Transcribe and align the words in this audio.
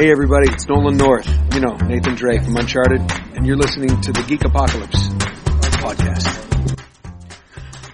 Hey 0.00 0.10
everybody, 0.10 0.48
it's 0.50 0.66
Nolan 0.66 0.96
North. 0.96 1.28
You 1.52 1.60
know, 1.60 1.76
Nathan 1.76 2.14
Drake 2.14 2.42
from 2.42 2.56
Uncharted, 2.56 3.02
and 3.36 3.46
you're 3.46 3.58
listening 3.58 4.00
to 4.00 4.12
the 4.12 4.22
Geek 4.22 4.46
Apocalypse 4.46 5.08
podcast. 5.76 6.49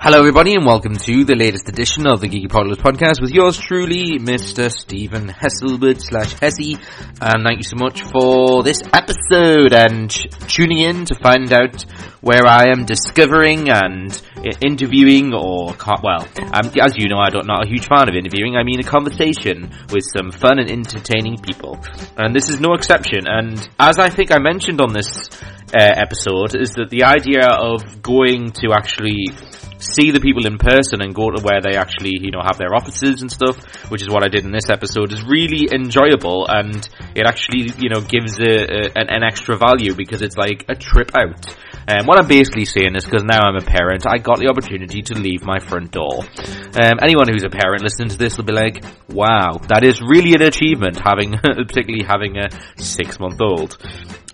Hello 0.06 0.20
everybody 0.20 0.54
and 0.54 0.64
welcome 0.64 0.94
to 0.94 1.24
the 1.24 1.34
latest 1.34 1.68
edition 1.68 2.06
of 2.06 2.20
the 2.20 2.28
Geeky 2.28 2.46
Apocalypse 2.46 2.80
podcast 2.80 3.20
with 3.20 3.32
yours 3.32 3.58
truly, 3.58 4.20
Mr. 4.20 4.70
Stephen 4.70 5.26
Hesselwood 5.26 6.00
slash 6.00 6.32
Hesse. 6.34 6.78
And 7.20 7.42
thank 7.42 7.58
you 7.58 7.64
so 7.64 7.74
much 7.74 8.02
for 8.02 8.62
this 8.62 8.80
episode 8.92 9.72
and 9.72 10.08
tuning 10.46 10.78
in 10.78 11.06
to 11.06 11.16
find 11.16 11.52
out 11.52 11.82
where 12.20 12.46
I 12.46 12.66
am 12.70 12.84
discovering 12.84 13.68
and 13.68 14.22
interviewing 14.62 15.34
or, 15.34 15.74
well, 16.04 16.22
um, 16.54 16.70
as 16.80 16.94
you 16.96 17.08
know, 17.08 17.18
I'm 17.18 17.44
not 17.44 17.66
a 17.66 17.68
huge 17.68 17.88
fan 17.88 18.08
of 18.08 18.14
interviewing. 18.14 18.54
I 18.54 18.62
mean 18.62 18.78
a 18.78 18.84
conversation 18.84 19.74
with 19.90 20.04
some 20.16 20.30
fun 20.30 20.60
and 20.60 20.70
entertaining 20.70 21.38
people. 21.38 21.80
And 22.16 22.32
this 22.32 22.48
is 22.48 22.60
no 22.60 22.74
exception. 22.74 23.26
And 23.26 23.58
as 23.80 23.98
I 23.98 24.10
think 24.10 24.30
I 24.30 24.38
mentioned 24.38 24.80
on 24.80 24.92
this 24.92 25.28
uh, 25.74 25.82
episode, 25.82 26.54
is 26.54 26.70
that 26.74 26.90
the 26.90 27.02
idea 27.02 27.48
of 27.48 28.02
going 28.02 28.52
to 28.62 28.72
actually 28.72 29.34
see 29.78 30.10
the 30.10 30.20
people 30.20 30.46
in 30.46 30.58
person 30.58 31.02
and 31.02 31.14
go 31.14 31.30
to 31.30 31.42
where 31.42 31.60
they 31.60 31.76
actually, 31.76 32.18
you 32.20 32.30
know, 32.30 32.40
have 32.42 32.58
their 32.58 32.74
offices 32.74 33.22
and 33.22 33.30
stuff, 33.30 33.56
which 33.90 34.02
is 34.02 34.08
what 34.08 34.24
I 34.24 34.28
did 34.28 34.44
in 34.44 34.52
this 34.52 34.70
episode, 34.70 35.12
is 35.12 35.22
really 35.24 35.68
enjoyable 35.72 36.46
and 36.48 36.88
it 37.14 37.26
actually, 37.26 37.72
you 37.78 37.88
know, 37.88 38.00
gives 38.00 38.38
a, 38.40 38.90
a, 38.90 39.04
an, 39.08 39.22
extra 39.22 39.56
value 39.56 39.94
because 39.94 40.22
it's 40.22 40.36
like 40.36 40.64
a 40.68 40.74
trip 40.74 41.10
out. 41.16 41.56
And 41.88 42.00
um, 42.00 42.06
what 42.06 42.18
I'm 42.18 42.28
basically 42.28 42.64
saying 42.64 42.96
is 42.96 43.04
because 43.04 43.22
now 43.22 43.42
I'm 43.42 43.56
a 43.56 43.64
parent, 43.64 44.06
I 44.06 44.18
got 44.18 44.38
the 44.38 44.48
opportunity 44.48 45.02
to 45.02 45.14
leave 45.14 45.44
my 45.44 45.58
front 45.58 45.92
door. 45.92 46.24
Um, 46.74 46.98
anyone 47.02 47.28
who's 47.28 47.44
a 47.44 47.48
parent 47.48 47.82
listening 47.82 48.08
to 48.10 48.18
this 48.18 48.36
will 48.36 48.44
be 48.44 48.52
like, 48.52 48.84
wow, 49.08 49.58
that 49.68 49.84
is 49.84 50.00
really 50.02 50.34
an 50.34 50.42
achievement 50.42 50.98
having, 50.98 51.32
particularly 51.42 52.04
having 52.04 52.38
a 52.38 52.48
six 52.82 53.20
month 53.20 53.40
old. 53.40 53.78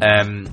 Um, 0.00 0.46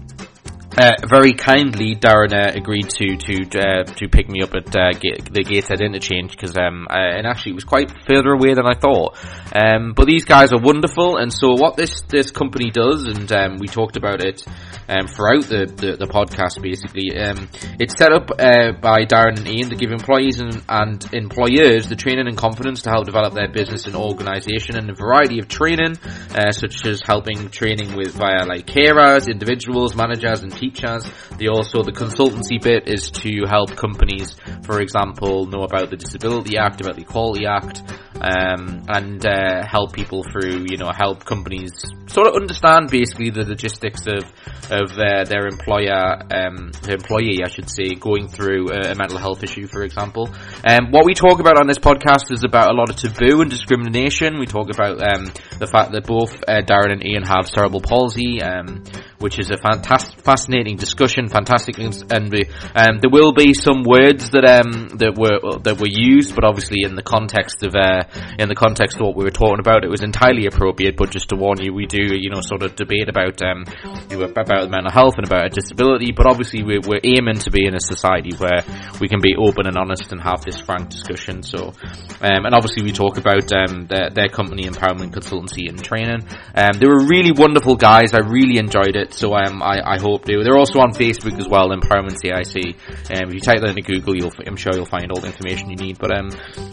uh, 0.80 0.92
very 1.06 1.34
kindly, 1.34 1.94
Darren 1.94 2.32
uh, 2.32 2.54
agreed 2.56 2.90
to 2.90 3.18
to 3.18 3.60
uh, 3.60 3.84
to 3.84 4.08
pick 4.08 4.30
me 4.30 4.42
up 4.42 4.56
at 4.56 4.68
uh, 4.68 4.94
the 4.96 5.44
Gateshead 5.44 5.82
interchange 5.82 6.32
because 6.32 6.56
um, 6.58 6.88
and 6.90 7.28
actually 7.28 7.52
it 7.52 7.56
was 7.56 7.66
quite 7.66 7.92
further 8.08 8.32
away 8.32 8.54
than 8.54 8.66
I 8.66 8.80
thought. 8.80 9.18
Um, 9.54 9.92
but 9.94 10.08
these 10.08 10.24
guys 10.24 10.54
are 10.54 10.62
wonderful, 10.62 11.18
and 11.18 11.34
so 11.34 11.52
what 11.52 11.76
this 11.76 12.00
this 12.08 12.32
company 12.32 12.72
does, 12.72 13.04
and 13.04 13.30
um, 13.34 13.58
we 13.58 13.68
talked 13.68 13.98
about 13.98 14.24
it 14.24 14.46
um, 14.88 15.08
throughout 15.08 15.44
the, 15.52 15.66
the, 15.66 15.98
the 15.98 16.08
podcast. 16.08 16.62
Basically, 16.62 17.12
um, 17.20 17.50
it's 17.78 17.98
set 17.98 18.14
up 18.14 18.32
uh, 18.32 18.72
by 18.80 19.04
Darren 19.04 19.38
and 19.38 19.48
Ian 19.50 19.70
to 19.72 19.76
give 19.76 19.92
employees 19.92 20.40
and, 20.40 20.64
and 20.70 21.14
employers 21.14 21.90
the 21.90 21.98
training 21.98 22.28
and 22.28 22.38
confidence 22.38 22.84
to 22.84 22.90
help 22.90 23.06
develop 23.06 23.34
their 23.34 23.52
business 23.52 23.86
and 23.86 23.98
organisation, 23.98 24.78
and 24.78 24.90
a 24.90 24.96
variety 24.96 25.40
of 25.40 25.50
training, 25.50 25.98
uh, 26.36 26.52
such 26.52 26.86
as 26.86 27.02
helping 27.02 27.50
training 27.50 27.98
with 27.98 28.14
via 28.14 28.46
like 28.46 28.66
carers, 28.66 29.28
individuals, 29.28 29.94
managers, 29.94 30.42
and 30.42 30.54
teachers 30.54 30.69
teachers. 30.70 31.10
The 31.38 31.50
also 31.50 31.84
the 31.84 31.92
consultancy 31.92 32.62
bit 32.62 32.88
is 32.88 33.12
to 33.12 33.46
help 33.48 33.76
companies, 33.76 34.36
for 34.64 34.82
example, 34.82 35.46
know 35.46 35.64
about 35.64 35.90
the 35.90 35.98
Disability 35.98 36.58
Act, 36.58 36.82
about 36.82 36.96
the 36.96 37.02
Equality 37.02 37.46
Act, 37.46 37.82
um, 38.22 38.84
and 38.88 39.26
uh, 39.26 39.66
help 39.66 39.94
people 39.94 40.24
through, 40.24 40.66
you 40.70 40.78
know, 40.78 40.92
help 40.96 41.26
companies 41.26 41.72
sort 42.08 42.28
of 42.28 42.36
understand 42.36 42.90
basically 42.90 43.30
the 43.30 43.46
logistics 43.46 44.06
of 44.08 44.24
of 44.72 44.92
uh, 45.00 45.24
their 45.24 45.48
employer, 45.48 46.20
um, 46.32 46.72
their 46.84 46.96
employee, 46.96 47.40
I 47.44 47.50
should 47.50 47.70
say, 47.70 47.96
going 47.96 48.28
through 48.28 48.70
a, 48.72 48.92
a 48.92 48.96
mental 48.96 49.18
health 49.18 49.44
issue, 49.44 49.68
for 49.68 49.84
example. 49.84 50.30
Um, 50.64 50.92
what 50.92 51.06
we 51.06 51.14
talk 51.14 51.40
about 51.40 51.60
on 51.60 51.68
this 51.68 51.80
podcast 51.80 52.32
is 52.32 52.44
about 52.44 52.72
a 52.72 52.74
lot 52.74 52.90
of 52.90 52.96
taboo 52.96 53.42
and 53.42 53.50
discrimination. 53.50 54.40
We 54.40 54.46
talk 54.46 54.70
about 54.70 55.02
um, 55.02 55.32
the 55.58 55.68
fact 55.68 55.92
that 55.94 56.06
both 56.06 56.44
uh, 56.48 56.62
Darren 56.62 56.92
and 56.92 57.06
Ian 57.06 57.24
have 57.24 57.48
cerebral 57.48 57.82
palsy, 57.82 58.42
um, 58.42 58.84
which 59.20 59.40
is 59.40 59.50
a 59.50 59.58
fantastic, 59.58 60.22
fascinating 60.22 60.78
discussion, 60.78 61.30
fantastic, 61.30 61.78
and 61.80 62.34
um, 62.76 63.00
there 63.00 63.12
will 63.12 63.34
be 63.34 63.54
some 63.54 63.84
words 63.84 64.30
that 64.32 64.46
um, 64.46 64.98
that 64.98 65.18
were 65.18 65.60
that 65.64 65.80
were 65.80 65.90
used, 65.90 66.36
but 66.36 66.44
obviously 66.44 66.84
in 66.84 66.96
the 66.96 67.04
context 67.04 67.64
of 67.64 67.76
uh, 67.76 68.04
in 68.38 68.50
the 68.50 68.56
context 68.56 68.98
of 68.98 69.08
what 69.08 69.16
we 69.16 69.24
were 69.24 69.32
talking 69.32 69.60
about, 69.60 69.84
it 69.84 69.90
was 69.90 70.04
entirely 70.04 70.46
appropriate. 70.46 70.96
But 70.98 71.12
just 71.12 71.30
to 71.30 71.36
warn 71.36 71.62
you, 71.62 71.74
we 71.74 71.86
do 71.86 72.16
you 72.16 72.30
know 72.30 72.42
sort 72.42 72.64
of 72.64 72.76
debate 72.76 73.10
about 73.10 73.42
um, 73.42 73.66
about 74.12 74.70
mental 74.70 74.92
health 74.92 75.16
and 75.18 75.26
about 75.26 75.52
disability, 75.52 76.12
but 76.12 76.28
obviously 76.28 76.64
we're, 76.64 76.82
we're 76.86 77.02
aiming 77.04 77.40
to 77.40 77.52
be 77.52 77.66
in 77.66 77.76
a 77.76 77.80
society 77.80 78.36
where 78.38 78.64
we 79.00 79.08
can 79.08 79.22
be 79.22 79.36
open 79.36 79.68
and 79.68 79.78
honest 79.78 80.12
and 80.12 80.22
have 80.22 80.42
this 80.44 80.60
frank 80.60 80.90
discussion. 80.90 81.44
So, 81.44 81.74
um, 82.22 82.46
and 82.46 82.54
obviously 82.54 82.84
we 82.84 82.92
talk 82.92 83.18
about 83.18 83.52
um, 83.54 83.88
their, 83.88 84.10
their 84.10 84.30
company 84.30 84.64
empowerment 84.64 85.12
consultancy 85.12 85.70
and 85.70 85.82
training. 85.82 86.28
Um, 86.56 86.80
they 86.80 86.88
were 86.88 87.06
really 87.06 87.32
wonderful 87.32 87.76
guys. 87.76 88.14
I 88.14 88.20
really 88.20 88.58
enjoyed 88.58 88.96
it. 88.96 89.14
So 89.14 89.34
um, 89.34 89.62
I, 89.62 89.82
I 89.96 90.00
hope 90.00 90.26
they. 90.26 90.36
They're 90.42 90.58
also 90.58 90.80
on 90.80 90.94
Facebook 90.94 91.38
as 91.40 91.48
well, 91.48 91.70
Empowerment 91.70 92.18
CIC. 92.22 92.76
Um, 93.12 93.30
if 93.30 93.34
you 93.34 93.40
type 93.40 93.60
that 93.62 93.76
into 93.76 93.82
Google, 93.82 94.32
I'm 94.46 94.56
sure 94.56 94.74
you'll 94.74 94.86
find 94.86 95.12
all 95.12 95.22
the 95.22 95.28
information 95.28 95.70
you 95.70 95.76
need. 95.76 95.98
But 96.00 96.16
um, 96.16 96.30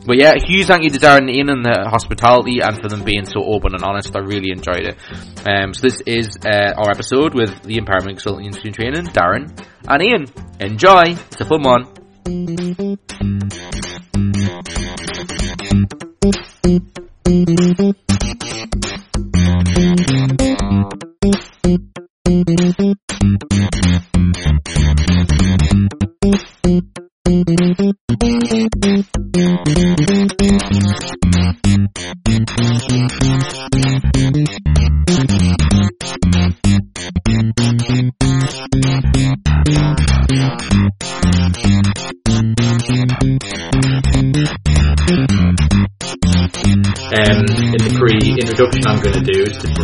but 0.07 0.17
yeah, 0.17 0.33
huge 0.37 0.67
thank 0.67 0.85
you 0.85 0.91
to 0.91 0.99
Darren 0.99 1.26
Ian 1.29 1.51
and 1.51 1.65
the 1.65 1.89
hospitality 1.89 2.61
and 2.61 2.81
for 2.81 2.89
them 2.89 3.05
being 3.05 3.25
so 3.25 3.43
open 3.45 3.75
and 3.75 3.83
honest. 3.83 4.17
I 4.17 4.21
really 4.21 4.51
enjoyed 4.51 4.87
it. 4.87 4.97
Um, 5.47 5.75
so 5.75 5.83
this 5.83 6.01
is 6.07 6.37
uh, 6.45 6.75
our 6.77 6.91
episode 6.91 7.35
with 7.35 7.63
the 7.63 7.79
Empowerment 7.79 8.23
Consulting 8.23 8.53
Training, 8.73 9.07
Darren 9.07 9.51
and 9.89 10.03
Ian. 10.03 10.27
Enjoy! 10.61 11.03
It's 11.07 11.41
a 11.41 11.45
fun 11.45 11.63
one. 11.63 11.87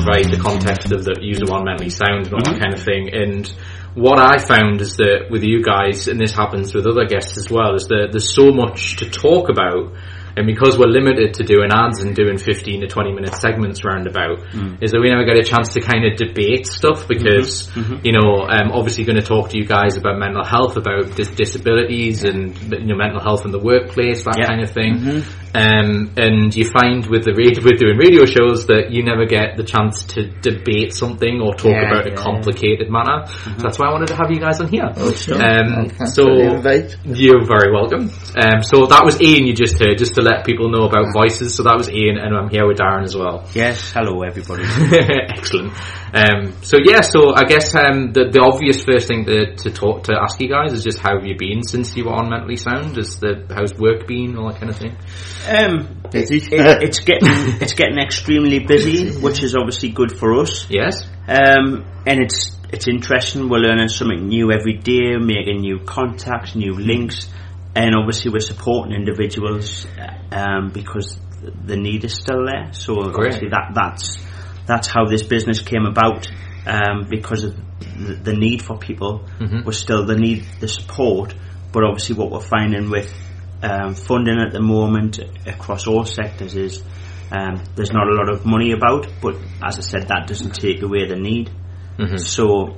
Provide 0.03 0.31
the 0.31 0.39
context 0.39 0.93
of 0.93 1.05
the 1.05 1.17
user 1.21 1.47
one 1.47 1.65
mentally 1.65 1.91
sound 1.91 2.27
and 2.27 2.35
all 2.35 2.41
mm-hmm. 2.41 2.55
that 2.55 2.61
kind 2.61 2.75
of 2.75 2.83
thing. 2.83 3.15
And 3.15 3.47
what 3.95 4.19
I 4.19 4.39
found 4.39 4.81
is 4.81 4.97
that 4.97 5.27
with 5.31 5.43
you 5.43 5.63
guys, 5.63 6.09
and 6.09 6.19
this 6.19 6.33
happens 6.33 6.75
with 6.75 6.87
other 6.87 7.07
guests 7.07 7.39
as 7.39 7.51
well, 7.51 7.75
is 7.75 7.89
that 7.89 8.09
there's 8.11 8.35
so 8.35 8.51
much 8.53 8.97
to 8.97 9.11
talk 9.11 9.49
about 9.49 9.93
and 10.37 10.47
because 10.47 10.79
we're 10.79 10.87
limited 10.87 11.35
to 11.35 11.45
doing 11.45 11.71
ads 11.73 12.01
and 12.03 12.17
doing 12.17 12.39
15 12.39 12.81
to 12.81 12.87
20 12.87 13.13
minute 13.13 13.35
segments 13.35 13.85
roundabout, 13.85 14.39
mm. 14.53 14.83
is 14.83 14.93
that 14.93 15.01
we 15.01 15.11
never 15.11 15.25
get 15.25 15.39
a 15.39 15.45
chance 15.45 15.75
to 15.75 15.81
kind 15.81 16.07
of 16.07 16.17
debate 16.17 16.67
stuff 16.67 17.07
because, 17.07 17.69
mm-hmm. 17.69 17.81
Mm-hmm. 17.81 18.07
you 18.07 18.13
know, 18.13 18.47
I'm 18.49 18.73
obviously 18.73 19.05
going 19.05 19.21
to 19.21 19.27
talk 19.27 19.51
to 19.51 19.59
you 19.59 19.67
guys 19.67 19.97
about 19.97 20.19
mental 20.19 20.45
health, 20.45 20.77
about 20.77 21.15
dis- 21.17 21.29
disabilities 21.29 22.25
and, 22.25 22.57
you 22.73 22.87
know, 22.87 22.97
mental 22.97 23.21
health 23.21 23.45
in 23.45 23.51
the 23.51 23.59
workplace, 23.59 24.25
that 24.25 24.37
yeah. 24.39 24.47
kind 24.47 24.63
of 24.63 24.71
thing. 24.71 24.95
Mm-hmm. 24.95 25.42
Um, 25.55 26.15
and 26.17 26.55
you 26.55 26.65
find 26.65 27.05
with 27.07 27.25
the 27.25 27.35
radio, 27.35 27.63
with 27.63 27.79
doing 27.79 27.99
radio 27.99 28.25
shows 28.25 28.67
that 28.67 28.91
you 28.91 29.05
never 29.05 29.27
get 29.27 29.57
the 29.57 29.65
chance 29.65 30.05
to 30.17 30.31
debate 30.41 30.95
something 30.95 31.41
or 31.41 31.55
talk 31.55 31.73
yeah, 31.73 31.89
about 31.91 32.07
yeah, 32.07 32.15
a 32.15 32.17
complicated 32.17 32.89
manner. 32.91 33.25
Mm-hmm. 33.27 33.61
So 33.61 33.63
that's 33.63 33.79
why 33.79 33.89
I 33.89 33.93
wanted 33.93 34.09
to 34.09 34.17
have 34.17 34.31
you 34.31 34.41
guys 34.41 34.61
on 34.61 34.69
here. 34.69 34.89
Oh, 34.97 35.13
sure. 35.13 35.37
Um, 35.37 35.91
so 36.07 36.25
you're 37.05 37.45
very 37.45 37.71
welcome. 37.71 38.11
Um, 38.35 38.63
so 38.63 38.87
that 38.87 39.03
was 39.05 39.21
Ian 39.21 39.47
you 39.47 39.53
just 39.53 39.79
heard, 39.79 39.99
just 39.99 40.15
to 40.15 40.23
let 40.23 40.47
people 40.47 40.71
know 40.71 40.85
about 40.85 41.13
voices. 41.13 41.55
So 41.55 41.65
that 41.65 41.77
was 41.77 41.91
Ian, 41.91 42.17
and 42.17 42.35
I'm 42.35 42.49
here 42.49 42.67
with 42.67 42.79
Darren 42.79 43.05
as 43.05 43.15
well. 43.15 43.47
Yes, 43.53 43.93
hello 43.93 44.23
everybody. 44.23 44.65
Excellent. 45.37 45.75
Um, 46.15 46.53
so 46.63 46.77
yeah, 46.83 47.01
so 47.01 47.35
I 47.35 47.45
guess 47.45 47.75
um, 47.75 48.13
the, 48.13 48.29
the 48.31 48.41
obvious 48.41 48.85
first 48.85 49.09
thing 49.09 49.25
to, 49.25 49.57
to 49.57 49.71
talk 49.71 50.05
to 50.05 50.15
ask 50.21 50.39
you 50.41 50.49
guys 50.49 50.73
is 50.73 50.85
just 50.85 50.99
how 50.99 51.17
have 51.17 51.27
you 51.27 51.37
been 51.39 51.63
since 51.63 51.97
you 51.97 52.05
were 52.05 52.13
on 52.13 52.29
Mentally 52.29 52.57
Sound? 52.57 52.99
Is 52.99 53.19
the 53.19 53.47
how's 53.49 53.75
work 53.75 54.07
been, 54.07 54.37
all 54.37 54.51
that 54.51 54.61
kind 54.61 54.71
of 54.71 54.77
thing? 54.77 54.97
Um, 55.49 56.03
Busy. 56.11 56.37
it, 56.37 56.83
it's 56.83 57.01
getting 57.01 57.29
it's 57.63 57.73
getting 57.73 57.99
extremely 57.99 58.59
busy, 58.59 59.19
which 59.21 59.43
is 59.43 59.57
obviously 59.57 59.89
good 59.89 60.13
for 60.19 60.39
us. 60.39 60.69
Yes. 60.69 61.03
Um, 61.27 61.87
and 62.07 62.21
it's 62.21 62.59
it's 62.71 62.89
interesting. 62.89 63.49
We're 63.49 63.61
learning 63.61 63.89
something 63.89 64.29
new 64.29 64.53
every 64.53 64.77
day, 64.77 65.17
making 65.17 65.61
new 65.63 65.79
contacts, 65.79 66.55
new 66.55 66.75
links, 66.75 67.31
and 67.75 67.95
obviously 67.95 68.33
we're 68.33 68.41
supporting 68.41 68.95
individuals 68.95 69.87
um, 70.31 70.71
because 70.75 71.19
the 71.65 71.77
need 71.77 72.05
is 72.05 72.15
still 72.15 72.45
there. 72.45 72.73
So 72.73 72.97
Great. 72.97 73.33
obviously 73.33 73.49
that 73.49 73.73
that's 73.75 74.19
that's 74.67 74.89
how 74.89 75.07
this 75.07 75.23
business 75.23 75.61
came 75.61 75.85
about 75.87 76.31
um, 76.67 77.07
because 77.09 77.45
of 77.45 77.57
the, 77.81 78.15
the 78.15 78.33
need 78.35 78.63
for 78.63 78.79
people 78.79 79.25
Mhm. 79.39 79.65
was 79.65 79.79
still 79.79 80.05
the 80.07 80.17
need 80.17 80.45
the 80.61 80.69
support. 80.69 81.35
But 81.73 81.85
obviously, 81.85 82.17
what 82.17 82.31
we're 82.31 82.41
finding 82.41 82.91
with 82.91 83.13
um, 83.63 83.95
funding 83.95 84.39
at 84.41 84.53
the 84.53 84.61
moment 84.61 85.19
across 85.47 85.87
all 85.87 86.05
sectors 86.05 86.55
is 86.55 86.83
um, 87.31 87.63
there's 87.77 87.93
not 87.93 88.07
a 88.09 88.13
lot 88.15 88.29
of 88.31 88.45
money 88.45 88.73
about. 88.73 89.07
But 89.21 89.37
as 89.63 89.79
I 89.79 89.83
said, 89.83 90.09
that 90.09 90.27
doesn't 90.27 90.55
take 90.55 90.83
away 90.83 91.07
the 91.09 91.17
need. 91.17 91.51
Mhm. 91.99 92.21
So 92.21 92.77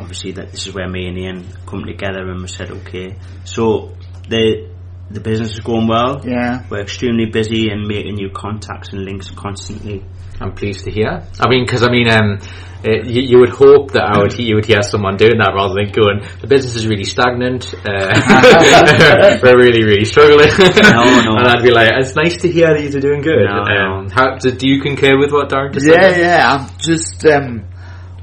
obviously 0.00 0.32
that 0.32 0.50
this 0.50 0.66
is 0.66 0.74
where 0.74 0.88
me 0.88 1.06
and 1.06 1.16
Ian 1.18 1.46
come 1.66 1.84
together 1.84 2.28
and 2.28 2.40
we 2.42 2.48
said 2.48 2.70
okay. 2.70 3.16
So 3.44 3.96
the 4.28 4.68
the 5.14 5.20
business 5.20 5.52
is 5.52 5.60
going 5.60 5.86
well. 5.88 6.20
Yeah. 6.26 6.64
We're 6.68 6.80
extremely 6.82 7.26
busy 7.26 7.70
and 7.70 7.86
making 7.86 8.16
new 8.16 8.30
contacts 8.30 8.92
and 8.92 9.04
links 9.04 9.30
constantly. 9.30 10.04
I'm 10.40 10.52
pleased 10.54 10.84
to 10.84 10.90
hear. 10.90 11.22
I 11.40 11.48
mean, 11.48 11.64
because 11.64 11.82
I 11.84 11.90
mean, 11.90 12.08
um, 12.10 12.40
uh, 12.84 12.90
you, 13.04 13.22
you 13.22 13.38
would 13.38 13.50
hope 13.50 13.92
that 13.92 14.02
I 14.02 14.18
would 14.18 14.36
you 14.36 14.56
would 14.56 14.66
hear 14.66 14.82
someone 14.82 15.16
doing 15.16 15.38
that 15.38 15.52
rather 15.54 15.74
than 15.74 15.92
going, 15.92 16.26
the 16.40 16.48
business 16.48 16.74
is 16.74 16.86
really 16.86 17.04
stagnant. 17.04 17.72
Uh, 17.72 19.38
we're 19.42 19.56
really, 19.56 19.84
really 19.84 20.04
struggling. 20.04 20.48
no. 20.48 20.58
and 21.38 21.46
I'd 21.48 21.62
be 21.62 21.70
like, 21.70 21.90
it's 21.94 22.16
nice 22.16 22.36
to 22.42 22.50
hear 22.50 22.74
that 22.74 22.82
you're 22.82 23.00
doing 23.00 23.22
good. 23.22 23.38
No, 23.46 23.62
no. 23.62 23.94
um, 24.00 24.10
How, 24.10 24.36
do, 24.36 24.50
do 24.50 24.68
you 24.68 24.82
concur 24.82 25.16
with 25.18 25.30
what 25.32 25.48
Darren 25.48 25.72
just 25.72 25.86
Yeah, 25.86 26.10
said? 26.10 26.20
yeah. 26.20 26.52
I'm 26.52 26.78
just 26.78 27.24
um, 27.26 27.64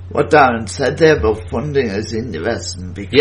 what 0.09 0.29
Darren 0.29 0.67
said 0.69 0.97
there 0.97 1.17
about 1.17 1.49
funding 1.49 1.88
is 1.88 2.13
interesting 2.13 2.91
because 2.93 3.13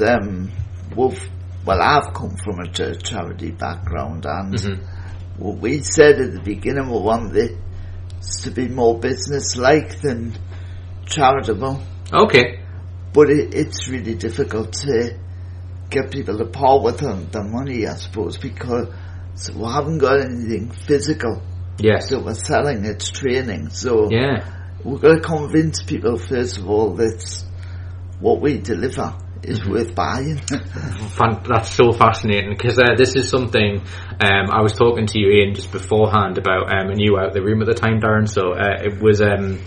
Yeah. 0.00 0.14
um, 0.16 0.50
we've, 0.96 1.30
well, 1.68 1.82
I've 1.82 2.14
come 2.14 2.34
from 2.42 2.60
a 2.60 2.66
charity 2.68 3.50
background, 3.50 4.24
and 4.24 4.54
Mhm. 4.54 4.78
what 5.36 5.58
we 5.58 5.80
said 5.82 6.18
at 6.18 6.32
the 6.32 6.40
beginning, 6.40 6.88
we 6.88 6.98
want 6.98 7.36
it 7.36 7.58
to 8.42 8.50
be 8.50 8.68
more 8.68 8.98
business-like 8.98 10.00
than 10.00 10.32
charitable. 11.04 11.78
Okay. 12.10 12.60
But 13.12 13.28
it, 13.28 13.52
it's 13.52 13.86
really 13.86 14.14
difficult 14.14 14.72
to 14.84 15.12
get 15.90 16.10
people 16.10 16.38
to 16.38 16.46
part 16.46 16.82
with 16.84 16.98
the, 17.00 17.12
the 17.32 17.42
money, 17.44 17.86
I 17.86 17.96
suppose, 17.96 18.38
because 18.38 18.88
we 19.54 19.66
haven't 19.70 19.98
got 19.98 20.20
anything 20.20 20.70
physical 20.70 21.42
Yes. 21.78 22.08
that 22.08 22.24
we're 22.24 22.32
selling. 22.32 22.86
It's 22.86 23.10
training, 23.10 23.68
so 23.68 24.08
Yeah. 24.10 24.42
we've 24.84 25.02
got 25.02 25.16
to 25.16 25.20
convince 25.20 25.82
people 25.82 26.16
first 26.16 26.56
of 26.56 26.66
all 26.70 26.94
that 26.94 27.44
what 28.20 28.40
we 28.40 28.56
deliver 28.58 29.12
is 29.42 29.60
Mm-hmm. 29.60 29.72
worth 29.72 29.94
buying. 29.94 30.38
Fan- 31.16 31.42
that's 31.48 31.70
so 31.74 31.92
fascinating 31.92 32.50
because 32.50 32.78
uh, 32.78 32.94
this 32.96 33.14
is 33.16 33.28
something 33.28 33.80
um, 34.20 34.50
I 34.50 34.60
was 34.62 34.72
talking 34.72 35.06
to 35.06 35.18
you 35.18 35.30
Ian 35.30 35.54
just 35.54 35.72
beforehand 35.72 36.38
about 36.38 36.72
um, 36.72 36.90
and 36.90 37.00
you 37.00 37.12
were 37.14 37.24
out 37.24 37.32
the 37.32 37.42
room 37.42 37.60
at 37.62 37.66
the 37.66 37.74
time 37.74 38.00
Darren 38.00 38.28
so 38.28 38.52
uh, 38.52 38.82
it 38.82 39.00
was 39.02 39.20
um, 39.20 39.60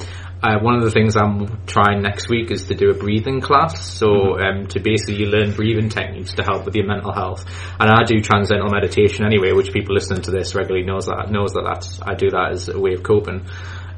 uh, 0.44 0.57
one 0.59 0.75
of 0.75 0.83
the 0.83 0.91
things 0.91 1.15
I'm 1.15 1.65
trying 1.68 2.01
next 2.01 2.29
week 2.29 2.50
is 2.51 2.65
to 2.68 2.75
do 2.75 2.89
a 2.89 2.94
breathing 2.94 3.41
class 3.41 3.85
so 3.85 4.39
um, 4.39 4.68
to 4.68 4.79
basically 4.79 5.25
learn 5.25 5.53
breathing 5.53 5.89
techniques 5.89 6.33
to 6.35 6.44
help 6.44 6.65
with 6.65 6.75
your 6.75 6.88
mental 6.88 7.13
health 7.13 7.45
and 7.79 7.89
I 7.89 8.03
do 8.03 8.19
transcendental 8.19 8.71
meditation 8.73 9.25
anyway 9.25 9.51
which 9.51 9.71
people 9.71 9.94
listening 9.95 10.21
to 10.23 10.31
this 10.31 10.56
regularly 10.56 10.85
knows 10.85 11.06
that 11.06 11.29
knows 11.31 11.53
that 11.53 11.63
that's 11.65 12.01
I 12.01 12.15
do 12.15 12.29
that 12.31 12.51
as 12.53 12.69
a 12.69 12.79
way 12.79 12.94
of 12.94 13.03
coping 13.03 13.45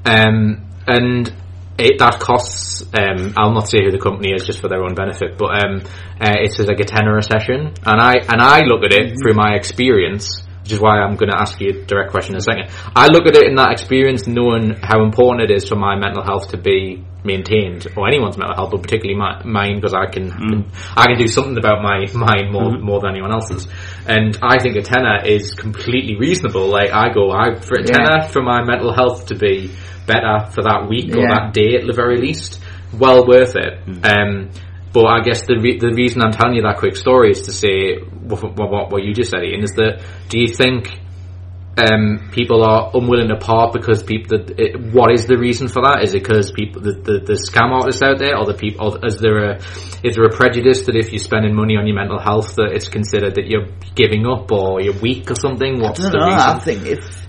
um, 0.06 0.68
and 0.86 1.34
it, 1.78 2.00
that 2.00 2.20
costs. 2.20 2.84
Um, 2.94 3.34
I'll 3.38 3.54
not 3.54 3.68
say 3.70 3.84
who 3.84 3.92
the 3.92 4.00
company 4.00 4.32
is, 4.34 4.46
just 4.46 4.60
for 4.60 4.68
their 4.68 4.84
own 4.84 4.94
benefit. 4.96 5.38
But 5.38 5.64
um, 5.64 5.82
uh, 6.22 6.36
it's 6.42 6.60
like 6.60 6.80
a 6.80 6.86
tenner 6.86 7.18
a 7.18 7.24
session, 7.24 7.74
and 7.86 8.02
I 8.02 8.14
and 8.30 8.42
I 8.42 8.62
look 8.62 8.84
at 8.84 8.94
it 8.94 9.18
through 9.22 9.34
my 9.34 9.56
experience, 9.56 10.44
which 10.62 10.72
is 10.74 10.80
why 10.80 11.00
I'm 11.02 11.16
going 11.16 11.30
to 11.32 11.40
ask 11.40 11.60
you 11.60 11.70
a 11.70 11.86
direct 11.86 12.12
question 12.12 12.36
in 12.36 12.40
a 12.40 12.42
second. 12.42 12.70
I 12.96 13.08
look 13.08 13.26
at 13.28 13.36
it 13.36 13.48
in 13.48 13.56
that 13.56 13.72
experience, 13.72 14.28
knowing 14.28 14.76
how 14.82 15.04
important 15.04 15.50
it 15.50 15.54
is 15.56 15.68
for 15.68 15.76
my 15.76 15.96
mental 15.96 16.24
health 16.24 16.50
to 16.50 16.58
be 16.58 17.04
maintained, 17.26 17.88
or 17.96 18.06
anyone's 18.08 18.38
mental 18.38 18.54
health, 18.56 18.72
but 18.72 18.82
particularly 18.84 19.18
my, 19.18 19.42
mine, 19.46 19.76
because 19.76 19.94
I 19.94 20.12
can, 20.12 20.30
can 20.30 20.72
I 20.96 21.06
can 21.08 21.18
do 21.18 21.28
something 21.28 21.58
about 21.58 21.82
my 21.82 22.06
mine 22.14 22.52
more 22.52 22.78
more 22.78 23.00
than 23.00 23.12
anyone 23.12 23.32
else's. 23.32 23.68
And 24.06 24.38
I 24.44 24.62
think 24.62 24.76
a 24.76 24.82
tenner 24.82 25.26
is 25.26 25.54
completely 25.54 26.18
reasonable. 26.18 26.68
Like 26.68 26.92
I 26.92 27.14
go, 27.14 27.32
I 27.32 27.56
for 27.60 27.76
a 27.76 27.82
Yeah. 27.82 27.94
tenner 27.98 28.28
for 28.28 28.42
my 28.44 28.64
mental 28.64 28.94
health 28.94 29.28
to 29.28 29.36
be 29.36 29.72
better 30.06 30.50
for 30.52 30.64
that 30.64 30.88
week 30.90 31.16
or 31.16 31.28
that 31.28 31.54
day 31.54 31.76
at 31.80 31.86
the 31.86 31.94
very 31.94 32.18
least, 32.18 32.60
well 32.94 33.26
worth 33.28 33.56
it. 33.56 33.80
Um, 34.04 34.50
but 34.94 35.06
I 35.06 35.22
guess 35.22 35.46
the 35.48 35.58
re- 35.60 35.80
the 35.80 35.92
reason 35.96 36.22
I'm 36.22 36.32
telling 36.32 36.56
you 36.56 36.62
that 36.62 36.78
quick 36.78 36.96
story 36.96 37.32
is 37.32 37.42
to 37.44 37.52
say 37.52 37.98
what, 37.98 38.44
what, 38.58 38.92
what 38.92 39.04
you 39.04 39.14
just 39.14 39.32
said, 39.32 39.44
Ian, 39.44 39.64
is 39.64 39.72
that 39.72 40.06
do 40.30 40.40
you 40.40 40.54
think 40.54 41.00
um, 41.76 42.30
people 42.32 42.64
are 42.64 42.92
unwilling 42.94 43.30
to 43.30 43.36
part 43.38 43.74
because 43.74 44.04
people? 44.04 44.38
That, 44.38 44.60
it, 44.60 44.94
what 44.94 45.12
is 45.12 45.26
the 45.26 45.38
reason 45.38 45.68
for 45.68 45.82
that? 45.82 46.04
Is 46.04 46.14
it 46.14 46.22
because 46.22 46.52
people 46.52 46.82
the, 46.82 46.94
the, 46.94 47.20
the 47.26 47.34
scam 47.34 47.72
artists 47.74 48.04
out 48.04 48.20
there, 48.20 48.38
or 48.38 48.46
the 48.46 48.54
people? 48.54 48.94
Or 48.94 49.06
is 49.08 49.18
there 49.18 49.52
a 49.52 49.56
is 50.04 50.16
there 50.16 50.26
a 50.26 50.30
prejudice 50.30 50.86
that 50.86 50.96
if 50.96 51.12
you're 51.12 51.18
spending 51.18 51.56
money 51.56 51.76
on 51.76 51.88
your 51.88 51.96
mental 51.96 52.20
health 52.20 52.56
that 52.56 52.74
it's 52.74 52.88
considered 52.88 53.36
that 53.36 53.48
you're 53.48 53.68
giving 53.96 54.28
up 54.28 54.52
or 54.52 54.82
you're 54.82 55.00
weak 55.02 55.32
or 55.32 55.36
something? 55.36 55.82
What's 55.82 56.00
I 56.00 56.04
don't 56.04 56.12
the 56.12 56.18
know. 56.20 56.26
reason? 56.26 56.50
I 56.50 56.60
think 56.60 56.86
if 56.86 57.28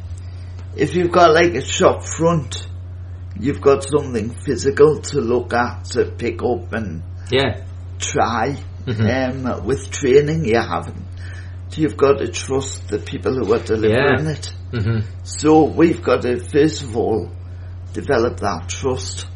if 0.77 0.95
you've 0.95 1.13
got 1.13 1.33
like 1.33 1.55
a 1.55 1.61
shop 1.61 2.03
front, 2.05 2.67
you've 3.39 3.61
got 3.61 3.85
something 3.85 4.31
physical 4.31 5.01
to 5.01 5.21
look 5.21 5.53
at, 5.53 5.85
to 5.87 6.05
pick 6.07 6.43
up 6.43 6.73
and 6.73 7.03
yeah. 7.31 7.65
try. 7.99 8.57
Mhm. 8.87 9.47
Um, 9.49 9.65
with 9.65 9.91
training, 9.91 10.45
you 10.45 10.61
haven't. 10.61 11.03
You've 11.73 11.97
got 11.97 12.19
to 12.19 12.29
trust 12.29 12.89
the 12.89 12.99
people 12.99 13.35
who 13.35 13.53
are 13.55 13.59
delivering 13.59 14.27
Yeah. 14.27 14.33
it. 14.33 14.55
hmm 14.73 14.99
So 15.25 15.65
we've 15.65 16.03
got 16.03 16.23
to 16.23 16.39
first 16.39 16.83
of 16.83 16.97
all 16.97 17.31
develop 17.93 18.39
that 18.41 18.69
trust 18.69 19.27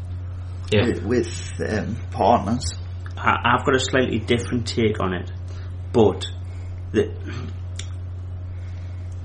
Yeah. 0.71 0.85
with, 0.85 1.03
with 1.03 1.51
um, 1.67 1.97
partners. 2.11 2.63
I, 3.17 3.35
I've 3.43 3.65
got 3.65 3.75
a 3.75 3.79
slightly 3.79 4.19
different 4.19 4.67
take 4.67 4.99
on 5.01 5.13
it, 5.13 5.31
but 5.91 6.27
the, 6.91 7.11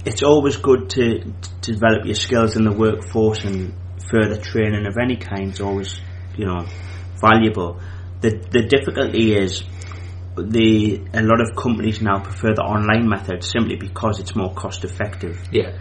it's 0.04 0.22
always 0.22 0.56
good 0.56 0.90
to, 0.90 1.20
to 1.20 1.72
develop 1.72 2.04
your 2.04 2.14
skills 2.14 2.56
in 2.56 2.64
the 2.64 2.72
workforce 2.72 3.44
and 3.44 3.74
further 4.10 4.36
training 4.36 4.86
of 4.86 4.96
any 5.00 5.16
kind 5.16 5.52
is 5.52 5.60
always, 5.60 6.00
you 6.36 6.46
know, 6.46 6.66
valuable. 7.20 7.80
The 8.20 8.30
the 8.50 8.62
difficulty 8.62 9.34
is 9.34 9.64
the 10.36 11.02
a 11.12 11.22
lot 11.22 11.40
of 11.40 11.56
companies 11.56 12.00
now 12.00 12.20
prefer 12.20 12.54
the 12.54 12.62
online 12.62 13.08
method 13.08 13.44
simply 13.44 13.76
because 13.76 14.20
it's 14.20 14.34
more 14.34 14.52
cost 14.52 14.84
effective. 14.84 15.40
Yeah. 15.50 15.78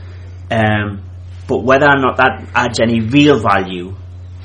Um, 0.51 1.03
but 1.47 1.63
whether 1.63 1.87
or 1.87 1.99
not 1.99 2.17
that 2.17 2.49
adds 2.53 2.79
any 2.79 3.01
real 3.01 3.39
value 3.39 3.95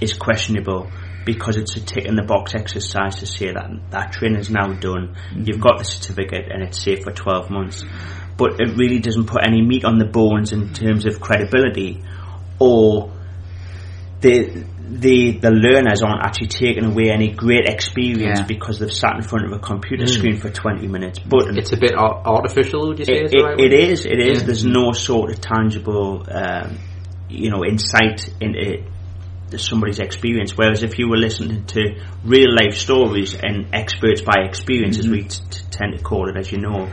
is 0.00 0.14
questionable 0.14 0.90
because 1.24 1.56
it's 1.56 1.76
a 1.76 1.80
tick 1.80 2.06
in 2.06 2.14
the 2.16 2.22
box 2.22 2.54
exercise 2.54 3.16
to 3.16 3.26
say 3.26 3.52
that 3.52 3.70
that 3.90 4.12
training 4.12 4.38
is 4.38 4.48
now 4.48 4.72
done, 4.72 5.14
you've 5.36 5.60
got 5.60 5.78
the 5.78 5.84
certificate 5.84 6.50
and 6.50 6.62
it's 6.62 6.82
safe 6.82 7.02
for 7.04 7.12
12 7.12 7.50
months. 7.50 7.84
But 8.38 8.60
it 8.60 8.76
really 8.78 9.00
doesn't 9.00 9.26
put 9.26 9.42
any 9.46 9.60
meat 9.60 9.84
on 9.84 9.98
the 9.98 10.06
bones 10.06 10.52
in 10.52 10.72
terms 10.72 11.04
of 11.04 11.20
credibility 11.20 12.02
or 12.58 13.12
the 14.20 14.64
the 14.90 15.38
the 15.38 15.50
learners 15.50 16.02
aren't 16.02 16.24
actually 16.24 16.46
taking 16.48 16.84
away 16.84 17.10
any 17.10 17.30
great 17.32 17.66
experience 17.68 18.40
Yeah. 18.40 18.46
because 18.46 18.78
they've 18.78 18.92
sat 18.92 19.16
in 19.16 19.22
front 19.22 19.44
of 19.44 19.52
a 19.52 19.58
computer 19.58 20.06
screen 20.06 20.36
for 20.38 20.48
20 20.48 20.86
minutes. 20.88 21.18
But 21.18 21.56
It's 21.58 21.72
a 21.72 21.76
bit 21.76 21.92
artificial, 21.94 22.88
would 22.88 22.98
you 23.00 23.04
say? 23.04 23.12
it, 23.24 23.42
right 23.42 23.60
it, 23.60 23.72
is. 23.74 24.06
It 24.06 24.18
is. 24.18 24.40
Yeah. 24.40 24.46
There's 24.46 24.64
no 24.64 24.92
sort 24.92 25.30
of 25.30 25.40
tangible, 25.42 26.24
um, 26.30 26.78
you 27.28 27.50
know, 27.50 27.64
insight 27.66 28.30
into 28.40 28.82
somebody's 29.58 29.98
experience. 29.98 30.56
Whereas 30.56 30.82
if 30.82 30.98
you 30.98 31.08
were 31.08 31.18
listening 31.18 31.66
to 31.66 32.00
real 32.24 32.54
life 32.54 32.74
stories 32.76 33.34
and 33.34 33.66
experts 33.74 34.22
by 34.22 34.42
experience, 34.44 34.98
as 34.98 35.06
we 35.08 35.24
t- 35.24 35.42
tend 35.70 35.98
to 35.98 36.02
call 36.02 36.28
it, 36.30 36.36
as 36.38 36.50
you 36.50 36.58
know, 36.58 36.88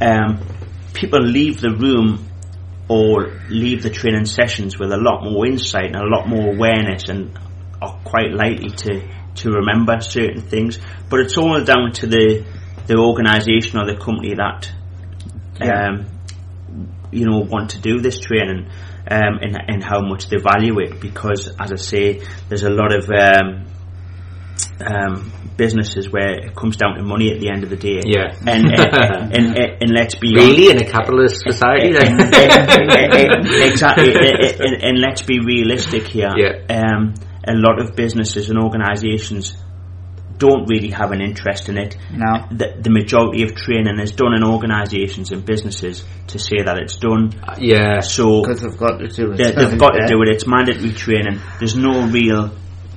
um, 0.00 0.40
people 0.98 1.20
leave 1.20 1.60
the 1.60 1.70
room 1.70 2.26
or 2.88 3.38
leave 3.50 3.82
the 3.82 3.90
training 3.90 4.24
sessions 4.26 4.78
with 4.78 4.92
a 4.92 4.96
lot 4.96 5.22
more 5.22 5.46
insight 5.46 5.86
and 5.86 5.96
a 5.96 6.06
lot 6.06 6.26
more 6.28 6.54
awareness 6.54 7.08
and 7.08 7.38
are 7.80 7.98
quite 8.04 8.32
likely 8.32 8.70
to, 8.70 9.06
to 9.36 9.50
remember 9.50 10.00
certain 10.00 10.40
things. 10.42 10.78
But 11.08 11.20
it's 11.20 11.36
all 11.36 11.62
down 11.62 11.92
to 11.94 12.06
the 12.06 12.44
the 12.88 12.96
organisation 12.96 13.78
or 13.78 13.84
the 13.86 13.98
company 14.02 14.34
that 14.34 14.72
Yeah. 15.60 15.88
um, 15.88 16.06
you 17.12 17.26
know 17.26 17.40
want 17.40 17.70
to 17.70 17.78
do 17.80 18.00
this 18.00 18.18
training 18.18 18.70
um, 19.10 19.38
and, 19.42 19.56
and 19.68 19.84
how 19.84 20.00
much 20.00 20.28
they 20.28 20.38
value 20.38 20.78
it 20.80 20.98
because 21.00 21.48
as 21.60 21.70
I 21.72 21.76
say 21.76 22.22
there's 22.48 22.62
a 22.62 22.70
lot 22.70 22.94
of 22.94 23.10
um, 23.10 23.66
um, 24.84 25.32
businesses 25.56 26.10
where 26.10 26.38
it 26.46 26.54
comes 26.54 26.76
down 26.76 26.94
to 26.96 27.02
money 27.02 27.32
at 27.32 27.40
the 27.40 27.50
end 27.50 27.64
of 27.64 27.70
the 27.70 27.76
day. 27.76 28.00
Yeah. 28.04 28.34
And 28.46 28.66
uh, 28.66 28.86
and, 29.32 29.34
and, 29.34 29.58
and, 29.58 29.82
and 29.82 29.90
let's 29.90 30.14
be 30.14 30.34
Really, 30.34 30.70
in 30.70 30.78
a 30.80 30.84
capitalist 30.90 31.42
uh, 31.46 31.52
society, 31.52 31.92
like, 31.92 32.08
exactly. 33.70 34.12
and, 34.14 34.82
and 34.82 34.98
let's 35.00 35.22
be 35.22 35.40
realistic 35.40 36.06
here. 36.08 36.30
Yeah. 36.36 36.62
Um, 36.70 37.14
a 37.46 37.54
lot 37.54 37.80
of 37.80 37.96
businesses 37.96 38.50
and 38.50 38.58
organisations 38.58 39.56
don't 40.36 40.68
really 40.68 40.90
have 40.90 41.10
an 41.10 41.20
interest 41.20 41.68
in 41.68 41.76
it. 41.76 41.96
No. 42.12 42.46
The, 42.52 42.76
the 42.80 42.90
majority 42.90 43.42
of 43.42 43.56
training 43.56 43.98
is 43.98 44.12
done 44.12 44.34
in 44.34 44.44
organisations 44.44 45.32
and 45.32 45.44
businesses 45.44 46.04
to 46.28 46.38
say 46.38 46.62
that 46.64 46.78
it's 46.78 46.96
done. 46.98 47.32
yeah, 47.58 47.98
So 48.00 48.42
Because 48.42 48.62
they've 48.62 48.76
got 48.76 48.98
to 48.98 49.08
do 49.08 49.32
it. 49.32 49.36
they, 49.36 49.50
they've 49.50 49.78
got 49.78 49.92
to 49.92 50.06
do 50.06 50.22
it. 50.22 50.28
It's 50.28 50.46
mandatory 50.46 50.92
training. 50.92 51.40
There's 51.58 51.74
no 51.76 52.06
real 52.06 52.52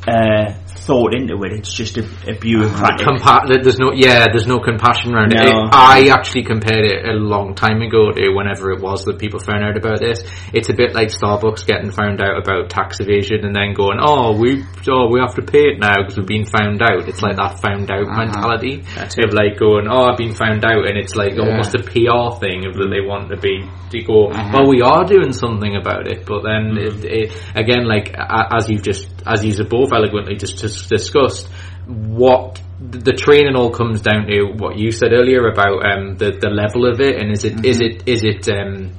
uh, 0.08 0.54
thought 0.66 1.14
into 1.14 1.44
it. 1.44 1.54
It's 1.54 1.74
just 1.74 1.98
a, 1.98 2.04
a 2.28 2.34
bureaucratic. 2.34 3.06
Compa- 3.06 3.46
there's 3.62 3.78
no 3.78 3.94
yeah 3.94 4.26
there's 4.32 4.48
no 4.48 4.60
compassion 4.60 5.14
around 5.14 5.34
it. 5.34 5.46
No. 5.46 5.70
I 5.72 6.10
actually 6.12 6.44
compared 6.44 6.86
it 6.86 7.06
a 7.06 7.14
long 7.14 7.54
time 7.54 7.82
ago 7.82 8.12
to 8.12 8.34
whenever 8.34 8.72
it 8.72 8.82
was 8.82 9.06
that 9.06 9.20
people 9.20 9.40
found 9.40 9.64
out 9.64 9.78
about 9.78 10.00
this. 10.00 10.24
It's 10.54 10.70
a 10.70 10.74
bit 10.74 10.94
like 10.94 11.10
Starbucks 11.10 11.66
getting 11.68 11.92
found 11.92 12.22
out 12.22 12.38
about 12.38 12.70
tax 12.70 13.00
evasion 13.00 13.46
and 13.46 13.56
then 13.56 13.74
going, 13.74 14.00
oh 14.02 14.38
we 14.38 14.64
oh 14.90 15.08
we 15.12 15.20
have 15.20 15.36
to 15.36 15.44
pay 15.44 15.70
it 15.70 15.80
now 15.80 16.02
because 16.02 16.18
we've 16.18 16.28
been 16.28 16.46
found 16.46 16.82
out. 16.82 17.08
It's 17.08 17.22
like 17.22 17.36
that 17.38 17.60
found 17.60 17.92
out 17.92 18.08
uh-huh. 18.08 18.26
mentality 18.26 18.84
That's 18.96 19.16
of 19.22 19.34
like 19.34 19.60
going, 19.60 19.88
oh 19.88 20.10
I've 20.10 20.18
been 20.18 20.34
found 20.34 20.66
out, 20.66 20.88
and 20.90 20.98
it's 20.98 21.16
like 21.16 21.38
almost 21.38 21.76
a 21.76 21.84
PR 21.84 22.40
thing 22.42 22.66
of 22.66 22.74
that 22.76 22.90
they 22.90 23.06
want 23.06 23.30
to 23.30 23.38
be 23.38 23.70
to 23.92 24.02
go, 24.02 24.30
uh-huh. 24.30 24.50
well 24.54 24.68
we 24.70 24.82
are 24.82 25.06
doing 25.06 25.34
something 25.34 25.76
about 25.76 26.08
it, 26.08 26.26
but 26.26 26.42
then 26.42 26.74
mm-hmm. 26.74 27.06
it, 27.06 27.30
it, 27.30 27.44
again 27.56 27.86
like 27.86 28.14
a- 28.14 28.56
as 28.56 28.70
you've 28.70 28.82
just 28.82 29.11
as 29.26 29.46
you've 29.46 29.70
both 29.70 29.92
eloquently 29.94 30.36
just, 30.36 30.58
just 30.58 30.90
discussed 30.90 31.48
what 31.88 32.62
the 32.80 33.14
training 33.14 33.56
all 33.56 33.72
comes 33.72 34.02
down 34.02 34.26
to 34.28 34.54
what 34.58 34.78
you 34.78 34.92
said 34.92 35.12
earlier 35.14 35.48
about 35.48 35.86
um, 35.86 36.18
the 36.18 36.32
the 36.32 36.50
level 36.50 36.90
of 36.90 37.00
it 37.00 37.16
and 37.20 37.32
is 37.32 37.44
it 37.44 37.66
is 37.66 37.80
it 37.80 38.08
is 38.08 38.24
it 38.24 38.50
um, 38.50 38.92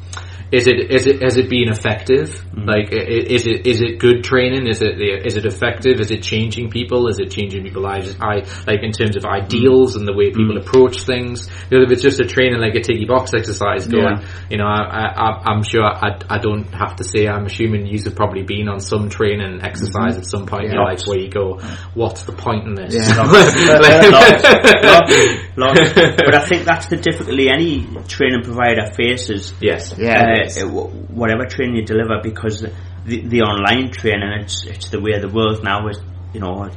is 0.53 0.67
it 0.67 0.91
is 0.91 1.07
it 1.07 1.23
has 1.23 1.37
it 1.39 1.49
been 1.49 1.69
effective? 1.71 2.29
Mm-hmm. 2.31 2.69
Like 2.69 2.93
i- 2.93 2.97
i- 2.97 3.27
is 3.37 3.47
it 3.47 3.67
is 3.67 3.81
it 3.81 3.99
good 3.99 4.23
training? 4.23 4.67
Is 4.69 4.83
it 4.83 5.01
is 5.01 5.37
it 5.37 5.47
effective? 5.47 5.99
Is 5.99 6.11
it 6.11 6.23
changing 6.23 6.71
people? 6.71 7.09
Is 7.09 7.19
it 7.19 7.31
changing 7.31 7.65
people's 7.65 7.85
lives? 7.85 8.17
I 8.21 8.45
like 8.67 8.83
in 8.83 8.93
terms 8.93 9.17
of 9.17 9.25
ideals 9.25 9.97
and 9.97 10.07
the 10.07 10.13
way 10.13 10.27
people 10.31 10.57
mm-hmm. 10.57 10.69
approach 10.69 11.03
things. 11.05 11.49
You 11.71 11.79
know, 11.79 11.85
if 11.85 11.91
it's 11.91 12.03
just 12.03 12.21
a 12.21 12.25
training 12.25 12.61
like 12.61 12.75
a 12.75 12.81
tiki 12.81 13.07
box 13.07 13.33
exercise, 13.35 13.87
going, 13.89 14.19
Yeah. 14.21 14.29
you 14.51 14.59
know, 14.59 14.67
I, 14.67 14.83
I, 14.83 15.31
I- 15.31 15.43
I'm 15.51 15.63
sure 15.63 15.85
I, 15.85 16.19
I 16.29 16.39
don't 16.39 16.67
have 16.75 16.97
to 16.97 17.05
say. 17.05 17.27
I'm 17.27 17.47
assuming 17.47 17.87
you 17.87 18.01
have 18.03 18.15
probably 18.15 18.43
been 18.43 18.69
on 18.69 18.81
some 18.81 19.09
training 19.09 19.61
exercise 19.63 20.15
mm-hmm. 20.15 20.19
at 20.19 20.27
some 20.27 20.45
point 20.47 20.67
in 20.67 20.73
your 20.73 20.85
life 20.85 21.01
where 21.07 21.19
you 21.19 21.31
go, 21.31 21.59
what's 21.95 22.25
the 22.25 22.33
point 22.33 22.67
in 22.69 22.75
this? 22.75 22.95
Yeah. 22.95 23.23
Lots, 23.23 23.57
lots, 25.57 25.57
lots. 25.57 25.93
But 26.25 26.35
I 26.35 26.45
think 26.47 26.65
that's 26.65 26.87
the 26.87 26.97
difficulty 26.97 27.49
any 27.49 27.87
training 28.09 28.43
provider 28.43 28.93
faces. 28.95 29.53
yes. 29.61 29.95
Yeah. 29.99 30.42
uh, 30.42 30.42
it 30.43 30.57
is. 30.57 30.63
uh, 30.63 30.67
whatever 30.67 31.47
training 31.47 31.77
you 31.77 31.85
deliver, 31.85 32.21
because 32.23 32.61
the, 33.05 33.21
the 33.27 33.43
online 33.43 33.91
training, 33.91 34.31
it's 34.41 34.65
it's 34.67 34.91
the 34.91 35.01
way 35.01 35.19
the 35.19 35.29
world 35.29 35.63
now. 35.65 35.89
Is 35.89 36.01
you 36.33 36.41
know 36.41 36.71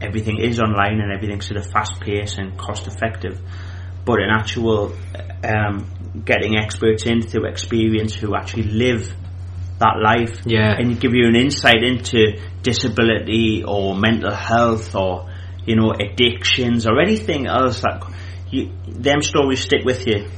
everything 0.00 0.38
is 0.38 0.60
online 0.60 1.00
and 1.00 1.12
everything's 1.12 1.46
sort 1.46 1.58
of 1.58 1.66
fast 1.70 2.00
paced 2.00 2.38
and 2.38 2.58
cost 2.58 2.86
effective. 2.86 3.40
But 4.04 4.20
in 4.20 4.30
actual 4.30 4.92
um, 5.44 6.22
getting 6.24 6.56
experts 6.56 7.06
in 7.06 7.22
through 7.22 7.46
experience 7.46 8.14
who 8.14 8.34
actually 8.34 8.64
live 8.64 9.14
that 9.78 9.98
life 10.00 10.40
Yeah. 10.44 10.74
and 10.78 10.98
give 11.00 11.14
you 11.14 11.26
an 11.26 11.36
insight 11.36 11.82
into 11.82 12.38
disability 12.62 13.64
or 13.66 13.96
mental 13.96 14.32
health 14.32 14.94
or 14.94 15.28
you 15.66 15.76
know 15.76 15.92
addictions 15.92 16.86
or 16.86 17.00
anything 17.00 17.46
else 17.46 17.80
that 17.82 18.02
you, 18.50 18.70
them 18.86 19.22
stories 19.22 19.60
stick 19.60 19.84
with 19.84 20.06
you 20.06 20.28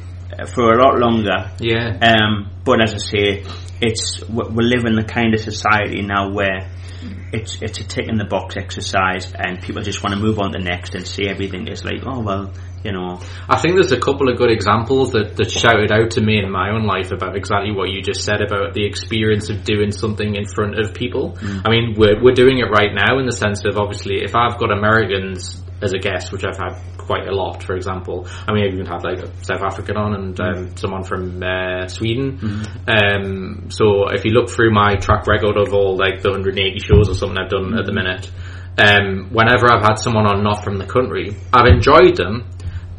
for 0.54 0.72
a 0.72 0.82
lot 0.82 0.98
longer 0.98 1.50
Yeah. 1.58 1.98
um, 2.00 2.50
but 2.64 2.82
as 2.82 2.94
I 2.94 2.98
say, 2.98 3.44
it's 3.80 4.22
we 4.28 4.64
live 4.64 4.84
in 4.86 4.94
the 4.94 5.04
kind 5.04 5.34
of 5.34 5.40
society 5.40 6.02
now 6.02 6.30
where 6.32 6.70
it's 7.32 7.60
it's 7.60 7.80
a 7.80 7.84
tick 7.84 8.08
in 8.08 8.16
the 8.16 8.24
box 8.24 8.56
exercise, 8.56 9.32
and 9.36 9.60
people 9.60 9.82
just 9.82 10.02
want 10.02 10.14
to 10.14 10.20
move 10.20 10.38
on 10.38 10.52
to 10.52 10.58
the 10.58 10.64
next 10.64 10.94
and 10.94 11.06
see 11.06 11.26
everything 11.28 11.68
is 11.68 11.84
like, 11.84 12.00
oh 12.06 12.20
well, 12.20 12.52
you 12.84 12.92
know, 12.92 13.20
I 13.48 13.58
think 13.60 13.74
there's 13.74 13.92
a 13.92 13.98
couple 14.00 14.30
of 14.30 14.38
good 14.38 14.50
examples 14.50 15.12
that, 15.12 15.36
that 15.36 15.50
shouted 15.50 15.90
out 15.92 16.12
to 16.12 16.20
me 16.22 16.38
in 16.38 16.50
my 16.50 16.70
own 16.70 16.86
life 16.86 17.12
about 17.12 17.36
exactly 17.36 17.72
what 17.72 17.90
you 17.90 18.00
just 18.02 18.22
said 18.24 18.40
about 18.40 18.72
the 18.74 18.84
experience 18.86 19.50
of 19.50 19.64
doing 19.64 19.90
something 19.90 20.34
in 20.36 20.44
front 20.46 20.78
of 20.78 20.94
people. 20.94 21.36
I 21.64 21.70
mean, 21.70 21.94
we're, 21.98 22.22
we're 22.22 22.34
doing 22.34 22.58
it 22.58 22.70
right 22.70 22.92
now 22.94 23.18
in 23.18 23.26
the 23.26 23.32
sense 23.32 23.64
of 23.64 23.76
obviously 23.78 24.22
if 24.22 24.34
I've 24.36 24.58
got 24.58 24.70
Americans 24.70 25.60
as 25.84 25.92
a 25.92 25.98
guest, 25.98 26.32
which 26.32 26.44
I've 26.44 26.56
had 26.56 26.80
quite 26.96 27.28
a 27.28 27.34
lot, 27.34 27.62
for 27.62 27.76
example, 27.76 28.26
I 28.48 28.52
mean, 28.52 28.64
I've 28.64 28.74
even 28.74 28.86
had 28.86 29.04
like 29.04 29.18
a 29.18 29.44
South 29.44 29.62
African 29.62 29.96
on 29.96 30.14
and 30.14 30.40
um, 30.40 30.76
someone 30.76 31.04
from 31.04 31.42
uh, 31.42 31.86
Sweden. 31.88 32.38
Um, 32.88 33.66
so 33.68 34.08
if 34.08 34.24
you 34.24 34.32
look 34.32 34.48
through 34.48 34.72
my 34.72 34.96
track 34.96 35.26
record 35.26 35.56
of 35.56 35.74
all 35.74 35.96
like 35.96 36.22
the 36.22 36.30
180 36.30 36.78
shows 36.80 37.08
or 37.08 37.14
something 37.14 37.36
I've 37.38 37.50
done 37.50 37.78
at 37.78 37.84
the 37.84 37.92
minute, 37.92 38.30
um, 38.78 39.28
whenever 39.30 39.70
I've 39.70 39.84
had 39.84 39.96
someone 39.96 40.26
on 40.26 40.42
not 40.42 40.64
from 40.64 40.78
the 40.78 40.86
country, 40.86 41.36
I've 41.52 41.66
enjoyed 41.66 42.16
them, 42.16 42.50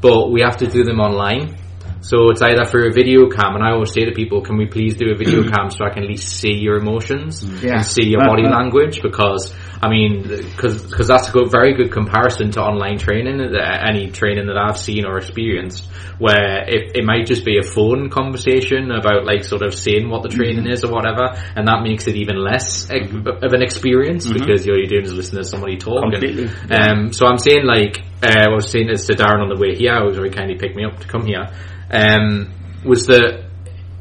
but 0.01 0.32
we 0.32 0.42
have 0.42 0.58
to 0.58 0.68
do 0.68 0.84
them 0.84 1.00
online. 1.00 1.58
So 2.05 2.29
it's 2.29 2.41
either 2.43 2.65
through 2.65 2.89
a 2.89 2.93
video 2.93 3.27
cam, 3.29 3.55
and 3.55 3.63
I 3.63 3.71
always 3.71 3.91
say 3.91 4.05
to 4.05 4.12
people, 4.12 4.41
can 4.41 4.57
we 4.57 4.67
please 4.67 4.95
do 4.95 5.09
a 5.12 5.15
video 5.15 5.41
cam 5.51 5.71
so 5.71 5.85
I 5.85 5.89
can 5.89 6.03
at 6.03 6.09
least 6.09 6.27
see 6.38 6.53
your 6.53 6.77
emotions 6.77 7.43
Yeah. 7.63 7.77
and 7.77 7.85
see 7.85 8.05
your 8.05 8.21
body 8.24 8.43
language? 8.43 9.01
Because, 9.01 9.51
I 9.81 9.89
mean, 9.89 10.21
because 10.21 11.07
that's 11.07 11.29
a 11.29 11.31
good, 11.31 11.50
very 11.50 11.74
good 11.74 11.91
comparison 11.91 12.51
to 12.51 12.62
online 12.62 13.00
training, 13.00 13.41
uh, 13.41 13.57
any 13.89 14.12
training 14.12 14.45
that 14.47 14.55
I've 14.57 14.77
seen 14.77 15.03
or 15.03 15.17
experienced, 15.17 15.89
where 16.19 16.63
it, 16.69 16.95
it 16.95 17.05
might 17.05 17.25
just 17.25 17.43
be 17.43 17.57
a 17.57 17.63
phone 17.63 18.12
conversation 18.12 18.91
about 18.91 19.25
like 19.25 19.43
sort 19.43 19.63
of 19.63 19.74
saying 19.74 20.07
what 20.07 20.21
the 20.21 20.29
training 20.29 20.67
is 20.69 20.83
or 20.83 20.91
whatever, 20.91 21.33
and 21.55 21.67
that 21.67 21.81
makes 21.81 22.05
it 22.07 22.15
even 22.17 22.38
less 22.38 22.88
ex- 22.91 23.09
of 23.09 23.51
an 23.53 23.63
experience 23.63 24.31
because 24.31 24.67
all 24.69 24.77
you're 24.77 24.85
doing 24.85 25.05
is 25.05 25.13
listening 25.13 25.41
to 25.41 25.50
somebody 25.50 25.77
talk. 25.77 26.03
and- 26.03 26.13
Completely. 26.13 26.50
um, 26.69 27.12
so 27.12 27.25
I'm 27.25 27.39
saying 27.39 27.65
like 27.65 28.03
uh, 28.21 28.45
I 28.47 28.53
was 28.53 28.69
saying 28.69 28.88
this 28.93 29.07
to 29.07 29.13
Darren 29.13 29.41
on 29.41 29.50
the 29.50 29.59
way 29.59 29.75
here, 29.75 30.00
who 30.00 30.05
was 30.05 30.17
very 30.17 30.29
kindly 30.29 30.55
picked 30.55 30.75
me 30.75 30.85
up 30.85 31.00
to 31.00 31.07
come 31.07 31.25
here. 31.25 31.47
Um, 31.92 32.51
was 32.84 33.06
that 33.08 33.46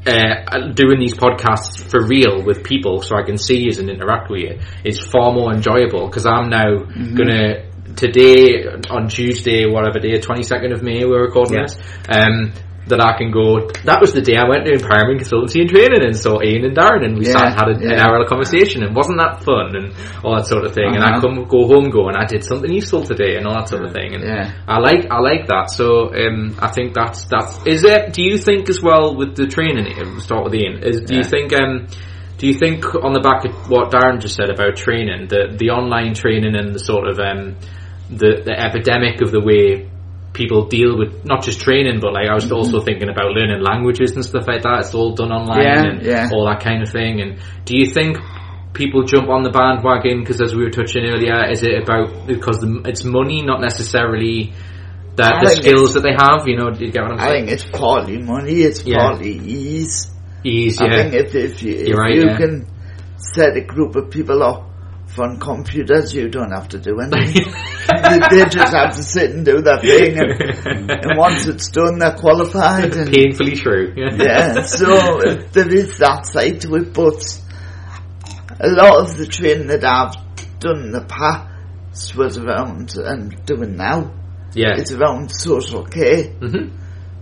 uh, 0.07 0.69
doing 0.75 1.01
these 1.01 1.15
podcasts 1.15 1.83
for 1.91 2.07
real 2.07 2.43
with 2.45 2.63
people, 2.65 3.03
so 3.03 3.17
I 3.17 3.23
can 3.23 3.39
see 3.39 3.59
you 3.59 3.71
and 3.79 3.89
interact 3.89 4.31
with 4.31 4.41
you, 4.41 4.59
is 4.85 4.99
far 5.01 5.33
more 5.33 5.53
enjoyable 5.53 6.07
because 6.07 6.27
I'm 6.27 6.51
now 6.51 6.77
gonna 6.79 7.71
today 7.97 8.65
on 8.91 9.09
Tuesday, 9.09 9.67
whatever 9.67 9.99
day, 10.01 10.21
twenty 10.21 10.43
second 10.43 10.73
of 10.73 10.83
May, 10.83 11.05
we're 11.05 11.23
recording 11.25 11.55
Yeah. 11.59 11.63
this. 11.63 11.79
Um, 12.09 12.53
that 12.89 13.01
I 13.01 13.17
can 13.17 13.31
go. 13.31 13.69
That 13.85 14.01
was 14.01 14.13
the 14.13 14.21
day 14.21 14.37
I 14.37 14.45
went 14.49 14.67
to 14.67 14.73
empowerment 14.73 15.21
consultancy 15.25 15.61
and 15.63 15.71
training 15.71 16.05
and 16.05 16.17
saw 16.17 16.43
Ian 16.43 16.65
and 16.67 16.77
Darren, 16.77 17.05
and 17.05 17.17
we 17.19 17.25
Yeah, 17.27 17.33
sat 17.33 17.45
and 17.47 17.55
had 17.57 17.69
a, 17.69 17.95
an 17.95 17.99
hour 17.99 18.21
of 18.21 18.29
conversation, 18.29 18.83
and 18.85 18.95
wasn't 18.95 19.19
that 19.19 19.43
fun 19.43 19.75
and 19.77 19.95
all 20.23 20.37
that 20.37 20.47
sort 20.47 20.65
of 20.65 20.75
thing. 20.75 20.95
And 20.95 21.03
I 21.03 21.17
Uh-huh. 21.17 21.21
come 21.23 21.45
go 21.49 21.67
home 21.67 21.89
going, 21.91 22.15
I 22.17 22.27
did 22.27 22.45
something 22.45 22.71
useful 22.71 23.03
today, 23.03 23.37
and 23.37 23.47
all 23.47 23.55
that 23.55 23.69
sort 23.69 23.85
of 23.85 23.93
thing. 23.93 24.15
And 24.15 24.23
Yeah. 24.25 24.53
I 24.69 24.79
like 24.81 25.07
I 25.11 25.21
like 25.21 25.47
that. 25.49 25.71
So 25.71 26.13
um, 26.15 26.57
I 26.61 26.69
think 26.69 26.93
that's 26.95 27.25
that's 27.27 27.61
is 27.67 27.83
there. 27.83 28.09
Do 28.11 28.23
you 28.23 28.37
think 28.39 28.69
as 28.69 28.81
well 28.83 29.17
with 29.17 29.35
the 29.37 29.47
training? 29.47 29.87
uh, 29.99 30.21
Start 30.21 30.45
with 30.45 30.55
Ian. 30.55 30.83
Is 30.85 31.01
do 31.03 31.17
you 31.17 31.25
think 31.25 31.53
um, 31.53 31.87
do 32.37 32.47
you 32.47 32.55
think 32.55 32.85
on 32.95 33.13
the 33.15 33.21
back 33.21 33.45
of 33.47 33.71
what 33.71 33.91
Darren 33.93 34.21
just 34.21 34.37
said 34.37 34.51
about 34.51 34.77
training, 34.77 35.29
the 35.29 35.55
the 35.57 35.71
online 35.71 36.13
training 36.15 36.55
and 36.55 36.75
the 36.75 36.79
sort 36.81 37.09
of 37.09 37.19
um, 37.19 37.57
the 38.11 38.43
the 38.45 38.53
epidemic 38.53 39.23
of 39.23 39.31
the 39.33 39.41
way 39.41 39.89
people 40.35 40.67
deal 40.67 40.99
with 40.99 41.25
not 41.25 41.43
just 41.43 41.61
training, 41.61 42.01
but 42.01 42.13
like 42.13 42.29
I 42.29 42.35
was 42.35 42.51
also 42.53 42.81
thinking 42.81 43.09
about 43.09 43.31
learning 43.33 43.63
languages 43.63 44.13
and 44.13 44.25
stuff 44.25 44.47
like 44.47 44.63
that. 44.63 44.81
It's 44.81 44.95
all 44.95 45.15
done 45.15 45.33
online 45.33 45.63
Yeah, 45.63 45.83
and 45.87 46.03
yeah. 46.03 46.29
all 46.33 46.45
that 46.47 46.61
kind 46.61 46.83
of 46.83 46.91
thing. 46.91 47.21
And 47.23 47.39
do 47.65 47.79
you 47.79 47.87
think 47.87 48.19
people 48.75 49.05
jump 49.05 49.29
on 49.29 49.45
the 49.45 49.51
bandwagon 49.51 50.21
because, 50.21 50.41
as 50.43 50.55
we 50.55 50.65
were 50.65 50.71
touching 50.71 51.05
earlier, 51.05 51.51
is 51.51 51.63
it 51.63 51.81
about 51.83 52.27
because 52.27 52.59
the, 52.59 52.83
it's 52.85 53.05
money, 53.05 53.43
not 53.43 53.61
necessarily 53.61 54.53
the, 55.17 55.25
I 55.25 55.45
the 55.45 55.51
skills 55.51 55.95
that 55.95 56.01
they 56.03 56.13
have? 56.19 56.47
You 56.49 56.57
know, 56.59 56.71
do 56.71 56.85
you 56.85 56.91
get 56.93 57.03
what 57.03 57.13
I'm 57.13 57.21
I 57.21 57.29
saying? 57.31 57.47
think 57.47 57.61
it's 57.61 57.71
partly 57.71 58.19
money, 58.19 58.63
it's 58.63 58.85
Yeah. 58.85 58.99
partly 58.99 59.39
ease. 59.39 60.11
Ease, 60.43 60.79
I 60.81 60.91
think 60.91 61.15
if, 61.15 61.35
if 61.35 61.63
you, 61.63 61.73
if 61.75 61.97
right, 61.97 62.15
you 62.15 62.27
yeah. 62.27 62.37
can 62.37 62.67
set 63.17 63.57
a 63.57 63.63
group 63.63 63.97
of 63.97 64.11
people 64.11 64.43
up 64.43 64.69
on 65.19 65.39
computers, 65.39 66.15
you 66.15 66.29
don't 66.29 66.51
have 66.53 66.69
to 66.69 66.79
do 66.79 67.01
anything. 67.01 67.53
they, 67.89 68.19
they 68.31 68.45
just 68.49 68.73
have 68.75 68.95
to 68.97 69.03
sit 69.03 69.31
and 69.31 69.45
do 69.45 69.61
their 69.63 69.79
thing, 69.79 70.19
and, 70.19 70.91
and 70.91 71.19
once 71.19 71.47
it's 71.47 71.69
done, 71.71 71.99
they're 71.99 72.15
qualified. 72.17 72.95
And, 72.97 73.13
Painfully 73.13 73.57
true. 73.57 73.95
yeah, 73.97 74.63
so 74.63 75.21
there 75.53 75.73
is 75.73 75.99
that 75.99 76.27
side 76.27 76.61
to 76.63 76.75
it, 76.77 76.93
but 76.93 77.41
a 78.61 78.69
lot 78.69 79.01
of 79.01 79.17
the 79.17 79.27
training 79.27 79.69
that 79.69 79.85
I've 79.85 80.15
done 80.61 80.79
in 80.85 80.91
the 80.93 81.05
past 81.05 82.17
was 82.17 82.39
around, 82.39 82.95
and 82.97 83.45
doing 83.47 83.77
now, 83.77 84.13
yeah. 84.55 84.75
it's 84.77 84.93
around 84.93 85.31
social 85.31 85.85
care. 85.85 86.25
hmm 86.25 86.69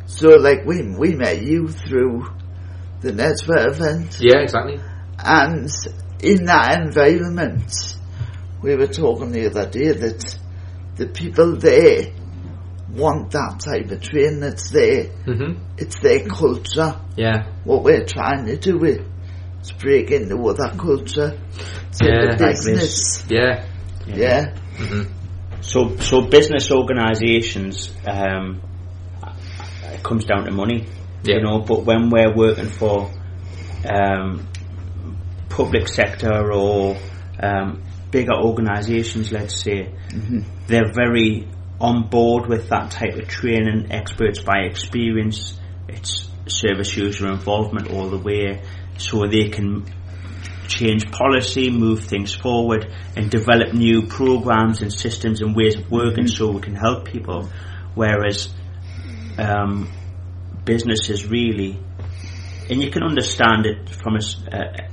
So, 0.06 0.30
like, 0.36 0.64
we, 0.66 0.82
we 0.96 1.14
met 1.14 1.42
you 1.42 1.68
through 1.68 2.26
the 3.00 3.12
Nesbit 3.12 3.66
event, 3.66 4.18
Yeah, 4.20 4.40
exactly. 4.42 4.78
and 5.18 5.68
in 6.22 6.44
that 6.46 6.80
environment, 6.80 7.96
we 8.62 8.76
were 8.76 8.86
talking 8.86 9.32
the 9.32 9.46
other 9.46 9.68
day 9.68 9.92
that 9.92 10.38
the 10.96 11.06
people 11.06 11.56
there 11.56 12.12
want 12.94 13.30
that 13.32 13.60
type 13.60 13.90
of 13.90 14.00
training. 14.02 14.42
It's 14.42 14.70
their, 14.70 15.04
hmm 15.06 15.54
it's 15.78 15.98
their 16.00 16.26
culture. 16.28 17.00
Yeah. 17.16 17.46
What 17.64 17.82
we're 17.82 18.04
trying 18.04 18.46
to 18.46 18.56
do 18.56 18.84
is 18.84 19.72
break 19.78 20.10
into 20.10 20.36
other 20.46 20.76
culture. 20.76 21.38
So 21.90 22.06
Yeah, 22.06 22.36
the 22.36 22.44
like 22.44 22.56
business, 22.56 23.24
Yeah. 23.28 23.66
yeah. 24.06 24.54
So, 25.60 25.96
so 25.96 26.22
business 26.22 26.70
organisations, 26.70 27.90
um, 28.06 28.60
it 29.92 30.02
comes 30.02 30.24
down 30.24 30.44
to 30.44 30.50
money, 30.50 30.86
Yeah. 31.24 31.36
you 31.36 31.42
know. 31.42 31.60
But 31.60 31.84
when 31.84 32.10
we're 32.10 32.34
working 32.34 32.68
for 32.68 33.10
um, 33.88 34.46
public 35.52 35.88
sector 35.88 36.52
or 36.52 36.96
um, 37.40 37.82
bigger 38.10 38.34
organisations, 38.34 39.30
let's 39.32 39.62
say, 39.62 39.92
they're 40.66 40.92
very 40.92 41.48
on 41.80 42.08
board 42.08 42.46
with 42.46 42.68
that 42.68 42.90
type 42.90 43.14
of 43.14 43.28
training, 43.28 43.90
experts 43.90 44.40
by 44.40 44.60
experience. 44.60 45.58
It's 45.88 46.28
service 46.46 46.96
user 46.96 47.28
involvement 47.28 47.90
all 47.90 48.08
the 48.08 48.18
way, 48.18 48.62
so 48.98 49.26
they 49.26 49.48
can 49.48 49.84
change 50.68 51.10
policy, 51.10 51.70
move 51.70 52.04
things 52.04 52.34
forward, 52.34 52.90
and 53.16 53.30
develop 53.30 53.74
new 53.74 54.06
programs 54.06 54.80
and 54.80 54.92
systems 54.92 55.42
and 55.42 55.54
ways 55.54 55.76
of 55.76 55.90
working 55.90 56.26
so 56.28 56.50
we 56.50 56.60
can 56.60 56.74
help 56.74 57.04
people. 57.04 57.48
Whereas 57.94 58.48
um, 59.38 59.90
businesses 60.64 61.26
really, 61.26 61.78
and 62.70 62.82
you 62.82 62.90
can 62.90 63.02
understand 63.02 63.66
it 63.66 63.90
from 63.90 64.16
a, 64.16 64.88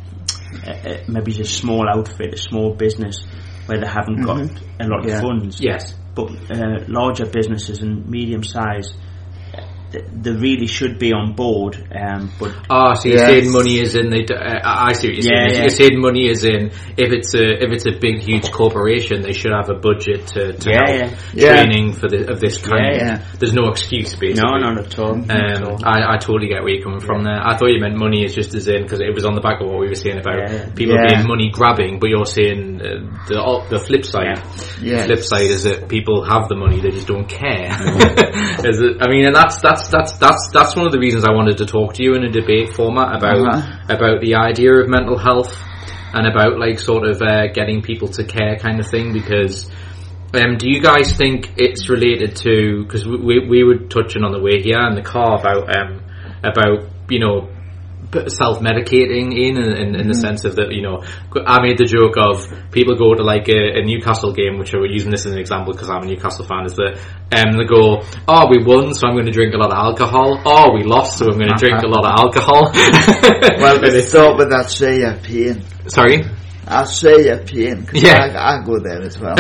a- 0.66 0.70
a- 0.70 1.02
a- 1.08 1.12
a 1.40 1.46
small 1.46 1.88
outfit, 1.90 2.34
a 2.34 2.38
small 2.38 2.74
business 2.74 3.26
where 3.66 3.80
they 3.80 3.88
haven't 3.88 4.22
got 4.24 4.40
a 4.80 4.88
lot 4.88 5.06
Yeah. 5.08 5.16
of 5.16 5.22
funds. 5.22 5.60
Yes. 5.62 5.96
But 6.16 6.32
uh, 6.52 6.84
larger 6.88 7.26
businesses 7.26 7.82
and 7.82 8.08
medium 8.10 8.44
size, 8.44 8.94
th- 9.92 10.06
they 10.14 10.32
really 10.32 10.68
should 10.68 11.00
be 11.00 11.12
on 11.14 11.34
board. 11.34 11.76
Um, 11.96 12.32
but 12.40 12.54
Ah, 12.70 12.94
so 12.94 13.10
you're 13.10 13.18
Yes. 13.20 13.28
saying 13.30 13.52
money 13.52 13.80
is 13.80 13.96
in 13.96 14.10
the. 14.10 14.22
Uh, 14.34 14.60
I 14.64 14.94
see 14.94 15.08
what 15.08 15.16
you're 15.16 15.24
saying. 15.24 15.50
Yeah, 15.50 15.54
yeah. 15.54 15.60
You're 15.62 15.70
saying 15.70 16.00
money 16.00 16.28
is 16.30 16.44
in 16.44 16.72
if 16.98 17.12
it's 17.12 17.34
a 17.36 17.64
if 17.64 17.72
it's 17.72 17.86
a 17.86 17.92
big 18.00 18.20
huge 18.22 18.52
corporation, 18.52 19.22
they 19.22 19.34
should 19.34 19.52
have 19.52 19.70
a 19.70 19.76
budget 19.76 20.28
to, 20.34 20.54
to 20.54 20.70
Yeah, 20.70 20.92
help 21.08 21.14
yeah. 21.34 21.64
training 21.64 21.94
for 21.94 22.08
the, 22.10 22.32
of 22.32 22.40
this 22.40 22.58
kind. 22.60 22.96
Yeah, 22.96 23.06
yeah. 23.06 23.26
There's 23.40 23.54
no 23.54 23.70
excuse 23.70 24.16
basically. 24.16 24.42
no, 24.44 24.58
not 24.58 24.78
at 24.86 25.00
all. 25.00 25.16
Not 25.16 25.32
at 25.32 25.64
all. 25.64 25.74
Um, 25.74 25.80
I, 25.84 26.16
I 26.16 26.18
totally 26.18 26.48
get 26.48 26.64
where 26.64 26.74
you're 26.74 26.84
coming 26.84 27.00
from 27.00 27.24
there. 27.24 27.40
I 27.40 27.58
thought 27.58 27.68
you 27.72 27.80
meant 27.80 27.98
money 27.98 28.24
is 28.24 28.34
just 28.36 28.54
as 28.56 28.68
in 28.68 28.84
because 28.84 29.00
it 29.02 29.14
was 29.14 29.26
on 29.26 29.34
the 29.36 29.42
back 29.42 29.62
of 29.62 29.68
what 29.68 29.80
we 29.80 29.88
were 29.88 29.96
saying 29.96 30.20
about 30.20 30.38
Yeah. 30.40 30.70
people 30.76 30.96
Yeah. 30.96 31.16
being 31.16 31.28
money 31.28 31.50
grabbing, 31.52 32.00
but 32.00 32.10
you're 32.10 32.26
saying 32.26 32.82
uh, 32.82 32.88
the 33.28 33.40
the 33.70 33.80
flip 33.80 34.06
side. 34.06 34.40
Yeah. 34.82 35.06
Flip 35.06 35.20
side 35.24 35.50
is 35.50 35.64
that 35.64 35.88
people 35.90 36.24
have 36.24 36.48
the 36.48 36.56
money, 36.56 36.80
they 36.82 36.90
just 36.92 37.08
don't 37.08 37.28
care. 37.28 37.70
Is 38.70 38.80
it, 38.82 38.98
I 39.02 39.10
mean, 39.10 39.26
and 39.26 39.36
that's 39.36 39.60
that's 39.62 39.79
that's 39.80 39.90
that's 39.90 40.18
that's 40.18 40.50
that's 40.52 40.76
one 40.76 40.86
of 40.86 40.92
the 40.92 41.00
reasons 41.00 41.24
I 41.24 41.32
wanted 41.32 41.58
to 41.58 41.66
talk 41.66 41.94
to 41.96 42.04
you 42.04 42.16
in 42.16 42.24
a 42.24 42.30
debate 42.32 42.74
format 42.74 43.16
about 43.16 43.38
Uh-huh. 43.56 43.96
about 43.96 44.22
the 44.22 44.36
idea 44.36 44.74
of 44.74 44.90
mental 44.90 45.18
health 45.18 45.56
and 46.14 46.28
about 46.28 46.60
like 46.60 46.80
sort 46.80 47.08
of 47.08 47.22
uh, 47.22 47.48
getting 47.54 47.82
people 47.82 48.08
to 48.10 48.24
care 48.24 48.58
kind 48.58 48.80
of 48.80 48.88
thing 48.88 49.14
because. 49.14 49.70
Um, 50.32 50.58
do 50.58 50.70
you 50.70 50.80
guys 50.80 51.18
think 51.18 51.54
it's 51.58 51.90
related 51.90 52.36
to 52.46 52.84
because 52.84 53.04
we, 53.08 53.18
we 53.18 53.48
we 53.50 53.64
were 53.64 53.80
touching 53.90 54.24
on 54.24 54.32
the 54.32 54.40
way 54.40 54.62
here 54.62 54.80
in 54.88 54.94
the 54.94 55.02
car 55.02 55.40
about 55.40 55.76
um 55.76 56.04
about 56.44 56.86
you 57.10 57.18
know 57.18 57.50
self 58.28 58.60
medicating 58.60 59.38
in 59.38 59.58
in, 59.58 59.72
in, 59.78 59.96
in 59.96 60.08
the 60.08 60.16
sense 60.16 60.44
of 60.46 60.56
that 60.56 60.72
you 60.72 60.82
know 60.82 61.04
I 61.46 61.62
made 61.62 61.78
the 61.78 61.86
joke 61.86 62.18
of 62.18 62.42
people 62.72 62.96
go 62.96 63.14
to 63.14 63.22
like 63.24 63.48
a, 63.50 63.80
a 63.80 63.86
Newcastle 63.86 64.34
game 64.34 64.58
which 64.58 64.74
I 64.74 64.78
were 64.78 64.88
using 64.90 65.12
this 65.12 65.26
as 65.28 65.34
an 65.34 65.38
example 65.38 65.74
because 65.74 65.90
I'm 65.90 66.02
a 66.02 66.06
Newcastle 66.08 66.46
fan 66.46 66.66
is 66.66 66.74
that 66.74 66.98
um 67.38 67.58
they 67.58 67.66
go 67.66 68.02
oh 68.28 68.48
we 68.50 68.64
won 68.64 68.94
so 68.96 69.08
I'm 69.08 69.14
going 69.14 69.28
to 69.28 69.32
drink 69.32 69.54
a 69.54 69.58
lot 69.58 69.70
of 69.72 69.78
alcohol. 69.78 70.42
Oh 70.44 70.74
we 70.74 70.84
lost 70.84 71.20
so 71.20 71.28
I'm 71.30 71.38
going 71.38 71.54
to 71.54 71.62
drink 71.62 71.84
a 71.84 71.88
lot 71.88 72.04
of 72.06 72.14
alcohol. 72.18 72.72
Well, 73.62 73.76
And 73.78 73.86
it's- 73.86 74.10
start 74.10 74.38
with 74.38 74.50
that 74.50 74.72
share 74.72 74.98
your 74.98 75.16
pain. 75.18 75.64
sorry 75.88 76.26
I'll 76.70 76.86
say 76.86 77.26
your 77.26 77.40
pain 77.40 77.82
because 77.82 78.04
Yeah. 78.04 78.20
I, 78.30 78.62
I 78.62 78.64
go 78.64 78.78
there 78.80 79.02
as 79.02 79.18
well. 79.20 79.34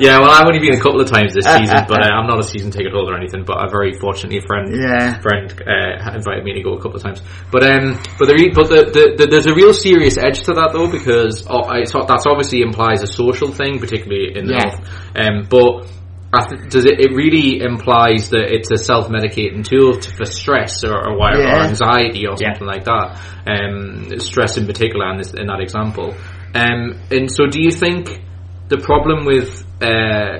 yeah, 0.00 0.18
well, 0.20 0.30
I've 0.30 0.46
only 0.46 0.60
been 0.60 0.74
a 0.78 0.80
couple 0.80 1.00
of 1.00 1.10
times 1.10 1.34
this 1.34 1.44
season, 1.44 1.84
but 1.88 2.00
uh, 2.00 2.14
I'm 2.14 2.26
not 2.26 2.38
a 2.38 2.44
season 2.44 2.70
ticket 2.70 2.92
holder 2.92 3.14
or 3.14 3.18
anything. 3.18 3.44
But 3.44 3.58
I 3.58 3.68
very 3.68 3.92
fortunately, 3.98 4.38
a 4.38 4.42
friend 4.46 4.70
Yeah. 4.74 5.20
friend 5.20 5.50
uh, 5.66 6.14
invited 6.14 6.44
me 6.44 6.54
to 6.54 6.62
go 6.62 6.74
a 6.74 6.80
couple 6.80 6.96
of 6.96 7.02
times. 7.02 7.20
But 7.50 7.64
um, 7.64 7.98
but 8.18 8.26
the, 8.28 8.34
re- 8.34 8.52
but 8.54 8.68
the, 8.68 8.84
the, 8.94 9.14
the 9.18 9.26
there's 9.26 9.46
a 9.46 9.54
real 9.54 9.74
serious 9.74 10.16
edge 10.16 10.42
to 10.42 10.52
that 10.54 10.70
though 10.72 10.90
because 10.90 11.44
oh, 11.50 11.64
I, 11.64 11.84
so 11.84 12.04
that's 12.06 12.26
obviously 12.26 12.62
implies 12.62 13.02
a 13.02 13.06
social 13.08 13.50
thing, 13.50 13.80
particularly 13.80 14.36
in 14.38 14.46
the 14.46 14.52
Yeah. 14.54 14.64
north. 14.70 14.80
Um, 15.16 15.46
but 15.50 15.90
th- 16.40 16.70
does 16.70 16.84
it? 16.86 16.98
It 17.00 17.12
really 17.14 17.60
implies 17.60 18.30
that 18.30 18.52
it's 18.54 18.70
a 18.70 18.78
self-medicating 18.78 19.64
tool 19.64 19.98
to, 20.00 20.10
for 20.16 20.24
stress 20.24 20.82
or, 20.84 20.94
or, 20.96 21.18
why- 21.18 21.36
or 21.36 21.42
anxiety 21.68 22.26
or 22.26 22.36
Yeah. 22.40 22.52
something 22.54 22.66
like 22.66 22.84
that. 22.84 23.20
Um, 23.46 24.18
stress 24.18 24.56
in 24.56 24.66
particular, 24.66 25.10
in, 25.12 25.18
this, 25.18 25.34
in 25.34 25.46
that 25.48 25.60
example. 25.60 26.14
Um, 26.54 26.98
and 27.10 27.30
so, 27.30 27.46
do 27.46 27.62
you 27.62 27.70
think 27.70 28.22
the 28.68 28.78
problem 28.78 29.24
with 29.26 29.64
uh, 29.82 30.38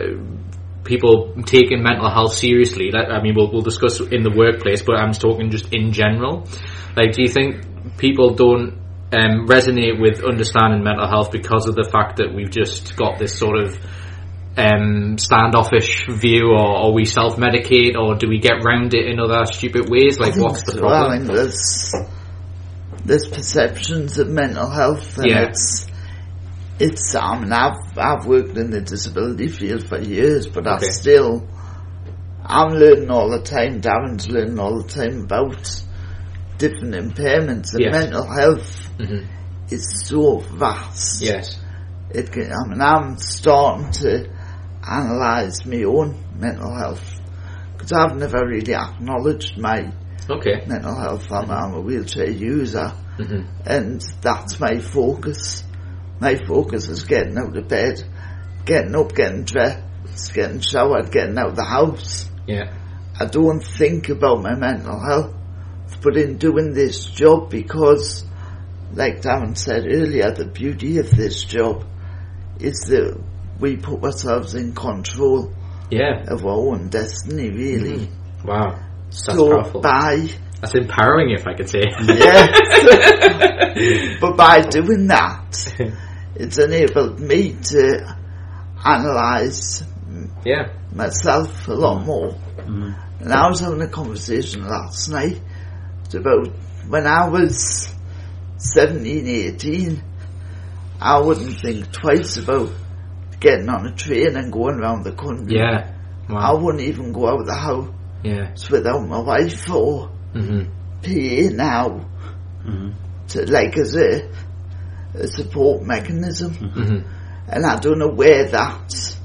people 0.85 1.35
taking 1.45 1.83
mental 1.83 2.11
health 2.11 2.35
seriously? 2.35 2.91
That, 2.93 3.11
I 3.13 3.23
mean, 3.23 3.35
we'll, 3.37 3.53
we'll 3.53 3.63
discuss 3.63 4.01
in 4.01 4.23
the 4.23 4.33
workplace, 4.35 4.83
but 4.83 4.97
I'm 4.97 5.13
talking 5.13 5.51
just 5.51 5.73
in 5.73 5.93
general. 5.93 6.47
Like, 6.97 7.13
do 7.13 7.23
you 7.23 7.29
think 7.29 7.65
people 7.99 8.35
don't 8.35 8.81
um, 9.13 9.47
resonate 9.47 10.01
with 10.01 10.25
understanding 10.25 10.83
mental 10.83 11.07
health 11.07 11.31
because 11.33 11.69
of 11.69 11.75
the 11.75 11.85
fact 11.91 12.17
that 12.17 12.35
we've 12.35 12.51
just 12.51 12.97
got 12.97 13.19
this 13.19 13.37
sort 13.39 13.59
of 13.59 13.79
um, 14.57 15.17
standoffish 15.19 16.07
view, 16.09 16.51
or, 16.53 16.77
or 16.85 16.93
we 16.93 17.05
self-medicate, 17.05 17.97
or 17.97 18.17
do 18.17 18.29
we 18.29 18.39
get 18.39 18.63
round 18.65 18.93
it 18.95 19.07
in 19.07 19.19
other 19.19 19.47
stupid 19.47 19.89
ways? 19.89 20.19
Like, 20.19 20.37
what's 20.37 20.63
the 20.65 20.73
So, 20.73 20.87
I 20.87 20.91
problem? 20.91 21.19
think 21.27 21.33
there's 21.33 21.95
there's 23.05 23.27
perceptions 23.27 24.19
of 24.19 24.29
mental 24.29 24.69
health, 24.69 25.19
and 25.19 25.27
Yeah. 25.31 25.49
it's 25.49 25.87
it's. 26.79 27.15
I 27.15 27.39
mean, 27.41 27.53
I've 27.53 27.97
I've 27.97 28.27
worked 28.27 28.57
in 28.57 28.71
the 28.71 28.81
disability 28.81 29.49
field 29.49 29.87
for 29.87 29.99
years, 29.99 30.47
but 30.47 30.67
Okay. 30.67 30.87
I 30.87 30.91
still 30.91 31.49
I'm 32.45 32.75
learning 32.75 33.11
all 33.11 33.31
the 33.31 33.41
time. 33.43 33.81
Darren's 33.81 34.29
learning 34.29 34.59
all 34.59 34.83
the 34.83 34.89
time 34.89 35.23
about 35.25 35.83
different 36.59 36.95
impairments 36.95 37.73
and 37.73 37.81
Yes. 37.85 37.93
mental 37.93 38.27
health 38.31 38.89
Mhm. 38.99 39.27
is 39.71 40.05
so 40.07 40.39
vast. 40.41 41.23
Yes. 41.23 41.59
It 42.11 42.31
can, 42.31 42.53
I 42.53 42.69
mean, 42.69 42.81
I'm 42.83 43.17
starting 43.17 43.91
to 44.03 44.29
analyse 44.83 45.65
my 45.67 45.83
own 45.85 46.17
mental 46.39 46.75
health 46.75 47.21
because 47.73 47.93
I've 47.93 48.17
never 48.17 48.47
really 48.47 48.75
acknowledged 48.75 49.59
my 49.59 49.93
Okay. 50.31 50.65
mental 50.67 50.95
health. 50.95 51.31
I'm, 51.33 51.51
I'm 51.51 51.75
a 51.75 51.81
wheelchair 51.81 52.31
user, 52.31 52.93
Mhm. 53.19 53.47
and 53.67 54.01
that's 54.21 54.61
my 54.61 54.79
focus. 54.79 55.65
My 56.21 56.37
focus 56.37 56.89
is 56.89 57.03
getting 57.05 57.37
out 57.39 57.57
of 57.57 57.67
bed, 57.69 58.03
getting 58.65 58.95
up, 58.95 59.15
getting 59.15 59.43
dressed, 59.43 60.33
getting 60.33 60.61
showered, 60.61 61.11
getting 61.11 61.37
out 61.39 61.51
of 61.51 61.57
the 61.57 61.65
house. 61.65 62.31
Yeah. 62.47 62.73
I 63.19 63.27
don't 63.27 63.63
think 63.65 64.09
about 64.09 64.43
my 64.43 64.55
mental 64.55 65.01
health, 65.01 65.35
but 66.03 66.17
in 66.17 66.39
doing 66.39 66.73
this 66.73 67.05
job, 67.07 67.51
because, 67.51 68.25
like 68.95 69.23
Darren 69.23 69.57
said 69.57 69.85
earlier, 69.87 70.31
the 70.33 70.47
beauty 70.47 70.99
of 70.99 71.11
this 71.11 71.43
job 71.45 71.85
is 72.61 72.79
that 72.89 73.19
we 73.63 73.77
put 73.77 74.03
ourselves 74.03 74.55
in 74.55 74.75
control 74.75 75.53
Yeah. 75.89 76.25
of 76.27 76.45
our 76.45 76.51
own 76.73 76.89
destiny, 76.89 77.49
really. 77.51 78.07
Mm-hmm. 78.07 78.49
Wow. 78.49 78.79
That's 79.07 79.25
so 79.25 79.49
powerful. 79.49 79.81
by 79.81 80.29
That's 80.61 80.75
empowering, 80.75 81.31
if 81.31 81.47
I 81.47 81.55
could 81.55 81.69
say. 81.71 81.85
Yes. 82.03 82.59
but 84.21 84.37
by 84.37 84.63
doing 84.63 85.07
that, 85.07 85.75
it's 86.35 86.59
enabled 86.59 87.21
me 87.21 87.57
to 87.71 88.17
analyse 88.85 89.85
yeah. 90.45 90.73
myself 90.93 91.69
a 91.69 91.73
lot 91.73 92.03
mm. 92.03 92.07
more. 92.07 92.31
Mm-hmm. 92.33 93.23
And 93.23 93.33
I 93.33 93.49
was 93.49 93.61
having 93.61 93.81
a 93.81 93.89
conversation 93.89 94.67
last 94.67 95.09
night 95.09 95.41
about 96.13 96.49
when 96.89 97.07
I 97.07 97.29
was 97.29 97.95
17, 98.59 99.27
18, 99.27 100.03
I 101.01 101.21
wouldn't 101.21 101.61
think 101.61 101.93
twice 101.93 102.37
about 102.37 102.71
getting 103.43 103.69
on 103.69 103.87
a 103.87 103.93
train 103.95 104.37
and 104.37 104.53
going 104.53 104.79
around 104.81 105.05
the 105.05 105.13
country. 105.13 105.57
Yeah. 105.59 105.93
I 106.29 106.53
wouldn't 106.55 106.83
even 106.85 107.13
go 107.13 107.27
out 107.29 107.41
of 107.41 107.47
the 107.47 107.55
house 107.55 107.89
Yeah. 108.23 108.55
without 108.71 109.01
my 109.07 109.21
wife 109.21 109.69
or 109.71 110.09
hmm 110.33 110.63
PA 111.03 111.51
now 111.53 112.07
to 113.29 113.47
like 113.51 113.77
as 113.77 113.97
a, 113.97 114.31
a 115.15 115.27
support 115.27 115.83
mechanism. 115.83 116.55
hmm 116.55 116.99
And 117.49 117.67
I 117.67 117.79
don't 117.81 117.99
know 117.99 118.13
where 118.15 118.45
that 118.51 119.17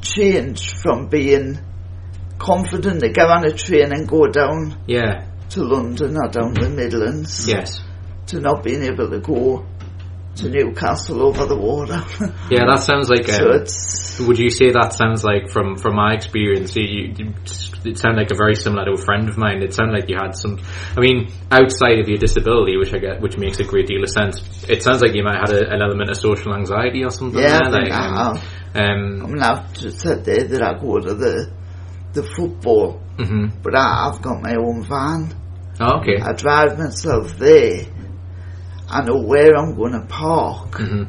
changed 0.00 0.78
from 0.78 1.08
being 1.08 1.58
confident 2.38 3.00
to 3.00 3.08
get 3.10 3.28
on 3.28 3.44
a 3.44 3.52
train 3.52 3.92
and 3.92 4.08
go 4.08 4.26
down 4.26 4.76
Yeah. 4.86 5.24
to 5.50 5.62
London 5.62 6.16
or 6.16 6.28
down 6.28 6.54
the 6.54 6.68
Midlands 6.68 7.46
Yes. 7.48 7.82
to 8.26 8.40
not 8.40 8.64
being 8.64 8.82
able 8.82 9.08
to 9.10 9.20
go 9.20 9.64
to 10.36 10.48
Newcastle 10.48 11.22
over 11.22 11.46
the 11.46 11.56
water. 11.56 12.02
Yeah, 12.50 12.64
that 12.66 12.80
sounds 12.80 13.08
like. 13.08 13.28
so 13.28 13.50
Um, 13.50 13.60
it's 13.60 14.18
would 14.20 14.38
you 14.38 14.50
say 14.50 14.70
that 14.72 14.92
sounds 14.92 15.24
like 15.24 15.50
from 15.50 15.76
from 15.76 15.96
my 15.96 16.14
experience? 16.14 16.74
You, 16.76 17.12
you, 17.16 17.34
it 17.84 17.98
sounded 17.98 18.18
like 18.18 18.30
a 18.30 18.36
very 18.36 18.54
similar 18.54 18.84
to 18.84 18.92
a 18.92 18.96
friend 18.96 19.28
of 19.28 19.36
mine. 19.36 19.62
It 19.62 19.74
sounded 19.74 19.92
like 19.98 20.08
you 20.08 20.16
had 20.16 20.32
some. 20.36 20.60
I 20.96 21.00
mean, 21.00 21.32
outside 21.50 21.98
of 21.98 22.08
your 22.08 22.18
disability, 22.18 22.76
which 22.76 22.94
I 22.94 22.98
get, 22.98 23.20
which 23.20 23.36
makes 23.36 23.58
a 23.60 23.64
great 23.64 23.86
deal 23.86 24.02
of 24.02 24.10
sense. 24.10 24.40
It 24.68 24.82
sounds 24.82 25.02
like 25.02 25.14
you 25.14 25.24
might 25.24 25.36
have 25.38 25.50
had 25.50 25.62
a, 25.62 25.70
an 25.74 25.82
element 25.82 26.10
of 26.10 26.16
social 26.16 26.54
anxiety 26.54 27.04
or 27.04 27.10
something. 27.10 27.40
yeah, 27.40 27.58
there, 27.58 27.68
I 27.68 27.70
think 27.70 27.90
like, 27.90 27.92
I 27.92 28.06
um, 28.06 28.36
have. 28.36 28.46
um, 28.76 29.22
I 29.22 29.26
mean, 29.28 29.42
I've 29.42 29.72
just 29.74 30.00
said 30.00 30.24
there 30.24 30.44
that 30.44 30.62
I 30.62 30.78
go 30.78 30.98
to 31.00 31.14
the 31.14 31.52
the 32.12 32.22
football, 32.22 33.00
mhm. 33.16 33.62
but 33.62 33.74
I, 33.74 34.08
I've 34.08 34.20
got 34.22 34.42
my 34.42 34.54
own 34.56 34.82
van. 34.84 35.34
Oh, 35.80 36.00
okay. 36.00 36.20
I 36.20 36.32
drive 36.32 36.78
myself 36.78 37.38
there. 37.38 37.86
I 38.92 39.02
know 39.04 39.22
where 39.22 39.56
I'm 39.56 39.74
going 39.74 39.92
to 39.92 40.06
park, 40.06 40.72
Mhm. 40.78 41.06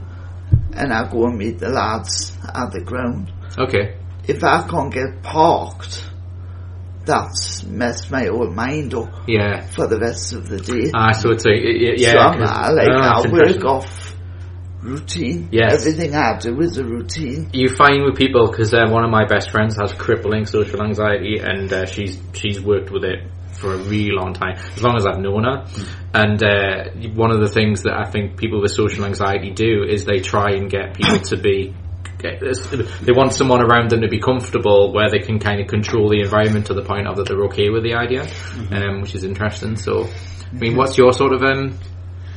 and 0.76 0.94
I 0.94 1.10
go 1.12 1.26
and 1.26 1.38
meet 1.38 1.60
the 1.60 1.70
lads 1.70 2.36
at 2.54 2.72
the 2.72 2.82
ground. 2.82 3.32
Okay. 3.58 3.96
If 4.28 4.44
I 4.44 4.66
can't 4.68 4.92
get 4.94 5.22
parked, 5.22 6.10
that's 7.06 7.64
messed 7.66 8.10
my 8.10 8.26
whole 8.26 8.50
mind 8.50 8.94
up 8.94 9.10
Yeah. 9.28 9.62
for 9.76 9.88
the 9.88 10.00
rest 10.00 10.34
of 10.34 10.48
the 10.48 10.60
day. 10.60 10.92
Ah, 10.96 11.12
so 11.12 11.32
it's 11.32 11.44
like 11.46 11.60
yeah. 11.64 12.12
so 12.14 12.18
I'm, 12.20 12.42
I 12.44 12.70
like 12.72 12.88
oh, 12.90 13.02
I 13.02 13.22
that's 13.22 13.28
work 13.32 13.66
off 13.66 14.16
routine. 14.82 15.50
Yes. 15.52 15.82
Everything 15.86 16.16
I 16.16 16.38
do 16.40 16.60
is 16.62 16.78
a 16.78 16.84
routine. 16.86 17.50
you 17.54 17.70
find 17.70 18.04
with 18.04 18.16
people 18.16 18.48
because 18.50 18.74
uh, 18.74 18.86
one 18.90 19.04
of 19.04 19.10
my 19.12 19.26
best 19.26 19.50
friends 19.52 19.78
has 19.82 19.92
crippling 19.94 20.46
social 20.46 20.82
anxiety 20.82 21.40
and 21.40 21.72
uh, 21.72 21.86
she's 21.86 22.18
she's 22.34 22.62
worked 22.62 22.92
with 22.92 23.04
it 23.04 23.20
for 23.64 23.74
a 23.74 23.78
really 23.78 24.12
long 24.12 24.34
time 24.34 24.58
as 24.76 24.84
long 24.84 24.98
as 24.98 25.06
I've 25.06 25.20
known 25.20 25.46
her. 25.46 25.66
And 26.14 26.44
uh, 26.44 26.92
one 27.16 27.32
of 27.32 27.40
the 27.40 27.48
things 27.48 27.84
that 27.84 27.94
I 27.94 28.10
think 28.12 28.36
people 28.38 28.62
with 28.62 28.72
social 28.72 29.06
anxiety 29.06 29.52
do 29.52 29.84
is 29.88 30.04
they 30.04 30.20
try 30.20 30.52
and 30.52 30.70
get 30.70 30.96
people 30.96 31.20
to 31.32 31.38
be 31.38 31.74
they 32.24 33.12
want 33.12 33.34
someone 33.34 33.62
around 33.62 33.90
them 33.90 34.00
to 34.00 34.08
be 34.08 34.20
comfortable 34.20 34.94
where 34.94 35.10
they 35.10 35.20
can 35.20 35.40
kind 35.40 35.60
of 35.60 35.68
control 35.68 36.08
the 36.08 36.22
environment 36.22 36.68
to 36.68 36.74
the 36.74 36.82
point 36.82 37.06
of 37.06 37.18
that 37.18 37.28
they're 37.28 37.44
okay 37.46 37.70
with 37.70 37.84
the 37.84 37.96
idea 37.96 38.26
um, 38.72 39.02
which 39.02 39.14
is 39.16 39.24
interesting. 39.24 39.76
So 39.76 40.08
I 40.52 40.56
mean 40.56 40.78
what's 40.78 40.98
your 40.98 41.12
sort 41.14 41.34
of 41.34 41.44
um 41.44 41.78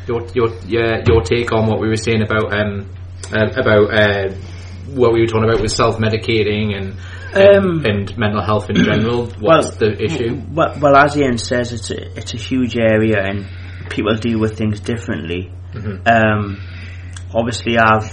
your 0.09 0.27
your 0.35 0.49
yeah, 0.67 1.03
your 1.07 1.23
take 1.23 1.53
on 1.53 1.67
what 1.67 1.81
we 1.81 1.89
were 1.89 1.97
saying 1.97 2.23
about 2.23 2.53
um 2.53 2.91
uh, 3.33 3.51
about 3.57 3.93
uh, 3.93 4.35
what 4.95 5.13
we 5.13 5.21
were 5.21 5.27
talking 5.27 5.45
about 5.45 5.61
with 5.61 5.73
self 5.73 5.99
medicating 5.99 6.77
and 6.77 6.97
Um, 7.35 7.85
and 7.85 8.17
mental 8.17 8.43
health 8.43 8.71
in 8.71 8.77
general. 8.77 9.27
What's 9.27 9.41
well, 9.41 9.79
the 9.79 10.03
issue? 10.03 10.41
Well, 10.53 10.75
well, 10.81 10.97
as 10.97 11.17
Ian 11.17 11.39
says, 11.39 11.73
it's 11.73 11.91
a, 11.91 12.19
it's 12.19 12.33
a 12.35 12.39
huge 12.39 12.77
area 12.79 13.21
and 13.23 13.47
people 13.91 14.15
deal 14.17 14.39
with 14.41 14.57
things 14.57 14.81
differently. 14.81 15.53
Um, 16.07 16.63
obviously, 17.35 17.77
I've 17.79 18.11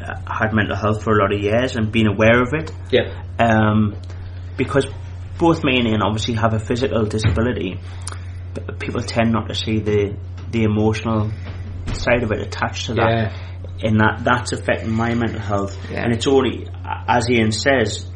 uh, 0.00 0.14
had 0.26 0.54
mental 0.54 0.76
health 0.76 1.02
for 1.04 1.12
a 1.12 1.22
lot 1.22 1.34
of 1.34 1.40
years 1.40 1.76
and 1.76 1.92
been 1.92 2.06
aware 2.06 2.40
of 2.40 2.48
it 2.54 2.72
Yeah, 2.90 3.22
um, 3.38 3.96
because 4.56 4.86
both 5.38 5.62
me 5.62 5.78
and 5.78 5.86
Ian 5.88 6.02
obviously 6.02 6.34
have 6.34 6.54
a 6.54 6.58
physical 6.58 7.04
disability. 7.04 7.78
But 8.54 8.80
people 8.80 9.02
tend 9.02 9.32
not 9.32 9.48
to 9.48 9.54
see 9.54 9.78
the 9.80 10.16
the 10.50 10.64
emotional 10.64 11.30
side 11.92 12.22
of 12.22 12.32
it 12.32 12.40
attached 12.40 12.86
to 12.86 12.94
that, 12.94 13.10
Yeah. 13.10 13.32
And 13.82 14.00
that 14.00 14.22
that's 14.24 14.52
affecting 14.52 14.90
my 14.90 15.14
mental 15.14 15.40
health. 15.40 15.76
Yeah. 15.90 16.04
And 16.04 16.12
it's 16.12 16.26
only, 16.26 16.68
as 16.84 17.28
Ian 17.30 17.52
says, 17.52 18.06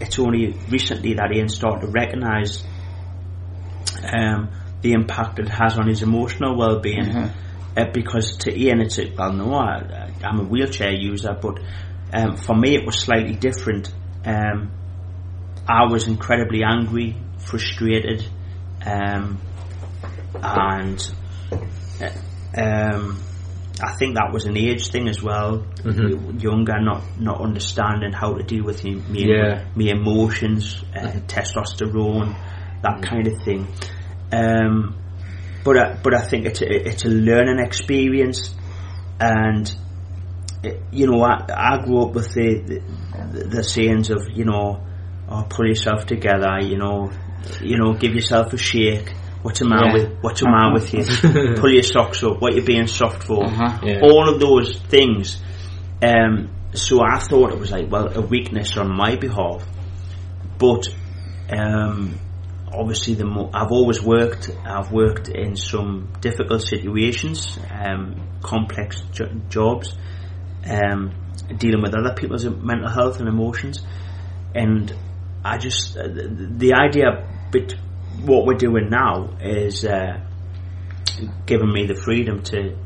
it's 0.00 0.18
only 0.18 0.54
recently 0.68 1.14
that 1.14 1.32
Ian 1.32 1.48
started 1.48 1.86
to 1.86 1.92
recognise 1.92 2.64
um, 4.02 4.50
the 4.80 4.92
impact 4.92 5.38
it 5.38 5.48
has 5.48 5.78
on 5.78 5.88
his 5.88 6.02
emotional 6.02 6.56
well-being. 6.56 7.30
Uh, 7.74 7.86
because 7.94 8.36
to 8.36 8.54
Ian, 8.54 8.80
it's 8.80 8.98
a, 8.98 9.10
well, 9.16 9.32
no, 9.32 9.54
I, 9.54 10.10
I'm 10.22 10.40
a 10.40 10.44
wheelchair 10.44 10.92
user, 10.92 11.34
but 11.40 11.58
um, 12.12 12.36
for 12.36 12.54
me, 12.54 12.74
it 12.74 12.84
was 12.84 12.98
slightly 12.98 13.34
different. 13.34 13.90
Um, 14.26 14.72
I 15.66 15.86
was 15.90 16.06
incredibly 16.06 16.62
angry, 16.64 17.16
frustrated, 17.38 18.26
um, 18.84 19.40
and 20.34 21.14
uh, 22.00 22.60
um, 22.60 23.18
I 23.80 23.92
think 23.96 24.16
that 24.16 24.32
was 24.32 24.44
an 24.44 24.56
age 24.56 24.88
thing 24.90 25.08
as 25.08 25.22
well. 25.22 25.64
Younger, 26.38 26.80
not 26.80 27.02
not 27.20 27.40
understanding 27.40 28.12
how 28.12 28.34
to 28.34 28.42
deal 28.42 28.64
with 28.64 28.84
me, 28.84 28.96
me, 28.96 29.24
Yeah. 29.28 29.64
me 29.74 29.90
emotions, 29.90 30.84
uh, 30.94 31.20
testosterone, 31.26 32.36
that 32.82 33.02
kind 33.02 33.26
of 33.26 33.42
thing. 33.44 33.66
Um, 34.32 34.96
but 35.64 35.78
I, 35.78 35.94
but 36.02 36.14
I 36.14 36.22
think 36.26 36.46
it's 36.46 36.60
a, 36.60 36.88
it's 36.88 37.04
a 37.04 37.08
learning 37.08 37.60
experience, 37.60 38.54
and 39.20 39.72
it, 40.62 40.82
you 40.90 41.06
know 41.06 41.22
I, 41.22 41.46
I 41.48 41.84
grew 41.84 42.02
up 42.02 42.14
with 42.14 42.32
the, 42.34 42.80
the 43.32 43.44
the 43.48 43.64
sayings 43.64 44.10
of 44.10 44.28
you 44.32 44.44
know, 44.44 44.84
oh, 45.28 45.46
pull 45.48 45.66
yourself 45.66 46.06
together, 46.06 46.58
you 46.60 46.76
know, 46.78 47.10
you 47.60 47.78
know, 47.78 47.94
give 47.94 48.14
yourself 48.14 48.52
a 48.52 48.56
shake. 48.58 49.12
What's 49.42 49.58
the 49.58 49.66
matter 49.66 49.86
Yeah. 49.86 49.92
with 49.92 50.18
What's 50.22 50.40
the 50.40 50.46
matter 50.48 50.72
with 50.74 50.94
you? 50.94 51.56
Pull 51.60 51.70
your 51.72 51.82
socks 51.82 52.22
up. 52.22 52.40
What 52.40 52.54
you're 52.54 52.64
being 52.64 52.86
soft 52.86 53.22
for? 53.24 53.44
Yeah. 53.44 54.00
All 54.02 54.28
of 54.28 54.40
those 54.40 54.78
things. 54.78 55.40
Um, 56.02 56.50
so 56.74 57.02
I 57.02 57.18
thought 57.18 57.52
it 57.52 57.58
was 57.58 57.70
like 57.70 57.90
well 57.90 58.08
a 58.16 58.20
weakness 58.20 58.76
on 58.76 58.90
my 58.90 59.16
behalf, 59.16 59.64
but 60.58 60.88
um, 61.50 62.18
obviously 62.72 63.14
the 63.14 63.24
mo- 63.26 63.50
I've 63.52 63.70
always 63.70 64.02
worked. 64.02 64.50
I've 64.64 64.90
worked 64.90 65.28
in 65.28 65.54
some 65.56 66.08
difficult 66.20 66.62
situations, 66.62 67.58
um, 67.70 68.16
complex 68.42 69.02
jo- 69.12 69.32
jobs, 69.48 69.94
um, 70.68 71.12
dealing 71.58 71.82
with 71.82 71.94
other 71.94 72.14
people's 72.14 72.44
mental 72.46 72.88
health 72.88 73.20
and 73.20 73.28
emotions, 73.28 73.80
and 74.54 74.92
I 75.44 75.58
just 75.58 75.96
uh, 75.96 76.04
the, 76.08 76.28
the 76.56 76.72
idea. 76.74 77.28
But 77.52 77.74
what 78.20 78.46
we're 78.46 78.54
doing 78.58 78.88
now 78.90 79.36
is 79.40 79.84
uh, 79.84 80.20
giving 81.46 81.72
me 81.72 81.86
the 81.86 81.94
freedom 81.94 82.42
to 82.44 82.76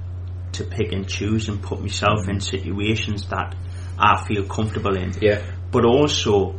to 0.52 0.64
pick 0.64 0.92
and 0.92 1.06
choose 1.06 1.48
and 1.48 1.62
put 1.62 1.80
myself 1.80 2.28
in 2.28 2.40
situations 2.40 3.28
that 3.28 3.54
I 3.98 4.24
feel 4.26 4.44
comfortable 4.46 4.96
in 4.96 5.12
yeah, 5.20 5.42
but 5.70 5.84
also 5.84 6.54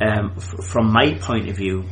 um, 0.00 0.34
f- 0.36 0.64
from 0.64 0.92
my 0.92 1.14
point 1.14 1.48
of 1.48 1.56
view, 1.56 1.84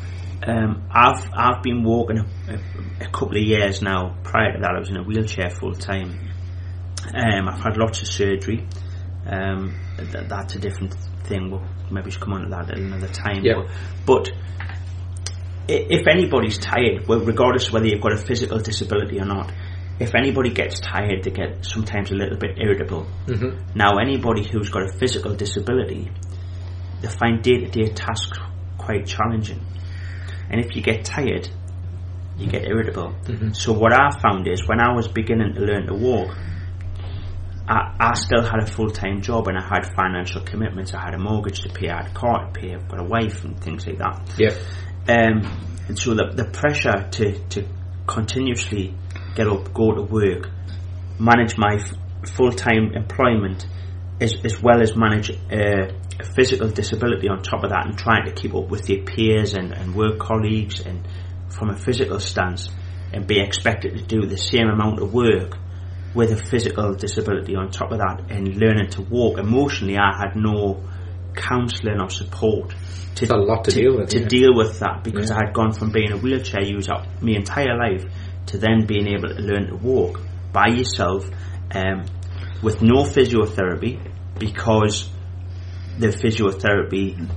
um, 0.47 0.87
I've 0.91 1.31
I've 1.35 1.63
been 1.63 1.83
walking 1.83 2.19
a, 2.19 2.53
a, 2.53 3.07
a 3.07 3.11
couple 3.11 3.37
of 3.37 3.43
years 3.43 3.83
now. 3.83 4.17
Prior 4.23 4.53
to 4.53 4.61
that, 4.61 4.73
I 4.77 4.79
was 4.79 4.91
in 4.91 4.97
a 4.97 5.03
wheelchair 5.03 5.51
full 5.51 5.75
time. 5.75 6.31
Um, 7.15 7.49
I've 7.49 7.61
had 7.61 7.77
lots 7.77 8.03
of 8.03 8.09
surgery. 8.09 8.67
Um, 9.27 9.75
th- 9.97 10.29
that's 10.29 10.55
a 10.55 10.59
different 10.59 10.95
thing. 11.25 11.51
We'll 11.51 11.65
maybe 11.91 12.11
come 12.13 12.33
on 12.35 12.43
to 12.43 12.49
that 12.51 12.71
at 12.71 12.79
another 12.79 13.09
time. 13.09 13.45
Yeah. 13.45 13.67
But, 14.05 14.27
but 14.27 14.33
if 15.69 16.07
anybody's 16.07 16.59
tired, 16.59 17.07
well, 17.09 17.21
regardless 17.21 17.69
of 17.69 17.75
whether 17.75 17.87
you've 17.87 18.01
got 18.01 18.13
a 18.13 18.19
physical 18.19 18.59
disability 18.59 19.19
or 19.19 19.25
not, 19.25 19.53
if 19.99 20.15
anybody 20.15 20.51
gets 20.51 20.79
tired, 20.81 21.25
they 21.25 21.31
get 21.31 21.65
sometimes 21.65 22.11
a 22.11 22.15
little 22.15 22.37
bit 22.37 22.59
irritable. 22.59 23.07
Mm-hmm. 23.27 23.79
Now, 23.79 23.99
anybody 23.99 24.47
who's 24.47 24.71
got 24.71 24.83
a 24.83 24.99
physical 24.99 25.35
disability, 25.35 26.11
they 27.01 27.09
find 27.09 27.43
day 27.43 27.59
to 27.59 27.67
day 27.67 27.89
tasks 27.89 28.39
quite 28.79 29.07
challenging. 29.07 29.65
And 30.51 30.65
if 30.65 30.77
you 30.77 30.83
get 30.83 31.05
tired, 31.05 31.49
you 32.39 32.47
get 32.47 32.65
irritable. 32.67 33.15
So, 33.55 33.73
what 33.73 33.93
I 33.93 34.11
found 34.21 34.47
is 34.47 34.69
when 34.69 34.81
I 34.81 34.95
was 34.95 35.09
beginning 35.09 35.55
to 35.55 35.61
learn 35.61 35.87
to 35.87 35.95
walk, 35.95 36.37
I, 37.69 37.97
I 37.99 38.15
still 38.15 38.43
had 38.43 38.63
a 38.63 38.67
full 38.67 38.91
time 38.91 39.23
job 39.23 39.49
and 39.49 39.59
I 39.59 39.63
had 39.63 39.93
financial 39.97 40.43
commitments. 40.43 40.95
I 40.95 41.01
had 41.01 41.15
a 41.15 41.19
mortgage 41.19 41.63
to 41.63 41.69
pay, 41.69 41.89
I 41.89 42.03
had 42.03 42.11
a 42.13 42.15
car 42.15 42.47
to 42.47 42.53
pay, 42.53 42.75
I've 42.75 42.87
got 42.87 43.01
a 43.01 43.05
wife 43.05 43.45
and 43.45 43.59
things 43.61 43.87
like 43.87 43.99
that. 43.99 44.21
yeah, 44.39 44.55
Um, 45.09 45.43
and 45.89 45.99
so 45.99 46.15
the, 46.15 46.33
the 46.35 46.45
pressure 46.45 47.09
to, 47.13 47.39
to 47.51 47.69
continuously 48.07 48.95
get 49.35 49.47
up, 49.47 49.73
go 49.73 49.93
to 49.93 50.03
work, 50.03 50.51
manage 51.19 51.57
my 51.57 51.77
f- 51.77 52.31
full-time 52.31 52.93
employment, 52.95 53.67
as, 54.21 54.35
as 54.45 54.61
well 54.61 54.83
as 54.83 54.97
manage 54.97 55.31
uh, 55.31 55.93
a 56.19 56.25
physical 56.25 56.69
disability 56.69 57.29
on 57.29 57.43
top 57.43 57.63
of 57.63 57.71
that 57.71 57.87
and 57.87 57.99
trying 57.99 58.25
to 58.25 58.33
keep 58.33 58.55
up 58.55 58.69
with 58.69 58.89
your 58.89 59.05
peers 59.05 59.55
and, 59.55 59.73
and 59.73 59.95
work 59.95 60.19
colleagues 60.19 60.81
and 60.81 61.07
from 61.49 61.71
a 61.71 61.77
physical 61.77 62.19
stance 62.19 62.71
and 63.13 63.27
be 63.27 63.41
expected 63.41 63.97
to 63.97 64.03
do 64.03 64.27
the 64.27 64.37
same 64.37 64.69
amount 64.69 65.01
of 65.01 65.13
work 65.13 65.57
with 66.15 66.33
a 66.33 66.37
physical 66.37 66.95
disability 66.95 67.55
on 67.55 67.71
top 67.71 67.93
of 67.93 67.99
that 67.99 68.23
and 68.31 68.57
learning 68.57 68.89
to 68.89 69.03
walk 69.03 69.39
emotionally 69.39 69.97
I 69.99 70.17
had 70.17 70.35
no 70.35 70.83
counselling 71.37 72.01
or 72.01 72.11
support 72.11 72.71
to, 73.17 73.25
It's 73.25 73.33
a 73.33 73.37
lot 73.37 73.65
to 73.65 73.71
deal 73.71 73.97
with, 73.99 74.11
to 74.11 74.21
yeah. 74.21 74.29
deal 74.29 74.55
with 74.55 74.79
that 74.81 75.05
because 75.05 75.31
Yeah. 75.31 75.37
I 75.37 75.47
had 75.47 75.55
gone 75.55 75.73
from 75.73 75.91
being 75.93 76.13
a 76.13 76.17
wheelchair 76.17 76.63
user 76.63 76.95
my 77.21 77.33
entire 77.33 77.77
life 77.77 78.05
to 78.47 78.59
then 78.59 78.87
being 78.87 79.07
able 79.09 79.29
to 79.29 79.41
learn 79.43 79.69
to 79.69 79.77
walk 79.77 80.21
by 80.53 80.69
yourself 80.69 81.29
um, 81.75 82.05
with 82.63 82.83
no 82.83 83.05
physiotherapy 83.05 84.01
because 84.39 85.09
the 85.99 86.09
physiotherapy 86.09 87.29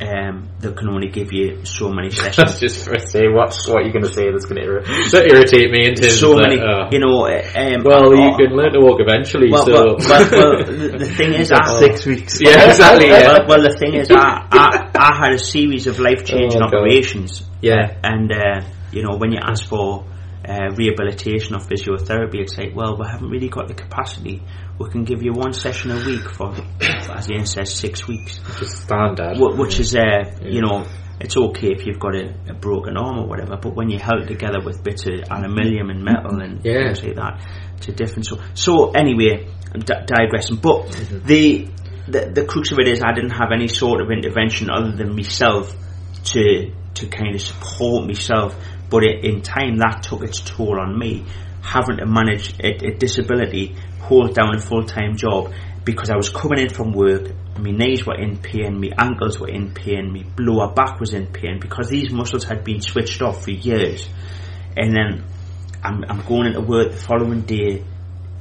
um, 0.00 0.48
they 0.60 0.72
can 0.72 0.88
only 0.88 1.08
give 1.08 1.32
you 1.32 1.64
so 1.64 1.90
many 1.90 2.10
sessions. 2.22 2.60
just 2.60 2.84
for 2.84 2.98
say 2.98 3.28
what's 3.28 3.66
what 3.66 3.82
you're 3.84 3.92
going 3.92 4.04
to 4.04 4.12
say 4.12 4.30
that's 4.30 4.44
going 4.46 4.60
to 4.62 4.66
irri- 4.68 5.10
that 5.10 5.26
irritate 5.26 5.70
me 5.70 5.88
into 5.88 6.08
so 6.10 6.34
of 6.34 6.40
many, 6.42 6.56
that, 6.56 6.64
uh, 6.64 6.88
you 6.92 7.00
know. 7.00 7.26
Um, 7.26 7.82
well, 7.84 8.14
you 8.14 8.36
can 8.36 8.56
learn 8.56 8.72
to 8.72 8.80
walk 8.80 9.00
eventually. 9.00 9.50
Well, 9.50 9.64
so 9.66 9.72
well, 9.72 9.96
well, 9.98 10.30
well, 10.30 10.64
the, 10.64 10.98
the 10.98 11.04
thing 11.06 11.34
is, 11.34 11.50
I, 11.50 11.64
Six 11.78 12.06
weeks. 12.06 12.40
yeah, 12.40 12.68
exactly. 12.70 13.08
Yeah, 13.08 13.38
well, 13.38 13.46
well, 13.48 13.62
the 13.62 13.76
thing 13.78 13.94
is, 13.94 14.10
I, 14.10 14.46
I, 14.50 14.90
I 14.94 15.16
had 15.16 15.32
a 15.34 15.38
series 15.38 15.86
of 15.86 15.98
life 15.98 16.24
changing 16.24 16.62
Oh, 16.62 16.70
God. 16.70 16.74
operations. 16.78 17.42
Yeah. 17.60 17.96
And, 18.04 18.30
uh, 18.32 18.60
you 18.92 19.02
know, 19.02 19.16
when 19.16 19.32
you 19.32 19.38
ask 19.42 19.68
for 19.68 20.04
uh, 20.48 20.74
rehabilitation 20.74 21.54
or 21.54 21.58
physiotherapy, 21.60 22.40
it's 22.40 22.56
like, 22.56 22.74
well, 22.74 22.96
we 22.98 23.06
haven't 23.06 23.28
really 23.30 23.48
got 23.48 23.68
the 23.68 23.74
capacity. 23.74 24.42
We 24.78 24.88
can 24.90 25.04
give 25.04 25.22
you 25.22 25.32
one 25.32 25.52
session 25.52 25.90
a 25.90 25.96
week 26.06 26.28
for, 26.30 26.54
as 26.80 27.30
Ian 27.30 27.46
says, 27.46 27.74
six 27.74 28.06
weeks. 28.08 28.40
just 28.58 28.82
standard. 28.84 29.36
Wh- 29.36 29.58
Which 29.58 29.78
is, 29.80 29.94
uh, 29.94 30.38
you 30.42 30.62
know, 30.62 30.86
it's 31.20 31.36
okay 31.36 31.72
if 31.72 31.84
you've 31.86 31.98
got 31.98 32.14
a, 32.14 32.32
a 32.48 32.54
broken 32.54 32.96
arm 32.96 33.18
or 33.18 33.26
whatever, 33.26 33.56
but 33.56 33.74
when 33.74 33.90
you 33.90 33.98
held 33.98 34.26
together 34.28 34.60
with 34.64 34.82
bits 34.84 35.04
of 35.06 35.14
aluminium 35.30 35.90
and 35.90 36.02
metal 36.04 36.40
and 36.40 36.64
Yeah. 36.64 36.84
things 36.94 37.02
like 37.04 37.16
that, 37.16 37.40
it's 37.76 37.88
a 37.88 37.92
different. 37.92 38.26
So, 38.26 38.38
so 38.54 38.90
anyway, 38.92 39.48
I'm 39.74 39.80
di- 39.80 40.04
digressing. 40.06 40.56
But 40.58 40.86
Mm-hmm. 40.86 41.26
the, 41.26 41.68
the 42.08 42.30
the 42.32 42.44
crux 42.46 42.70
of 42.72 42.78
it 42.78 42.88
is, 42.88 43.02
I 43.02 43.12
didn't 43.12 43.30
have 43.36 43.50
any 43.52 43.68
sort 43.68 44.00
of 44.00 44.10
intervention 44.10 44.70
other 44.70 44.92
than 44.92 45.14
myself 45.14 45.74
to 46.32 46.72
to 46.94 47.06
kind 47.08 47.34
of 47.34 47.40
support 47.42 48.06
myself. 48.06 48.54
But 48.90 49.04
it, 49.04 49.24
in 49.24 49.42
time, 49.42 49.76
that 49.78 50.02
took 50.02 50.22
its 50.22 50.40
toll 50.40 50.80
on 50.80 50.98
me, 50.98 51.24
having 51.62 51.98
to 51.98 52.06
manage 52.06 52.58
a, 52.60 52.86
a 52.86 52.94
disability, 52.94 53.76
hold 54.00 54.34
down 54.34 54.54
a 54.54 54.60
full 54.60 54.84
time 54.84 55.16
job 55.16 55.52
because 55.84 56.10
I 56.10 56.16
was 56.16 56.28
coming 56.28 56.58
in 56.58 56.68
from 56.68 56.92
work. 56.92 57.30
My 57.58 57.70
knees 57.70 58.06
were 58.06 58.14
in 58.14 58.36
pain, 58.36 58.80
my 58.80 58.90
ankles 58.98 59.40
were 59.40 59.48
in 59.48 59.72
pain, 59.72 60.12
my 60.12 60.24
lower 60.38 60.72
back 60.72 61.00
was 61.00 61.12
in 61.14 61.26
pain 61.26 61.58
because 61.60 61.88
these 61.88 62.12
muscles 62.12 62.44
had 62.44 62.62
been 62.62 62.80
switched 62.80 63.22
off 63.22 63.44
for 63.44 63.52
years. 63.52 64.08
And 64.76 64.94
then 64.94 65.24
I'm, 65.82 66.04
I'm 66.08 66.20
going 66.26 66.48
into 66.48 66.60
work 66.60 66.92
the 66.92 66.98
following 66.98 67.40
day. 67.42 67.84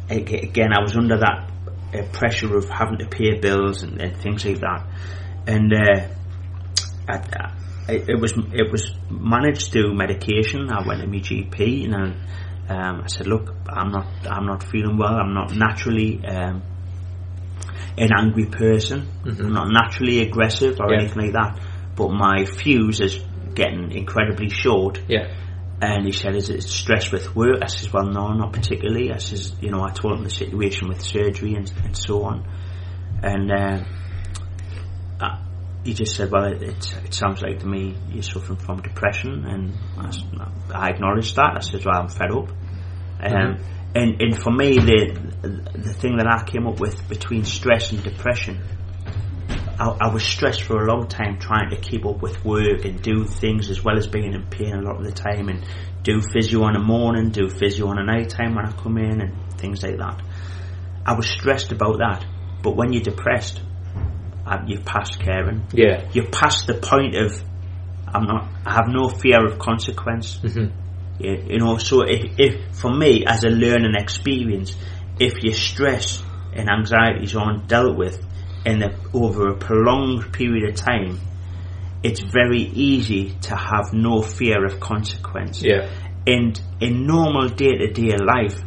Again, 0.09 0.73
I 0.73 0.81
was 0.81 0.95
under 0.95 1.17
that 1.17 1.49
uh, 1.93 2.03
pressure 2.11 2.55
of 2.57 2.69
having 2.69 2.97
to 2.99 3.07
pay 3.07 3.39
bills 3.39 3.81
and, 3.83 4.01
and 4.01 4.15
things 4.17 4.45
like 4.45 4.59
that. 4.59 4.85
And 5.47 5.73
uh, 5.73 6.07
I, 7.07 7.53
I, 7.87 7.93
it 7.93 8.19
was 8.19 8.33
it 8.53 8.71
was 8.71 8.93
managed 9.09 9.71
through 9.71 9.93
medication. 9.95 10.69
I 10.69 10.85
went 10.87 11.01
to 11.01 11.07
my 11.07 11.17
GP 11.17 11.85
and 11.85 11.95
I, 11.95 12.73
um, 12.73 13.01
I 13.03 13.07
said, 13.07 13.27
"Look, 13.27 13.53
I'm 13.67 13.91
not 13.91 14.07
I'm 14.29 14.45
not 14.45 14.63
feeling 14.63 14.97
well. 14.97 15.15
I'm 15.15 15.33
not 15.33 15.55
naturally 15.55 16.21
um, 16.25 16.61
an 17.97 18.09
angry 18.17 18.45
person. 18.45 19.07
I'm 19.25 19.53
not 19.53 19.69
naturally 19.69 20.19
aggressive 20.21 20.79
or 20.79 20.91
Yeah. 20.91 20.99
anything 21.01 21.23
like 21.23 21.33
that. 21.33 21.59
But 21.95 22.09
my 22.11 22.45
fuse 22.45 22.99
is 22.99 23.19
getting 23.55 23.91
incredibly 23.91 24.49
short." 24.49 25.01
Yeah. 25.07 25.33
And 25.79 26.07
he 26.07 26.11
said, 26.11 26.35
is 26.35 26.49
it 26.49 26.63
stress 26.63 27.11
with 27.11 27.35
work? 27.35 27.59
I 27.61 27.67
says, 27.67 27.93
well, 27.93 28.07
no, 28.07 28.33
not 28.33 28.51
particularly. 28.51 29.11
I 29.13 29.17
says, 29.17 29.53
you 29.61 29.69
know, 29.69 29.83
I 29.83 29.91
told 29.91 30.17
him 30.17 30.23
the 30.23 30.29
situation 30.31 30.87
with 30.87 31.01
surgery 31.03 31.53
and, 31.53 31.71
and 31.83 31.95
so 31.95 32.23
on. 32.23 32.47
And 33.21 33.51
uh, 33.51 33.83
he 35.87 35.93
just 35.93 36.15
said, 36.15 36.31
well, 36.31 36.45
it, 36.45 36.61
it, 36.61 36.95
it 37.05 37.13
sounds 37.13 37.41
like 37.41 37.59
to 37.59 37.65
me 37.65 37.95
you're 38.11 38.23
suffering 38.23 38.59
from 38.59 38.81
depression. 38.81 39.45
And 39.45 39.73
I 40.73 40.89
acknowledged 40.89 41.35
that. 41.37 41.55
I 41.55 41.59
said, 41.61 41.85
well, 41.85 42.01
I'm 42.01 42.09
fed 42.09 42.31
up. 42.31 42.49
Um, 43.19 43.57
and, 43.95 44.21
and 44.21 44.37
for 44.37 44.51
me, 44.51 44.77
the, 44.77 45.69
the 45.73 45.93
thing 45.93 46.17
that 46.17 46.27
I 46.27 46.43
came 46.43 46.67
up 46.67 46.79
with 46.79 47.07
between 47.09 47.45
stress 47.45 47.91
and 47.91 48.03
depression 48.03 48.61
I, 49.79 49.95
I 50.01 50.13
was 50.13 50.23
stressed 50.23 50.63
for 50.63 50.83
a 50.83 50.87
long 50.87 51.07
time 51.07 51.37
trying 51.39 51.69
to 51.69 51.77
keep 51.77 52.05
up 52.05 52.21
with 52.21 52.43
work 52.43 52.83
and 52.85 53.01
do 53.01 53.25
things 53.25 53.69
as 53.69 53.83
well 53.83 53.97
as 53.97 54.07
being 54.07 54.33
in 54.33 54.43
pain 54.47 54.73
a 54.73 54.81
lot 54.81 54.97
of 54.97 55.03
the 55.03 55.11
time 55.11 55.49
and 55.49 55.63
do 56.03 56.21
physio 56.33 56.67
in 56.67 56.73
the 56.73 56.79
morning, 56.79 57.29
do 57.29 57.49
physio 57.49 57.91
in 57.91 57.97
the 57.97 58.03
night 58.03 58.29
time 58.29 58.55
when 58.55 58.65
I 58.65 58.71
come 58.71 58.97
in 58.97 59.21
and 59.21 59.59
things 59.59 59.83
like 59.83 59.97
that. 59.97 60.21
I 61.05 61.13
was 61.13 61.27
stressed 61.29 61.71
about 61.71 61.99
that. 61.99 62.25
But 62.63 62.75
when 62.75 62.91
you're 62.91 63.03
depressed, 63.03 63.61
you've 64.67 64.85
passed 64.85 65.19
caring. 65.19 65.65
Yeah. 65.73 66.09
You're 66.13 66.29
past 66.29 66.67
the 66.67 66.75
point 66.75 67.15
of 67.15 67.31
I'm 68.07 68.25
not. 68.25 68.47
I 68.65 68.73
have 68.73 68.87
no 68.87 69.09
fear 69.09 69.45
of 69.45 69.59
consequence. 69.59 70.39
Mhm. 70.41 70.71
Yeah, 71.19 71.35
you 71.47 71.59
know. 71.59 71.77
So 71.77 72.03
if, 72.03 72.39
if 72.39 72.75
for 72.79 72.93
me 72.93 73.25
as 73.25 73.43
a 73.43 73.49
learning 73.49 73.95
experience, 73.95 74.75
if 75.19 75.43
your 75.43 75.53
stress 75.53 76.23
and 76.53 76.69
anxieties 76.69 77.35
aren't 77.35 77.67
dealt 77.67 77.97
with 77.97 78.23
in 78.65 78.81
a, 78.83 78.95
over 79.13 79.49
a 79.49 79.55
prolonged 79.57 80.31
period 80.31 80.69
of 80.69 80.75
time, 80.75 81.19
it's 82.03 82.21
very 82.21 82.61
easy 82.61 83.31
to 83.41 83.55
have 83.55 83.93
no 83.93 84.21
fear 84.21 84.65
of 84.65 84.79
consequence. 84.79 85.61
Yeah. 85.61 85.89
And 86.25 86.59
in 86.79 87.05
normal 87.07 87.49
day 87.49 87.77
to 87.77 87.87
day 87.91 88.15
life, 88.17 88.61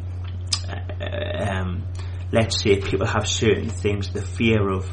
uh, 0.68 1.50
um, 1.50 1.86
let's 2.32 2.62
say 2.62 2.80
people 2.80 3.06
have 3.06 3.26
certain 3.26 3.68
things, 3.70 4.12
the 4.12 4.22
fear 4.22 4.68
of 4.68 4.86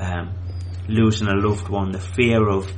um, 0.00 0.34
losing 0.88 1.28
a 1.28 1.34
loved 1.34 1.68
one, 1.68 1.92
the 1.92 2.00
fear 2.00 2.48
of, 2.48 2.70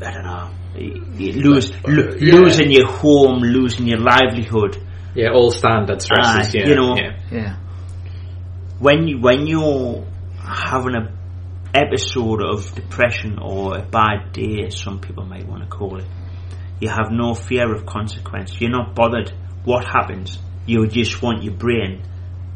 I 0.00 0.12
don't 0.12 0.24
know, 0.24 0.50
y- 0.74 1.00
y- 1.18 1.32
lose, 1.36 1.72
lo- 1.86 2.14
yeah. 2.18 2.34
losing 2.34 2.70
your 2.70 2.86
home, 2.88 3.40
losing 3.40 3.86
your 3.86 3.98
livelihood. 4.00 4.76
Yeah. 5.14 5.30
All 5.32 5.50
standard 5.50 6.00
stresses. 6.02 6.48
Ah, 6.48 6.50
yeah. 6.54 6.68
you 6.68 6.74
know. 6.74 6.96
Yeah. 6.96 7.20
Yeah. 7.30 7.56
When 8.78 9.06
you 9.06 9.20
when 9.20 9.46
you're 9.46 10.04
having 10.38 10.94
a 10.96 11.12
episode 11.74 12.42
of 12.42 12.74
depression 12.74 13.38
or 13.38 13.78
a 13.78 13.82
bad 13.82 14.32
day, 14.32 14.64
as 14.66 14.78
some 14.78 15.00
people 15.00 15.24
might 15.24 15.46
want 15.46 15.62
to 15.62 15.68
call 15.68 15.98
it, 15.98 16.06
you 16.80 16.88
have 16.88 17.10
no 17.10 17.34
fear 17.34 17.72
of 17.72 17.86
consequence. 17.86 18.60
You're 18.60 18.70
not 18.70 18.94
bothered 18.94 19.32
what 19.64 19.84
happens. 19.84 20.38
You 20.66 20.86
just 20.88 21.22
want 21.22 21.42
your 21.44 21.54
brain 21.54 22.02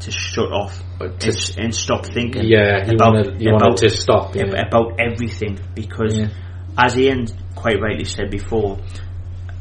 to 0.00 0.10
shut 0.10 0.52
off 0.52 0.82
But 0.98 1.20
to 1.20 1.28
and, 1.28 1.58
and 1.58 1.74
stop 1.74 2.06
thinking. 2.06 2.44
Yeah. 2.44 2.86
You 2.86 2.94
about, 2.94 3.14
want 3.14 3.38
to 3.38 3.44
you 3.44 3.54
about, 3.54 3.76
to 3.78 3.90
stop. 3.90 4.34
Yeah. 4.34 4.44
about 4.44 5.00
everything 5.00 5.58
because, 5.74 6.18
Yeah. 6.18 6.28
as 6.76 6.98
Ian 6.98 7.26
quite 7.54 7.80
rightly 7.80 8.04
said 8.04 8.30
before, 8.30 8.78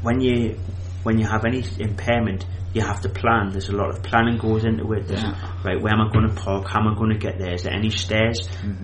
when 0.02 0.22
you 0.22 0.58
when 1.06 1.18
you 1.20 1.26
have 1.26 1.46
any 1.46 1.64
impairment, 1.80 2.46
you 2.74 2.82
have 2.82 3.00
to 3.02 3.10
plan. 3.10 3.52
There's 3.52 3.70
a 3.70 3.76
lot 3.76 3.90
of 3.96 4.04
planning 4.04 4.38
goes 4.38 4.66
into 4.66 4.92
it. 4.94 5.08
There's, 5.08 5.24
Right, 5.64 5.82
where 5.82 5.94
am 5.94 6.02
I 6.02 6.12
going 6.12 6.28
to 6.28 6.36
park? 6.36 6.68
How 6.68 6.82
am 6.82 6.88
I 6.90 6.96
going 6.96 7.12
to 7.12 7.18
get 7.18 7.38
there? 7.40 7.54
Is 7.54 7.64
there 7.64 7.74
any 7.74 7.90
stairs? 7.90 8.40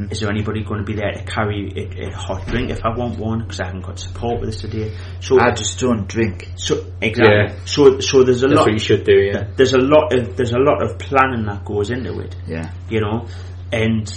Is 0.10 0.20
there 0.22 0.30
anybody 0.30 0.64
going 0.64 0.80
to 0.80 0.86
be 0.86 0.94
there 0.96 1.12
to 1.12 1.24
carry 1.26 1.68
a, 1.76 2.08
a 2.08 2.12
hot 2.16 2.46
drink 2.48 2.70
if 2.70 2.80
I 2.86 2.96
want 2.96 3.18
one? 3.20 3.40
Because 3.42 3.60
I 3.60 3.66
haven't 3.66 3.82
got 3.82 4.00
support 4.00 4.40
with 4.40 4.52
this 4.52 4.62
today. 4.62 4.96
So, 5.20 5.40
I 5.42 5.52
just 5.52 5.80
don't 5.80 6.08
drink. 6.08 6.48
so 6.56 6.86
exactly. 7.02 7.36
Yeah. 7.36 7.66
So, 7.66 8.00
so 8.00 8.24
there's 8.24 8.44
a 8.44 8.48
That's 8.48 8.58
lot. 8.60 8.66
what 8.68 8.74
you 8.74 8.80
should 8.80 9.04
do. 9.04 9.14
Yeah. 9.20 9.48
There's 9.58 9.74
a 9.74 9.80
lot 9.80 10.14
of 10.14 10.38
there's 10.38 10.54
a 10.54 10.60
lot 10.60 10.82
of 10.82 10.98
planning 11.00 11.46
that 11.48 11.66
goes 11.66 11.90
into 11.90 12.20
it 12.22 12.36
Yeah. 12.48 12.72
you 12.90 13.02
know, 13.02 13.28
and 13.74 14.08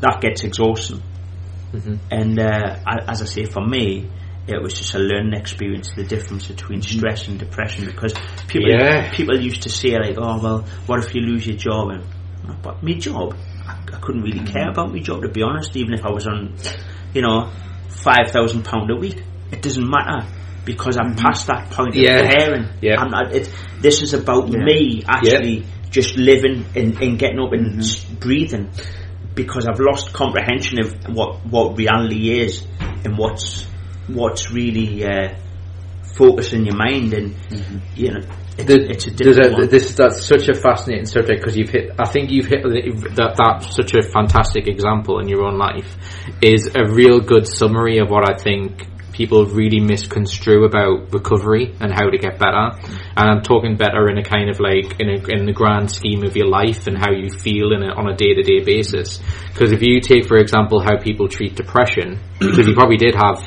that 0.00 0.20
gets 0.20 0.44
exhausting. 0.44 1.02
And 2.10 2.38
uh, 2.38 2.76
as 3.08 3.20
I 3.22 3.24
say, 3.24 3.44
for 3.44 3.64
me, 3.64 4.08
it 4.48 4.62
was 4.62 4.74
just 4.74 4.94
a 4.94 4.98
learning 4.98 5.34
experience. 5.34 5.90
The 5.94 6.04
difference 6.04 6.46
between 6.48 6.82
stress 6.82 7.28
and 7.28 7.38
depression, 7.38 7.86
because 7.86 8.14
people 8.48 8.70
Yeah. 8.70 9.10
people 9.12 9.38
used 9.40 9.62
to 9.62 9.70
say 9.70 9.96
like, 9.98 10.16
"Oh 10.18 10.40
well, 10.42 10.64
what 10.86 11.04
if 11.04 11.14
you 11.14 11.22
lose 11.22 11.46
your 11.46 11.56
job?" 11.56 11.90
And 11.90 12.02
but 12.62 12.82
my 12.82 12.94
job, 12.94 13.36
I, 13.66 13.72
I 13.72 13.98
couldn't 14.00 14.22
really 14.22 14.44
care 14.44 14.62
mm-hmm. 14.62 14.70
about 14.70 14.92
my 14.92 15.00
job 15.00 15.22
to 15.22 15.28
be 15.28 15.42
honest. 15.42 15.76
Even 15.76 15.94
if 15.94 16.04
I 16.04 16.10
was 16.10 16.26
on, 16.26 16.56
you 17.14 17.22
know, 17.22 17.50
five 17.88 18.30
thousand 18.30 18.64
pound 18.64 18.90
a 18.90 18.96
week, 18.96 19.22
it 19.52 19.62
doesn't 19.62 19.88
matter 19.88 20.26
because 20.64 20.96
I'm 20.96 21.14
mm-hmm. 21.14 21.24
past 21.26 21.46
that 21.46 21.70
point 21.70 21.94
Yeah. 21.94 22.20
of 22.20 22.30
caring. 22.34 22.68
Yeah. 22.80 23.00
I'm 23.00 23.10
not, 23.10 23.32
it, 23.34 23.50
this 23.80 24.02
is 24.02 24.14
about 24.14 24.48
me 24.50 25.02
actually 25.06 25.64
just 25.90 26.16
living 26.16 26.66
and, 26.76 27.00
and 27.00 27.18
getting 27.18 27.40
up 27.40 27.52
and 27.52 27.66
mm-hmm. 27.66 27.80
s- 27.80 28.04
breathing 28.04 28.70
because 29.34 29.66
I've 29.66 29.80
lost 29.80 30.12
comprehension 30.12 30.80
of 30.80 31.14
what 31.14 31.46
what 31.46 31.78
reality 31.78 32.40
is 32.40 32.66
and 33.04 33.16
what's 33.16 33.64
what's 34.08 34.50
really 34.50 35.04
uh, 35.04 35.34
focusing 36.16 36.64
your 36.66 36.76
mind 36.76 37.12
and 37.14 37.36
you 37.94 38.12
know 38.12 38.20
it's, 38.58 38.66
The- 38.66 38.90
it's 38.90 39.06
a 39.06 39.10
different 39.12 39.58
a, 39.60 39.66
this 39.66 39.94
that's 39.94 40.26
such 40.26 40.48
a 40.48 40.54
fascinating 40.54 41.06
subject 41.06 41.40
because 41.40 41.56
you've 41.56 41.70
hit. 41.70 41.92
I 41.98 42.08
think 42.08 42.30
you've 42.30 42.46
hit 42.46 42.62
that. 42.64 43.34
That's 43.36 43.74
such 43.74 43.94
a 43.94 44.02
fantastic 44.02 44.66
example 44.66 45.20
in 45.20 45.28
your 45.28 45.44
own 45.44 45.58
life. 45.58 45.96
Is 46.42 46.68
a 46.74 46.84
real 46.92 47.20
good 47.20 47.46
summary 47.46 47.98
of 47.98 48.10
what 48.10 48.28
I 48.28 48.36
think 48.36 48.84
people 49.12 49.46
really 49.46 49.80
misconstrue 49.80 50.64
about 50.64 51.12
recovery 51.12 51.74
and 51.80 51.92
how 51.92 52.08
to 52.10 52.18
get 52.18 52.38
better. 52.38 52.70
And 53.16 53.30
I'm 53.30 53.42
talking 53.42 53.76
better 53.76 54.08
in 54.08 54.18
a 54.18 54.22
kind 54.24 54.48
of 54.50 54.58
like 54.60 54.98
in 55.00 55.08
a 55.08 55.18
in 55.28 55.46
the 55.46 55.52
grand 55.52 55.90
scheme 55.92 56.24
of 56.24 56.36
your 56.36 56.48
life 56.48 56.88
and 56.88 56.98
how 56.98 57.12
you 57.12 57.30
feel 57.30 57.72
in 57.72 57.82
a, 57.84 57.94
on 57.94 58.08
a 58.08 58.16
day 58.16 58.34
to 58.34 58.42
day 58.42 58.64
basis. 58.64 59.20
Because 59.52 59.70
if 59.70 59.82
you 59.82 60.00
take, 60.00 60.26
for 60.26 60.36
example, 60.36 60.80
how 60.80 60.98
people 60.98 61.28
treat 61.28 61.54
depression, 61.54 62.18
because 62.40 62.66
you 62.66 62.74
probably 62.74 62.96
did 62.96 63.14
have 63.14 63.38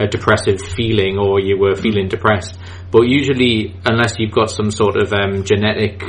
a 0.00 0.08
depressive 0.08 0.60
feeling 0.60 1.18
or 1.18 1.40
you 1.40 1.58
were 1.58 1.76
feeling 1.76 2.08
depressed. 2.08 2.58
But 2.90 3.02
usually, 3.02 3.76
unless 3.84 4.18
you've 4.18 4.32
got 4.32 4.50
some 4.50 4.70
sort 4.70 4.96
of 4.96 5.12
um, 5.12 5.44
genetic 5.44 6.02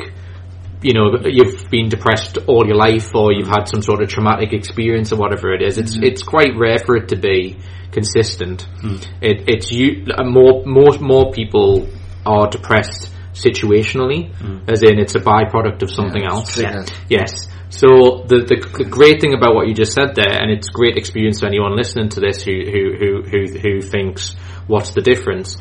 you 0.83 0.93
know 0.93 1.15
you've 1.25 1.69
been 1.69 1.89
depressed 1.89 2.39
all 2.47 2.65
your 2.65 2.75
life 2.75 3.13
or 3.13 3.31
you've 3.31 3.47
had 3.47 3.65
some 3.65 3.81
sort 3.83 4.01
of 4.01 4.09
traumatic 4.09 4.51
experience 4.51 5.13
or 5.13 5.17
whatever 5.17 5.53
it 5.53 5.61
is. 5.61 5.77
It's 5.77 5.95
it's 6.01 6.23
quite 6.23 6.57
rare 6.57 6.79
for 6.79 6.95
it 6.95 7.09
to 7.09 7.15
be 7.15 7.59
consistent. 7.91 8.65
It, 9.21 9.43
it's 9.47 9.71
you 9.71 10.05
uh, 10.17 10.23
more 10.23 10.63
more 10.65 10.97
more 10.99 11.31
people 11.31 11.87
are 12.25 12.49
depressed 12.49 13.11
situationally, 13.33 14.31
as 14.67 14.83
in 14.83 14.99
it's 14.99 15.15
a 15.15 15.19
byproduct 15.19 15.83
of 15.83 15.91
something 15.91 16.23
else. 16.25 16.57
Yeah. 16.57 16.85
Yes. 17.09 17.47
So 17.71 18.23
the, 18.27 18.43
the 18.43 18.83
great 18.83 19.21
thing 19.21 19.33
about 19.33 19.55
what 19.55 19.67
you 19.67 19.73
just 19.73 19.93
said 19.93 20.13
there, 20.13 20.41
and 20.41 20.51
it's 20.51 20.67
great 20.69 20.97
experience 20.97 21.39
for 21.39 21.47
anyone 21.47 21.75
listening 21.75 22.09
to 22.09 22.19
this 22.19 22.43
who 22.43 22.51
who 22.51 22.83
who 22.99 23.21
who, 23.23 23.59
who 23.59 23.81
thinks 23.81 24.35
what's 24.67 24.91
the 24.91 25.01
difference. 25.01 25.57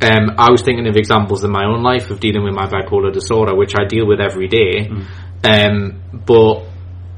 Um, 0.00 0.32
I 0.38 0.50
was 0.50 0.62
thinking 0.62 0.88
of 0.88 0.96
examples 0.96 1.44
in 1.44 1.52
my 1.52 1.64
own 1.64 1.82
life 1.82 2.10
of 2.10 2.18
dealing 2.18 2.42
with 2.42 2.54
my 2.54 2.66
bipolar 2.66 3.12
disorder, 3.12 3.54
which 3.54 3.74
I 3.78 3.84
deal 3.86 4.06
with 4.06 4.18
every 4.18 4.48
day. 4.48 4.90
Um, 5.44 6.02
but 6.12 6.64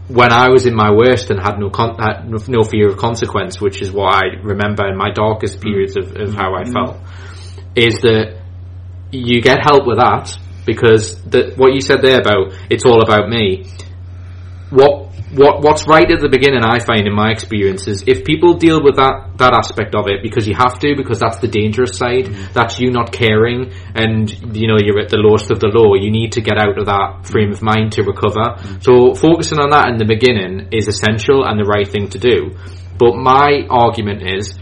when 0.09 0.33
I 0.33 0.51
was 0.51 0.67
in 0.67 0.75
my 0.75 0.91
worst 0.91 1.31
and 1.31 1.41
had 1.41 1.59
no 1.59 1.71
con- 1.71 1.97
had 1.99 2.29
no- 2.29 2.45
no 2.49 2.63
fear 2.63 2.89
of 2.89 2.99
consequence, 2.99 3.61
which 3.61 3.81
is 3.81 3.91
what 3.91 4.13
I 4.15 4.37
remember 4.43 4.87
in 4.89 4.99
my 4.99 5.11
darkest 5.11 5.61
periods 5.61 5.97
of, 5.97 6.15
of 6.17 6.35
how 6.35 6.55
I 6.55 6.65
felt, 6.65 6.99
is 7.75 8.01
that 8.03 8.43
you 9.13 9.41
get 9.41 9.63
help 9.63 9.87
with 9.87 9.99
that 9.99 10.37
because 10.67 11.23
the, 11.23 11.55
what 11.57 11.73
you 11.73 11.81
said 11.81 12.03
there 12.03 12.21
about 12.21 12.53
it's 12.69 12.85
all 12.85 13.01
about 13.01 13.29
me. 13.29 13.65
What 14.75 15.15
what 15.35 15.63
what's 15.63 15.87
right 15.87 16.09
at 16.11 16.21
the 16.21 16.29
beginning, 16.29 16.63
I 16.63 16.79
find 16.79 17.07
in 17.07 17.15
my 17.15 17.31
experience 17.31 17.87
is 17.87 18.05
if 18.07 18.25
people 18.25 18.55
deal 18.55 18.83
with 18.83 18.97
that 18.97 19.39
that 19.39 19.53
aspect 19.53 19.95
of 19.95 20.07
it 20.07 20.23
because 20.23 20.47
you 20.47 20.55
have 20.55 20.79
to 20.81 20.95
because 20.97 21.19
that's 21.19 21.39
the 21.39 21.49
dangerous 21.49 21.97
side. 21.97 22.27
That's 22.55 22.79
you 22.79 22.91
not 22.91 23.13
caring 23.13 23.73
and 23.95 24.31
you 24.57 24.67
know 24.67 24.79
you're 24.83 25.01
at 25.01 25.11
the 25.11 25.19
lowest 25.19 25.51
of 25.51 25.61
the 25.61 25.69
low. 25.69 25.95
You 25.95 26.11
need 26.11 26.33
to 26.33 26.41
get 26.41 26.59
out 26.59 26.79
of 26.79 26.87
that 26.87 27.27
frame 27.27 27.53
of 27.53 27.63
mind 27.63 27.93
to 27.93 28.03
recover. 28.03 28.59
So 28.81 29.15
focusing 29.15 29.59
on 29.59 29.71
that 29.71 29.89
in 29.89 29.97
the 29.99 30.07
beginning 30.07 30.69
is 30.73 30.89
essential 30.89 31.45
and 31.45 31.59
the 31.59 31.67
right 31.67 31.87
thing 31.87 32.09
to 32.11 32.19
do. 32.19 32.59
But 32.99 33.17
my 33.17 33.67
argument 33.71 34.23
is 34.23 34.59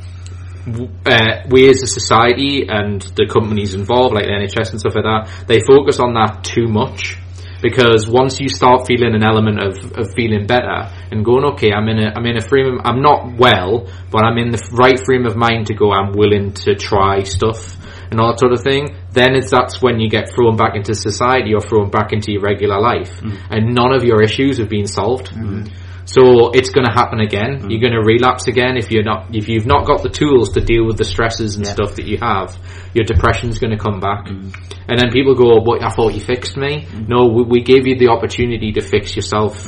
uh, 1.04 1.48
we 1.50 1.68
as 1.68 1.82
a 1.82 1.86
society 1.86 2.66
and 2.68 3.02
the 3.16 3.26
companies 3.26 3.74
involved, 3.74 4.14
like 4.14 4.24
the 4.24 4.32
NHS 4.32 4.70
and 4.70 4.80
stuff 4.80 4.94
like 4.94 5.04
that, 5.04 5.46
they 5.48 5.60
focus 5.60 5.98
on 6.00 6.14
that 6.14 6.44
too 6.44 6.68
much. 6.68 7.18
Because 7.62 8.08
once 8.08 8.40
you 8.40 8.48
start 8.48 8.86
feeling 8.86 9.14
an 9.14 9.22
element 9.22 9.62
of, 9.62 9.92
of 9.96 10.12
feeling 10.14 10.46
better 10.46 10.90
and 11.10 11.24
going, 11.24 11.44
okay, 11.54 11.72
I'm 11.72 11.88
in 11.88 11.98
a, 11.98 12.12
I'm 12.14 12.26
in 12.26 12.36
a 12.36 12.40
frame, 12.40 12.74
of, 12.74 12.80
I'm 12.84 13.00
not 13.00 13.38
well, 13.38 13.88
but 14.10 14.24
I'm 14.24 14.36
in 14.36 14.50
the 14.50 14.60
right 14.72 14.98
frame 15.06 15.24
of 15.24 15.36
mind 15.36 15.68
to 15.68 15.74
go, 15.74 15.92
I'm 15.92 16.12
willing 16.12 16.52
to 16.66 16.74
try 16.74 17.22
stuff 17.22 17.78
and 18.10 18.20
all 18.20 18.32
that 18.32 18.38
sort 18.38 18.52
of 18.52 18.60
thing, 18.60 18.94
then 19.12 19.34
it's, 19.34 19.50
that's 19.50 19.80
when 19.80 19.98
you 19.98 20.10
get 20.10 20.28
thrown 20.28 20.56
back 20.56 20.76
into 20.76 20.94
society 20.94 21.54
or 21.54 21.60
thrown 21.60 21.88
back 21.88 22.12
into 22.12 22.30
your 22.32 22.42
regular 22.42 22.78
life. 22.78 23.20
Mm. 23.20 23.38
And 23.50 23.74
none 23.74 23.92
of 23.94 24.04
your 24.04 24.22
issues 24.22 24.58
have 24.58 24.68
been 24.68 24.86
solved. 24.86 25.30
Mm-hmm. 25.30 25.72
So 26.04 26.50
it's 26.50 26.70
going 26.70 26.86
to 26.86 26.92
happen 26.92 27.20
again. 27.20 27.60
Mm. 27.60 27.70
You're 27.70 27.80
going 27.80 27.92
to 27.92 28.02
relapse 28.04 28.48
again 28.48 28.76
if 28.76 28.90
you're 28.90 29.04
not 29.04 29.34
if 29.34 29.48
you've 29.48 29.66
not 29.66 29.86
got 29.86 30.02
the 30.02 30.08
tools 30.08 30.50
to 30.52 30.60
deal 30.60 30.84
with 30.86 30.98
the 30.98 31.04
stresses 31.04 31.56
and 31.56 31.66
stuff 31.66 31.96
that 31.96 32.06
you 32.06 32.18
have. 32.18 32.56
Your 32.94 33.04
depression's 33.04 33.58
going 33.58 33.70
to 33.70 33.78
come 33.78 34.00
back, 34.00 34.26
mm. 34.26 34.52
and 34.88 34.98
then 34.98 35.10
people 35.10 35.34
go, 35.34 35.60
"But 35.64 35.82
I 35.82 35.90
thought 35.90 36.14
you 36.14 36.20
fixed 36.20 36.56
me." 36.56 36.86
Mm. 36.86 37.08
No, 37.08 37.28
we, 37.28 37.42
we 37.44 37.62
gave 37.62 37.86
you 37.86 37.96
the 37.96 38.08
opportunity 38.08 38.72
to 38.72 38.80
fix 38.80 39.14
yourself 39.16 39.66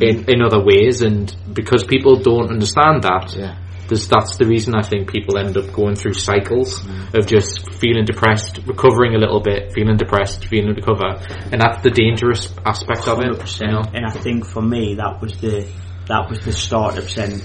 in 0.00 0.24
in 0.28 0.42
other 0.42 0.62
ways, 0.62 1.02
and 1.02 1.34
because 1.52 1.84
people 1.84 2.16
don't 2.16 2.50
understand 2.50 3.02
that, 3.02 3.34
Yeah. 3.36 3.56
There's, 3.88 4.08
that's 4.08 4.36
the 4.36 4.46
reason 4.46 4.74
I 4.74 4.82
think 4.82 5.10
people 5.10 5.36
end 5.38 5.56
up 5.56 5.72
going 5.72 5.94
through 5.94 6.14
cycles 6.14 6.84
of 7.12 7.26
just 7.26 7.70
feeling 7.74 8.04
depressed, 8.04 8.60
recovering 8.66 9.14
a 9.14 9.18
little 9.18 9.40
bit, 9.40 9.72
feeling 9.72 9.96
depressed, 9.96 10.46
feeling 10.46 10.74
recover, 10.74 11.20
and 11.52 11.60
that's 11.60 11.82
the 11.82 11.90
dangerous 11.90 12.52
aspect 12.64 13.06
of 13.08 13.20
it. 13.20 13.60
You 13.60 13.66
know? 13.68 13.82
And 13.92 14.06
I 14.06 14.10
think 14.10 14.46
for 14.46 14.62
me, 14.62 14.94
that 14.96 15.20
was 15.20 15.38
the 15.40 15.68
that 16.06 16.28
was 16.28 16.40
the 16.44 16.52
start 16.52 16.98
of 16.98 17.08
saying, 17.08 17.40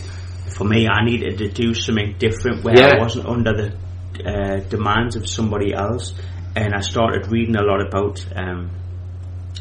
for 0.56 0.65
me, 0.65 0.88
I 0.88 1.04
needed 1.06 1.38
to 1.38 1.49
do 1.49 1.73
something 1.73 2.15
different 2.17 2.63
where 2.63 2.78
Yeah. 2.78 2.95
I 2.95 2.99
wasn't 2.99 3.25
under 3.28 3.54
the 3.54 4.30
uh, 4.30 4.60
demands 4.67 5.15
of 5.15 5.28
somebody 5.30 5.73
else. 5.73 6.13
And 6.56 6.73
I 6.73 6.82
started 6.82 7.32
reading 7.32 7.56
a 7.56 7.62
lot 7.62 7.80
about. 7.80 8.25
Um, 8.36 8.71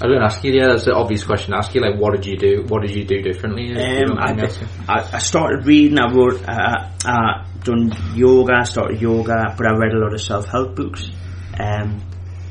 I 0.00 0.06
don't 0.06 0.22
ask 0.22 0.44
you. 0.44 0.52
Yeah, 0.52 0.68
that's 0.68 0.86
an 0.86 0.92
obvious 0.92 1.24
question 1.24 1.52
to 1.52 1.58
ask 1.58 1.74
you. 1.74 1.80
Like, 1.80 1.98
what 1.98 2.14
did 2.14 2.24
you 2.26 2.36
do? 2.36 2.64
What 2.68 2.82
did 2.82 2.92
you 2.92 3.04
do 3.04 3.20
differently? 3.22 3.72
um, 3.72 4.18
I? 4.18 4.48
I, 4.88 5.08
I 5.14 5.18
started 5.18 5.66
reading. 5.66 5.98
I 5.98 6.12
wrote. 6.12 6.42
Uh, 6.48 6.90
uh, 7.04 7.44
done 7.64 7.92
yoga. 8.14 8.54
I 8.60 8.62
started 8.64 9.00
yoga, 9.00 9.54
but 9.56 9.66
I 9.66 9.76
read 9.76 9.92
a 9.92 9.98
lot 9.98 10.14
of 10.14 10.20
self 10.20 10.46
help 10.46 10.76
books. 10.76 11.10
Um, 11.58 12.00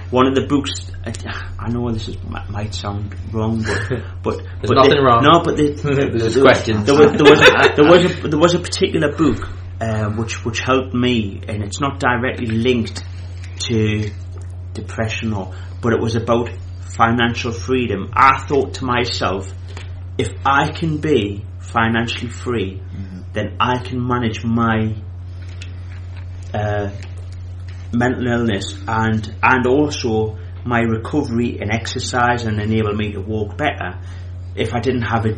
one 0.10 0.28
of 0.28 0.36
the 0.36 0.46
books. 0.46 0.92
I, 1.06 1.14
I 1.58 1.70
know 1.70 1.90
this 1.92 2.10
is 2.10 2.22
might, 2.24 2.50
might 2.50 2.74
sound 2.74 3.16
wrong, 3.34 3.64
but 3.64 3.90
but 4.24 4.38
There's 4.38 4.68
but 4.68 4.74
nothing 4.76 4.92
the- 4.98 5.04
wrong. 5.04 5.24
No, 5.24 5.42
but 5.44 5.56
the, 5.58 5.72
There's 6.18 6.34
there, 6.36 6.44
questions. 6.44 6.86
There 6.86 6.96
was, 6.98 7.12
there 7.14 7.32
was 7.32 7.42
a, 7.42 7.76
there 7.76 7.90
was 7.90 8.06
a 8.06 8.28
there 8.28 8.40
was 8.40 8.54
a 8.56 8.60
particular 8.60 9.16
book 9.16 9.48
uh, 9.80 10.10
which 10.12 10.44
which 10.44 10.60
helped 10.60 10.94
me, 10.94 11.42
and 11.48 11.64
it's 11.64 11.80
not 11.80 12.00
directly 12.00 12.48
linked 12.48 13.04
to 13.68 14.12
depression 14.74 15.34
or, 15.34 15.54
but 15.82 15.94
it 15.94 16.00
was 16.02 16.16
about 16.16 16.50
financial 16.98 17.52
freedom. 17.52 18.12
I 18.14 18.46
thought 18.48 18.74
to 18.76 18.86
myself, 18.86 19.52
if 20.18 20.30
I 20.46 20.72
can 20.72 20.98
be 20.98 21.46
financially 21.60 22.30
free, 22.30 22.82
then 23.34 23.56
I 23.60 23.78
can 23.78 24.06
manage 24.06 24.44
my 24.44 24.96
uh, 26.54 26.90
mental 27.94 28.28
illness 28.28 28.74
and 28.88 29.36
and 29.44 29.68
also 29.68 30.38
my 30.66 30.80
recovery 30.80 31.60
and 31.62 31.72
exercise 31.72 32.46
and 32.46 32.60
enable 32.60 32.94
me 32.94 33.12
to 33.14 33.22
walk 33.22 33.58
better 33.58 34.00
if 34.56 34.74
I 34.74 34.80
didn't 34.80 35.04
have 35.04 35.26
a 35.26 35.38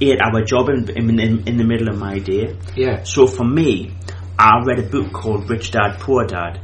eight 0.00 0.18
hour 0.20 0.42
job 0.44 0.68
in, 0.68 0.88
in, 0.90 1.20
in, 1.46 1.56
the 1.56 1.64
middle 1.64 1.88
of 1.88 1.98
my 1.98 2.18
day. 2.18 2.56
Yeah. 2.74 3.04
So 3.04 3.26
for 3.26 3.44
me, 3.44 3.94
I 4.38 4.60
read 4.64 4.78
a 4.78 4.88
book 4.88 5.12
called 5.12 5.48
Rich 5.48 5.70
Dad 5.70 5.98
Poor 6.00 6.24
Dad 6.26 6.60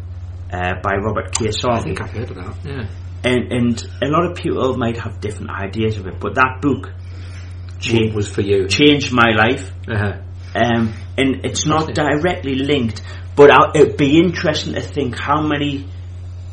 uh, 0.53 0.75
by 0.83 0.97
Robert 0.97 1.33
Kiyosaki. 1.33 1.75
I 1.75 1.83
think 1.83 2.01
I've 2.03 2.11
heard 2.11 2.31
of 2.31 2.37
that. 2.37 2.57
Yeah. 2.64 2.88
And, 3.25 3.53
and 3.53 3.85
a 4.03 4.09
lot 4.09 4.31
of 4.31 4.37
people 4.37 4.77
might 4.77 4.97
have 4.99 5.21
different 5.21 5.51
ideas 5.51 5.97
of 5.99 6.07
it, 6.07 6.19
but 6.19 6.35
that 6.35 6.59
book 6.61 6.93
cha- 7.79 8.13
was 8.15 8.29
for 8.29 8.41
you? 8.43 8.67
changed 8.69 9.13
my 9.13 9.31
life. 9.31 9.71
Uh-huh. 9.89 10.21
Um, 10.55 10.93
and 11.17 11.45
it's 11.47 11.65
not 11.65 11.95
directly 11.95 12.57
linked, 12.57 13.01
but 13.37 13.51
I, 13.51 13.71
it'd 13.75 13.97
be 13.97 14.19
interesting 14.19 14.75
to 14.75 14.81
think 14.83 15.17
how 15.19 15.41
many 15.41 15.87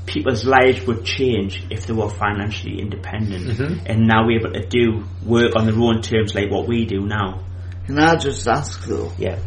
people's 0.05 0.45
lives 0.45 0.85
would 0.87 1.03
change 1.05 1.63
if 1.69 1.85
they 1.85 1.93
were 1.93 2.09
financially 2.09 2.79
independent 2.79 3.47
Mm-hmm. 3.47 3.85
and 3.85 4.07
now 4.07 4.27
able 4.29 4.53
to 4.53 4.65
do 4.67 5.03
work 5.23 5.55
on 5.55 5.65
their 5.65 5.77
own 5.79 6.01
terms 6.01 6.33
like 6.33 6.49
what 6.49 6.67
we 6.67 6.85
do 6.85 7.01
now. 7.05 7.43
Can 7.87 7.99
I 7.99 8.15
just 8.15 8.47
ask 8.47 8.85
though, 8.85 9.11
Yeah. 9.17 9.39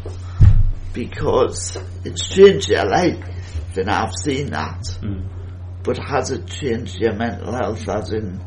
because 0.92 1.78
it's 2.04 2.28
changed 2.28 2.68
your 2.68 2.84
life, 2.88 3.18
and 3.76 3.90
I've 3.90 4.12
seen 4.14 4.50
that, 4.50 4.80
Mm. 5.00 5.28
But 5.84 5.98
has 5.98 6.30
it 6.30 6.46
changed 6.46 6.98
your 7.00 7.14
mental 7.14 7.52
health 7.52 7.88
as 7.88 8.12
in 8.12 8.40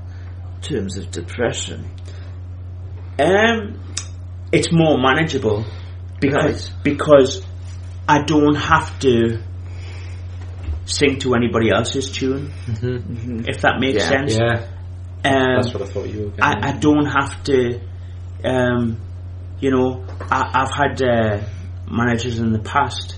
terms 0.61 0.97
of 0.97 1.11
depression? 1.11 1.89
Um, 3.19 3.79
it's 4.51 4.71
more 4.71 4.97
manageable 4.97 5.65
because 6.19 6.69
Right. 6.71 6.83
because 6.83 7.45
I 8.07 8.21
don't 8.23 8.55
have 8.55 8.99
to 8.99 9.39
sing 10.85 11.17
to 11.19 11.33
anybody 11.33 11.71
else's 11.71 12.11
tune. 12.11 12.51
If 13.47 13.61
that 13.61 13.79
makes 13.79 14.03
Yeah. 14.03 14.09
sense. 14.09 14.37
Yeah. 14.37 14.67
Um, 15.23 15.55
That's 15.55 15.73
what 15.73 15.81
I 15.83 15.85
thought 15.87 16.07
you 16.09 16.25
were. 16.37 16.43
I, 16.43 16.53
getting 16.53 16.63
I 16.75 16.77
don't 16.79 17.05
have 17.07 17.43
to, 17.45 17.79
um, 18.43 18.97
you 19.59 19.71
know, 19.71 20.05
I, 20.29 20.51
I've 20.53 20.71
had 20.71 21.01
uh, 21.01 21.41
managers 21.89 22.37
in 22.39 22.51
the 22.51 22.59
past 22.59 23.17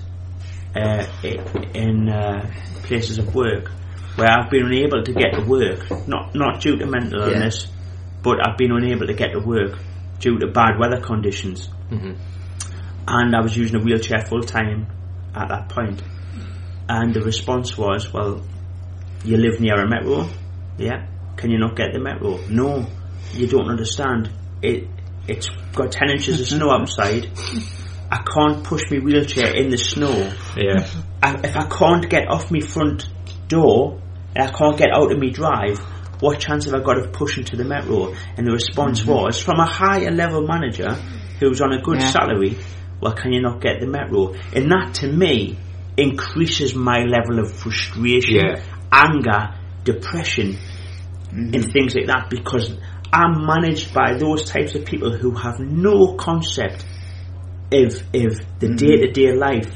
uh, 0.74 1.04
in 1.74 2.08
uh, 2.08 2.50
places 2.84 3.18
of 3.18 3.34
work 3.34 3.70
where 4.18 4.28
I've 4.30 4.50
been 4.50 4.66
unable 4.66 5.02
to 5.04 5.12
get 5.12 5.34
to 5.34 5.42
work, 5.42 6.08
not 6.08 6.34
not 6.34 6.60
due 6.60 6.76
to 6.76 6.86
mental 6.86 7.20
Yeah. 7.20 7.34
illness, 7.34 7.66
but 8.22 8.36
I've 8.46 8.58
been 8.58 8.72
unable 8.72 9.06
to 9.06 9.14
get 9.14 9.32
to 9.32 9.38
work 9.40 9.78
due 10.18 10.38
to 10.38 10.48
bad 10.48 10.78
weather 10.78 11.00
conditions. 11.00 11.68
Mhm. 11.90 12.16
And 13.06 13.34
I 13.36 13.40
was 13.40 13.56
using 13.56 13.80
a 13.80 13.84
wheelchair 13.84 14.20
full 14.26 14.42
time 14.42 14.86
at 15.34 15.48
that 15.48 15.68
point. 15.68 16.02
And 16.88 17.14
the 17.14 17.20
response 17.20 17.76
was, 17.78 18.12
well, 18.12 18.42
you 19.24 19.36
live 19.36 19.60
near 19.60 19.80
a 19.80 19.88
metro? 19.88 20.28
Yeah. 20.78 21.06
Can 21.36 21.50
you 21.50 21.58
not 21.58 21.76
get 21.76 21.92
the 21.92 22.00
metro? 22.00 22.38
No. 22.50 22.86
You 23.34 23.46
don't 23.46 23.68
understand. 23.68 24.30
It, 24.62 24.88
it's 25.28 25.48
got 25.74 25.92
10 25.92 26.10
inches 26.10 26.40
of 26.40 26.46
snow 26.46 26.70
outside. 26.70 27.28
I 28.10 28.22
can't 28.34 28.64
push 28.64 28.90
my 28.90 28.98
wheelchair 28.98 29.54
in 29.54 29.68
the 29.68 29.76
snow. 29.78 30.32
Yeah. 30.56 30.86
I, 31.22 31.38
if 31.44 31.56
I 31.56 31.66
can't 31.68 32.08
get 32.08 32.28
off 32.28 32.50
my 32.50 32.60
front 32.60 33.06
door 33.48 34.00
and 34.38 34.48
I 34.48 34.52
can't 34.52 34.78
get 34.78 34.88
out 34.94 35.10
of 35.10 35.18
me 35.18 35.30
drive, 35.30 35.78
what 36.20 36.38
chance 36.38 36.66
have 36.66 36.74
I 36.74 36.80
got 36.80 36.98
of 36.98 37.12
pushing 37.12 37.44
to 37.46 37.56
the 37.56 37.64
metro? 37.64 38.14
And 38.36 38.46
the 38.46 38.52
response 38.52 39.00
mm-hmm. 39.00 39.10
was 39.10 39.42
from 39.42 39.58
a 39.58 39.66
higher 39.66 40.10
level 40.10 40.46
manager 40.46 40.94
who's 41.40 41.60
on 41.60 41.72
a 41.72 41.82
good 41.82 42.00
Yeah. 42.00 42.10
salary, 42.10 42.56
well, 43.00 43.12
can 43.12 43.32
you 43.32 43.42
not 43.42 43.60
get 43.60 43.80
the 43.80 43.86
metro? 43.86 44.34
And 44.54 44.70
that 44.70 44.94
to 45.00 45.12
me 45.12 45.58
increases 45.96 46.74
my 46.74 47.00
level 47.00 47.40
of 47.40 47.52
frustration, 47.52 48.36
Yeah. 48.36 48.62
anger, 48.92 49.54
depression. 49.84 50.56
Mm-hmm. 51.28 51.54
and 51.54 51.72
things 51.72 51.94
like 51.94 52.06
that 52.06 52.30
because 52.30 52.74
I'm 53.12 53.44
managed 53.44 53.92
by 53.92 54.16
those 54.16 54.46
types 54.46 54.74
of 54.74 54.86
people 54.86 55.14
who 55.14 55.32
have 55.32 55.60
no 55.60 56.14
concept 56.14 56.86
of, 57.70 57.92
of 58.14 58.40
the 58.60 58.74
day 58.74 58.96
to 58.96 59.12
day 59.12 59.34
life 59.34 59.70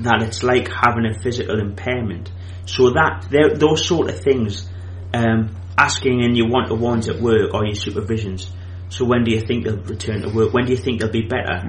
that 0.00 0.22
it's 0.22 0.42
like 0.42 0.68
having 0.72 1.04
a 1.04 1.20
physical 1.22 1.60
impairment. 1.60 2.30
So 2.66 2.90
that 2.90 3.28
those 3.58 3.86
sort 3.86 4.10
of 4.10 4.20
things, 4.20 4.68
um, 5.14 5.54
asking 5.78 6.20
in 6.20 6.34
your 6.36 6.48
one 6.48 6.68
to 6.68 6.74
ones 6.74 7.08
at 7.08 7.20
work 7.20 7.54
or 7.54 7.64
your 7.64 7.74
supervisions. 7.74 8.50
So 8.88 9.04
when 9.04 9.24
do 9.24 9.30
you 9.32 9.40
think 9.40 9.64
they'll 9.64 9.76
return 9.82 10.22
to 10.22 10.28
work? 10.30 10.52
When 10.52 10.64
do 10.66 10.72
you 10.72 10.76
think 10.76 11.00
they'll 11.00 11.10
be 11.10 11.22
better? 11.26 11.60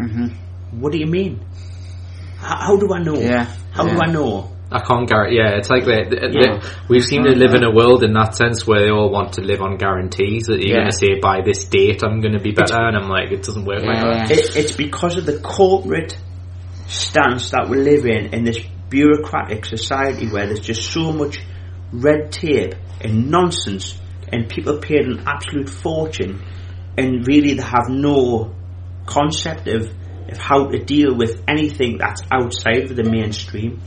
What 0.71 0.91
do 0.91 0.99
you 0.99 1.07
mean? 1.07 1.45
How, 2.37 2.57
how 2.57 2.75
do 2.77 2.93
I 2.93 2.99
know? 3.01 3.15
Yeah, 3.19 3.45
How 3.71 3.85
do. 3.85 3.99
I 3.99 4.11
know? 4.11 4.51
I 4.71 4.81
can't 4.81 5.07
guarantee. 5.07 5.37
Yeah, 5.37 5.55
it's 5.57 5.69
like 5.69 5.85
they, 5.85 6.03
they, 6.09 6.27
Yeah. 6.31 6.61
we 6.89 6.99
seem 6.99 7.23
to 7.23 7.31
live 7.31 7.53
in 7.53 7.63
a 7.63 7.71
world 7.71 8.03
in 8.03 8.13
that 8.13 8.35
sense 8.35 8.67
where 8.67 8.81
they 8.81 8.89
all 8.91 9.09
want 9.09 9.33
to 9.33 9.41
live 9.41 9.61
on 9.61 9.77
guarantees 9.77 10.47
that 10.47 10.59
you're 10.59 10.75
Yeah. 10.75 10.81
going 10.81 10.91
to 10.91 10.97
say 10.97 11.19
by 11.19 11.41
this 11.41 11.65
date 11.65 12.03
I'm 12.03 12.19
going 12.21 12.33
to 12.33 12.41
be 12.41 12.51
better, 12.51 12.75
and 12.79 12.97
I'm 12.97 13.07
like, 13.09 13.31
it 13.31 13.43
doesn't 13.43 13.65
work 13.65 13.81
like 13.83 14.01
that. 14.01 14.31
It, 14.31 14.55
it's 14.57 14.75
because 14.75 15.15
of 15.17 15.25
the 15.25 15.39
corporate 15.39 16.17
stance 16.87 17.51
that 17.51 17.69
we 17.69 17.77
live 17.77 18.05
in 18.05 18.33
in 18.33 18.43
this 18.43 18.59
bureaucratic 18.89 19.65
society 19.65 20.27
where 20.29 20.45
there's 20.45 20.59
just 20.59 20.91
so 20.91 21.11
much 21.11 21.39
red 21.91 22.31
tape 22.31 22.75
and 23.01 23.29
nonsense 23.29 23.99
and 24.31 24.49
people 24.49 24.79
paid 24.79 25.01
an 25.01 25.23
absolute 25.25 25.69
fortune 25.69 26.43
and 26.97 27.27
really 27.27 27.53
they 27.53 27.63
have 27.63 27.89
no 27.89 28.53
concept 29.05 29.67
of, 29.67 29.93
of 30.29 30.37
how 30.37 30.67
to 30.67 30.83
deal 30.83 31.15
with 31.15 31.41
anything 31.47 31.97
that's 31.97 32.21
outside 32.31 32.89
of 32.89 32.95
the 32.95 33.03
mainstream. 33.03 33.81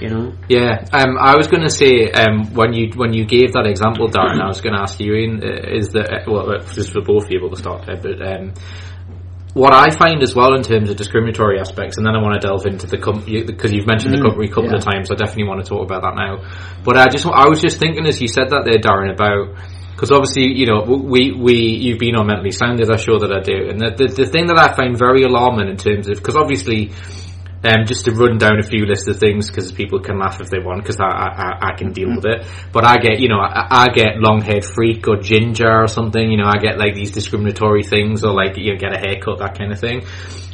You 0.00 0.08
know? 0.08 0.32
Yeah, 0.48 0.84
um, 0.92 1.16
I 1.18 1.36
was 1.36 1.48
going 1.48 1.62
to 1.62 1.70
say 1.70 2.10
um, 2.12 2.52
when 2.52 2.74
you 2.74 2.90
when 2.96 3.14
you 3.14 3.24
gave 3.24 3.52
that 3.54 3.66
example, 3.66 4.08
Darren, 4.08 4.42
I 4.42 4.46
was 4.46 4.60
going 4.60 4.74
to 4.74 4.82
ask 4.82 5.00
you, 5.00 5.14
Ian, 5.14 5.40
uh, 5.42 5.74
is 5.74 5.88
that 5.90 6.12
uh, 6.12 6.30
well, 6.30 6.50
uh, 6.50 6.58
just 6.74 6.92
for 6.92 7.00
both 7.00 7.24
of 7.24 7.30
you, 7.30 7.40
we'll 7.40 7.56
start 7.56 7.86
there, 7.86 7.96
but 7.96 8.20
um, 8.20 8.52
what 9.56 9.72
I 9.72 9.88
find 9.88 10.22
as 10.22 10.34
well 10.34 10.54
in 10.54 10.62
terms 10.62 10.90
of 10.90 10.96
discriminatory 10.98 11.58
aspects, 11.58 11.96
and 11.96 12.04
then 12.06 12.14
I 12.14 12.20
want 12.20 12.38
to 12.38 12.46
delve 12.46 12.66
into 12.66 12.86
the 12.86 12.98
company 12.98 13.42
because 13.42 13.72
you've 13.72 13.86
mentioned 13.86 14.12
the 14.12 14.18
mm, 14.18 14.28
company 14.28 14.48
a 14.48 14.52
couple 14.52 14.74
of 14.74 14.84
times. 14.84 15.10
I 15.10 15.14
definitely 15.14 15.48
want 15.48 15.64
to 15.64 15.68
talk 15.68 15.82
about 15.82 16.02
that 16.02 16.14
now. 16.14 16.44
But 16.84 16.98
I 16.98 17.08
just 17.08 17.24
I 17.24 17.48
was 17.48 17.62
just 17.62 17.80
thinking 17.80 18.04
as 18.04 18.20
you 18.20 18.28
said 18.28 18.50
that 18.50 18.68
there, 18.68 18.76
Darren, 18.76 19.08
about 19.08 19.56
because 19.96 20.12
obviously 20.12 20.52
you 20.52 20.66
know 20.66 20.84
we 20.84 21.32
we 21.32 21.54
you've 21.56 21.98
been 21.98 22.16
on 22.16 22.26
mentally 22.26 22.50
sound 22.52 22.82
as 22.82 22.90
I 22.90 22.96
sure 22.96 23.18
that 23.18 23.32
I 23.32 23.40
do, 23.40 23.72
and 23.72 23.80
the, 23.80 23.96
the 23.96 24.24
the 24.24 24.26
thing 24.28 24.48
that 24.48 24.58
I 24.60 24.76
find 24.76 24.92
very 24.92 25.22
alarming 25.22 25.68
in 25.68 25.78
terms 25.78 26.06
of 26.08 26.16
because 26.18 26.36
obviously. 26.36 26.92
Um, 27.64 27.86
just 27.86 28.04
to 28.04 28.12
run 28.12 28.38
down 28.38 28.58
a 28.58 28.62
few 28.62 28.84
lists 28.84 29.08
of 29.08 29.18
things 29.18 29.50
because 29.50 29.72
people 29.72 29.98
can 29.98 30.18
laugh 30.18 30.40
if 30.40 30.50
they 30.50 30.58
want 30.58 30.82
because 30.82 31.00
I, 31.00 31.06
I, 31.06 31.70
I 31.70 31.76
can 31.76 31.92
deal 31.92 32.14
with 32.14 32.24
it. 32.26 32.46
But 32.70 32.84
I 32.84 32.96
get, 32.98 33.18
you 33.18 33.28
know, 33.28 33.40
I, 33.40 33.84
I 33.84 33.86
get 33.88 34.18
long 34.18 34.40
haired 34.42 34.64
freak 34.64 35.08
or 35.08 35.16
ginger 35.16 35.82
or 35.82 35.88
something. 35.88 36.30
You 36.30 36.36
know, 36.36 36.46
I 36.46 36.58
get 36.58 36.78
like 36.78 36.94
these 36.94 37.10
discriminatory 37.10 37.82
things 37.82 38.24
or 38.24 38.32
like 38.34 38.56
you 38.56 38.72
know, 38.72 38.78
get 38.78 38.94
a 38.94 38.98
haircut 38.98 39.38
that 39.38 39.58
kind 39.58 39.72
of 39.72 39.80
thing. 39.80 40.04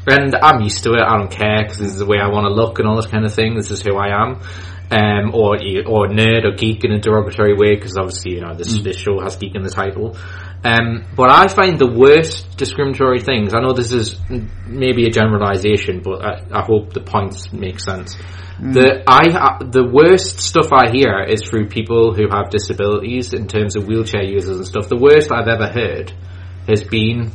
And 0.07 0.35
I'm 0.35 0.63
used 0.63 0.83
to 0.85 0.95
it. 0.95 1.01
I 1.01 1.19
don't 1.19 1.31
care 1.31 1.63
because 1.63 1.79
this 1.79 1.93
is 1.93 1.99
the 1.99 2.07
way 2.07 2.19
I 2.19 2.29
want 2.29 2.47
to 2.47 2.53
look 2.53 2.79
and 2.79 2.89
all 2.89 2.97
this 2.97 3.07
kind 3.07 3.25
of 3.25 3.35
thing. 3.35 3.55
This 3.55 3.71
is 3.71 3.83
who 3.83 3.97
I 3.97 4.09
am. 4.09 4.41
Um, 4.93 5.35
or 5.35 5.57
or 5.87 6.09
nerd 6.09 6.45
or 6.45 6.55
geek 6.55 6.85
in 6.85 6.93
a 6.93 7.01
derogatory 7.01 7.55
way 7.55 7.75
because 7.77 7.97
obviously 7.97 8.35
you 8.35 8.43
know 8.43 8.53
this 8.53 8.79
this 8.83 8.99
show 8.99 9.21
has 9.21 9.37
geek 9.37 9.55
in 9.55 9.63
the 9.63 9.71
title. 9.71 10.17
Um, 10.65 11.07
but 11.17 11.31
I 11.31 11.49
find 11.49 11.79
the 11.79 11.91
worst 11.91 12.59
discriminatory 12.59 13.21
things. 13.21 13.55
I 13.55 13.61
know 13.61 13.73
this 13.73 13.93
is 13.93 14.21
maybe 14.67 15.07
a 15.07 15.11
generalisation, 15.11 16.03
but 16.05 16.23
I, 16.25 16.43
I 16.53 16.63
hope 16.63 16.93
the 16.93 17.01
points 17.01 17.53
make 17.53 17.81
sense. 17.81 18.17
The 18.61 19.03
I 19.09 19.31
uh, 19.33 19.65
the 19.65 19.89
worst 19.91 20.41
stuff 20.41 20.69
I 20.73 20.91
hear 20.91 21.25
is 21.25 21.43
through 21.43 21.69
people 21.69 22.15
who 22.15 22.29
have 22.31 22.51
disabilities 22.51 23.33
in 23.33 23.49
terms 23.49 23.75
of 23.77 23.89
wheelchair 23.89 24.23
users 24.23 24.57
and 24.57 24.67
stuff. 24.67 24.89
The 24.89 24.99
worst 24.99 25.33
I've 25.33 25.49
ever 25.49 25.69
heard 25.69 26.13
has 26.69 26.85
been 26.85 27.33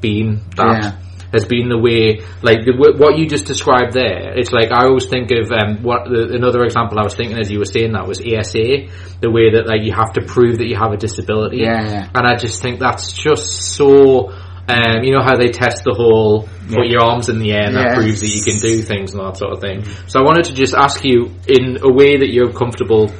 been 0.00 0.42
that 0.56 0.82
Yeah. 0.82 1.09
Has 1.32 1.44
been 1.44 1.68
the 1.68 1.78
way 1.78 2.24
like 2.42 2.64
the, 2.64 2.74
what 2.76 3.18
you 3.18 3.26
just 3.26 3.46
described 3.46 3.92
there. 3.92 4.36
It's 4.38 4.52
like 4.52 4.72
I 4.72 4.86
always 4.86 5.06
think 5.06 5.30
of 5.30 5.50
um, 5.52 5.82
what 5.82 6.04
the, 6.04 6.34
another 6.34 6.64
example 6.64 6.98
I 6.98 7.04
was 7.04 7.14
thinking 7.14 7.38
as 7.38 7.50
you 7.50 7.58
were 7.58 7.70
saying 7.70 7.92
that 7.92 8.06
was 8.06 8.20
ASA, 8.20 8.90
the 9.20 9.30
way 9.30 9.52
that 9.54 9.66
like 9.66 9.82
you 9.82 9.92
have 9.92 10.12
to 10.14 10.22
prove 10.22 10.58
that 10.58 10.66
you 10.66 10.76
have 10.76 10.92
a 10.92 10.96
disability. 10.96 11.58
Yeah, 11.58 11.82
yeah. 11.84 12.10
And 12.14 12.26
I 12.26 12.36
just 12.36 12.62
think 12.62 12.80
that's 12.80 13.12
just 13.12 13.74
so. 13.74 14.32
Um, 14.70 15.02
you 15.02 15.10
know 15.10 15.22
how 15.22 15.36
they 15.36 15.48
test 15.48 15.82
the 15.82 15.94
whole 15.94 16.46
put 16.68 16.86
your 16.86 17.02
arms 17.02 17.28
in 17.28 17.40
the 17.40 17.50
air 17.50 17.66
and 17.66 17.76
that 17.76 17.96
proves 17.96 18.20
that 18.20 18.28
you 18.28 18.42
can 18.44 18.60
do 18.60 18.82
things 18.82 19.12
and 19.14 19.20
that 19.20 19.36
sort 19.36 19.52
of 19.52 19.60
thing. 19.60 19.84
So 20.06 20.20
I 20.20 20.22
wanted 20.22 20.44
to 20.44 20.54
just 20.54 20.74
ask 20.74 21.04
you 21.04 21.34
in 21.48 21.78
a 21.82 21.92
way 21.92 22.18
that 22.18 22.30
you're 22.30 22.52
comfortable 22.52 23.10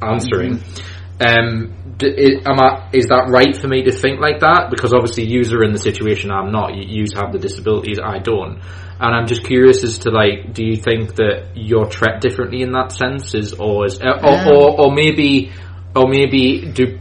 answering. 0.00 0.62
Um, 1.20 1.74
d- 1.96 2.40
i- 2.44 2.50
am 2.50 2.58
I, 2.60 2.88
is 2.92 3.06
that 3.06 3.28
right 3.30 3.54
for 3.56 3.68
me 3.68 3.82
to 3.84 3.92
think 3.92 4.20
like 4.20 4.40
that? 4.40 4.68
Because 4.70 4.92
obviously, 4.92 5.24
yous 5.24 5.52
are 5.52 5.62
in 5.62 5.72
the 5.72 5.78
situation 5.78 6.30
I'm 6.30 6.50
not. 6.52 6.74
You 6.74 6.84
yous 6.86 7.12
have 7.14 7.32
the 7.32 7.38
disabilities, 7.38 7.98
I 8.02 8.18
don't. 8.18 8.60
And 9.00 9.14
I'm 9.16 9.26
just 9.26 9.44
curious 9.44 9.82
as 9.84 9.98
to 10.00 10.10
like, 10.10 10.52
do 10.54 10.64
you 10.64 10.76
think 10.76 11.16
that 11.16 11.50
you're 11.54 11.86
treated 11.86 12.20
differently 12.20 12.62
in 12.62 12.72
that 12.72 12.92
sense, 12.92 13.34
is 13.34 13.52
or 13.54 13.86
is 13.86 13.98
or, 14.00 14.14
Um, 14.24 14.48
or 14.48 14.80
or 14.80 14.92
maybe 14.94 15.50
or 15.96 16.06
maybe 16.08 16.70
do 16.72 16.98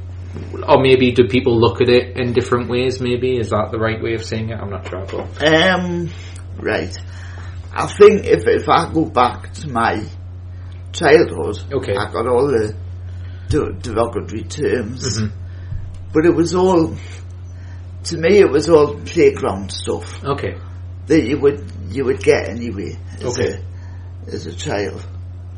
or 0.68 0.82
maybe 0.82 1.12
do 1.12 1.28
people 1.28 1.60
look 1.60 1.82
at 1.82 1.90
it 1.90 2.18
in 2.18 2.34
different 2.34 2.70
ways? 2.70 3.00
Maybe 3.02 3.38
is 3.38 3.50
that 3.52 3.70
the 3.72 3.78
right 3.78 4.02
way 4.02 4.14
of 4.16 4.24
saying 4.24 4.50
it? 4.50 4.58
I'm 4.60 4.70
not 4.72 4.88
sure. 4.90 5.06
But 5.06 5.48
Um, 5.48 6.10
right. 6.58 6.96
I 7.74 7.86
think 7.88 8.26
if 8.26 8.48
if 8.48 8.68
I 8.68 8.92
go 8.92 9.06
back 9.06 9.54
to 9.62 9.70
my 9.70 10.04
childhood, 10.92 11.58
Okay. 11.72 11.96
I 11.96 12.12
got 12.12 12.28
all 12.28 12.48
the 12.48 12.74
de- 13.52 13.74
derogatory 13.86 14.44
terms, 14.44 15.20
Mm-hmm. 15.20 16.12
but 16.14 16.26
it 16.26 16.34
was 16.36 16.56
all 16.56 16.96
to 18.06 18.18
me. 18.18 18.40
It 18.40 18.50
was 18.50 18.70
all 18.70 18.96
playground 19.12 19.72
stuff 19.72 20.24
okay, 20.24 20.56
that 21.08 21.22
you 21.22 21.40
would 21.40 21.60
you 21.90 22.06
would 22.06 22.24
get 22.24 22.50
anyway 22.50 22.98
as 23.20 23.38
Okay. 23.40 23.62
a 24.28 24.36
as 24.36 24.46
a 24.48 24.56
child. 24.56 25.06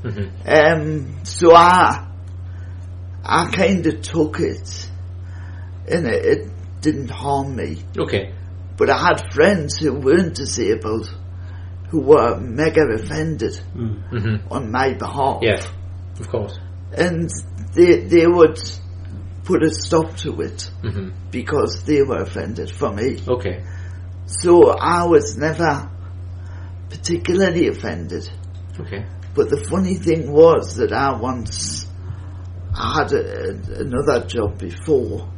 Mhm. 0.04 0.28
Um, 0.46 1.24
so 1.24 1.56
I 1.56 2.08
I 3.24 3.46
kind 3.52 3.86
of 3.88 4.02
took 4.02 4.40
it, 4.40 4.90
and 5.88 6.06
it, 6.08 6.26
it 6.26 6.50
didn't 6.82 7.10
harm 7.10 7.56
me. 7.56 7.78
okay, 7.98 8.34
But 8.78 8.90
I 8.90 8.98
had 8.98 9.32
friends 9.34 9.78
who 9.80 9.94
weren't 9.94 10.36
disabled 10.36 11.08
who 11.90 12.02
were 12.02 12.38
mega 12.40 12.82
offended 12.96 13.56
hmm 13.74 14.38
on 14.52 14.72
my 14.72 14.94
behalf. 14.94 15.40
yeah, 15.44 15.62
of 16.20 16.28
course, 16.28 16.58
And 16.98 17.30
they, 17.74 18.02
they 18.02 18.28
would 18.28 18.60
put 19.44 19.64
a 19.64 19.70
stop 19.70 20.16
to 20.18 20.40
it 20.42 20.70
hmm 20.82 21.10
because 21.32 21.84
they 21.86 22.02
were 22.04 22.22
offended 22.22 22.70
for 22.70 22.92
me. 22.94 23.18
okay, 23.28 23.64
So 24.28 24.70
I 24.70 25.06
was 25.08 25.36
never 25.38 25.90
particularly 26.90 27.68
offended. 27.68 28.30
okay, 28.80 29.06
But 29.34 29.50
the 29.50 29.66
funny 29.70 29.96
thing 29.96 30.32
was 30.32 30.76
that 30.76 30.94
I 30.94 31.20
once 31.20 31.88
I 32.76 33.00
had 33.00 33.12
a, 33.14 33.50
another 33.82 34.26
job 34.28 34.60
before 34.60 35.30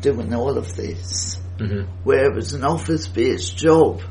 doing 0.00 0.34
all 0.34 0.56
of 0.58 0.76
this. 0.76 1.38
hmm 1.58 1.82
where 2.04 2.26
it 2.30 2.34
was 2.34 2.52
an 2.54 2.64
office 2.64 3.08
based 3.08 3.56
job 3.56 4.02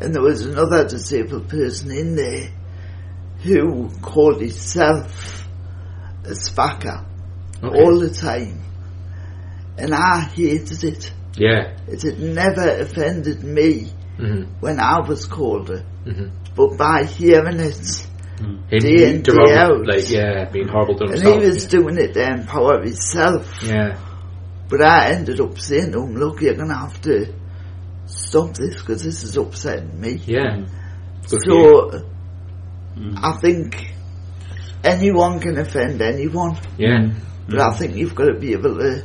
and 0.00 0.14
there 0.14 0.22
was 0.22 0.44
another 0.46 0.86
disabled 0.88 1.48
person 1.48 1.90
in 1.90 2.14
there 2.16 2.48
who 3.42 3.88
called 4.00 4.40
himself 4.40 5.39
a 6.24 6.30
spacker 6.30 7.04
okay. 7.62 7.82
all 7.82 7.98
the 7.98 8.10
time 8.10 8.60
and 9.78 9.94
I 9.94 10.20
hated 10.20 10.84
it. 10.84 11.12
yeah, 11.36 11.76
It 11.88 12.02
had 12.02 12.20
never 12.20 12.68
offended 12.80 13.42
me 13.42 13.90
hmm 14.18 14.42
when 14.60 14.78
I 14.78 15.00
was 15.00 15.24
called 15.26 15.70
it, 15.70 15.84
hmm 16.04 16.28
but 16.54 16.76
by 16.76 17.04
hearing 17.04 17.60
it, 17.60 18.06
Him 18.38 18.64
Day 18.68 19.08
in, 19.14 19.22
day 19.22 19.54
out. 19.54 19.86
like 19.86 20.10
yeah, 20.10 20.44
being 20.50 20.68
horrible 20.68 20.96
to 20.98 21.04
himself. 21.06 21.34
and 21.34 21.42
he 21.42 21.48
was 21.48 21.64
doing 21.66 21.96
it 21.98 22.12
to 22.14 22.22
empower 22.26 22.82
himself, 22.82 23.62
yeah. 23.62 23.98
but 24.68 24.82
I 24.82 25.12
ended 25.12 25.40
up 25.40 25.58
saying 25.58 25.92
to 25.92 26.00
him, 26.02 26.16
look, 26.16 26.40
you're 26.42 26.54
going 26.54 26.68
to 26.68 26.74
have 26.74 27.00
to 27.02 27.32
stop 28.06 28.54
this 28.54 28.80
because 28.80 29.02
this 29.02 29.22
is 29.22 29.36
upsetting 29.36 29.98
me. 30.00 30.20
Yeah. 30.26 30.66
Good. 31.28 31.42
So, 31.44 32.02
I 33.16 33.32
think 33.40 33.92
anyone 34.84 35.40
can 35.40 35.58
offend 35.58 36.00
anyone, 36.02 36.56
Yeah. 36.78 37.10
but 37.48 37.60
I 37.60 37.72
think 37.72 37.96
you've 37.96 38.14
got 38.14 38.26
to 38.26 38.38
be 38.38 38.52
able 38.52 38.76
to 38.78 39.04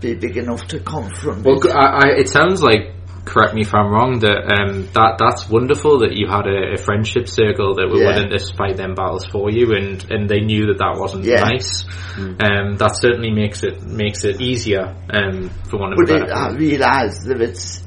be 0.00 0.14
big 0.14 0.36
enough 0.36 0.66
to 0.68 0.80
confront 0.80 1.44
Well, 1.44 1.56
it. 1.58 1.62
g- 1.64 1.70
I, 1.70 1.86
I, 1.86 2.08
it 2.18 2.28
sounds 2.28 2.62
like, 2.62 2.92
correct 3.24 3.54
me 3.54 3.60
if 3.60 3.72
I'm 3.72 3.88
wrong, 3.88 4.18
that 4.20 4.58
um, 4.58 4.88
that 4.94 5.14
that's 5.18 5.48
wonderful 5.48 6.00
that 6.00 6.10
you 6.12 6.26
had 6.26 6.46
a, 6.48 6.74
a 6.74 6.76
friendship 6.76 7.28
circle 7.28 7.74
that 7.76 7.88
were 7.88 8.00
Yeah. 8.02 8.16
willing 8.16 8.30
to 8.30 8.56
fight 8.56 8.76
them 8.76 8.94
battles 8.94 9.24
for 9.26 9.48
you, 9.50 9.74
and, 9.74 10.04
and 10.10 10.28
they 10.28 10.40
knew 10.40 10.66
that 10.66 10.78
that 10.78 10.98
wasn't 10.98 11.24
Yeah. 11.24 11.44
nice. 11.44 11.84
Um, 12.18 12.76
that 12.78 12.96
certainly 13.00 13.30
makes 13.30 13.62
it 13.62 13.82
makes 13.84 14.24
it 14.24 14.40
easier, 14.40 14.94
um, 15.08 15.50
for 15.70 15.78
one 15.78 15.92
of 15.92 15.98
But 15.98 16.10
it, 16.10 16.20
better. 16.22 16.34
I 16.34 16.50
realise 16.52 17.20
that 17.26 17.40
it's 17.40 17.84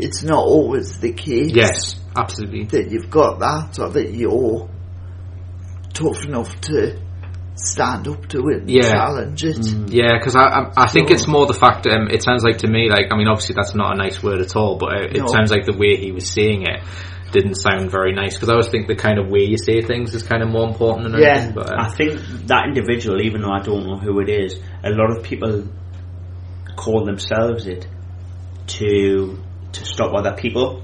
it's 0.00 0.24
not 0.24 0.42
always 0.44 0.98
the 0.98 1.12
case 1.12 1.52
Yes, 1.54 2.00
absolutely. 2.16 2.64
that 2.64 2.90
you've 2.90 3.08
got 3.10 3.38
that 3.38 3.78
or 3.78 3.90
that 3.90 4.12
you're 4.12 4.68
tough 5.92 6.24
enough 6.24 6.60
to 6.62 6.98
stand 7.54 8.08
up 8.08 8.26
to 8.28 8.38
it 8.48 8.62
and 8.62 8.70
Yeah. 8.70 8.90
challenge 8.90 9.44
it. 9.44 9.58
Yeah, 9.90 10.16
because 10.18 10.34
I, 10.36 10.44
I 10.44 10.72
I 10.84 10.86
think 10.88 11.10
it's 11.10 11.26
more 11.28 11.46
the 11.46 11.54
fact. 11.54 11.86
Um, 11.86 12.08
it 12.10 12.22
sounds 12.22 12.42
like 12.42 12.58
to 12.58 12.68
me 12.68 12.88
like 12.90 13.08
I 13.12 13.16
mean 13.16 13.28
obviously 13.28 13.54
that's 13.54 13.74
not 13.74 13.94
a 13.94 13.96
nice 13.96 14.22
word 14.22 14.40
at 14.40 14.56
all, 14.56 14.78
but 14.78 14.92
uh, 14.92 15.00
it 15.10 15.18
No. 15.18 15.26
sounds 15.26 15.50
like 15.50 15.66
the 15.66 15.76
way 15.76 15.96
he 15.96 16.12
was 16.12 16.26
saying 16.28 16.62
it 16.62 16.82
didn't 17.30 17.54
sound 17.56 17.90
very 17.90 18.12
nice. 18.14 18.34
Because 18.34 18.48
I 18.48 18.52
always 18.52 18.68
think 18.68 18.88
the 18.88 18.94
kind 18.96 19.18
of 19.18 19.28
way 19.28 19.40
you 19.44 19.56
say 19.58 19.80
things 19.82 20.14
is 20.14 20.22
kind 20.22 20.42
of 20.42 20.48
more 20.50 20.66
important 20.68 21.12
than 21.12 21.20
Yeah. 21.20 21.28
anything. 21.36 21.54
But 21.54 21.72
I 21.78 21.86
um, 21.86 21.92
think 21.94 22.20
that 22.48 22.64
individual, 22.68 23.20
even 23.22 23.42
though 23.42 23.52
I 23.52 23.60
don't 23.60 23.86
know 23.86 23.96
who 23.98 24.20
it 24.20 24.28
is, 24.28 24.58
a 24.84 24.90
lot 24.90 25.16
of 25.16 25.22
people 25.22 25.64
call 26.76 27.04
themselves 27.04 27.66
it 27.66 27.86
to 28.78 29.38
to 29.72 29.84
stop 29.84 30.12
other 30.14 30.32
people. 30.36 30.82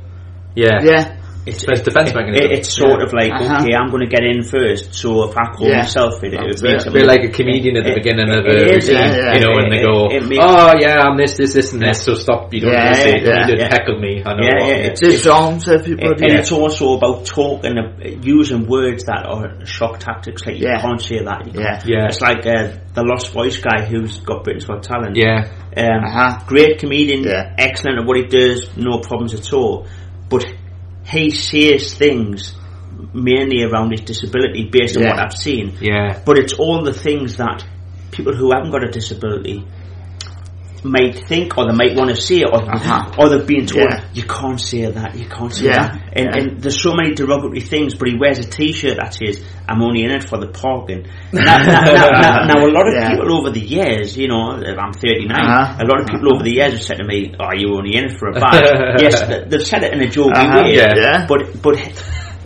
yeah, 0.55 0.81
Yeah, 0.83 1.17
It's, 1.49 1.65
It's 1.67 1.83
defense 1.83 2.15
mechanism. 2.15 2.45
it- 2.47 2.53
it's 2.59 2.75
sort 2.75 3.01
Yeah. 3.01 3.07
of 3.07 3.13
like, 3.13 3.33
Uh-huh. 3.33 3.63
okay, 3.65 3.75
I'm 3.75 3.91
going 3.91 4.05
to 4.09 4.11
get 4.17 4.25
in 4.25 4.43
first, 4.43 4.95
so 4.95 5.29
if 5.29 5.37
I 5.37 5.45
call 5.55 5.69
Yeah. 5.69 5.79
myself 5.79 6.23
it, 6.23 6.35
it 6.35 6.41
That's 6.41 6.63
makes 6.63 6.85
it. 6.85 6.89
a 6.89 6.93
bit 6.93 7.07
like 7.07 7.25
a 7.25 7.29
comedian 7.29 7.77
at 7.77 7.85
the 7.85 7.93
It- 7.93 8.03
beginning 8.03 8.31
of 8.31 8.45
a 8.45 8.57
is, 8.57 8.89
routine, 8.89 8.95
yeah, 8.95 9.17
yeah. 9.17 9.35
you 9.35 9.41
know, 9.45 9.53
when 9.57 9.71
they 9.71 9.83
go, 9.83 10.09
it 10.11 10.25
makes- 10.29 10.45
"Oh 10.45 10.73
yeah, 10.79 11.01
I'm 11.05 11.17
this, 11.17 11.37
this, 11.37 11.53
this, 11.55 11.73
and 11.73 11.83
this," 11.83 12.03
so 12.03 12.15
stop. 12.15 12.53
You 12.53 12.61
don't 12.61 12.73
Yeah, 12.73 12.85
need 12.85 12.95
to 12.95 13.01
say, 13.01 13.11
yeah, 13.25 13.41
you 13.41 13.47
did 13.47 13.59
yeah. 13.61 13.69
heckle 13.69 13.99
me. 13.99 14.23
I 14.25 14.35
know. 14.35 14.43
Yeah, 14.43 14.55
what, 14.55 14.69
yeah, 14.69 14.77
yeah. 14.77 14.93
it's- 14.93 15.01
disarms 15.01 15.67
And, 15.69 15.81
everybody. 15.81 16.25
and 16.27 16.39
it's 16.39 16.53
also 16.53 16.95
about 16.99 17.25
talking, 17.27 17.79
uh, 17.79 17.93
using 18.23 18.67
words 18.67 19.05
that 19.05 19.25
are 19.27 19.65
shock 19.67 19.99
tactics. 19.99 20.47
Like 20.47 20.59
you 20.59 20.67
can't 20.67 21.01
say 21.01 21.19
that. 21.25 21.43
Yeah. 21.55 21.81
Yeah. 21.87 22.07
It's 22.07 22.21
like 22.21 22.47
uh, 22.47 22.69
the 22.95 23.03
Lost 23.05 23.33
Voice 23.33 23.59
guy 23.59 23.85
who's 23.87 24.21
got 24.21 24.45
Britain's 24.45 24.67
Got 24.67 24.83
Talent. 24.83 25.17
yeah, 25.17 25.45
Um, 25.77 26.05
Uh-huh. 26.05 26.39
Great 26.47 26.79
comedian, 26.79 27.23
Yeah. 27.23 27.53
excellent 27.57 28.01
at 28.01 28.07
what 28.07 28.17
he 28.17 28.25
does, 28.25 28.69
no 28.77 28.99
problems 28.99 29.35
at 29.35 29.53
all. 29.53 29.87
But 30.29 30.45
he 31.11 31.31
says 31.31 31.95
things 31.95 32.55
mainly 33.15 33.63
around 33.63 33.93
his 33.93 34.03
disability 34.03 34.69
based 34.71 34.97
on 34.97 35.03
Yeah. 35.03 35.11
what 35.11 35.21
I've 35.21 35.33
seen. 35.33 35.75
yeah, 35.81 36.21
But 36.25 36.39
it's 36.39 36.53
all 36.53 36.83
the 36.85 36.93
things 36.93 37.37
that 37.39 37.65
people 38.11 38.35
who 38.35 38.53
haven't 38.53 38.71
got 38.71 38.85
a 38.85 38.91
disability 38.91 39.65
might 40.85 41.27
think 41.27 41.57
or 41.59 41.67
they 41.67 41.73
might 41.77 41.95
want 41.97 42.11
to 42.11 42.17
say 42.17 42.43
or, 42.45 42.63
Uh-huh. 42.63 43.11
or 43.19 43.29
they've 43.29 43.47
been 43.47 43.67
told 43.67 43.89
Yeah. 43.91 44.05
you 44.15 44.23
can't 44.25 44.61
say 44.61 44.87
that 44.91 45.17
you 45.17 45.27
can't 45.27 45.53
say 45.53 45.67
Yeah. 45.67 45.89
that 45.89 46.03
and, 46.13 46.27
Yeah. 46.27 46.41
and 46.43 46.63
there's 46.63 46.81
so 46.83 46.95
many 46.95 47.15
derogatory 47.15 47.61
things 47.61 47.95
but 47.95 48.09
he 48.09 48.17
wears 48.17 48.39
a 48.39 48.45
t-shirt 48.49 48.97
that 48.97 49.15
says 49.15 49.43
I'm 49.69 49.83
only 49.83 50.05
in 50.05 50.11
it 50.11 50.25
for 50.25 50.39
the 50.39 50.49
parking 50.49 51.07
now, 51.33 51.43
now, 51.59 51.81
now, 51.85 52.45
now, 52.47 52.67
a 52.67 52.71
lot 52.71 52.87
of 52.89 52.95
people 53.11 53.37
over 53.39 53.51
the 53.51 53.61
years 53.61 54.17
you 54.17 54.29
know 54.29 54.53
I'm 54.53 54.93
39 54.93 55.31
Uh-huh. 55.41 55.77
a 55.81 55.87
lot 55.87 56.01
of 56.01 56.07
people 56.07 56.35
over 56.35 56.43
the 56.45 56.53
years 56.53 56.73
have 56.73 56.83
said 56.83 56.99
to 56.99 57.05
me 57.05 57.35
oh 57.41 57.53
you 57.55 57.75
only 57.77 57.97
in 57.97 58.05
it 58.07 58.19
for 58.19 58.29
a 58.29 58.33
bag 58.33 59.01
yes 59.03 59.23
they've 59.49 59.67
said 59.67 59.83
it 59.85 59.93
in 59.95 60.03
a 60.03 60.07
jokey 60.07 60.33
Uh-huh. 60.37 60.63
way 60.65 61.27
but 61.29 61.63
but 61.63 61.77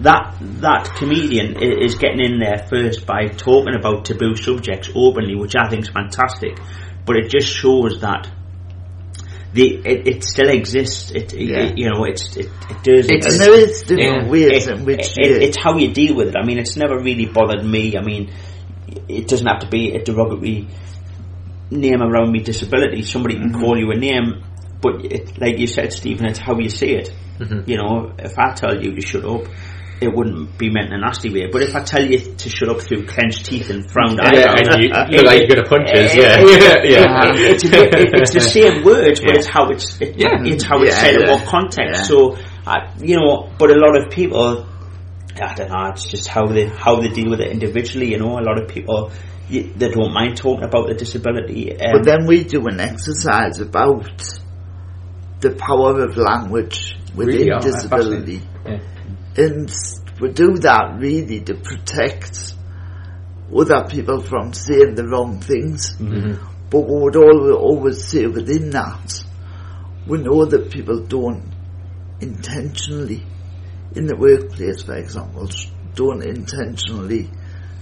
that 0.00 0.34
that 0.60 0.90
comedian 0.96 1.54
is 1.62 1.94
getting 1.94 2.20
in 2.20 2.38
there 2.40 2.66
first 2.68 3.06
by 3.06 3.28
talking 3.28 3.74
about 3.78 4.04
taboo 4.04 4.34
subjects 4.34 4.90
openly, 4.96 5.36
which 5.36 5.54
I 5.54 5.68
think 5.68 5.82
is 5.82 5.90
fantastic. 5.90 6.58
But 7.04 7.16
it 7.16 7.30
just 7.30 7.48
shows 7.48 8.00
that 8.00 8.30
the 9.52 9.76
it, 9.84 10.06
it 10.08 10.24
still 10.24 10.48
exists. 10.48 11.10
It, 11.10 11.34
Yeah. 11.34 11.64
it- 11.64 11.78
you 11.78 11.90
know 11.90 12.04
it's 12.04 12.36
it, 12.36 12.46
it 12.70 12.82
does. 12.82 13.06
and 13.08 13.16
exist. 13.18 13.38
there 13.40 13.54
is 13.54 13.82
different 13.82 14.24
Yeah. 14.24 14.30
ways 14.30 14.66
in 14.68 14.84
which 14.84 15.12
it's 15.18 15.56
how 15.58 15.76
you 15.76 15.92
deal 15.92 16.14
with 16.16 16.28
it. 16.28 16.36
I 16.36 16.44
mean, 16.44 16.58
it's 16.58 16.76
never 16.76 16.98
really 16.98 17.26
bothered 17.26 17.64
me. 17.64 17.96
I 17.96 18.02
mean, 18.02 18.30
it 19.08 19.28
doesn't 19.28 19.46
have 19.46 19.60
to 19.60 19.68
be 19.68 19.92
a 19.92 20.02
derogatory 20.02 20.68
name 21.70 22.02
around 22.02 22.32
me 22.32 22.40
disability. 22.40 23.02
Somebody 23.02 23.36
can 23.36 23.52
call 23.52 23.78
you 23.78 23.90
a 23.90 23.96
name, 23.96 24.42
but 24.80 25.04
it, 25.04 25.38
like 25.40 25.58
you 25.58 25.66
said, 25.66 25.92
Stephen, 25.92 26.26
it's 26.26 26.38
how 26.38 26.58
you 26.58 26.68
say 26.68 26.90
it. 26.92 27.12
You 27.66 27.76
know, 27.76 28.12
if 28.18 28.38
I 28.38 28.52
tell 28.54 28.80
you 28.82 28.94
to 28.94 29.00
shut 29.00 29.24
up, 29.24 29.42
it 30.02 30.12
wouldn't 30.14 30.58
be 30.58 30.68
meant 30.70 30.88
in 30.88 30.94
a 30.94 30.98
nasty 31.00 31.30
way. 31.32 31.46
But 31.50 31.62
if 31.62 31.74
I 31.74 31.82
tell 31.82 32.04
you 32.04 32.18
to 32.18 32.48
shut 32.50 32.68
up 32.68 32.80
through 32.82 33.06
clenched 33.06 33.46
teeth 33.46 33.70
and 33.70 33.88
frowned 33.90 34.18
yeah, 34.22 34.54
and 34.58 34.82
you 34.82 34.88
look 34.90 35.24
like 35.26 35.38
you're 35.40 35.48
gonna 35.56 35.68
punch 35.68 35.88
us. 35.90 36.14
Yeah, 36.14 36.22
eh, 36.22 36.82
yeah, 36.84 37.32
it's, 37.36 37.62
bit- 37.68 37.94
it- 37.94 38.10
it's 38.14 38.32
the 38.34 38.40
same 38.58 38.84
words, 38.84 39.20
but 39.20 39.30
Yeah. 39.30 39.38
it's 39.38 39.46
how 39.48 39.68
it's 39.70 40.00
it, 40.00 40.16
Yeah. 40.18 40.42
it's 40.44 40.64
how 40.64 40.82
it's 40.82 40.94
Yeah, 40.94 41.00
said 41.00 41.14
in 41.14 41.20
yeah. 41.22 41.32
what 41.34 41.46
context. 41.46 42.00
Yeah. 42.00 42.02
So, 42.02 42.36
I, 42.66 42.92
you 43.00 43.16
know, 43.16 43.50
but 43.58 43.70
a 43.70 43.76
lot 43.76 43.96
of 43.96 44.10
people, 44.10 44.66
I 45.40 45.54
don't 45.54 45.70
know, 45.70 45.86
it's 45.92 46.06
just 46.06 46.28
how 46.28 46.46
they 46.46 46.66
how 46.66 47.00
they 47.00 47.08
deal 47.08 47.30
with 47.30 47.40
it 47.40 47.50
individually. 47.50 48.10
You 48.12 48.18
know, 48.18 48.38
a 48.38 48.44
lot 48.44 48.60
of 48.60 48.68
people 48.68 49.10
y- 49.50 49.70
they 49.76 49.88
don't 49.90 50.12
mind 50.12 50.36
talking 50.36 50.64
about 50.64 50.88
the 50.88 50.94
disability. 50.94 51.72
Um, 51.76 51.92
But 51.92 52.04
then 52.04 52.26
we 52.26 52.44
do 52.44 52.66
an 52.68 52.80
exercise 52.80 53.60
about 53.60 54.22
the 55.40 55.50
power 55.56 56.02
of 56.02 56.16
language 56.16 56.96
within 57.16 57.48
Really? 57.48 57.60
Disability. 57.60 58.40
Yeah. 58.64 58.78
And 59.36 59.70
we 60.20 60.30
do 60.32 60.56
that 60.58 60.96
really 60.98 61.40
to 61.40 61.54
protect 61.54 62.54
other 63.54 63.86
people 63.88 64.20
from 64.20 64.52
saying 64.52 64.94
the 64.94 65.06
wrong 65.06 65.40
things. 65.40 65.96
Mm-hmm. 65.96 66.44
But 66.70 66.80
we 66.80 67.00
would 67.00 67.16
always, 67.16 67.54
always 67.54 68.04
say 68.04 68.26
within 68.26 68.70
that, 68.70 69.24
we 70.06 70.18
know 70.18 70.44
that 70.44 70.70
people 70.70 71.00
don't 71.00 71.52
intentionally, 72.20 73.22
in 73.94 74.06
the 74.06 74.16
workplace 74.16 74.82
for 74.82 74.96
example, 74.96 75.48
don't 75.94 76.22
intentionally 76.22 77.28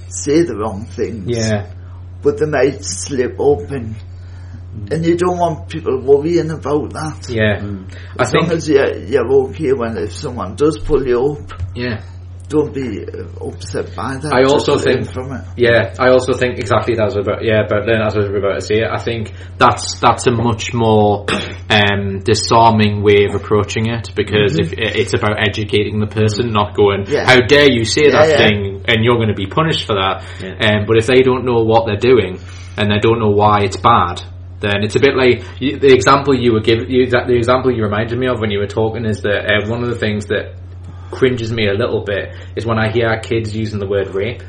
say 0.09 0.43
the 0.43 0.57
wrong 0.57 0.87
things 0.87 1.29
yeah, 1.29 1.73
but 2.23 2.39
they 2.39 2.47
might 2.47 2.85
slip 2.85 3.39
up 3.39 3.71
and 3.71 3.95
and 4.91 5.05
you 5.05 5.17
don't 5.17 5.39
want 5.39 5.69
people 5.69 6.01
worrying 6.01 6.51
about 6.51 6.93
that. 6.93 7.27
yeah. 7.29 7.59
I 8.19 8.23
As 8.23 8.33
long 8.33 8.45
think 8.47 8.53
as 8.53 8.69
you're, 8.69 8.97
you're 9.05 9.33
okay 9.49 9.73
when 9.73 9.97
if 9.99 10.13
someone 10.13 10.55
does 10.57 10.79
pull 10.79 11.07
you 11.07 11.21
up, 11.39 11.53
yeah. 11.75 12.03
don't 12.49 12.73
be 12.73 13.05
uh, 13.05 13.47
upset 13.49 13.95
by 13.97 14.17
that. 14.19 14.33
I 14.33 14.43
also 14.45 14.75
learn 14.75 14.83
think- 15.05 15.13
from 15.13 15.33
it. 15.33 15.45
Yeah, 15.57 15.95
I 15.99 16.11
also 16.11 16.33
think 16.35 16.59
exactly 16.59 16.95
that 16.97 17.05
was 17.05 17.17
about 17.17 17.45
yeah, 17.45 17.63
but 17.69 17.85
then 17.87 18.01
as 18.03 18.15
I 18.17 18.21
was 18.21 18.29
about 18.31 18.55
to 18.55 18.61
say. 18.61 18.83
I 18.85 18.99
think 18.99 19.33
that's 19.59 19.99
that's 20.01 20.27
a 20.27 20.33
much 20.33 20.73
more 20.75 21.27
um, 21.69 22.21
disarming 22.21 23.03
way 23.03 23.27
of 23.29 23.35
approaching 23.35 23.89
it 23.91 24.13
because 24.15 24.59
if 24.59 24.73
it's 24.77 25.15
about 25.15 25.37
educating 25.39 26.01
the 26.01 26.07
person, 26.07 26.51
not 26.53 26.75
going, 26.77 27.05
Mm-hmm. 27.05 27.13
Yeah. 27.13 27.27
"How 27.27 27.41
dare 27.41 27.71
you 27.71 27.85
say 27.85 28.07
Yeah, 28.07 28.11
that 28.23 28.29
yeah. 28.31 28.37
thing?" 28.39 28.85
and 28.89 29.05
you're 29.05 29.17
going 29.17 29.29
to 29.29 29.35
be 29.35 29.47
punished 29.47 29.87
for 29.87 29.95
that. 29.95 30.25
Yeah. 30.43 30.55
Um, 30.81 30.87
but 30.87 30.97
if 30.97 31.07
they 31.07 31.23
don't 31.23 31.45
know 31.45 31.63
what 31.63 31.87
they're 31.87 31.97
doing 32.13 32.39
and 32.77 32.91
they 32.91 32.99
don't 32.99 33.19
know 33.21 33.31
why 33.31 33.61
it's 33.63 33.77
bad. 33.77 34.23
Then 34.61 34.83
it's 34.83 34.97
a 34.97 35.01
bit 35.01 35.17
like 35.17 35.43
you, 35.61 35.79
the 35.79 35.93
example 35.93 36.35
you 36.35 36.53
were 36.53 36.61
giving. 36.61 36.91
You, 36.91 37.09
the 37.09 37.35
example 37.35 37.75
you 37.75 37.83
reminded 37.83 38.19
me 38.19 38.29
of 38.29 38.41
when 38.41 38.51
you 38.51 38.59
were 38.59 38.67
talking 38.67 39.05
is 39.07 39.23
that 39.23 39.47
uh, 39.51 39.71
one 39.71 39.83
of 39.83 39.89
the 39.89 39.97
things 39.97 40.27
that 40.27 40.55
cringes 41.11 41.51
me 41.51 41.67
a 41.69 41.73
little 41.75 42.05
bit 42.05 42.35
is 42.57 42.67
when 42.67 42.79
I 42.79 42.93
hear 42.93 43.19
kids 43.21 43.57
using 43.57 43.81
the 43.81 43.87
word 43.89 44.15
rape. 44.15 44.43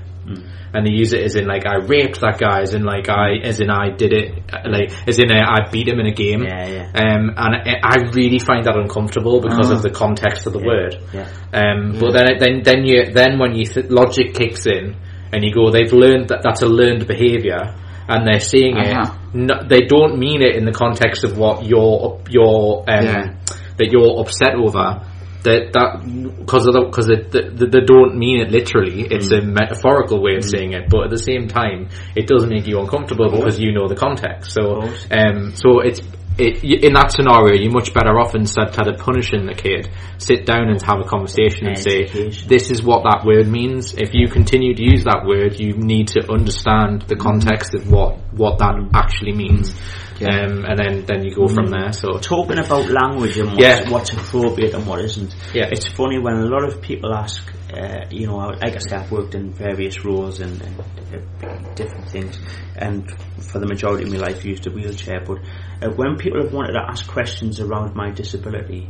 And 0.73 0.85
they 0.87 0.91
use 0.91 1.11
it 1.11 1.21
as 1.23 1.35
in 1.35 1.47
like 1.47 1.65
I 1.65 1.77
raped 1.83 2.21
that 2.21 2.39
guy, 2.39 2.61
as 2.61 2.73
in 2.73 2.85
like 2.85 3.09
I, 3.09 3.39
as 3.43 3.59
in 3.59 3.69
I 3.69 3.89
did 3.89 4.13
it, 4.13 4.39
uh, 4.53 4.69
like 4.69 4.93
as 5.05 5.19
in 5.19 5.29
uh, 5.29 5.35
I 5.35 5.69
beat 5.69 5.89
him 5.89 5.99
in 5.99 6.05
a 6.05 6.13
game. 6.13 6.43
Yeah, 6.43 6.65
yeah. 6.65 6.85
Um, 6.95 7.33
and 7.35 7.55
I, 7.55 7.79
I 7.83 7.95
really 8.13 8.39
find 8.39 8.63
that 8.65 8.77
uncomfortable 8.77 9.41
because 9.41 9.69
of 9.69 9.81
the 9.81 9.89
context 9.89 10.47
of 10.47 10.53
the 10.53 10.59
word. 10.63 10.95
yeah. 11.11 11.27
Um, 11.51 11.99
but 11.99 12.13
then, 12.13 12.37
then, 12.39 12.63
then 12.63 12.85
you, 12.85 13.11
then 13.11 13.37
when 13.37 13.53
you 13.53 13.65
th- 13.65 13.87
logic 13.89 14.33
kicks 14.33 14.65
in 14.65 14.95
and 15.33 15.43
you 15.43 15.53
go, 15.53 15.71
they've 15.71 15.91
learned 15.91 16.29
that 16.29 16.39
that's 16.41 16.61
a 16.61 16.67
learned 16.67 17.05
behaviour, 17.05 17.75
and 18.11 18.27
they're 18.27 18.39
saying 18.53 18.75
Uh-huh. 18.77 19.13
it. 19.33 19.35
No, 19.47 19.55
they 19.67 19.81
don't 19.87 20.19
mean 20.19 20.41
it 20.41 20.55
in 20.55 20.65
the 20.65 20.71
context 20.73 21.23
of 21.23 21.37
what 21.37 21.65
you're, 21.65 22.19
you're, 22.29 22.83
um, 22.87 23.05
Yeah. 23.05 23.33
that 23.77 23.87
you're 23.91 24.19
upset 24.19 24.55
over. 24.55 25.01
That 25.43 25.73
that 25.73 26.05
because 26.37 26.67
of 26.67 26.75
because 26.85 27.07
they, 27.07 27.15
they, 27.15 27.65
they 27.65 27.81
don't 27.93 28.13
mean 28.15 28.41
it 28.41 28.51
literally. 28.51 29.01
It's 29.09 29.31
a 29.31 29.41
metaphorical 29.41 30.21
way 30.21 30.35
of 30.35 30.45
saying 30.45 30.73
it, 30.73 30.87
but 30.87 31.05
at 31.05 31.09
the 31.09 31.17
same 31.17 31.47
time, 31.47 31.89
it 32.15 32.27
does 32.27 32.45
make 32.45 32.67
you 32.67 32.79
uncomfortable 32.79 33.27
because 33.31 33.59
you 33.59 33.71
know 33.71 33.87
the 33.87 33.95
context. 33.95 34.51
So, 34.53 34.83
um, 35.09 35.55
so 35.55 35.79
it's 35.79 35.99
it, 36.41 36.83
in 36.83 36.93
that 36.93 37.11
scenario, 37.11 37.53
you're 37.61 37.71
much 37.71 37.93
better 37.93 38.19
off 38.19 38.35
instead 38.35 38.87
of 38.87 38.97
punishing 38.97 39.45
the 39.45 39.53
kid. 39.53 39.89
Sit 40.17 40.45
down 40.45 40.69
and 40.69 40.81
have 40.81 40.99
a 40.99 41.03
conversation 41.03 41.67
and 41.67 41.77
say, 41.77 42.05
"This 42.47 42.71
is 42.71 42.83
what 42.83 43.03
that 43.03 43.23
word 43.25 43.47
means." 43.47 43.93
If 43.93 44.13
you 44.13 44.27
continue 44.27 44.73
to 44.73 44.83
use 44.83 45.03
that 45.03 45.23
word, 45.25 45.59
you 45.59 45.73
need 45.73 46.07
to 46.09 46.31
understand 46.31 47.03
the 47.03 47.15
mm. 47.15 47.21
context 47.21 47.75
of 47.75 47.91
what 47.91 48.17
what 48.33 48.59
that 48.59 48.75
actually 48.93 49.33
means, 49.33 49.71
mm. 49.71 50.27
um, 50.27 50.65
and 50.65 50.77
then 50.77 51.05
then 51.05 51.23
you 51.23 51.35
go 51.35 51.47
from 51.47 51.67
mm. 51.67 51.71
there. 51.71 51.93
So, 51.93 52.17
talking 52.17 52.57
about 52.57 52.89
language 52.89 53.37
and 53.37 53.49
what's, 53.49 53.61
Yeah. 53.61 53.89
what's 53.89 54.11
appropriate 54.13 54.73
and 54.73 54.85
what 54.85 54.99
isn't. 55.01 55.35
Yeah. 55.53 55.69
It's 55.71 55.87
funny 55.87 56.19
when 56.19 56.35
a 56.35 56.45
lot 56.45 56.63
of 56.63 56.81
people 56.81 57.13
ask, 57.13 57.41
uh, 57.73 58.05
you 58.09 58.27
know, 58.27 58.37
like 58.37 58.75
I 58.75 58.79
say, 58.79 58.95
I've 58.97 59.11
worked 59.11 59.35
in 59.35 59.51
various 59.51 60.03
roles 60.05 60.39
and, 60.39 60.61
and 60.61 61.75
different 61.75 62.09
things, 62.09 62.39
and 62.75 63.09
for 63.51 63.59
the 63.59 63.67
majority 63.67 64.03
of 64.05 64.11
my 64.11 64.17
life, 64.17 64.43
used 64.45 64.67
a 64.67 64.71
wheelchair. 64.71 65.21
But 65.25 65.39
uh, 65.81 65.89
when 65.95 66.17
people 66.17 66.41
have 66.43 66.53
wanted 66.53 66.73
to 66.73 66.81
ask 66.87 67.07
questions 67.07 67.59
around 67.59 67.95
my 67.95 68.11
disability, 68.11 68.89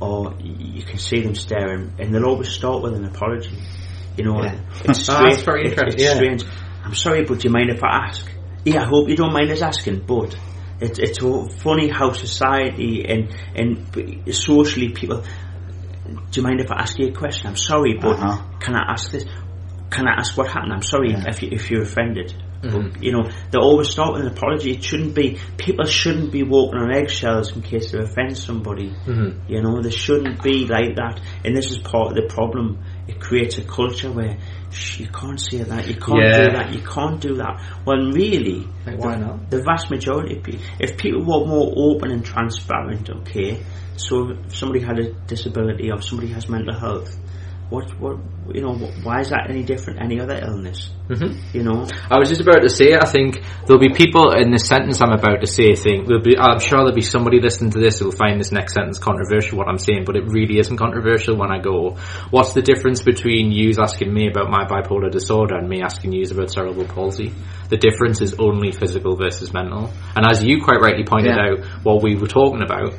or 0.00 0.34
you 0.40 0.82
can 0.84 0.98
see 0.98 1.20
them 1.20 1.34
staring, 1.34 1.92
and 1.98 2.14
they'll 2.14 2.24
always 2.26 2.48
start 2.48 2.82
with 2.82 2.94
an 2.94 3.04
apology. 3.04 3.58
You 4.16 4.24
know, 4.24 4.42
Yeah. 4.42 4.60
it's 4.84 5.00
strange. 5.04 5.30
that's 5.36 5.42
very 5.42 5.64
interesting, 5.70 5.94
It's 5.94 6.02
yeah. 6.02 6.14
strange. 6.14 6.44
I'm 6.84 6.94
sorry, 6.94 7.24
but 7.24 7.38
do 7.40 7.48
you 7.48 7.52
mind 7.52 7.70
if 7.70 7.82
I 7.82 8.06
ask? 8.08 8.26
Yeah, 8.64 8.82
I 8.82 8.86
hope 8.86 9.08
you 9.08 9.16
don't 9.16 9.32
mind 9.32 9.50
us 9.50 9.62
asking, 9.62 10.00
but 10.06 10.36
it's 10.80 10.98
it's 10.98 11.18
funny 11.62 11.88
how 11.88 12.12
society 12.12 13.04
and 13.08 13.28
and 13.54 14.34
socially 14.34 14.90
people. 14.90 15.22
Do 16.06 16.40
you 16.40 16.42
mind 16.42 16.60
if 16.60 16.70
I 16.70 16.76
ask 16.80 16.98
you 16.98 17.08
a 17.08 17.12
question? 17.12 17.46
I'm 17.48 17.56
sorry, 17.56 17.96
but 18.00 18.18
Uh-huh. 18.18 18.42
can 18.60 18.74
I 18.74 18.92
ask 18.92 19.10
this? 19.12 19.24
can 19.90 20.08
I 20.08 20.12
ask 20.12 20.38
what 20.38 20.48
happened? 20.48 20.72
I'm 20.72 20.80
sorry 20.82 21.10
Yeah. 21.10 21.24
if, 21.28 21.42
you, 21.42 21.50
if 21.52 21.70
you're 21.70 21.82
offended. 21.82 22.32
But, 22.62 23.02
you 23.02 23.12
know, 23.12 23.28
they 23.50 23.58
always 23.58 23.90
start 23.90 24.14
with 24.14 24.22
an 24.22 24.28
apology. 24.28 24.70
It 24.70 24.82
shouldn't 24.82 25.14
be, 25.14 25.38
people 25.58 25.84
shouldn't 25.84 26.32
be 26.32 26.42
walking 26.44 26.78
on 26.80 26.90
eggshells 26.94 27.54
in 27.54 27.60
case 27.60 27.90
they 27.92 27.98
offend 27.98 28.38
somebody. 28.38 28.94
You 29.48 29.60
know, 29.62 29.82
they 29.82 29.90
shouldn't 29.90 30.42
be 30.42 30.64
like 30.66 30.94
that. 30.96 31.20
And 31.44 31.54
this 31.54 31.70
is 31.72 31.76
part 31.78 32.12
of 32.12 32.14
the 32.14 32.22
problem. 32.32 32.78
It 33.06 33.20
creates 33.20 33.58
a 33.58 33.64
culture 33.64 34.10
where 34.10 34.38
"Shh, 34.70 35.00
you 35.00 35.08
can't 35.08 35.38
say 35.38 35.58
that, 35.58 35.86
you 35.88 35.96
can't 35.96 36.20
Yeah. 36.22 36.44
do 36.46 36.52
that, 36.56 36.72
you 36.72 36.80
can't 36.80 37.20
do 37.20 37.34
that. 37.34 37.60
Well, 37.84 37.98
really, 38.12 38.66
Like, 38.86 38.98
why 38.98 39.16
the, 39.16 39.26
not? 39.26 39.50
the 39.50 39.62
vast 39.62 39.90
majority 39.90 40.38
of 40.38 40.42
people, 40.42 40.62
if 40.80 40.96
people 40.96 41.20
were 41.20 41.44
more 41.46 41.70
open 41.76 42.10
and 42.12 42.24
transparent, 42.24 43.10
okay, 43.10 43.60
so 43.96 44.30
if 44.30 44.56
somebody 44.56 44.80
had 44.80 44.98
a 44.98 45.12
disability 45.26 45.90
or 45.90 46.00
somebody 46.00 46.32
has 46.32 46.48
mental 46.48 46.78
health, 46.78 47.16
what, 47.72 47.88
what, 47.98 48.18
you 48.54 48.60
know, 48.60 48.74
why 49.02 49.20
is 49.20 49.30
that 49.30 49.46
any 49.48 49.62
different 49.62 50.02
any 50.02 50.20
other 50.20 50.36
illness? 50.36 50.90
Mm-hmm. 51.08 51.56
You 51.56 51.62
know, 51.64 51.88
I 52.10 52.18
was 52.18 52.28
just 52.28 52.42
about 52.42 52.60
to 52.60 52.68
say, 52.68 52.94
I 52.94 53.06
think 53.06 53.40
there'll 53.66 53.80
be 53.80 53.88
people 53.88 54.32
in 54.32 54.50
the 54.50 54.58
sentence 54.58 55.00
I'm 55.00 55.12
about 55.12 55.40
to 55.40 55.46
say 55.46 55.74
think, 55.74 56.06
there'll 56.06 56.22
be, 56.22 56.36
I'm 56.36 56.60
sure 56.60 56.80
there'll 56.80 56.94
be 56.94 57.00
somebody 57.00 57.40
listening 57.40 57.70
to 57.72 57.80
this 57.80 57.98
who 57.98 58.06
will 58.06 58.12
find 58.12 58.38
this 58.38 58.52
next 58.52 58.74
sentence 58.74 58.98
controversial, 58.98 59.56
what 59.56 59.68
I'm 59.68 59.78
saying, 59.78 60.04
but 60.04 60.16
it 60.16 60.24
really 60.26 60.58
isn't 60.58 60.76
controversial 60.76 61.36
when 61.36 61.50
I 61.50 61.60
go, 61.60 61.96
what's 62.30 62.52
the 62.52 62.62
difference 62.62 63.02
between 63.02 63.52
you 63.52 63.72
asking 63.80 64.12
me 64.12 64.28
about 64.28 64.50
my 64.50 64.66
bipolar 64.66 65.10
disorder 65.10 65.56
and 65.56 65.66
me 65.68 65.80
asking 65.82 66.12
you 66.12 66.24
about 66.30 66.50
cerebral 66.50 66.86
palsy? 66.86 67.32
The 67.70 67.78
difference 67.78 68.20
is 68.20 68.34
only 68.38 68.72
physical 68.72 69.16
versus 69.16 69.54
mental. 69.54 69.90
And 70.14 70.26
as 70.30 70.44
you 70.44 70.62
quite 70.62 70.80
rightly 70.80 71.04
pointed 71.04 71.36
Yeah. 71.36 71.56
out, 71.56 71.64
what 71.84 72.02
we 72.02 72.16
were 72.16 72.28
talking 72.28 72.62
about 72.62 72.92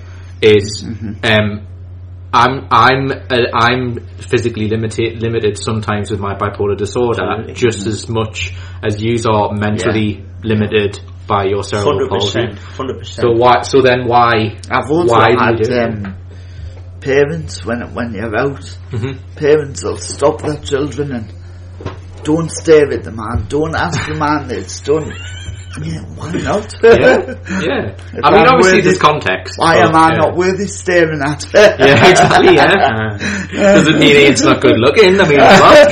is, 0.43 0.83
um, 1.23 1.67
I'm 2.33 2.67
I'm 2.71 3.11
uh, 3.11 3.35
I'm 3.53 3.99
physically 4.17 4.67
limited 4.67 5.21
limited 5.21 5.57
sometimes 5.57 6.11
with 6.11 6.19
my 6.19 6.35
bipolar 6.35 6.77
disorder 6.77 7.23
Absolutely. 7.23 7.53
just 7.53 7.85
as 7.87 8.09
much 8.09 8.53
as 8.83 9.01
you 9.01 9.15
are 9.29 9.53
mentally 9.53 10.25
limited 10.43 10.99
by 11.27 11.45
your 11.45 11.63
cerebral 11.63 11.93
hundred 11.93 12.09
palsy. 12.09 12.39
hundred 12.75 12.99
percent. 12.99 13.23
So 13.23 13.31
why? 13.31 13.61
So 13.61 13.81
then 13.81 14.07
why? 14.07 14.57
I've 14.69 14.89
also 14.89 15.13
why 15.13 15.29
do 15.55 15.71
had 15.71 15.89
um, 15.89 16.15
parents 17.01 17.63
when 17.65 17.93
when 17.93 18.13
you're 18.13 18.35
out, 18.35 18.61
Mm-hmm. 18.91 19.35
parents 19.35 19.83
will 19.83 19.97
stop 19.97 20.41
their 20.41 20.57
children 20.57 21.11
and 21.13 21.33
don't 22.23 22.49
stare 22.49 22.91
at 22.93 23.03
the 23.03 23.11
man, 23.11 23.45
don't 23.49 23.75
ask 23.75 24.07
the 24.07 24.15
man 24.15 24.47
this, 24.47 24.81
don't. 24.81 25.11
Yeah, 25.81 26.01
why 26.15 26.31
not? 26.33 26.71
Yeah, 26.83 26.91
yeah. 27.65 27.97
If 28.13 28.21
I 28.23 28.29
mean, 28.29 28.45
I'm 28.45 28.53
obviously 28.53 28.77
worthy- 28.77 28.81
there's 28.81 28.99
context. 28.99 29.57
Why 29.57 29.75
but, 29.81 29.89
am 29.89 29.95
I 29.95 30.11
yeah. 30.11 30.17
not 30.19 30.35
worthy 30.35 30.67
staring 30.67 31.21
at? 31.21 31.43
Yeah, 31.53 32.09
exactly. 32.09 32.53
Yeah, 32.55 33.17
doesn't 33.73 33.97
mean 33.99 34.15
it's 34.17 34.43
not 34.43 34.61
good 34.61 34.77
looking. 34.77 35.19
I 35.19 35.27
mean, 35.27 35.39
what? 35.39 35.89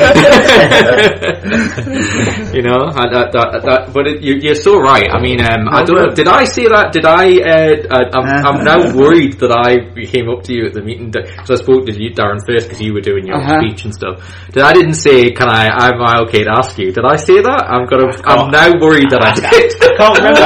you 2.53 2.61
know, 2.61 2.91
I, 2.93 3.09
that, 3.09 3.31
that, 3.33 3.61
that, 3.65 3.89
but 3.93 4.07
it, 4.07 4.21
you, 4.21 4.35
you're 4.35 4.55
so 4.55 4.77
right. 4.79 5.09
I 5.09 5.19
mean, 5.21 5.39
um, 5.41 5.67
I 5.69 5.83
don't 5.83 5.97
know. 5.97 6.13
Did 6.13 6.27
I 6.27 6.43
say 6.43 6.67
that? 6.67 6.91
Did 6.91 7.05
I? 7.05 7.25
Uh, 7.41 7.75
uh, 7.89 8.09
I'm, 8.13 8.45
I'm 8.45 8.63
now 8.63 8.93
worried 8.95 9.39
that 9.39 9.51
I 9.51 9.79
came 10.05 10.29
up 10.29 10.43
to 10.43 10.53
you 10.53 10.65
at 10.67 10.73
the 10.73 10.81
meeting 10.81 11.09
because 11.11 11.49
I 11.49 11.55
spoke 11.55 11.85
to 11.87 11.91
you, 11.93 12.11
Darren, 12.11 12.39
first 12.45 12.67
because 12.69 12.81
you 12.81 12.93
were 12.93 13.01
doing 13.01 13.25
your 13.25 13.37
Uh-huh. 13.41 13.59
speech 13.61 13.85
and 13.85 13.93
stuff. 13.93 14.21
Did 14.51 14.63
I 14.63 14.73
didn't 14.73 14.93
say? 14.95 15.31
Can 15.31 15.49
I? 15.49 15.65
Am 15.89 16.01
I 16.01 16.19
okay 16.27 16.43
to 16.43 16.51
ask 16.51 16.77
you? 16.77 16.91
Did 16.91 17.05
I 17.05 17.15
say 17.17 17.41
that? 17.41 17.65
I'm 17.67 17.87
gonna. 17.87 18.11
I'm 18.25 18.51
now 18.51 18.77
worried 18.79 19.09
that 19.09 19.23
I 19.23 19.31
did. 19.33 19.70
I 19.81 19.95
can't 19.97 20.17
remember. 20.17 20.41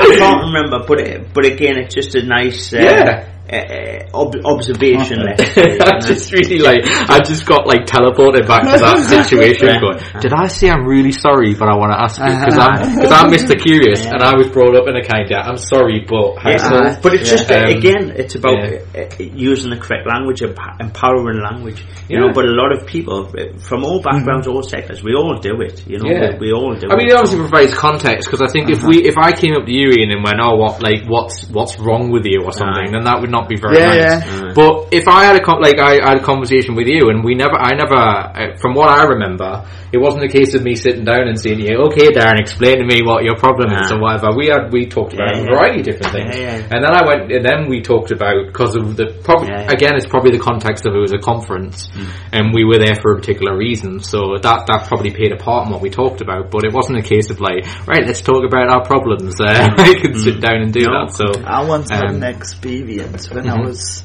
I 0.00 0.16
can't 0.18 0.42
remember, 0.44 0.84
but 0.86 0.98
it, 1.00 1.32
but 1.32 1.44
again, 1.44 1.78
it's 1.78 1.94
just 1.94 2.14
a 2.14 2.22
nice 2.22 2.72
uh, 2.72 2.78
Yeah. 2.78 3.33
Uh, 3.52 3.56
uh, 3.56 4.08
ob- 4.14 4.40
observation. 4.44 5.20
let's 5.22 5.52
say, 5.54 5.78
I 5.78 5.96
you 5.96 6.00
just 6.00 6.32
really 6.32 6.58
like 6.60 6.80
I 7.10 7.20
just 7.20 7.44
got 7.46 7.66
like 7.66 7.84
teleported 7.84 8.46
back 8.48 8.62
to 8.62 8.78
that 8.80 9.04
situation. 9.28 9.68
Yeah. 9.68 9.80
Going, 9.80 9.98
did 10.20 10.32
I 10.32 10.46
say 10.48 10.70
I'm 10.70 10.86
really 10.86 11.12
sorry, 11.12 11.54
but 11.54 11.68
I 11.68 11.76
want 11.76 11.92
to 11.92 12.00
ask 12.00 12.18
you 12.18 12.24
because 12.32 12.56
Uh-huh. 12.56 12.70
I'm 12.72 12.94
because 12.96 13.12
I'm 13.12 13.30
Mr. 13.30 13.60
Curious 13.60 14.06
and 14.06 14.22
I 14.22 14.34
was 14.36 14.48
brought 14.48 14.74
up 14.76 14.88
in 14.88 14.96
a 14.96 15.04
kind 15.04 15.30
of 15.30 15.46
I'm 15.46 15.58
sorry, 15.58 16.04
but 16.08 16.40
Yeah, 16.44 16.56
so?" 16.56 17.00
but 17.02 17.12
it's 17.14 17.28
just 17.28 17.50
Um, 17.50 17.64
again, 17.68 18.12
it's 18.16 18.34
about 18.34 18.58
yeah. 18.64 19.04
uh, 19.04 19.22
using 19.22 19.70
the 19.70 19.76
correct 19.76 20.06
language, 20.08 20.40
empowering 20.80 21.40
language. 21.40 21.84
You 22.08 22.16
Yeah. 22.18 22.26
know, 22.26 22.32
but 22.32 22.44
a 22.46 22.54
lot 22.56 22.72
of 22.72 22.86
people 22.86 23.28
uh, 23.28 23.58
from 23.58 23.84
all 23.84 24.00
backgrounds, 24.00 24.46
all 24.46 24.62
sectors, 24.62 25.02
we 25.02 25.14
all 25.14 25.36
do 25.38 25.60
it. 25.60 25.84
You 25.86 25.98
know, 25.98 26.08
Yeah. 26.10 26.38
we, 26.40 26.48
we 26.48 26.52
all 26.52 26.74
do 26.74 26.86
it. 26.88 26.92
I 26.92 26.96
mean, 26.96 27.08
it. 27.08 27.12
it 27.12 27.16
obviously 27.16 27.40
provides 27.40 27.74
context 27.74 28.28
because 28.30 28.40
I 28.42 28.48
think 28.52 28.70
if 28.70 28.82
we 28.82 29.04
if 29.04 29.16
I 29.18 29.32
came 29.32 29.54
up 29.54 29.66
to 29.66 29.72
you 29.72 29.90
Ian 29.92 30.10
and 30.12 30.24
went, 30.24 30.40
"Oh, 30.42 30.56
what 30.56 30.82
like 30.82 31.04
what's 31.06 31.44
what's 31.50 31.78
wrong 31.78 32.10
with 32.10 32.24
you" 32.24 32.40
or 32.44 32.52
something, 32.52 32.88
Aye. 32.88 32.92
then 32.92 33.04
that 33.04 33.20
would 33.20 33.30
not 33.34 33.48
be 33.48 33.56
very 33.56 33.76
Yeah, 33.78 33.88
nice. 33.88 33.98
yeah. 33.98 34.52
But 34.54 34.94
if 34.94 35.04
I 35.08 35.24
had 35.28 35.36
a 35.36 35.42
con- 35.42 35.60
like 35.60 35.78
I, 35.78 35.98
I 35.98 36.08
had 36.14 36.18
a 36.22 36.24
conversation 36.24 36.74
with 36.78 36.86
you 36.86 37.10
and 37.10 37.24
we 37.26 37.34
never, 37.34 37.56
I 37.58 37.72
never, 37.74 37.98
uh, 37.98 38.56
from 38.62 38.74
what 38.78 38.88
I 38.88 39.02
remember, 39.14 39.66
it 39.92 39.98
wasn't 39.98 40.24
a 40.24 40.28
case 40.38 40.54
of 40.54 40.62
me 40.62 40.74
sitting 40.74 41.04
down 41.04 41.26
and 41.30 41.38
saying, 41.38 41.58
to 41.58 41.64
you, 41.70 41.76
"Okay, 41.88 42.08
Darren, 42.10 42.38
explain 42.40 42.78
to 42.78 42.86
me 42.92 42.98
what 43.04 43.22
your 43.24 43.36
problem 43.36 43.70
is 43.72 43.90
Nah. 43.90 43.96
or 43.96 44.00
whatever." 44.00 44.28
We 44.36 44.46
had 44.48 44.72
we 44.72 44.86
talked 44.86 45.12
about 45.14 45.34
Yeah, 45.34 45.42
a 45.42 45.44
yeah. 45.44 45.50
variety 45.54 45.78
of 45.80 45.86
different 45.90 46.12
things, 46.16 46.30
Yeah, 46.38 46.56
yeah. 46.58 46.72
and 46.72 46.78
then 46.84 46.92
I 46.94 47.02
went 47.06 47.22
and 47.30 47.44
then 47.44 47.68
we 47.68 47.80
talked 47.82 48.10
about 48.10 48.46
because 48.46 48.74
of 48.76 48.96
the 48.96 49.06
probably 49.26 49.48
Yeah, 49.50 49.62
yeah. 49.66 49.72
again 49.76 49.92
it's 49.98 50.06
probably 50.06 50.32
the 50.38 50.42
context 50.50 50.86
of 50.86 50.94
it 50.94 50.98
was 51.06 51.12
a 51.12 51.18
conference 51.18 51.88
and 52.32 52.52
we 52.54 52.64
were 52.64 52.78
there 52.78 52.96
for 53.02 53.12
a 53.14 53.16
particular 53.20 53.56
reason, 53.56 54.00
so 54.00 54.18
that 54.42 54.66
that 54.66 54.80
probably 54.88 55.10
played 55.10 55.32
a 55.32 55.36
part 55.36 55.66
in 55.66 55.72
what 55.72 55.80
we 55.80 55.90
talked 55.90 56.20
about. 56.20 56.50
But 56.50 56.64
it 56.64 56.72
wasn't 56.72 56.98
a 56.98 57.02
case 57.02 57.30
of 57.30 57.40
like, 57.40 57.62
right, 57.86 58.04
let's 58.06 58.20
talk 58.20 58.42
about 58.44 58.68
our 58.70 58.82
problems. 58.84 59.40
Uh, 59.40 59.46
I 59.78 59.94
can 59.94 60.14
sit 60.18 60.40
down 60.40 60.58
and 60.62 60.72
do 60.72 60.80
No. 60.86 61.06
that. 61.06 61.14
So 61.14 61.26
I 61.46 61.64
once 61.64 61.90
had 61.90 62.04
Um, 62.04 62.16
an 62.16 62.24
experience 62.34 63.23
when 63.30 63.44
mhm. 63.44 63.50
I 63.50 63.60
was 63.60 64.04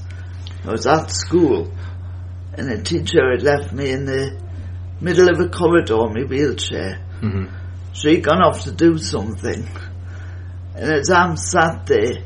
I 0.65 0.71
was 0.71 0.85
at 0.87 1.09
school 1.11 1.71
and 2.53 2.69
a 2.69 2.81
teacher 2.81 3.31
had 3.31 3.43
left 3.43 3.73
me 3.73 3.89
in 3.91 4.05
the 4.05 4.39
middle 5.01 5.29
of 5.29 5.39
a 5.39 5.47
corridor 5.49 6.07
in 6.07 6.13
my 6.13 6.23
wheelchair. 6.27 7.05
Mhm. 7.21 7.49
She'd 7.93 8.23
gone 8.23 8.41
off 8.41 8.63
to 8.63 8.71
do 8.71 8.97
something. 8.97 9.67
And 10.75 10.91
as 10.91 11.09
I'm 11.09 11.35
sat 11.37 11.85
there, 11.85 12.23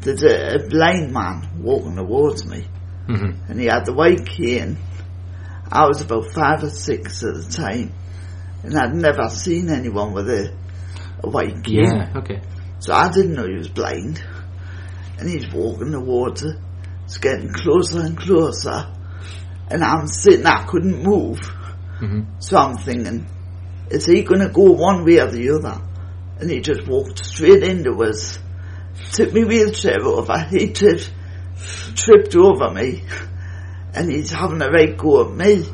there's 0.00 0.22
a, 0.22 0.56
a 0.56 0.68
blind 0.68 1.12
man 1.12 1.48
walking 1.62 1.96
towards 1.96 2.46
me. 2.46 2.66
Mhm. 3.06 3.48
And 3.48 3.60
he 3.60 3.66
had 3.66 3.84
the 3.86 3.92
white 3.94 4.26
cane. 4.26 4.78
I 5.70 5.86
was 5.86 6.00
about 6.00 6.32
five 6.32 6.62
or 6.64 6.70
six 6.70 7.22
at 7.24 7.34
the 7.34 7.50
time. 7.50 7.92
And 8.62 8.76
I'd 8.76 8.94
never 8.94 9.28
seen 9.28 9.68
anyone 9.70 10.12
with 10.12 10.28
a, 10.28 10.52
a 11.22 11.28
white 11.28 11.62
cane. 11.64 11.84
yeah, 11.84 12.12
okay. 12.16 12.40
So 12.80 12.92
I 12.94 13.10
didn't 13.10 13.34
know 13.34 13.46
he 13.46 13.58
was 13.58 13.68
blind. 13.68 14.22
And 15.18 15.28
he's 15.28 15.52
walking 15.52 15.92
towards 15.92 16.42
her. 16.42 16.60
It's 17.04 17.18
getting 17.18 17.52
closer 17.52 18.00
and 18.00 18.16
closer. 18.16 18.94
And 19.70 19.82
I'm 19.82 20.06
sitting, 20.06 20.46
I 20.46 20.64
couldn't 20.64 21.02
move. 21.02 21.40
Mhm. 22.00 22.42
So 22.42 22.56
I'm 22.56 22.76
thinking, 22.76 23.26
is 23.90 24.06
he 24.06 24.22
going 24.22 24.40
to 24.40 24.48
go 24.48 24.72
one 24.72 25.04
way 25.04 25.18
or 25.18 25.30
the 25.30 25.50
other? 25.50 25.80
And 26.38 26.50
he 26.50 26.60
just 26.60 26.86
walked 26.86 27.24
straight 27.24 27.62
into 27.62 27.92
us. 28.04 28.38
Took 29.12 29.32
me 29.32 29.44
wheelchair 29.44 30.00
over. 30.02 30.38
He 30.50 30.72
just 30.72 31.10
tripped 31.96 32.36
over 32.36 32.70
me. 32.70 33.02
And 33.94 34.10
he's 34.12 34.30
having 34.30 34.62
a 34.62 34.68
right 34.70 34.96
go 34.96 35.24
at 35.24 35.34
me. 35.34 35.64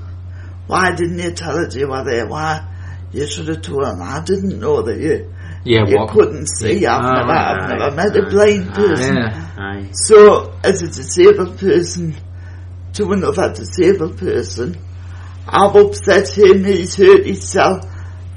Why 0.67 0.93
didn't 0.95 1.19
you 1.19 1.33
tell 1.33 1.59
us 1.59 1.77
you 1.77 1.89
were 1.89 2.05
there? 2.05 2.27
Why? 2.27 2.71
You 3.13 3.27
should 3.27 3.49
have 3.49 3.61
told 3.63 3.85
him. 3.85 4.01
I 4.01 4.23
didn't 4.25 4.59
know 4.59 4.81
that 4.83 4.99
you 4.99 5.35
Yeah, 5.65 5.87
you 5.87 5.97
what? 5.97 6.11
couldn't 6.11 6.47
see. 6.47 6.85
I've 6.87 7.01
Ah, 7.03 7.13
never, 7.15 7.33
I've 7.33 7.79
never 7.79 7.97
met 7.97 8.17
a 8.17 8.29
blind 8.31 8.69
ah, 8.71 8.75
person. 8.75 9.17
Yeah. 9.17 9.89
So, 9.93 10.53
as 10.63 10.83
a 10.83 10.87
disabled 10.89 11.59
person 11.59 12.15
to 12.95 13.13
another 13.13 13.53
disabled 13.55 14.19
person, 14.19 14.77
I've 15.49 15.75
upset 15.75 16.37
him. 16.37 16.65
He's 16.65 16.97
hurt 16.97 17.25
himself. 17.27 17.85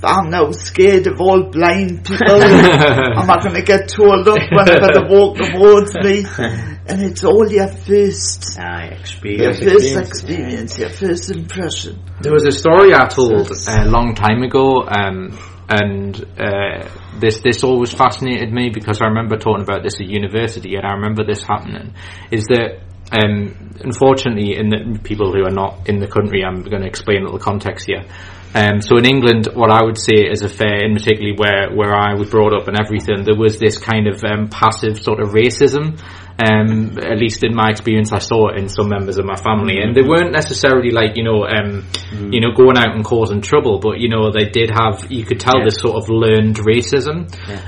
I'm 0.03 0.29
now 0.29 0.51
scared 0.51 1.07
of 1.07 1.19
all 1.19 1.49
blind 1.49 2.05
people. 2.05 2.27
I'm 2.43 3.29
I 3.29 3.39
going 3.41 3.55
to 3.55 3.63
get 3.63 3.89
told 3.89 4.27
up 4.27 4.37
whenever 4.51 4.87
they 4.93 5.07
walk 5.09 5.37
towards 5.37 5.93
me? 5.95 6.25
And 6.89 7.01
it's 7.03 7.21
all 7.25 7.45
your 7.51 7.67
first, 7.67 8.57
Aye, 8.57 8.91
your 9.23 9.49
experience. 9.51 9.59
first 9.59 9.97
experience, 9.97 10.79
your 10.79 10.89
first 10.89 11.29
impression. 11.29 12.01
There 12.21 12.31
was 12.31 12.45
a 12.45 12.51
story 12.53 12.93
I 12.93 13.07
told 13.07 13.51
a 13.51 13.85
long 13.89 14.15
time 14.15 14.41
ago, 14.41 14.87
um, 14.87 15.37
and 15.69 16.15
uh, 16.39 16.89
this 17.19 17.39
this 17.39 17.63
always 17.63 17.91
fascinated 17.91 18.53
me 18.53 18.69
because 18.69 19.01
I 19.01 19.07
remember 19.07 19.37
talking 19.37 19.63
about 19.63 19.83
this 19.83 19.99
at 19.99 20.07
university, 20.07 20.75
and 20.75 20.85
I 20.85 20.93
remember 20.93 21.25
this 21.25 21.43
happening. 21.43 21.93
Is 22.31 22.45
that 22.45 22.81
um, 23.11 23.71
unfortunately, 23.81 24.57
in 24.57 24.69
the 24.69 24.99
people 25.03 25.31
who 25.33 25.45
are 25.45 25.51
not 25.51 25.87
in 25.87 25.99
the 25.99 26.07
country, 26.07 26.43
I'm 26.43 26.61
going 26.61 26.81
to 26.81 26.87
explain 26.87 27.21
a 27.21 27.25
little 27.25 27.39
context 27.39 27.87
here. 27.87 28.03
Um, 28.55 28.81
so 28.81 28.97
in 28.97 29.05
England, 29.05 29.49
what 29.53 29.71
I 29.71 29.83
would 29.83 29.97
say 29.97 30.15
is 30.29 30.41
a 30.41 30.49
fair, 30.49 30.83
and 30.83 30.95
particularly 30.95 31.35
where, 31.37 31.69
where 31.75 31.93
I 31.93 32.15
was 32.15 32.29
brought 32.29 32.53
up 32.53 32.67
and 32.67 32.79
everything, 32.79 33.23
there 33.23 33.37
was 33.37 33.59
this 33.59 33.77
kind 33.77 34.07
of 34.07 34.23
um, 34.23 34.47
passive 34.47 34.99
sort 34.99 35.19
of 35.19 35.29
racism 35.29 36.01
Um, 36.39 36.99
at 36.99 37.17
least 37.17 37.43
in 37.43 37.55
my 37.55 37.69
experience, 37.71 38.11
I 38.13 38.19
saw 38.19 38.49
it 38.49 38.59
in 38.59 38.69
some 38.69 38.89
members 38.89 39.17
of 39.17 39.25
my 39.25 39.35
family, 39.35 39.79
and 39.81 39.95
they 39.95 40.03
weren't 40.03 40.31
necessarily 40.31 40.91
like 40.91 41.17
you 41.17 41.23
know, 41.23 41.45
um, 41.47 41.83
you 42.31 42.39
know, 42.41 42.51
going 42.55 42.77
out 42.77 42.93
and 42.95 43.03
causing 43.03 43.41
trouble, 43.41 43.79
but 43.79 43.99
you 43.99 44.07
know, 44.07 44.29
they 44.31 44.45
did 44.45 44.69
have. 44.69 45.11
You 45.11 45.25
could 45.25 45.39
tell 45.39 45.57
Yeah. 45.57 45.65
this 45.65 45.79
sort 45.79 45.95
of 45.97 46.09
learned 46.09 46.57
racism, 46.57 47.25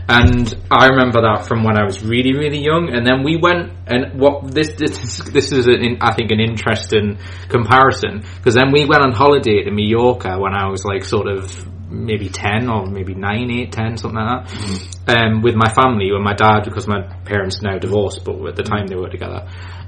and 0.08 0.54
I 0.70 0.88
remember 0.90 1.22
that 1.22 1.48
from 1.48 1.64
when 1.64 1.78
I 1.80 1.84
was 1.84 2.04
really, 2.06 2.34
really 2.34 2.60
young. 2.60 2.90
And 2.94 3.06
then 3.08 3.24
we 3.24 3.38
went, 3.38 3.72
and 3.88 4.20
what 4.20 4.52
this 4.54 4.74
this 4.78 5.04
is, 5.04 5.18
this 5.34 5.52
is 5.52 5.66
an, 5.68 5.98
I 6.02 6.14
think 6.14 6.30
an 6.32 6.40
interesting 6.40 7.18
comparison 7.48 8.24
because 8.38 8.54
then 8.54 8.72
we 8.72 8.86
went 8.86 9.02
on 9.02 9.14
holiday 9.14 9.64
to 9.64 9.72
Mallorca 9.72 10.38
when 10.40 10.54
I 10.54 10.68
was 10.70 10.86
like 10.86 11.04
sort 11.04 11.28
of 11.28 11.50
maybe 11.90 12.30
10 12.30 12.70
or 12.70 12.86
maybe 12.86 13.14
9, 13.16 13.52
8, 13.52 13.72
10, 13.72 13.98
something 13.98 14.20
like 14.20 14.48
that, 14.48 15.18
um, 15.18 15.42
with 15.42 15.56
my 15.56 15.70
family, 15.74 16.12
with 16.12 16.22
my 16.22 16.34
dad, 16.34 16.62
because 16.64 16.88
my 16.88 17.02
parents 17.26 17.62
now 17.62 17.78
divorced, 17.78 18.24
but 18.24 18.36
at 18.48 18.56
the 18.56 18.64
time 18.64 18.88
they 18.88 18.96
were 18.96 19.10
together. 19.10 19.48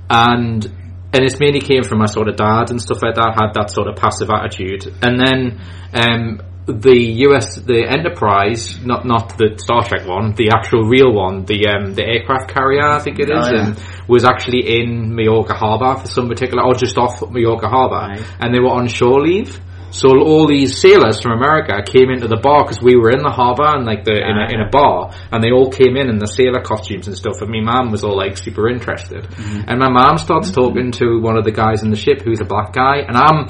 And, 0.10 0.66
and 1.14 1.24
it's 1.24 1.40
mainly 1.40 1.60
came 1.62 1.84
from 1.84 2.00
my 2.00 2.06
sort 2.08 2.28
of 2.28 2.36
dad 2.36 2.70
and 2.72 2.82
stuff 2.82 3.02
like 3.04 3.16
that, 3.16 3.36
had 3.40 3.54
that 3.54 3.70
sort 3.72 3.88
of 3.88 3.96
passive 3.96 4.30
attitude. 4.30 4.88
And 5.02 5.20
then, 5.20 5.62
um, 5.94 6.42
the 6.68 6.96
US, 7.28 7.56
the 7.56 7.86
Enterprise, 7.90 8.80
not 8.86 9.04
not 9.04 9.36
the 9.38 9.56
Star 9.58 9.84
Trek 9.84 10.08
one, 10.08 10.36
the 10.36 10.52
actual 10.56 10.84
real 10.84 11.12
one, 11.12 11.44
the 11.46 11.66
um, 11.68 11.94
the 11.96 12.04
aircraft 12.06 12.54
carrier, 12.54 12.86
I 12.86 13.00
think 13.00 13.20
it 13.20 13.30
is, 13.32 13.48
Oh, 13.48 13.54
yeah. 13.54 13.62
um, 13.64 13.76
was 14.08 14.24
actually 14.24 14.80
in 14.80 15.14
Mallorca 15.16 15.54
Harbour 15.56 16.00
for 16.00 16.08
some 16.08 16.28
particular, 16.30 16.64
or 16.64 16.76
just 16.76 16.98
off 17.00 17.20
Mallorca 17.32 17.68
Harbour, 17.68 18.14
Right. 18.14 18.36
and 18.40 18.54
they 18.54 18.60
were 18.60 18.70
on 18.70 18.88
shore 18.88 19.22
leave. 19.22 19.60
So 19.92 20.08
all 20.20 20.48
these 20.48 20.80
sailors 20.80 21.22
from 21.22 21.34
America 21.34 21.84
came 21.86 22.10
into 22.10 22.28
the 22.28 22.38
bar 22.38 22.64
because 22.64 22.82
we 22.82 22.96
were 22.96 23.12
in 23.12 23.22
the 23.22 23.30
harbour 23.30 23.68
and 23.68 23.86
like 23.86 24.04
the 24.04 24.16
in 24.16 24.38
a, 24.38 24.46
in 24.54 24.60
a 24.62 24.68
ah. 24.68 24.72
bar, 24.72 25.14
and 25.32 25.44
they 25.44 25.52
all 25.52 25.70
came 25.70 25.96
in 25.96 26.10
in 26.10 26.18
the 26.18 26.28
sailor 26.28 26.62
costumes 26.62 27.08
and 27.08 27.16
stuff. 27.16 27.42
And 27.42 27.52
my 27.52 27.62
mum 27.62 27.92
was 27.92 28.04
all 28.04 28.16
like 28.16 28.38
super 28.38 28.70
interested, 28.70 29.24
mm-hmm. 29.24 29.68
and 29.68 29.80
my 29.80 29.90
mum 29.90 30.18
starts 30.18 30.50
mm-hmm. 30.50 30.62
talking 30.62 30.92
to 31.04 31.20
one 31.20 31.38
of 31.38 31.44
the 31.44 31.52
guys 31.52 31.84
in 31.84 31.90
the 31.90 32.00
ship 32.00 32.22
who's 32.22 32.42
a 32.42 32.46
black 32.46 32.74
guy, 32.74 33.04
and 33.06 33.18
I'm 33.18 33.48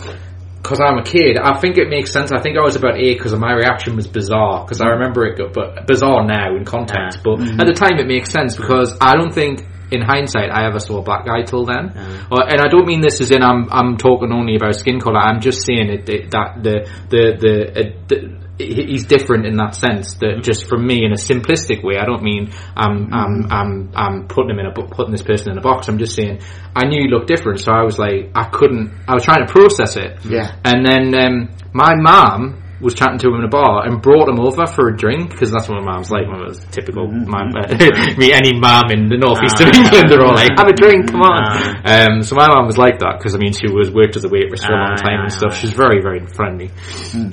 because 0.61 0.79
I'm 0.79 0.97
a 0.97 1.03
kid, 1.03 1.37
I 1.41 1.59
think 1.59 1.77
it 1.77 1.89
makes 1.89 2.11
sense. 2.11 2.31
I 2.31 2.39
think 2.39 2.57
I 2.57 2.61
was 2.61 2.75
about 2.75 2.95
eight 2.95 3.17
because 3.17 3.33
my 3.33 3.51
reaction 3.51 3.95
was 3.95 4.07
bizarre 4.07 4.63
because 4.63 4.79
I 4.79 4.85
mm. 4.85 4.93
remember 4.93 5.25
it, 5.25 5.53
but 5.53 5.87
bizarre 5.87 6.25
now 6.25 6.55
in 6.55 6.65
context. 6.65 7.21
But 7.23 7.39
mm-hmm. 7.39 7.59
at 7.59 7.65
the 7.65 7.73
time, 7.73 7.97
it 7.97 8.07
makes 8.07 8.31
sense 8.31 8.55
because 8.55 8.95
I 9.01 9.15
don't 9.15 9.33
think, 9.33 9.65
in 9.91 10.01
hindsight, 10.01 10.49
I 10.51 10.65
ever 10.67 10.79
saw 10.79 10.99
a 10.99 11.03
black 11.03 11.25
guy 11.25 11.43
till 11.43 11.65
then. 11.65 11.91
Or, 12.31 12.47
and 12.47 12.61
I 12.61 12.67
don't 12.69 12.87
mean 12.87 13.01
this 13.01 13.19
as 13.21 13.31
in 13.31 13.43
I'm 13.43 13.67
I'm 13.71 13.97
talking 13.97 14.31
only 14.31 14.55
about 14.55 14.75
skin 14.75 14.99
color. 14.99 15.19
I'm 15.19 15.41
just 15.41 15.65
saying 15.65 15.89
it, 15.89 16.09
it 16.09 16.31
that 16.31 16.63
the 16.63 16.89
the 17.09 17.37
the. 17.39 17.79
Uh, 17.79 17.91
the 18.07 18.41
He's 18.57 19.05
different 19.05 19.47
in 19.47 19.55
that 19.55 19.73
sense. 19.73 20.15
That 20.15 20.43
just 20.43 20.67
from 20.67 20.85
me, 20.85 21.03
in 21.03 21.11
a 21.11 21.15
simplistic 21.15 21.83
way, 21.83 21.97
I 21.97 22.05
don't 22.05 22.21
mean 22.21 22.51
I'm 22.75 23.11
I'm 23.11 23.51
I'm 23.51 23.91
I'm 23.95 24.27
putting 24.27 24.51
him 24.51 24.59
in 24.59 24.67
a 24.67 24.71
putting 24.71 25.11
this 25.11 25.23
person 25.23 25.53
in 25.53 25.57
a 25.57 25.61
box. 25.61 25.87
I'm 25.87 25.97
just 25.97 26.13
saying 26.15 26.41
I 26.75 26.85
knew 26.85 27.01
he 27.01 27.09
looked 27.09 27.27
different, 27.27 27.59
so 27.59 27.71
I 27.71 27.81
was 27.81 27.97
like 27.97 28.29
I 28.35 28.49
couldn't. 28.49 28.93
I 29.07 29.15
was 29.15 29.23
trying 29.23 29.47
to 29.47 29.51
process 29.51 29.95
it. 29.95 30.23
Yeah. 30.25 30.55
And 30.63 30.85
then 30.85 31.15
um, 31.15 31.49
my 31.73 31.95
mom 31.95 32.60
was 32.81 32.93
chatting 32.93 33.19
to 33.19 33.27
him 33.29 33.35
in 33.35 33.43
a 33.43 33.47
bar 33.47 33.85
and 33.85 34.01
brought 34.01 34.27
him 34.27 34.39
over 34.39 34.65
for 34.65 34.89
a 34.89 34.97
drink 34.97 35.29
because 35.31 35.51
that's 35.51 35.69
what 35.69 35.79
my 35.83 35.85
mom's 35.93 36.09
like. 36.11 36.27
My 36.27 36.37
mom's 36.37 36.59
typical 36.71 37.07
mom. 37.07 37.53
Uh, 37.55 37.69
me, 38.17 38.33
any 38.33 38.57
mom 38.59 38.89
in 38.91 39.07
the 39.07 39.17
northeast 39.17 39.61
of 39.61 39.69
Ah. 39.69 39.77
England, 39.77 40.09
they're 40.09 40.25
all 40.25 40.33
like, 40.35 40.51
"Have 40.57 40.67
a 40.67 40.73
drink, 40.73 41.11
come 41.11 41.21
on." 41.21 41.39
Ah. 41.45 42.09
Um, 42.09 42.23
so 42.23 42.35
my 42.35 42.47
mom 42.47 42.65
was 42.65 42.77
like 42.77 42.99
that 42.99 43.15
because 43.19 43.35
I 43.35 43.37
mean 43.37 43.53
she 43.53 43.71
was 43.71 43.91
worked 43.91 44.15
as 44.17 44.25
a 44.25 44.29
waitress 44.29 44.65
for 44.65 44.73
a 44.73 44.77
long 44.77 44.97
Ah, 44.99 45.01
time 45.01 45.19
and 45.21 45.31
stuff. 45.31 45.55
She's 45.55 45.73
very 45.73 46.01
very 46.01 46.25
friendly. 46.27 46.71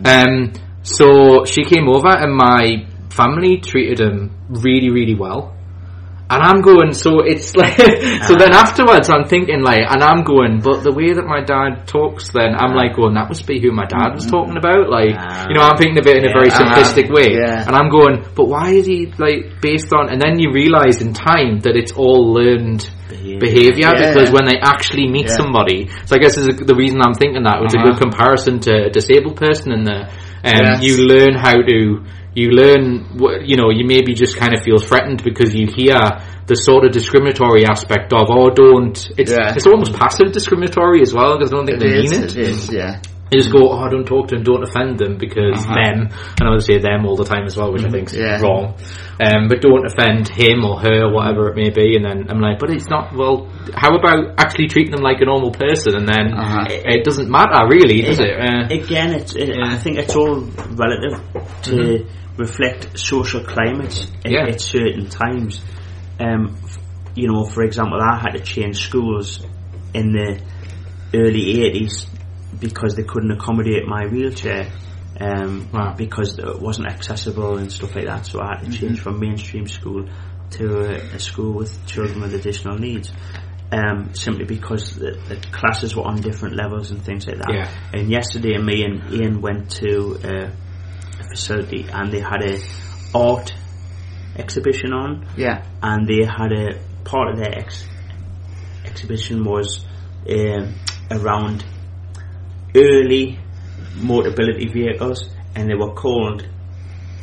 Um, 0.05 0.53
so 0.83 1.45
she 1.45 1.65
came 1.65 1.89
over 1.89 2.09
and 2.09 2.35
my 2.35 2.87
family 3.11 3.59
treated 3.59 3.99
him 4.01 4.31
really 4.49 4.91
really 4.91 5.15
well. 5.15 5.55
And 6.31 6.43
I'm 6.43 6.61
going, 6.61 6.93
so 6.93 7.21
it's 7.25 7.57
like, 7.61 7.77
so 8.29 8.37
then 8.37 8.53
uh-huh. 8.53 8.69
afterwards 8.69 9.09
I'm 9.09 9.25
thinking 9.25 9.63
like, 9.63 9.81
and 9.89 10.03
I'm 10.03 10.25
going, 10.25 10.61
but 10.61 10.85
the 10.85 10.93
way 10.93 11.13
that 11.15 11.25
my 11.25 11.41
dad 11.41 11.87
talks 11.89 12.31
then, 12.33 12.53
I'm 12.53 12.77
uh-huh. 12.77 12.77
like 12.77 12.97
going, 12.97 13.15
that 13.15 13.29
must 13.29 13.47
be 13.47 13.61
who 13.61 13.73
my 13.73 13.87
dad 13.87 14.13
was 14.13 14.27
mm-hmm. 14.27 14.37
talking 14.37 14.57
about, 14.61 14.91
like, 14.93 15.17
you 15.49 15.55
know, 15.57 15.65
I'm 15.65 15.75
ah. 15.75 15.81
thinking 15.81 15.99
of 15.99 16.07
it 16.07 16.17
in 16.21 16.29
a 16.29 16.33
very 16.33 16.49
Yeah. 16.49 16.61
Uh-huh. 16.61 16.85
simplistic 16.85 17.09
way. 17.09 17.33
Yeah. 17.33 17.65
And 17.65 17.73
I'm 17.75 17.89
going, 17.89 18.25
but 18.37 18.45
why 18.47 18.77
is 18.77 18.85
he 18.85 19.09
like 19.17 19.61
based 19.63 19.93
on, 19.95 20.13
and 20.13 20.21
then 20.21 20.39
you 20.39 20.53
realise 20.53 21.01
in 21.01 21.15
time 21.17 21.61
that 21.65 21.77
it's 21.77 21.93
all 21.93 22.33
learned 22.33 22.85
Behaviour. 23.09 23.41
behaviour 23.41 23.89
Yeah. 23.97 24.13
because 24.13 24.31
when 24.31 24.45
they 24.45 24.61
actually 24.61 25.09
meet 25.09 25.33
Yeah. 25.33 25.41
somebody, 25.41 25.89
so 26.05 26.17
I 26.17 26.19
guess 26.19 26.37
is 26.37 26.47
the 26.47 26.77
reason 26.77 27.01
I'm 27.01 27.15
thinking 27.15 27.43
that 27.45 27.65
It's 27.65 27.75
a 27.75 27.79
Uh-huh. 27.81 27.93
good 27.93 28.01
comparison 28.01 28.61
to 28.69 28.87
a 28.87 28.91
disabled 28.91 29.37
person 29.37 29.73
in 29.73 29.85
there. 29.85 30.09
Um, 30.45 30.53
Yes. 30.55 30.83
You 30.83 31.07
learn 31.07 31.35
how 31.35 31.57
to, 31.61 32.05
you 32.35 32.51
learn, 32.51 33.19
you 33.45 33.57
know, 33.57 33.71
you 33.71 33.85
maybe 33.87 34.15
just 34.15 34.37
kind 34.37 34.55
of 34.55 34.63
feel 34.63 34.79
threatened 34.79 35.23
because 35.25 35.55
you 35.55 35.67
hear 35.67 35.99
the 36.47 36.55
sort 36.55 36.85
of 36.85 36.93
discriminatory 36.93 37.67
aspect 37.67 38.13
of, 38.13 38.29
oh, 38.31 38.51
don't, 38.51 38.97
it's, 39.19 39.31
Yeah. 39.33 39.55
it's 39.55 39.67
almost 39.67 39.93
passive 39.95 40.33
discriminatory 40.33 41.03
as 41.03 41.13
well 41.13 41.37
because 41.37 41.53
I 41.53 41.57
don't 41.57 41.67
think 41.67 41.83
It 41.83 41.87
they 41.89 41.99
is, 41.99 42.11
mean 42.13 42.23
it 42.23 42.37
is, 42.37 42.73
yeah. 42.73 43.01
They 43.31 43.39
just 43.39 43.53
go, 43.53 43.71
oh, 43.71 43.89
don't 43.91 44.07
talk 44.07 44.29
to 44.29 44.35
them, 44.37 44.45
don't 44.45 44.63
offend 44.63 44.99
them 44.99 45.19
because 45.19 45.59
Uh-huh. 45.65 45.75
them. 45.75 46.09
And 46.41 46.49
I 46.49 46.51
would 46.51 46.63
say 46.63 46.79
them 46.79 47.05
all 47.07 47.17
the 47.17 47.25
time 47.25 47.45
as 47.45 47.57
well, 47.57 47.73
which 47.73 47.85
I 47.85 47.91
think's 47.91 48.15
Yeah. 48.15 48.41
wrong. 48.41 48.75
Um, 49.21 49.49
but 49.49 49.61
don't 49.61 49.85
offend 49.85 50.29
him 50.29 50.65
or 50.65 50.79
her, 50.81 51.13
whatever 51.13 51.49
it 51.49 51.57
may 51.57 51.71
be. 51.71 51.97
And 51.97 52.05
then 52.05 52.27
I'm 52.31 52.41
like, 52.41 52.59
but 52.59 52.71
it's 52.71 52.89
not. 52.89 53.15
Well, 53.15 53.47
how 53.75 53.95
about 53.97 54.35
actually 54.39 54.69
treating 54.69 54.93
them 54.93 55.03
like 55.03 55.21
a 55.21 55.27
normal 55.27 55.51
person? 55.51 55.95
And 55.97 56.09
then 56.09 56.33
Uh-huh. 56.33 56.67
it, 56.71 56.83
it 57.01 57.05
doesn't 57.05 57.29
matter 57.29 57.67
really, 57.69 58.01
does 58.03 58.21
it? 58.21 58.31
Uh, 58.39 58.67
Again, 58.71 59.13
it's, 59.15 59.35
it, 59.37 59.51
I 59.63 59.77
think 59.77 59.99
it's 59.99 60.15
all 60.17 60.41
relative 60.77 61.21
to 61.65 62.07
reflect 62.37 62.99
social 62.99 63.41
climates 63.45 64.11
at, 64.25 64.31
Yeah. 64.31 64.47
at 64.47 64.61
certain 64.61 65.09
times. 65.09 65.61
Um, 66.21 66.57
you 67.15 67.27
know, 67.27 67.45
for 67.45 67.63
example, 67.65 67.99
I 68.01 68.17
had 68.17 68.33
to 68.33 68.41
change 68.41 68.79
schools 68.79 69.45
in 69.93 70.13
the 70.13 70.39
early 71.15 71.57
80s 71.59 72.07
because 72.59 72.95
they 72.95 73.03
couldn't 73.05 73.31
accommodate 73.31 73.87
my 73.87 74.07
wheelchair. 74.07 74.71
Um, 75.21 75.69
Wow. 75.73 75.95
because 75.97 76.39
it 76.39 76.61
wasn't 76.61 76.87
accessible 76.89 77.57
and 77.59 77.73
stuff 77.73 77.97
like 77.97 78.07
that, 78.07 78.25
so 78.25 78.41
I 78.41 78.57
had 78.59 78.71
to 78.71 78.79
change 78.79 79.01
from 79.01 79.19
mainstream 79.19 79.67
school 79.67 80.09
to 80.51 80.79
a, 80.79 81.17
a 81.17 81.19
school 81.19 81.55
with 81.55 81.85
children 81.87 82.21
with 82.21 82.35
additional 82.35 82.79
needs. 82.79 83.11
Um, 83.73 84.15
simply 84.15 84.45
because 84.45 84.95
the, 84.95 85.19
the 85.29 85.37
classes 85.53 85.95
were 85.97 86.05
on 86.07 86.21
different 86.23 86.55
levels 86.57 86.91
and 86.91 87.03
things 87.03 87.27
like 87.27 87.37
that. 87.39 87.53
Yeah. 87.53 87.69
And 87.93 88.09
yesterday, 88.11 88.57
me 88.59 88.83
and 88.85 89.13
Ian 89.13 89.41
went 89.43 89.71
to 89.73 90.19
uh, 90.25 90.51
a 91.21 91.25
facility 91.35 91.87
and 91.93 92.11
they 92.13 92.21
had 92.21 92.43
a 92.43 92.61
art 93.15 93.53
exhibition 94.37 94.93
on, 94.95 95.27
Yeah. 95.37 95.67
and 95.83 96.07
they 96.09 96.25
had 96.25 96.53
a 96.53 96.79
part 97.05 97.29
of 97.33 97.39
their 97.39 97.59
ex- 97.59 97.85
exhibition 98.87 99.45
was 99.45 99.85
um, 100.31 100.75
around 101.11 101.65
early 102.75 103.39
mobility 103.97 104.69
vehicles, 104.69 105.29
and 105.55 105.69
they 105.69 105.75
were 105.75 105.93
called 105.95 106.47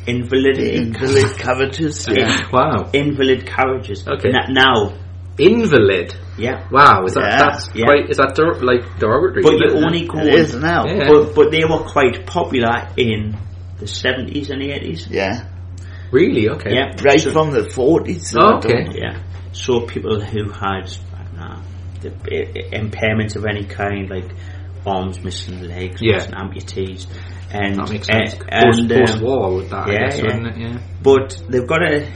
invalidity 0.06 0.76
Invalid 0.76 1.36
carriages, 1.38 2.06
yeah. 2.10 2.48
wow, 2.52 2.90
invalid 2.92 3.46
carriages. 3.46 4.06
Okay. 4.06 4.30
Na- 4.30 4.46
now, 4.48 4.94
invalid. 5.38 6.14
yeah, 6.38 6.66
Wow, 6.70 7.04
is 7.06 7.14
that 7.14 7.22
Yeah. 7.24 7.38
that's 7.38 7.70
Yeah. 7.74 7.84
quite? 7.86 8.10
Is 8.10 8.16
that 8.18 8.34
der- 8.36 8.60
like 8.62 8.98
derogatory? 8.98 9.42
but 9.42 9.52
you 9.58 9.84
only 9.84 10.06
go 10.06 10.18
It 10.18 10.34
is 10.34 10.54
now. 10.54 10.86
Yeah. 10.86 11.08
but 11.08 11.34
but 11.34 11.50
they 11.50 11.64
were 11.64 11.78
quite 11.84 12.24
popular 12.26 12.88
in 12.96 13.36
the 13.80 13.86
seventies 13.86 14.50
and 14.50 14.62
eighties. 14.62 15.08
Yeah. 15.10 15.44
really 16.12 16.48
okay. 16.50 16.72
Yeah, 16.72 16.94
Right 17.04 17.20
So- 17.20 17.32
from 17.32 17.50
the 17.50 17.62
40s. 17.64 18.32
Oh, 18.38 18.58
okay. 18.58 18.86
Yeah. 18.94 19.18
So 19.52 19.80
people 19.86 20.20
who 20.20 20.50
had 20.50 20.86
know, 21.36 21.58
the, 22.00 22.10
impairments 22.72 23.34
of 23.34 23.44
any 23.44 23.64
kind, 23.64 24.08
like 24.08 24.30
arms 24.86 25.22
missing, 25.22 25.62
legs 25.62 26.00
Yeah. 26.02 26.14
missing, 26.14 26.32
amputees, 26.32 27.06
and 27.52 27.76
That 27.76 27.90
makes 27.90 28.06
sense. 28.06 28.34
uh, 28.34 28.60
post, 28.64 28.80
and, 28.80 28.92
um, 28.92 28.98
post 29.06 29.20
war 29.22 29.54
with 29.56 29.70
that, 29.70 29.88
I 29.88 29.92
yeah, 29.92 29.98
guess, 30.08 30.18
yeah. 30.18 30.24
wouldn't 30.24 30.46
it? 30.46 30.56
Yeah. 30.58 30.78
but 31.02 31.42
they've 31.48 31.66
got 31.66 31.82
a, 31.82 32.12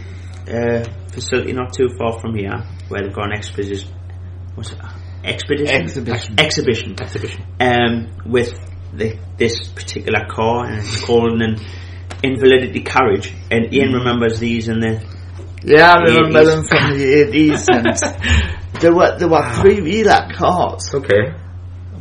a 0.49 0.85
facility 1.13 1.53
not 1.53 1.73
too 1.73 1.89
far 1.99 2.19
from 2.21 2.35
here 2.35 2.63
where 2.89 3.03
they've 3.03 3.13
got 3.15 3.27
an 3.27 3.33
exposition. 3.33 3.91
What's 4.55 4.73
it? 4.73 4.79
Expedition. 5.25 5.75
Exhibition. 5.83 6.35
Exhibition. 6.41 6.97
Exhibition. 7.01 7.45
Um, 7.61 8.09
with 8.27 8.53
the, 8.93 9.19
this 9.37 9.69
particular 9.69 10.27
car 10.31 10.67
and 10.67 10.79
it's 10.79 11.01
called 11.05 11.41
an 11.43 11.57
invalidity 12.23 12.81
carriage. 12.83 13.33
And 13.51 13.67
Mm. 13.67 13.73
Ian 13.73 13.93
remembers 13.93 14.39
these 14.41 14.69
in 14.69 14.81
the 14.81 15.03
Yeah, 15.63 15.93
I 15.95 16.03
remember 16.03 16.41
80s. 16.41 16.47
them 16.47 16.65
from 16.65 16.99
the 16.99 17.05
80s. 17.05 17.67
And 17.69 18.81
there 18.81 18.95
were, 18.95 19.19
there 19.19 19.29
were 19.29 19.47
three 19.61 19.81
wheeler 19.83 20.29
cars, 20.35 20.93
Okay. 20.95 21.35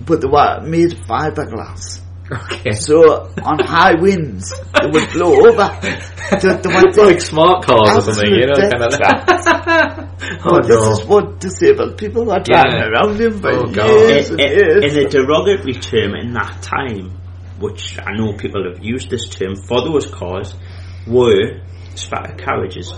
But 0.05 0.21
they 0.21 0.27
were 0.27 0.61
made 0.61 0.93
of 0.93 0.99
fiberglass. 0.99 2.01
Okay. 2.31 2.73
So 2.73 3.31
on 3.43 3.57
high 3.59 3.95
winds, 3.99 4.53
they 4.79 4.85
would 4.87 5.11
blow 5.13 5.33
over. 5.49 5.79
They, 5.81 6.37
they 6.39 6.69
were 6.69 6.87
It's 6.87 6.97
like 6.97 7.21
smart 7.21 7.65
cars 7.65 8.07
or 8.07 8.13
something, 8.13 8.29
you 8.31 8.45
know, 8.45 8.53
Absolute 8.53 8.71
kind 8.71 8.83
of. 8.83 8.99
death 8.99 10.39
oh 10.45 10.51
But 10.51 10.67
this 10.67 10.87
is 10.99 11.05
what 11.05 11.39
disabled 11.39 11.97
people 11.97 12.25
were 12.25 12.39
driving 12.39 12.77
Yeah. 12.77 12.89
around 12.89 13.19
in 13.19 13.39
for 13.41 13.49
Oh, 13.49 13.65
God. 13.65 13.87
years 13.89 14.29
in, 14.29 14.39
and 14.39 14.51
in, 14.51 14.57
years. 14.59 14.93
in 14.97 15.05
a 15.05 15.09
derogatory 15.09 15.73
term 15.73 16.13
in 16.15 16.33
that 16.33 16.61
time, 16.61 17.17
which 17.59 17.97
I 17.99 18.13
know 18.15 18.33
people 18.37 18.63
have 18.71 18.83
used 18.83 19.09
this 19.09 19.27
term 19.27 19.55
for 19.55 19.81
those 19.81 20.05
cars, 20.05 20.53
were 21.07 21.61
spacker 21.95 22.37
carriages. 22.37 22.93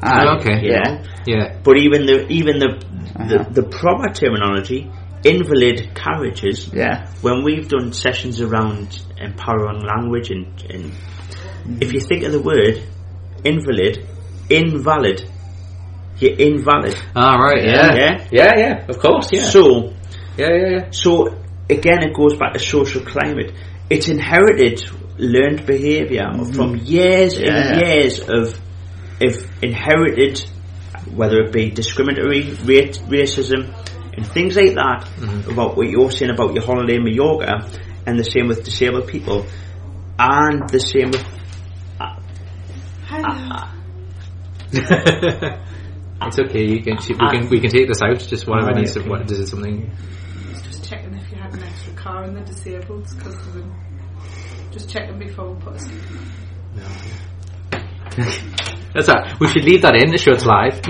Aye, 0.00 0.36
okay. 0.38 0.60
Yeah. 0.62 0.78
know. 0.84 1.02
Yeah. 1.26 1.58
But 1.64 1.76
even 1.78 2.06
the 2.06 2.26
even 2.28 2.58
the, 2.60 2.68
Uh-huh. 2.70 3.26
the 3.26 3.62
the 3.62 3.68
proper 3.68 4.14
terminology, 4.14 4.88
invalid 5.24 5.94
carriages. 5.94 6.70
Yeah. 6.72 7.10
When 7.20 7.44
we've 7.44 7.68
done 7.68 7.92
sessions 7.92 8.40
around 8.40 9.02
empowering 9.18 9.80
language 9.84 10.30
and, 10.30 10.46
and 10.70 10.92
if 11.82 11.92
you 11.92 12.00
think 12.00 12.24
of 12.24 12.32
the 12.32 12.40
word 12.40 12.82
invalid, 13.44 14.06
invalid, 14.48 15.24
you're 16.18 16.36
invalid. 16.36 16.96
Ah, 17.14 17.36
right. 17.36 17.64
Yeah. 17.64 17.94
Yeah. 17.94 18.28
Yeah. 18.30 18.50
Yeah. 18.56 18.86
Of 18.88 18.98
course. 18.98 19.30
Yeah. 19.32 19.42
So 19.42 19.94
yeah. 20.36 20.48
Yeah. 20.48 20.68
Yeah. 20.70 20.90
so 20.90 21.28
again, 21.68 22.02
it 22.02 22.14
goes 22.14 22.36
back 22.36 22.52
to 22.54 22.58
social 22.58 23.02
climate. 23.02 23.52
It's 23.88 24.08
inherited 24.08 24.82
learned 25.18 25.66
behaviour 25.66 26.30
from 26.54 26.76
years 26.76 27.38
Yeah. 27.38 27.72
and 27.72 27.80
years 27.86 28.20
of 28.20 28.58
of 29.20 29.62
inherited, 29.62 30.38
whether 31.14 31.42
it 31.42 31.52
be 31.52 31.70
discriminatory 31.70 32.50
ra- 32.52 32.92
racism 33.08 33.74
and 34.16 34.26
things 34.26 34.56
like 34.56 34.74
that. 34.74 35.08
About 35.50 35.76
what 35.76 35.88
you're 35.88 36.10
saying 36.10 36.30
about 36.30 36.54
your 36.54 36.64
holiday 36.64 36.96
in 36.96 37.04
Mallorca, 37.04 37.68
and 38.06 38.18
the 38.18 38.24
same 38.24 38.48
with 38.48 38.64
disabled 38.64 39.08
people, 39.08 39.46
and 40.18 40.68
the 40.68 40.80
same 40.80 41.10
with 41.10 41.24
uh, 42.00 42.16
uh, 43.10 43.22
uh, 43.52 43.68
it's 44.72 46.38
okay. 46.38 46.64
You 46.64 46.82
can. 46.82 46.96
We 46.96 47.14
can. 47.16 47.48
We 47.48 47.60
can 47.60 47.70
take 47.70 47.88
this 47.88 48.02
out. 48.02 48.18
Just 48.20 48.46
whatever 48.46 48.68
Alright, 48.68 48.82
needs. 48.82 48.94
to 48.94 49.00
okay. 49.00 49.08
What 49.08 49.26
this 49.26 49.38
is 49.38 49.50
something. 49.50 49.90
Just 50.64 50.88
checking 50.88 51.14
if 51.14 51.30
you 51.30 51.36
had 51.36 51.52
an 51.54 51.62
extra 51.62 51.92
car 51.94 52.24
in 52.24 52.34
the 52.34 52.42
disabled 52.42 53.08
because 53.16 53.36
just 54.70 54.88
checking 54.88 55.18
before 55.18 55.52
we 55.52 55.60
put 55.60 55.74
us. 55.74 55.88
That's 58.92 59.06
that. 59.06 59.38
We 59.38 59.46
should 59.46 59.64
leave 59.64 59.82
that 59.82 59.94
in 59.94 60.10
to 60.10 60.18
show 60.18 60.32
it's 60.32 60.44
live. 60.44 60.74
so 60.74 60.82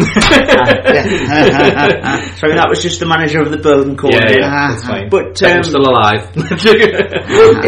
that 2.48 2.66
was 2.66 2.80
just 2.82 2.98
the 2.98 3.06
manager 3.06 3.42
of 3.42 3.50
the 3.50 3.58
building 3.58 3.94
code. 3.96 4.14
yeah. 4.14 4.30
Yeah. 4.30 4.68
That's 4.70 4.84
fine. 4.84 5.10
But 5.10 5.36
Check 5.36 5.50
we're 5.50 5.56
um, 5.58 5.64
still 5.64 5.82
alive. 5.82 6.30
it, 6.34 6.56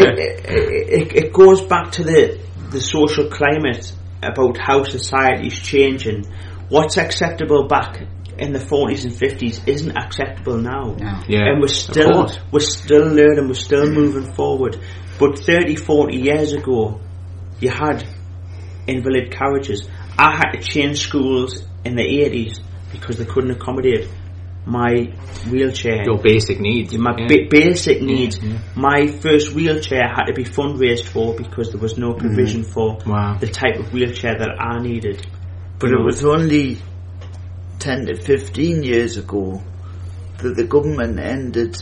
it, 0.09 0.45
it, 0.89 1.15
it 1.25 1.33
goes 1.33 1.61
back 1.61 1.91
to 1.93 2.03
the 2.03 2.39
the 2.71 2.81
social 2.81 3.29
climate 3.29 3.93
about 4.23 4.57
how 4.57 4.83
society's 4.83 5.59
changing. 5.59 6.25
What's 6.67 6.97
acceptable 6.97 7.67
back 7.67 8.01
in 8.39 8.53
the 8.53 8.59
forties 8.59 9.05
and 9.05 9.15
fifties 9.15 9.61
isn't 9.67 9.95
acceptable 9.95 10.57
now. 10.57 10.95
yeah. 11.27 11.45
And 11.45 11.61
we're 11.61 11.67
still 11.67 12.27
we're 12.51 12.59
still 12.59 13.05
learning, 13.05 13.47
we're 13.47 13.53
still 13.53 13.87
moving 13.87 14.33
forward. 14.33 14.79
But 15.19 15.37
30, 15.37 15.75
40 15.75 16.17
years 16.17 16.53
ago, 16.53 16.99
you 17.59 17.69
had 17.69 18.03
invalid 18.87 19.31
carriages. 19.31 19.87
I 20.17 20.35
had 20.35 20.51
to 20.51 20.61
change 20.61 20.99
schools 20.99 21.65
in 21.83 21.95
the 21.95 22.03
eighties 22.03 22.59
because 22.91 23.17
they 23.17 23.25
couldn't 23.25 23.51
accommodate 23.51 24.07
my 24.65 25.11
wheelchair 25.49 26.03
Your 26.05 26.19
basic 26.21 26.59
needs. 26.59 26.93
my 26.97 27.13
yeah. 27.17 27.27
ba- 27.27 27.47
basic 27.49 28.01
needs. 28.01 28.39
My 28.75 29.07
first 29.07 29.53
wheelchair 29.53 30.07
had 30.07 30.25
to 30.25 30.33
be 30.33 30.45
fundraised 30.45 31.05
for 31.05 31.35
because 31.35 31.71
there 31.71 31.81
was 31.81 31.97
no 31.97 32.13
mm. 32.13 32.19
provision 32.19 32.63
for 32.63 32.97
Wow. 33.05 33.37
the 33.39 33.47
type 33.47 33.75
of 33.75 33.91
wheelchair 33.91 34.37
that 34.37 34.55
I 34.59 34.79
needed. 34.81 35.25
But 35.79 35.91
it 35.91 35.99
was 36.01 36.23
only 36.23 36.77
10 37.79 38.05
to 38.05 38.15
15 38.21 38.83
years 38.83 39.17
ago 39.17 39.61
that 40.37 40.55
the 40.55 40.63
government 40.63 41.19
ended 41.19 41.75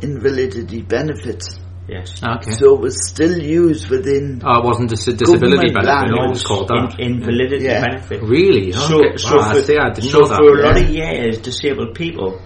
invalidity 0.00 0.80
benefits. 0.80 1.59
Yes. 1.88 2.22
Okay. 2.22 2.52
So 2.52 2.74
it 2.76 2.80
was 2.80 3.08
still 3.08 3.36
used 3.36 3.88
within. 3.90 4.40
oh, 4.44 4.60
it 4.60 4.64
wasn't 4.64 4.90
dis- 4.90 5.04
disability 5.06 5.72
benefit. 5.72 6.10
No, 6.14 6.24
it 6.24 6.28
was 6.30 6.44
called 6.44 6.68
that. 6.68 6.96
In, 7.00 7.14
invalidity 7.16 7.64
Yeah. 7.64 7.80
benefit. 7.84 8.22
Really? 8.22 8.70
So, 8.72 8.98
Okay. 9.04 9.16
so, 9.16 9.36
Wow, 9.38 9.52
for, 9.54 9.62
see, 9.62 9.76
I 9.76 9.90
didn't 9.90 10.10
so 10.10 10.20
know 10.20 10.28
that. 10.28 10.36
for 10.36 10.58
a 10.60 10.62
lot 10.62 10.76
of 10.80 10.88
years, 10.88 11.38
disabled 11.38 11.94
people 11.96 12.40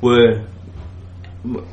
were, 0.00 0.46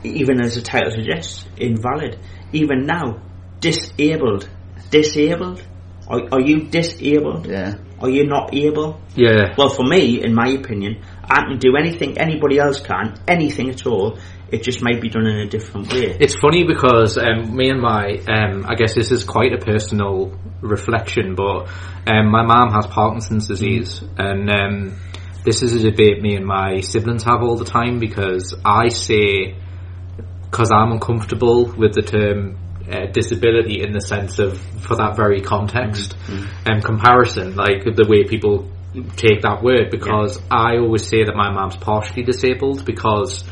even 0.03 0.41
as 0.41 0.55
the 0.55 0.61
title 0.61 0.91
suggests, 0.91 1.45
invalid. 1.57 2.17
Even 2.53 2.85
now, 2.87 3.21
disabled. 3.59 4.49
Disabled? 4.89 5.61
Are, 6.07 6.21
are 6.31 6.41
you 6.41 6.61
disabled? 6.69 7.45
Yeah. 7.47 7.75
Are 7.99 8.09
you 8.09 8.25
not 8.25 8.55
able? 8.55 8.99
Yeah. 9.15 9.53
Well, 9.57 9.69
for 9.69 9.83
me, 9.83 10.23
in 10.23 10.33
my 10.33 10.47
opinion, 10.49 11.01
I 11.23 11.41
can 11.47 11.57
do 11.59 11.75
anything 11.77 12.17
anybody 12.17 12.57
else 12.59 12.79
can, 12.79 13.19
anything 13.27 13.69
at 13.69 13.85
all. 13.85 14.17
It 14.51 14.63
just 14.63 14.81
might 14.81 15.01
be 15.01 15.09
done 15.09 15.25
in 15.25 15.39
a 15.39 15.47
different 15.47 15.91
way. 15.91 16.15
It's 16.19 16.35
funny 16.35 16.63
because 16.63 17.17
um, 17.17 17.55
me 17.55 17.69
and 17.69 17.81
my, 17.81 18.17
um, 18.27 18.65
I 18.67 18.75
guess 18.75 18.95
this 18.95 19.11
is 19.11 19.23
quite 19.23 19.53
a 19.53 19.57
personal 19.57 20.37
reflection, 20.61 21.35
but 21.35 21.67
um, 22.07 22.31
my 22.31 22.43
mum 22.43 22.71
has 22.71 22.87
Parkinson's 22.87 23.47
disease, 23.47 24.01
and 24.17 24.49
um, 24.49 24.99
this 25.43 25.61
is 25.61 25.73
a 25.73 25.91
debate 25.91 26.21
me 26.21 26.35
and 26.35 26.45
my 26.45 26.81
siblings 26.81 27.23
have 27.23 27.41
all 27.41 27.55
the 27.55 27.65
time 27.65 27.99
because 27.99 28.55
I 28.65 28.89
say, 28.89 29.55
because 30.43 30.71
I'm 30.71 30.91
uncomfortable 30.91 31.65
with 31.77 31.93
the 31.93 32.01
term 32.01 32.57
uh, 32.89 33.07
disability 33.11 33.81
in 33.81 33.91
the 33.91 34.01
sense 34.01 34.39
of, 34.39 34.59
for 34.81 34.95
that 34.95 35.15
very 35.15 35.41
context 35.41 36.15
and 36.65 36.83
comparison, 36.83 37.55
like 37.55 37.83
the 37.83 38.05
way 38.07 38.23
people 38.23 38.69
take 39.15 39.41
that 39.41 39.61
word, 39.61 39.89
because 39.91 40.41
I 40.49 40.77
always 40.77 41.07
say 41.07 41.23
that 41.23 41.35
my 41.35 41.51
mum's 41.51 41.75
partially 41.75 42.23
disabled 42.23 42.85
because 42.85 43.43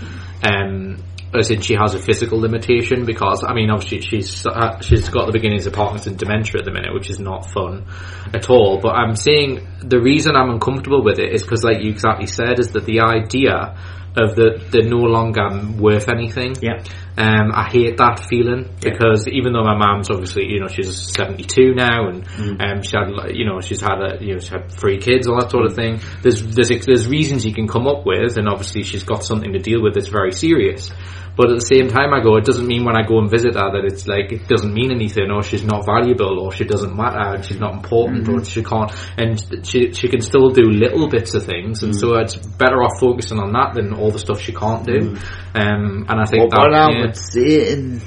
um, 0.43 1.03
as 1.33 1.51
in 1.51 1.61
she 1.61 1.75
has 1.75 1.93
a 1.93 1.99
physical 1.99 2.39
limitation 2.39 3.05
because 3.05 3.43
I 3.43 3.53
mean 3.53 3.69
obviously 3.69 4.01
she's 4.01 4.45
uh, 4.45 4.79
she's 4.81 5.09
got 5.09 5.25
the 5.25 5.31
beginnings 5.31 5.67
of 5.67 5.73
Parkinson's 5.73 6.17
dementia 6.17 6.59
at 6.59 6.65
the 6.65 6.71
minute 6.71 6.93
which 6.93 7.09
is 7.09 7.19
not 7.19 7.49
fun 7.51 7.86
at 8.33 8.49
all. 8.49 8.79
But 8.81 8.95
I'm 8.95 9.15
saying 9.15 9.67
the 9.81 9.99
reason 9.99 10.36
I'm 10.36 10.49
uncomfortable 10.49 11.03
with 11.03 11.19
it 11.19 11.33
is 11.33 11.43
because 11.43 11.63
like 11.63 11.81
you 11.81 11.91
exactly 11.91 12.27
said 12.27 12.59
is 12.59 12.71
that 12.71 12.86
the 12.86 13.01
idea 13.01 13.77
of 14.18 14.36
the 14.36 14.63
they're 14.72 14.89
no 14.89 14.97
longer 15.03 15.47
worth 15.78 16.07
anything 16.09 16.55
Yeah. 16.61 16.84
um, 17.18 17.51
I 17.53 17.70
hate 17.70 17.97
that 17.97 18.26
feeling 18.30 18.70
because 18.82 19.28
even 19.28 19.53
though 19.53 19.63
my 19.63 19.76
mum's 19.78 20.09
obviously, 20.09 20.45
you 20.47 20.59
know, 20.59 20.68
she's 20.68 21.13
72 21.13 21.74
now 21.74 22.07
and 22.09 22.26
um, 22.61 22.82
she 22.82 22.95
had, 22.97 23.09
you 23.36 23.45
know, 23.45 23.61
she's 23.61 23.82
had, 23.82 23.99
a, 24.01 24.24
you 24.24 24.34
know, 24.34 24.39
she 24.39 24.49
had 24.49 24.72
three 24.72 24.97
kids, 24.97 25.28
all 25.28 25.39
that 25.39 25.51
sort 25.51 25.66
of 25.66 25.76
thing. 25.76 25.99
There's, 26.22 26.41
there's, 26.55 26.70
there's 26.86 27.07
reasons 27.07 27.45
you 27.45 27.53
can 27.53 27.68
come 27.68 27.88
up 27.88 28.05
with 28.05 28.38
and 28.38 28.47
obviously 28.47 28.84
she's 28.84 29.03
got 29.03 29.24
something 29.24 29.53
to 29.53 29.59
deal 29.59 29.82
with 29.82 29.93
that's 29.95 30.09
very 30.09 30.32
serious. 30.32 30.91
But 31.38 31.49
at 31.51 31.55
the 31.59 31.65
same 31.65 31.89
time 31.89 32.13
I 32.13 32.23
go, 32.23 32.38
it 32.38 32.45
doesn't 32.45 32.65
mean 32.65 32.86
when 32.86 32.95
I 32.95 33.03
go 33.05 33.19
and 33.19 33.29
visit 33.29 33.55
her 33.55 33.71
that 33.75 33.83
it's 33.83 34.07
like, 34.07 34.31
it 34.31 34.47
doesn't 34.47 34.73
mean 34.73 34.91
anything 34.91 35.29
or 35.31 35.43
she's 35.43 35.65
not 35.65 35.86
valuable 35.86 36.39
or 36.39 36.53
she 36.53 36.63
doesn't 36.63 36.95
matter 36.95 37.36
and 37.36 37.43
she's 37.43 37.59
not 37.59 37.73
important 37.73 38.27
or 38.29 38.43
she 38.45 38.63
can't, 38.63 38.89
and 39.17 39.38
she, 39.67 39.91
she 39.91 40.07
can 40.07 40.21
still 40.21 40.49
do 40.51 40.63
little 40.63 41.09
bits 41.09 41.33
of 41.33 41.43
things 41.43 41.83
and 41.83 41.93
so 41.93 42.15
it's 42.19 42.38
better 42.38 42.81
off 42.83 42.99
focusing 43.01 43.38
on 43.39 43.51
that 43.51 43.73
than 43.73 43.93
all 43.93 44.11
the 44.11 44.19
stuff 44.19 44.39
she 44.39 44.53
can't 44.53 44.86
do. 44.86 45.17
Um, 45.53 46.05
and 46.07 46.21
I 46.21 46.25
think 46.25 46.49
But 46.51 46.55
that, 46.55 46.69
what 46.69 46.73
I 46.73 46.91
yeah. 46.91 47.01
would 47.01 47.17
say 47.17 47.71
in 47.71 48.01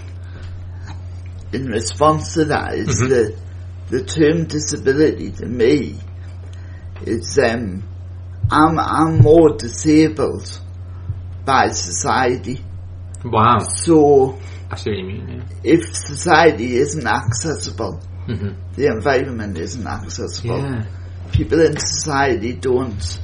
in 1.52 1.66
response 1.66 2.34
to 2.34 2.44
that 2.46 2.74
is 2.74 3.00
Mhm. 3.00 3.08
the 3.08 3.36
the 3.90 4.04
term 4.04 4.44
disability 4.46 5.30
to 5.32 5.46
me 5.46 5.96
is 7.06 7.38
um 7.38 7.82
I'm 8.50 8.78
I'm 8.78 9.18
more 9.20 9.56
disabled 9.56 10.60
by 11.44 11.68
society. 11.68 12.64
Wow, 13.24 13.58
So 13.58 14.38
I 14.70 14.76
see 14.76 14.90
what 14.90 14.98
you 14.98 15.04
mean. 15.06 15.44
if 15.64 15.80
society 15.94 16.76
isn't 16.76 17.06
accessible, 17.06 18.00
Yeah. 18.28 18.36
hmm 18.36 18.48
the 18.74 18.86
environment 18.86 19.58
isn't 19.58 19.86
accessible. 19.86 20.58
Yeah. 20.60 20.84
People 21.32 21.60
in 21.66 21.76
society 21.78 22.52
don't 22.52 23.20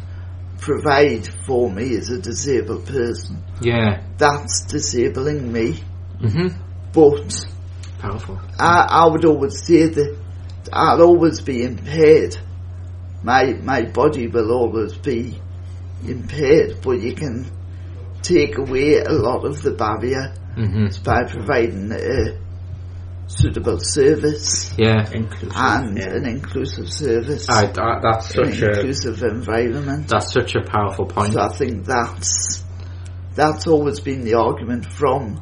provide 0.59 1.27
for 1.47 1.71
me 1.71 1.95
as 1.97 2.11
a 2.11 2.19
disabled 2.21 2.87
person. 2.87 3.43
Yeah. 3.61 4.03
That's 4.19 4.65
disabling 4.67 5.53
me. 5.53 5.81
hmm 6.21 6.49
But 6.93 7.47
Powerful. 8.01 8.39
I, 8.59 8.87
I 8.91 9.07
would 9.07 9.25
always 9.25 9.65
say 9.65 9.87
that 9.89 10.17
I'll 10.73 11.03
always 11.03 11.41
be 11.41 11.63
impaired. 11.63 12.37
My 13.23 13.53
my 13.63 13.83
body 13.83 14.27
will 14.29 14.51
always 14.53 14.95
be 14.95 15.41
impaired, 16.07 16.81
but 16.83 17.01
you 17.01 17.15
can 17.15 17.51
take 18.25 18.59
away 18.59 18.97
a 18.99 19.13
lot 19.13 19.45
of 19.45 19.63
the 19.63 19.71
barrier 19.73 20.35
hmm 20.57 20.87
by 21.05 21.25
providing 21.25 21.93
a 21.93 22.39
suitable 23.27 23.79
service 23.81 24.73
Yeah. 24.79 25.05
Inclusive. 25.13 25.53
and 25.57 25.99
yeah. 25.99 26.15
an 26.17 26.27
inclusive 26.27 26.89
service, 26.93 27.49
I, 27.51 27.63
I, 27.67 28.01
that's 28.03 28.35
an 28.37 28.53
such 28.53 28.63
a 28.63 28.71
inclusive 28.71 29.23
environment. 29.23 30.09
that's 30.09 30.33
such 30.33 30.55
a 30.55 30.63
powerful 30.63 31.07
point. 31.07 31.33
So 31.35 31.41
I 31.41 31.49
think 31.49 31.85
that's 31.87 32.65
that's 33.35 33.67
always 33.67 34.01
been 34.01 34.25
the 34.25 34.35
argument 34.35 34.87
from 34.87 35.41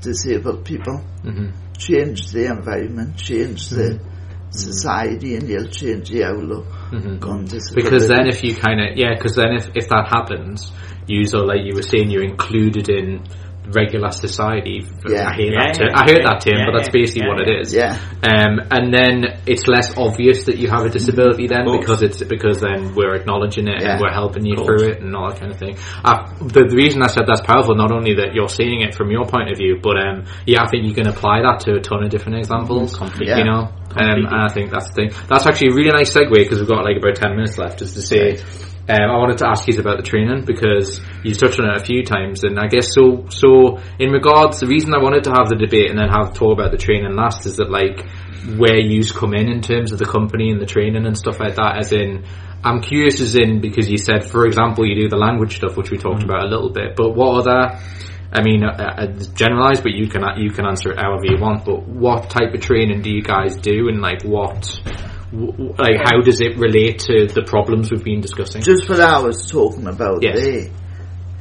disabled 0.00 0.64
people. 0.64 0.98
hmm 1.22 1.50
Change 1.78 2.30
the 2.32 2.46
environment, 2.46 3.18
change 3.18 3.68
the 3.68 4.00
society, 4.48 5.34
and 5.36 5.46
you'll 5.46 5.68
change 5.68 6.08
the 6.08 6.24
outlook 6.24 6.64
hmm 6.90 7.18
on 7.22 7.44
disability. 7.44 7.82
Because 7.82 8.08
then, 8.08 8.26
if 8.28 8.42
you 8.42 8.54
kind 8.56 8.80
of 8.80 8.96
yeah, 8.96 9.12
because 9.14 9.34
then 9.36 9.52
if 9.54 9.68
if 9.76 9.88
that 9.90 10.06
happens, 10.08 10.72
you 11.06 11.24
so 11.26 11.38
like 11.40 11.60
you 11.64 11.74
were 11.74 11.82
saying, 11.82 12.10
you're 12.10 12.24
included 12.24 12.88
in 12.88 13.24
regular 13.72 14.12
society. 14.12 14.86
Yeah. 15.08 15.26
I 15.28 15.34
hate 15.34 15.52
Yeah, 15.52 15.66
that 15.66 15.74
term. 15.74 15.88
yeah, 15.90 15.98
I 15.98 16.04
hate 16.06 16.22
that 16.22 16.40
term, 16.40 16.58
yeah, 16.58 16.66
but 16.70 16.78
that's 16.78 16.88
basically 16.94 17.26
yeah, 17.26 17.34
what 17.34 17.40
it 17.42 17.50
is. 17.60 17.74
Yeah. 17.74 17.98
Um, 18.22 18.60
and 18.70 18.94
then 18.94 19.42
it's 19.46 19.66
less 19.66 19.90
obvious 19.98 20.44
that 20.44 20.56
you 20.58 20.68
have 20.70 20.86
a 20.86 20.88
disability 20.88 21.48
then 21.48 21.66
because 21.66 22.00
it's 22.02 22.22
because 22.22 22.60
then 22.60 22.94
we're 22.94 23.16
acknowledging 23.16 23.66
it 23.66 23.82
Yeah. 23.82 23.94
and 23.94 24.00
we're 24.00 24.12
helping 24.14 24.46
you 24.46 24.54
through 24.54 24.90
it 24.90 25.02
and 25.02 25.16
all 25.16 25.30
that 25.30 25.40
kind 25.40 25.50
of 25.50 25.58
thing. 25.58 25.76
Uh, 26.04 26.30
the, 26.38 26.62
the 26.70 26.76
reason 26.76 27.02
I 27.02 27.08
said 27.08 27.24
that's 27.26 27.40
powerful, 27.40 27.74
not 27.74 27.90
only 27.90 28.14
that 28.22 28.34
you're 28.34 28.48
seeing 28.48 28.82
it 28.82 28.94
from 28.94 29.10
your 29.10 29.26
point 29.26 29.50
of 29.50 29.58
view, 29.58 29.80
but 29.82 29.98
um, 29.98 30.26
yeah, 30.46 30.62
I 30.62 30.68
think 30.68 30.84
you 30.86 30.94
can 30.94 31.08
apply 31.08 31.42
that 31.42 31.58
to 31.66 31.74
a 31.74 31.80
ton 31.80 32.04
of 32.04 32.10
different 32.10 32.38
examples. 32.38 32.94
Completely. 32.94 33.34
Yeah. 33.34 33.38
You 33.38 33.44
know, 33.50 33.62
um, 33.98 34.30
and 34.30 34.46
I 34.46 34.48
think 34.48 34.70
that's 34.70 34.90
the 34.90 34.94
thing. 34.94 35.10
That's 35.26 35.44
actually 35.44 35.70
a 35.70 35.74
really 35.74 35.90
nice 35.90 36.14
segue 36.14 36.30
because 36.30 36.60
we've 36.60 36.68
got 36.68 36.84
like 36.84 36.98
about 36.98 37.16
ten 37.16 37.34
minutes 37.34 37.58
left. 37.58 37.80
just 37.80 37.94
to 37.94 38.02
say, 38.02 38.38
um, 38.88 39.10
I 39.10 39.16
wanted 39.16 39.38
to 39.38 39.48
ask 39.48 39.66
you 39.66 39.78
about 39.80 39.96
the 39.96 40.04
training 40.04 40.44
because 40.44 41.00
you 41.24 41.34
touched 41.34 41.58
on 41.58 41.68
it 41.68 41.80
a 41.80 41.84
few 41.84 42.04
times, 42.04 42.44
and 42.44 42.58
I 42.58 42.68
guess 42.68 42.94
so. 42.94 43.26
So, 43.30 43.78
in 43.98 44.10
regards, 44.10 44.60
the 44.60 44.66
reason 44.66 44.94
I 44.94 45.02
wanted 45.02 45.24
to 45.24 45.30
have 45.30 45.48
the 45.48 45.56
debate 45.56 45.90
and 45.90 45.98
then 45.98 46.08
have 46.08 46.34
talk 46.34 46.52
about 46.52 46.70
the 46.70 46.78
training 46.78 47.16
last 47.16 47.46
is 47.46 47.56
that 47.56 47.70
like 47.70 48.06
where 48.56 48.78
yous 48.78 49.10
come 49.10 49.34
in 49.34 49.48
in 49.48 49.60
terms 49.60 49.90
of 49.90 49.98
the 49.98 50.04
company 50.04 50.50
and 50.50 50.60
the 50.60 50.66
training 50.66 51.04
and 51.04 51.18
stuff 51.18 51.40
like 51.40 51.56
that. 51.56 51.78
As 51.78 51.92
in, 51.92 52.24
I'm 52.62 52.80
curious 52.80 53.20
as 53.20 53.34
in 53.34 53.60
because 53.60 53.90
you 53.90 53.98
said, 53.98 54.24
for 54.24 54.46
example, 54.46 54.86
you 54.86 54.94
do 54.94 55.08
the 55.08 55.16
language 55.16 55.56
stuff, 55.56 55.76
which 55.76 55.90
we 55.90 55.98
talked 55.98 56.22
about 56.22 56.44
a 56.44 56.48
little 56.48 56.70
bit, 56.70 56.94
but 56.94 57.10
what 57.10 57.46
other 57.46 57.80
I 58.32 58.42
mean, 58.42 58.64
uh, 58.64 58.72
uh, 58.72 59.06
generalized, 59.34 59.82
but 59.82 59.92
you 59.92 60.08
can 60.08 60.22
you 60.36 60.50
can 60.50 60.66
answer 60.66 60.92
it 60.92 60.98
however 60.98 61.24
you 61.24 61.38
want. 61.40 61.64
But 61.64 61.86
what 61.88 62.28
type 62.28 62.54
of 62.54 62.60
training 62.60 63.02
do 63.02 63.10
you 63.10 63.22
guys 63.22 63.56
do, 63.56 63.88
and 63.88 64.00
like 64.00 64.22
what, 64.22 64.78
w- 65.32 65.74
like 65.78 65.96
how 66.04 66.20
does 66.20 66.40
it 66.40 66.56
relate 66.56 67.00
to 67.00 67.26
the 67.26 67.42
problems 67.46 67.90
we've 67.90 68.04
been 68.04 68.20
discussing? 68.20 68.62
Just 68.62 68.88
what 68.88 69.00
I 69.00 69.20
was 69.20 69.50
talking 69.50 69.86
about 69.86 70.22
Yes. 70.22 70.38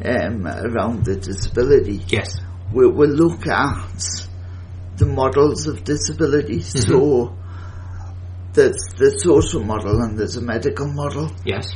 there, 0.01 0.27
um, 0.27 0.45
around 0.47 1.05
the 1.05 1.15
disability, 1.15 2.01
yes. 2.07 2.37
we 2.73 2.87
will 2.87 3.09
look 3.09 3.47
at 3.47 4.27
the 4.97 5.05
models 5.05 5.67
of 5.67 5.83
disability. 5.83 6.61
So 6.61 7.35
there's 8.53 8.77
the 8.97 9.19
social 9.19 9.63
model 9.63 10.01
and 10.01 10.17
there's 10.17 10.37
a 10.37 10.41
medical 10.41 10.87
model. 10.87 11.31
Yes. 11.43 11.67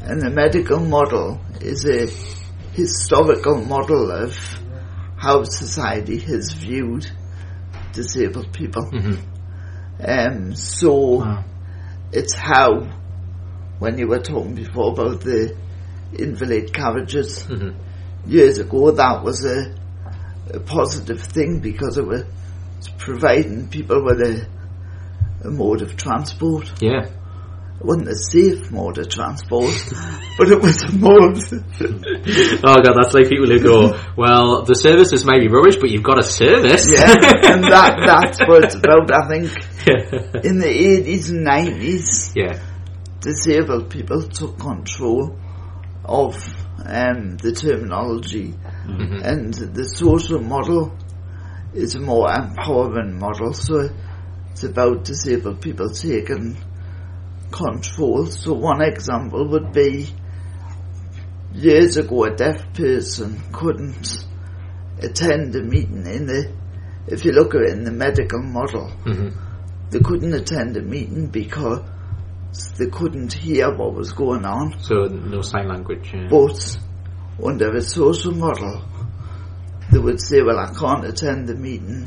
And 0.00 0.20
the 0.20 0.30
medical 0.30 0.80
model 0.80 1.40
is 1.60 1.84
a 1.86 2.06
historical 2.74 3.62
model 3.64 4.10
of 4.10 4.36
how 5.16 5.44
society 5.44 6.18
has 6.18 6.52
viewed 6.52 7.06
disabled 7.92 8.52
people. 8.52 8.90
Um, 10.04 10.54
so 10.54 11.18
Wow. 11.18 11.44
It's 12.12 12.34
how, 12.34 12.88
when 13.78 13.98
you 13.98 14.06
were 14.08 14.20
talking 14.20 14.54
before 14.54 14.92
about 14.92 15.20
the 15.22 15.56
invalid 16.18 16.72
carriages, 16.74 17.44
Mhm. 17.44 17.74
years 18.26 18.58
ago 18.58 18.90
that 18.92 19.24
was 19.24 19.44
a, 19.44 19.74
a 20.54 20.60
positive 20.60 21.20
thing 21.20 21.60
because 21.60 21.96
it 21.98 22.06
was 22.06 22.24
providing 22.98 23.68
people 23.68 24.04
with 24.04 24.20
a, 24.20 24.46
a 25.44 25.50
mode 25.50 25.82
of 25.82 25.96
transport. 25.96 26.70
Yeah. 26.80 27.08
It 27.82 27.86
wasn't 27.86 28.08
a 28.10 28.14
safe 28.14 28.70
mode 28.70 28.98
of 28.98 29.08
transport, 29.08 29.74
but 30.38 30.48
it 30.48 30.62
was 30.62 30.82
a 30.84 30.92
mode. 30.92 31.42
Oh 32.64 32.76
god, 32.80 32.94
that's 32.94 33.12
like 33.12 33.28
people 33.28 33.48
who 33.48 33.58
go, 33.58 34.00
well, 34.16 34.62
the 34.62 34.76
services 34.76 35.24
may 35.26 35.40
be 35.40 35.48
rubbish, 35.48 35.76
but 35.80 35.90
you've 35.90 36.04
got 36.04 36.16
a 36.16 36.22
service. 36.22 36.86
yeah, 36.88 37.10
and 37.52 37.64
that 37.64 37.96
that's 38.06 38.38
what 38.46 38.64
it's 38.64 38.76
about. 38.76 39.10
I 39.10 39.26
think 39.26 40.44
in 40.44 40.58
the 40.60 40.68
eighties 40.68 41.30
and 41.30 41.42
nineties, 41.42 42.32
yeah. 42.36 42.62
disabled 43.20 43.90
people 43.90 44.22
took 44.22 44.60
control 44.60 45.36
of 46.04 46.36
um, 46.86 47.36
the 47.38 47.52
terminology, 47.52 48.54
and 48.86 49.52
the 49.54 49.88
social 49.88 50.40
model 50.40 50.96
is 51.74 51.96
a 51.96 52.00
more 52.00 52.32
empowering 52.32 53.18
model. 53.18 53.52
So 53.54 53.88
it's 54.52 54.62
about 54.62 55.02
disabled 55.02 55.60
people 55.60 55.90
taking 55.90 56.56
control. 57.52 58.26
So 58.26 58.54
one 58.54 58.82
example 58.82 59.46
would 59.48 59.72
be 59.72 60.08
years 61.54 61.96
ago, 61.96 62.24
a 62.24 62.34
deaf 62.34 62.72
person 62.74 63.40
couldn't 63.52 64.26
attend 65.00 65.54
a 65.54 65.62
meeting 65.62 66.06
in 66.06 66.26
the. 66.26 66.52
If 67.06 67.24
you 67.24 67.32
look 67.32 67.54
at 67.54 67.62
it 67.62 67.70
in 67.70 67.84
the 67.84 67.90
medical 67.92 68.42
model, 68.42 68.90
Mhm. 69.04 69.32
they 69.90 69.98
couldn't 70.00 70.32
attend 70.34 70.76
a 70.76 70.82
meeting 70.82 71.26
because 71.26 71.80
they 72.78 72.86
couldn't 72.86 73.32
hear 73.32 73.74
what 73.74 73.94
was 73.94 74.12
going 74.12 74.44
on. 74.44 74.74
So 74.80 75.06
no 75.06 75.40
sign 75.42 75.68
language. 75.68 76.12
Yeah. 76.14 76.28
But 76.30 76.78
under 77.44 77.74
a 77.74 77.80
social 77.82 78.32
model, 78.32 78.82
they 79.90 79.98
would 79.98 80.20
say, 80.20 80.42
well, 80.42 80.58
I 80.58 80.72
can't 80.72 81.04
attend 81.04 81.48
the 81.48 81.54
meeting 81.54 82.06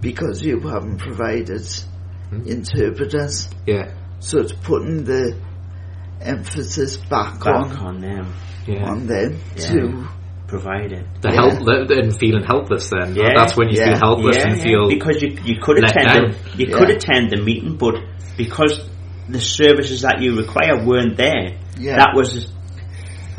because 0.00 0.42
you 0.44 0.60
haven't 0.60 0.98
provided 0.98 1.62
interpreters. 2.46 3.48
yeah. 3.66 3.90
So 4.24 4.38
it's 4.40 4.52
putting 4.54 5.04
the 5.04 5.36
emphasis 6.22 6.96
back, 6.96 7.44
Back 7.44 7.54
on, 7.54 7.76
on 7.76 8.00
them. 8.00 8.32
Yeah. 8.66 8.88
on 8.90 9.06
them 9.06 9.38
Yeah. 9.56 9.66
to, 9.72 10.08
Provide 10.46 10.92
it. 10.92 11.06
The 11.20 11.28
Yeah. 11.30 11.34
help 11.34 11.64
the, 11.88 11.98
and 12.02 12.16
feeling 12.18 12.44
helpless. 12.44 12.88
Then 12.88 13.14
Yeah. 13.16 13.32
that's 13.36 13.56
when 13.56 13.68
you 13.68 13.76
Yeah. 13.78 13.86
feel 13.86 13.96
helpless 13.98 14.36
yeah, 14.36 14.48
and 14.52 14.60
feel 14.60 14.88
because 14.88 15.20
you 15.22 15.36
you 15.44 15.56
could 15.60 15.78
let 15.80 15.90
attend 15.96 16.34
the, 16.34 16.58
you 16.58 16.66
Yeah. 16.70 16.78
could 16.78 16.90
attend 16.90 17.30
the 17.30 17.38
meeting, 17.42 17.76
but 17.76 17.96
because 18.36 18.80
the 19.28 19.40
services 19.40 20.02
that 20.02 20.22
you 20.22 20.36
require 20.36 20.84
weren't 20.86 21.16
there, 21.16 21.56
Yeah. 21.78 21.96
that 21.96 22.14
was 22.14 22.46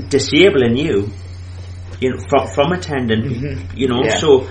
disabling 0.09 0.75
you, 0.77 1.09
you 2.01 2.09
know, 2.11 2.17
from 2.29 2.47
from 2.53 2.71
attending. 2.73 3.21
Mhm. 3.23 3.77
You 3.77 3.87
know, 3.87 4.03
Yeah. 4.03 4.17
so 4.17 4.47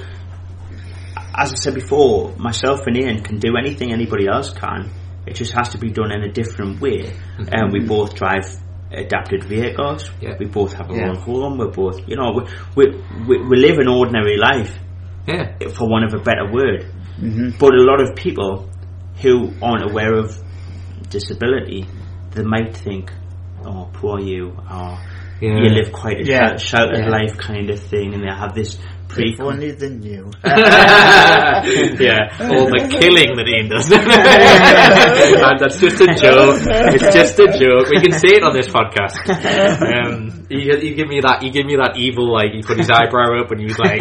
as 1.36 1.52
I 1.52 1.56
said 1.56 1.74
before, 1.74 2.32
myself 2.38 2.86
and 2.86 2.96
Ian 2.96 3.22
can 3.22 3.38
do 3.38 3.56
anything 3.56 3.92
anybody 3.92 4.26
else 4.26 4.50
can. 4.50 4.90
It 5.26 5.34
just 5.34 5.52
has 5.52 5.70
to 5.70 5.78
be 5.78 5.90
done 5.90 6.12
in 6.12 6.22
a 6.22 6.30
different 6.32 6.80
way. 6.80 7.12
And 7.38 7.72
we 7.72 7.80
both 7.80 8.14
drive 8.14 8.44
adapted 8.92 9.44
vehicles. 9.44 10.10
Yeah. 10.20 10.36
We 10.38 10.46
both 10.46 10.72
have 10.74 10.90
our 10.90 10.96
Yeah. 10.96 11.08
own 11.10 11.16
home. 11.16 11.58
We're 11.58 11.70
both, 11.70 12.06
you 12.08 12.16
know, 12.16 12.32
we, 12.76 12.86
we, 12.86 13.00
we, 13.26 13.38
we 13.48 13.56
live 13.56 13.78
an 13.78 13.88
ordinary 13.88 14.36
life 14.36 14.76
yeah. 15.26 15.56
for 15.68 15.88
want 15.88 16.04
of 16.04 16.20
a 16.20 16.22
better 16.22 16.50
word. 16.52 16.86
Mm-hmm. 17.20 17.58
But 17.58 17.74
a 17.74 17.82
lot 17.82 18.00
of 18.00 18.14
people 18.16 18.68
who 19.22 19.52
aren't 19.62 19.90
aware 19.90 20.14
of 20.14 20.36
disability, 21.10 21.86
they 22.32 22.42
might 22.42 22.76
think, 22.76 23.12
"Oh, 23.64 23.88
poor 23.92 24.20
you," 24.20 24.48
or 24.70 24.98
Yeah. 25.40 25.58
"You 25.62 25.68
live 25.70 25.92
quite 25.92 26.20
a 26.20 26.24
Yeah. 26.24 26.56
shel- 26.56 26.58
sheltered 26.58 27.04
Yeah. 27.04 27.08
life," 27.10 27.36
kind 27.38 27.70
of 27.70 27.78
thing, 27.80 28.14
and 28.14 28.22
they 28.22 28.28
have 28.28 28.54
this 28.54 28.78
pre. 29.08 29.32
if 29.32 29.40
only 29.40 29.72
they 29.72 29.88
yeah, 32.04 32.28
all 32.40 32.66
the 32.68 32.86
killing 32.90 33.36
that 33.36 33.48
Ian 33.48 33.68
does. 33.68 33.90
and 33.94 35.58
that's 35.60 35.78
just 35.80 36.00
a 36.00 36.06
joke. 36.14 36.60
It's 36.94 37.14
just 37.14 37.38
a 37.38 37.46
joke. 37.58 37.88
We 37.90 38.00
can 38.00 38.12
say 38.12 38.36
it 38.36 38.42
on 38.44 38.52
this 38.52 38.68
podcast. 38.68 39.16
Um, 39.24 40.46
you, 40.50 40.76
you 40.78 40.94
give 40.94 41.08
me 41.08 41.20
that. 41.20 41.42
You 41.42 41.50
give 41.50 41.66
me 41.66 41.76
that 41.76 41.96
evil. 41.96 42.32
Like 42.32 42.52
he 42.52 42.62
put 42.62 42.78
his 42.78 42.90
eyebrow 42.90 43.40
up 43.40 43.50
and 43.50 43.60
he 43.60 43.66
was 43.66 43.78
like, 43.78 44.00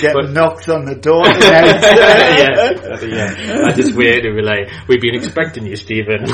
Get 0.00 0.14
But- 0.14 0.30
knocked 0.30 0.68
on 0.68 0.84
the 0.84 0.94
door 0.96 1.24
yeah, 1.26 2.74
yeah. 3.02 3.66
I 3.66 3.72
just 3.72 3.94
waited 3.94 4.26
and 4.26 4.36
be 4.36 4.42
like, 4.42 4.68
we've 4.88 5.00
been 5.00 5.14
expecting 5.14 5.66
you, 5.66 5.76
Stephen. 5.76 6.26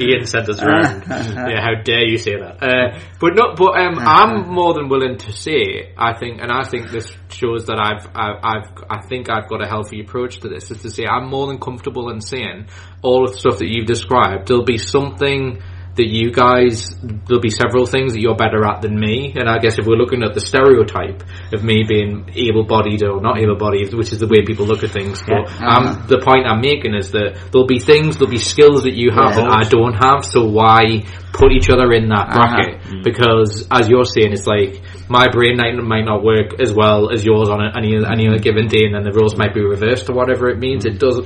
Ian 0.00 0.24
sent 0.26 0.48
us 0.48 0.60
around. 0.60 1.04
Yeah, 1.08 1.60
how 1.60 1.74
dare 1.82 2.04
you 2.06 2.18
say 2.18 2.36
that? 2.36 2.62
Uh, 2.62 2.98
but 3.20 3.34
no, 3.34 3.54
but 3.56 3.76
um, 3.78 3.98
I'm 3.98 4.48
more 4.48 4.74
than 4.80 4.88
willing 4.88 5.18
to 5.18 5.32
say, 5.32 5.92
I 5.96 6.18
think, 6.18 6.40
and 6.40 6.50
I 6.50 6.64
think 6.64 6.90
this 6.90 7.12
shows 7.28 7.66
that 7.66 7.78
I've, 7.78 8.08
I've, 8.14 8.40
I've, 8.42 8.84
I 8.88 9.06
think 9.06 9.28
I've 9.30 9.48
got 9.48 9.62
a 9.62 9.68
healthy 9.68 10.00
approach 10.00 10.40
to 10.40 10.48
this. 10.48 10.70
Is 10.70 10.82
to 10.82 10.90
say, 10.90 11.04
I'm 11.06 11.28
more 11.28 11.46
than 11.46 11.58
comfortable 11.58 12.10
in 12.10 12.20
saying 12.20 12.66
all 13.02 13.24
of 13.24 13.32
the 13.32 13.38
stuff 13.38 13.58
that 13.58 13.68
you've 13.68 13.86
described. 13.86 14.48
There'll 14.48 14.64
be 14.64 14.78
something 14.78 15.62
that 15.96 16.06
you 16.08 16.30
guys, 16.32 16.86
there'll 17.02 17.42
be 17.42 17.50
several 17.50 17.84
things 17.84 18.14
that 18.14 18.20
you're 18.20 18.36
better 18.36 18.64
at 18.64 18.80
than 18.80 18.98
me. 18.98 19.34
And 19.36 19.48
I 19.50 19.58
guess 19.58 19.78
if 19.78 19.86
we're 19.86 19.96
looking 19.96 20.22
at 20.22 20.34
the 20.34 20.40
stereotype 20.40 21.22
of 21.52 21.64
me 21.64 21.84
being 21.86 22.30
able-bodied 22.32 23.02
or 23.02 23.20
not 23.20 23.38
able-bodied, 23.38 23.92
which 23.94 24.12
is 24.12 24.20
the 24.20 24.28
way 24.28 24.46
people 24.46 24.66
look 24.66 24.82
at 24.84 24.90
things, 24.90 25.20
but 25.26 25.50
um, 25.60 26.06
the 26.06 26.22
point 26.24 26.46
I'm 26.46 26.60
making 26.60 26.94
is 26.94 27.10
that 27.10 27.36
there'll 27.50 27.66
be 27.66 27.80
things, 27.80 28.16
there'll 28.16 28.30
be 28.30 28.38
skills 28.38 28.84
that 28.84 28.94
you 28.94 29.10
have 29.10 29.36
Yeah. 29.36 29.44
that 29.44 29.50
I 29.50 29.62
don't 29.68 29.94
have. 29.94 30.24
So 30.24 30.46
why 30.46 31.02
put 31.32 31.52
each 31.52 31.70
other 31.70 31.92
in 31.92 32.08
that 32.08 32.30
bracket? 32.30 32.82
Mm. 32.82 33.04
Because 33.04 33.66
as 33.70 33.88
you're 33.88 34.04
saying, 34.04 34.32
it's 34.32 34.46
like 34.46 34.82
my 35.08 35.28
brain 35.28 35.56
might, 35.56 35.74
might 35.82 36.04
not 36.04 36.22
work 36.22 36.60
as 36.60 36.72
well 36.72 37.10
as 37.12 37.24
yours 37.24 37.48
on 37.48 37.60
any 37.76 37.96
any 37.96 38.28
other 38.28 38.38
given 38.38 38.68
day, 38.68 38.84
and 38.84 38.94
then 38.94 39.02
the 39.02 39.12
roles 39.12 39.36
might 39.36 39.54
be 39.54 39.60
reversed 39.60 40.08
or 40.08 40.14
whatever 40.14 40.48
it 40.48 40.58
means. 40.58 40.84
It 40.84 40.98
does. 40.98 41.18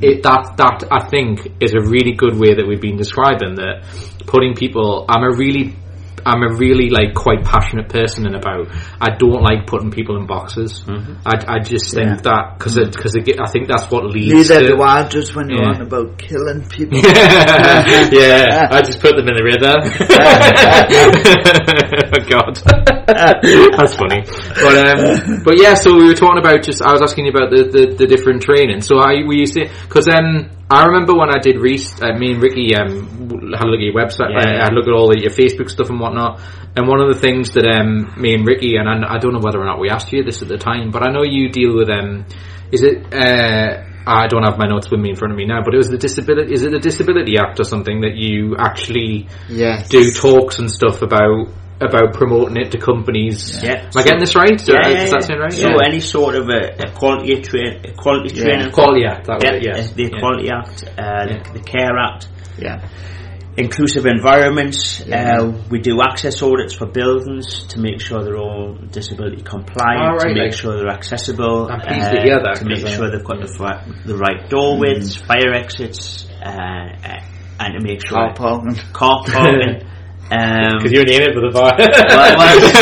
It 0.00 0.22
that 0.22 0.54
that 0.56 0.84
I 0.90 1.08
think 1.08 1.46
is 1.60 1.74
a 1.74 1.80
really 1.80 2.12
good 2.12 2.36
way 2.36 2.54
that 2.54 2.66
we've 2.66 2.80
been 2.80 2.96
describing 2.96 3.56
that 3.56 3.84
putting 4.26 4.54
people. 4.54 5.06
I'm 5.08 5.22
a 5.22 5.34
really 5.34 5.76
I'm 6.26 6.42
a 6.42 6.52
really 6.54 6.90
like 6.90 7.14
quite 7.14 7.42
passionate 7.44 7.88
person 7.88 8.26
and 8.26 8.34
about. 8.34 8.68
I 9.00 9.14
don't 9.16 9.40
like 9.42 9.66
putting 9.66 9.90
people 9.90 10.16
in 10.18 10.26
boxes. 10.26 10.82
Mm-hmm. 10.84 11.14
I, 11.24 11.56
I 11.56 11.58
just 11.60 11.94
think 11.94 12.08
Yeah. 12.08 12.16
that 12.22 12.58
because 12.58 12.74
because 12.74 13.14
I 13.16 13.22
think 13.50 13.68
that's 13.68 13.88
what 13.90 14.04
leads. 14.06 14.34
Neither 14.50 14.60
to, 14.60 14.68
do 14.76 14.82
I, 14.82 15.06
just 15.08 15.34
when 15.36 15.48
you're 15.48 15.62
Yeah. 15.62 15.74
on 15.78 15.82
about 15.82 16.18
killing 16.18 16.66
people. 16.68 16.98
yeah, 17.04 18.66
I 18.70 18.82
just 18.82 19.00
put 19.00 19.16
them 19.16 19.28
in 19.28 19.36
the 19.36 19.44
river. 19.46 19.78
oh 22.12 22.20
God. 22.28 22.58
That's 23.76 23.94
funny. 23.94 24.22
But 24.62 24.74
um, 24.88 25.42
but 25.44 25.60
yeah, 25.60 25.74
so 25.74 25.94
we 25.96 26.06
were 26.06 26.14
talking 26.14 26.38
about 26.38 26.62
just. 26.64 26.82
I 26.82 26.92
was 26.92 27.02
asking 27.02 27.26
you 27.26 27.30
about 27.32 27.50
the 27.50 27.64
the, 27.70 27.94
the 27.94 28.06
different 28.06 28.42
training. 28.42 28.80
So 28.80 28.96
how 28.98 29.14
were 29.14 29.32
you 29.34 29.46
saying? 29.46 29.70
Because 29.82 30.08
um, 30.08 30.50
I 30.68 30.86
remember 30.86 31.14
when 31.14 31.30
I 31.30 31.38
did 31.40 31.58
Reese, 31.58 32.02
uh, 32.02 32.14
me 32.18 32.32
and 32.32 32.42
Ricky 32.42 32.74
um 32.74 33.06
had 33.54 33.62
a 33.62 33.70
look 33.70 33.78
at 33.78 33.86
your 33.86 33.94
website, 33.94 34.30
Yeah. 34.34 34.58
uh, 34.58 34.64
had 34.64 34.72
a 34.72 34.74
look 34.74 34.88
at 34.88 34.92
all 34.92 35.08
the, 35.08 35.20
your 35.20 35.30
Facebook 35.30 35.70
stuff 35.70 35.88
and 35.90 36.00
whatnot. 36.00 36.40
And 36.74 36.88
one 36.88 37.00
of 37.00 37.12
the 37.14 37.20
things 37.20 37.52
that 37.52 37.64
um 37.66 38.12
me 38.20 38.34
and 38.34 38.46
Ricky 38.46 38.76
and 38.76 38.88
I, 38.88 39.14
I 39.14 39.18
don't 39.18 39.32
know 39.32 39.40
whether 39.40 39.60
or 39.60 39.66
not 39.66 39.78
we 39.78 39.88
asked 39.88 40.12
you 40.12 40.24
this 40.24 40.42
at 40.42 40.48
the 40.48 40.58
time, 40.58 40.90
but 40.90 41.02
I 41.06 41.12
know 41.12 41.22
you 41.22 41.48
deal 41.50 41.76
with 41.76 41.88
um. 41.88 42.24
Is 42.72 42.82
it? 42.82 43.06
Uh, 43.14 43.84
I 44.08 44.26
don't 44.28 44.42
have 44.44 44.56
my 44.58 44.66
notes 44.66 44.90
with 44.90 45.00
me 45.00 45.10
in 45.10 45.16
front 45.16 45.32
of 45.32 45.38
me 45.38 45.46
now, 45.46 45.62
but 45.64 45.74
it 45.74 45.78
was 45.78 45.88
the 45.88 45.98
disability. 45.98 46.52
Is 46.52 46.62
it 46.62 46.70
the 46.70 46.78
Disability 46.78 47.38
Act 47.38 47.58
or 47.60 47.64
something 47.64 48.02
that 48.02 48.14
you 48.14 48.54
actually 48.56 49.26
Yes. 49.48 49.88
do 49.88 50.10
talks 50.12 50.58
and 50.60 50.70
stuff 50.70 51.02
about 51.02 51.48
about 51.80 52.14
promoting 52.14 52.56
it 52.56 52.70
to 52.72 52.78
companies. 52.78 53.62
Yeah. 53.62 53.82
Am 53.84 53.90
I 53.96 54.02
getting 54.02 54.20
this 54.20 54.34
right? 54.34 54.60
Yeah, 54.66 54.76
Uh, 54.76 54.88
yeah, 54.88 55.02
Does 55.02 55.10
that 55.10 55.20
yeah. 55.20 55.26
sound 55.26 55.40
right? 55.40 55.52
So 55.52 55.68
yeah. 55.68 55.76
any 55.86 56.00
sort 56.00 56.34
of 56.34 56.48
a, 56.48 56.88
a 56.88 56.90
quality 56.92 57.42
train, 57.42 57.80
a 57.84 57.92
quality 57.92 58.34
Yeah. 58.34 58.42
training, 58.44 58.70
Quality 58.72 59.04
Act, 59.04 59.26
that 59.26 59.42
yeah, 59.44 59.58
yes. 59.74 59.90
uh, 59.92 59.94
the 59.94 60.02
Yeah. 60.02 60.08
Equality 60.16 60.48
Act, 60.50 60.84
uh, 60.98 61.26
the, 61.26 61.58
the 61.58 61.60
Care 61.60 61.98
Act, 61.98 62.28
Yeah. 62.58 62.80
inclusive 63.58 64.06
environments. 64.06 65.04
Yeah. 65.06 65.38
Uh, 65.40 65.52
we 65.70 65.78
do 65.80 66.00
access 66.00 66.42
audits 66.42 66.72
for 66.74 66.86
buildings 66.86 67.64
to 67.68 67.80
make 67.80 68.00
sure 68.00 68.24
they're 68.24 68.38
all 68.38 68.74
disability 68.90 69.42
compliant, 69.42 70.00
All 70.02 70.16
right, 70.16 70.28
to 70.28 70.34
make 70.34 70.52
like- 70.52 70.52
sure 70.54 70.76
they're 70.78 70.88
accessible, 70.88 71.66
uh, 71.70 71.74
I'm 71.74 71.80
pleased 71.80 72.10
to 72.10 72.20
hear 72.22 72.40
that, 72.42 72.56
to 72.56 72.64
make 72.64 72.82
'cause, 72.82 72.92
uh, 72.92 72.96
sure 72.96 73.10
they've 73.10 73.24
got 73.24 73.40
the, 73.40 73.48
fi- 73.48 73.82
the 74.06 74.16
right 74.16 74.48
door 74.48 74.78
widths, 74.78 75.16
fire 75.16 75.52
exits, 75.52 76.26
uh, 76.42 76.48
uh, 76.48 77.20
and 77.60 77.74
to 77.74 77.80
make 77.80 78.06
sure 78.06 78.16
Car 78.18 78.34
parking. 78.34 78.76
car 78.94 79.22
parking. 79.26 79.82
Um, 80.30 80.78
Because 80.78 80.92
you're 80.92 81.06
in 81.06 81.22
it 81.22 81.34
with 81.36 81.44
the 81.46 81.52
bar. 81.54 81.72
well, 81.78 82.36
well, 82.36 82.60
that's 82.60 82.76
it. 82.76 82.80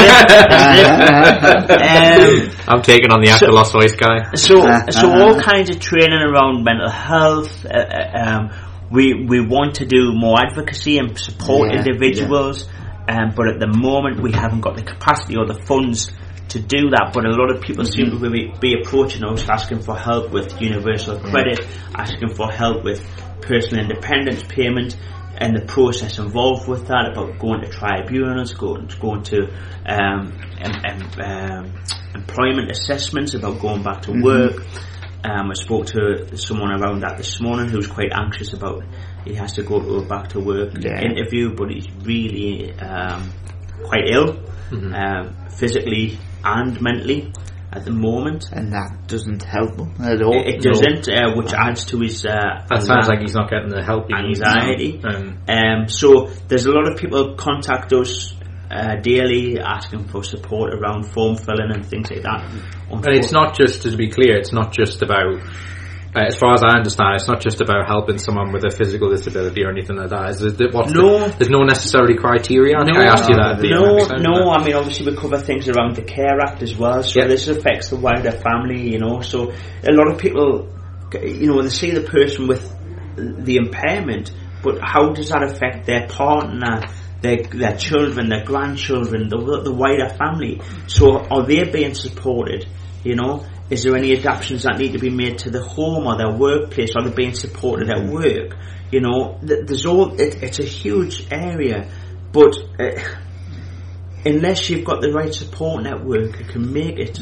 Um, 1.74 2.50
I'm 2.66 2.82
taking 2.82 3.10
on 3.12 3.20
the 3.20 3.30
After 3.30 3.50
Lost 3.52 3.72
Voice 3.72 3.94
guy. 3.94 4.32
so, 4.34 4.66
Uh, 4.66 4.86
so 4.90 5.10
uh, 5.10 5.20
all 5.20 5.40
kinds 5.40 5.70
of 5.70 5.78
training 5.80 6.20
around 6.22 6.64
mental 6.64 6.88
health. 6.90 7.64
Uh, 7.66 7.76
uh, 7.76 8.18
um, 8.18 8.50
we 8.90 9.14
we 9.14 9.40
want 9.40 9.76
to 9.76 9.86
do 9.86 10.12
more 10.14 10.38
advocacy 10.40 10.98
and 10.98 11.18
support 11.18 11.70
Yeah, 11.70 11.78
individuals, 11.78 12.68
um, 13.08 13.32
but 13.36 13.48
at 13.48 13.58
the 13.60 13.66
moment 13.66 14.20
we 14.20 14.32
haven't 14.32 14.60
got 14.60 14.76
the 14.76 14.82
capacity 14.82 15.36
or 15.36 15.46
the 15.46 15.60
funds 15.66 16.10
to 16.50 16.60
do 16.60 16.90
that. 16.90 17.10
But 17.12 17.24
a 17.26 17.30
lot 17.30 17.50
of 17.50 17.60
people 17.62 17.84
seem 17.84 18.10
to 18.10 18.30
be, 18.30 18.52
be 18.60 18.74
approaching 18.80 19.24
us 19.24 19.48
asking 19.48 19.80
for 19.82 19.96
help 19.96 20.30
with 20.30 20.60
universal 20.60 21.18
credit, 21.18 21.60
asking 21.94 22.30
for 22.34 22.50
help 22.50 22.84
with 22.84 23.02
personal 23.42 23.82
independence 23.84 24.42
payment. 24.44 24.96
And 25.36 25.56
the 25.56 25.64
process 25.66 26.18
involved 26.18 26.68
with 26.68 26.86
that, 26.88 27.10
about 27.12 27.38
going 27.38 27.60
to 27.62 27.68
tribunals, 27.68 28.54
going 28.54 28.88
going 29.00 29.22
to 29.24 29.48
um, 29.86 30.32
em, 30.60 30.72
em, 30.84 31.20
um, 31.20 31.72
employment 32.14 32.70
assessments, 32.70 33.34
about 33.34 33.60
going 33.60 33.82
back 33.82 34.02
to 34.02 34.12
work, 34.22 34.62
um, 35.24 35.50
I 35.50 35.54
spoke 35.54 35.86
to 35.86 36.36
someone 36.36 36.70
around 36.70 37.00
that 37.00 37.16
this 37.16 37.40
morning 37.40 37.68
who's 37.68 37.86
quite 37.86 38.12
anxious 38.12 38.52
about 38.52 38.84
he 39.24 39.34
has 39.34 39.52
to 39.54 39.62
go 39.62 39.80
to 39.80 39.96
a 39.96 40.06
back 40.06 40.28
to 40.30 40.40
work 40.40 40.74
Yeah. 40.78 41.00
interview, 41.00 41.54
but 41.54 41.70
he's 41.70 41.88
really 42.02 42.72
um, 42.78 43.30
quite 43.84 44.08
ill, 44.08 44.38
Mm-hmm. 44.70 44.94
um, 44.94 45.48
physically 45.50 46.18
and 46.42 46.80
mentally 46.80 47.30
at 47.74 47.84
the 47.84 47.90
moment. 47.90 48.46
And 48.52 48.72
that 48.72 49.06
doesn't 49.06 49.42
help 49.42 49.78
him 49.78 49.94
at 50.00 50.22
all. 50.22 50.38
It, 50.38 50.56
it 50.56 50.62
doesn't, 50.62 51.08
uh, 51.08 51.34
which 51.34 51.52
adds 51.52 51.84
to 51.86 52.00
his 52.00 52.24
uh, 52.24 52.64
That 52.70 52.82
sounds 52.82 53.08
like 53.08 53.20
he's 53.20 53.34
not 53.34 53.50
getting 53.50 53.68
the 53.68 53.82
help 53.82 54.06
he 54.08 54.14
anxiety. 54.14 55.00
Um, 55.02 55.38
Um, 55.48 55.88
so 55.88 56.26
there's 56.48 56.66
a 56.66 56.72
lot 56.72 56.90
of 56.90 56.98
people 56.98 57.34
contact 57.36 57.92
us 57.92 58.34
uh, 58.70 58.96
daily 58.96 59.60
asking 59.60 60.08
for 60.08 60.24
support 60.24 60.74
around 60.74 61.04
form 61.12 61.36
filling 61.36 61.70
and 61.72 61.84
things 61.84 62.10
like 62.10 62.22
that. 62.22 62.50
and 62.90 63.06
it's 63.06 63.32
not 63.32 63.56
just, 63.56 63.82
to 63.82 63.96
be 63.96 64.08
clear, 64.08 64.36
it's 64.36 64.52
not 64.52 64.72
just 64.72 65.02
about, 65.02 65.40
uh, 66.14 66.26
as 66.26 66.36
far 66.36 66.54
as 66.54 66.62
I 66.62 66.76
understand, 66.76 67.16
it's 67.16 67.26
not 67.26 67.40
just 67.40 67.60
about 67.60 67.86
helping 67.88 68.18
someone 68.18 68.52
with 68.52 68.64
a 68.64 68.70
physical 68.70 69.10
disability 69.10 69.64
or 69.64 69.70
anything 69.70 69.96
like 69.96 70.10
that. 70.10 70.30
Is 70.30 70.42
what's 70.72 70.92
No. 70.92 71.26
The, 71.26 71.36
there's 71.38 71.50
no 71.50 71.64
necessarily 71.64 72.16
criteria. 72.16 72.76
I 72.76 72.82
I 72.82 73.04
asked 73.06 73.28
you 73.28 73.34
that. 73.34 73.58
at 73.58 73.62
No, 73.62 73.96
no. 74.18 74.50
I 74.50 74.64
mean, 74.64 74.76
obviously 74.76 75.10
we 75.10 75.16
cover 75.16 75.38
things 75.38 75.68
around 75.68 75.96
the 75.96 76.02
Care 76.02 76.38
Act 76.40 76.62
as 76.62 76.76
well, 76.76 77.02
so 77.02 77.18
Yeah. 77.18 77.26
this 77.26 77.48
affects 77.48 77.90
the 77.90 77.96
wider 77.96 78.30
family. 78.30 78.92
You 78.92 79.00
know, 79.00 79.22
so 79.22 79.52
a 79.82 79.92
lot 79.92 80.08
of 80.08 80.18
people, 80.18 80.68
you 81.20 81.48
know, 81.48 81.56
when 81.56 81.64
they 81.64 81.70
see 81.70 81.90
the 81.90 82.02
person 82.02 82.46
with 82.46 82.62
the 83.16 83.56
impairment, 83.56 84.32
but 84.62 84.78
how 84.82 85.12
does 85.12 85.30
that 85.30 85.42
affect 85.42 85.86
their 85.86 86.06
partner? 86.06 86.82
Their, 87.22 87.42
their 87.44 87.76
children, 87.78 88.28
their 88.28 88.44
grandchildren, 88.44 89.30
the, 89.30 89.38
the 89.64 89.72
wider 89.72 90.10
family. 90.10 90.60
So 90.88 91.20
are 91.20 91.46
they 91.46 91.64
being 91.64 91.94
supported? 91.94 92.66
You 93.02 93.16
know, 93.16 93.46
is 93.70 93.82
there 93.82 93.96
any 93.96 94.16
adaptations 94.16 94.64
that 94.64 94.78
need 94.78 94.92
to 94.92 94.98
be 94.98 95.10
made 95.10 95.38
to 95.38 95.50
the 95.50 95.62
home 95.62 96.06
or 96.06 96.16
their 96.16 96.32
workplace? 96.32 96.94
Are 96.96 97.02
they 97.02 97.14
being 97.14 97.34
supported 97.34 97.88
at 97.90 98.06
work? 98.06 98.56
You 98.90 99.00
know, 99.00 99.38
there's 99.42 99.86
all. 99.86 100.20
It, 100.20 100.42
it's 100.42 100.58
a 100.58 100.64
huge 100.64 101.26
area, 101.30 101.90
but 102.32 102.56
uh, 102.78 103.00
unless 104.24 104.68
you've 104.68 104.84
got 104.84 105.00
the 105.00 105.10
right 105.12 105.32
support 105.32 105.82
network, 105.82 106.40
it 106.40 106.48
can 106.48 106.72
make 106.72 106.98
it 106.98 107.18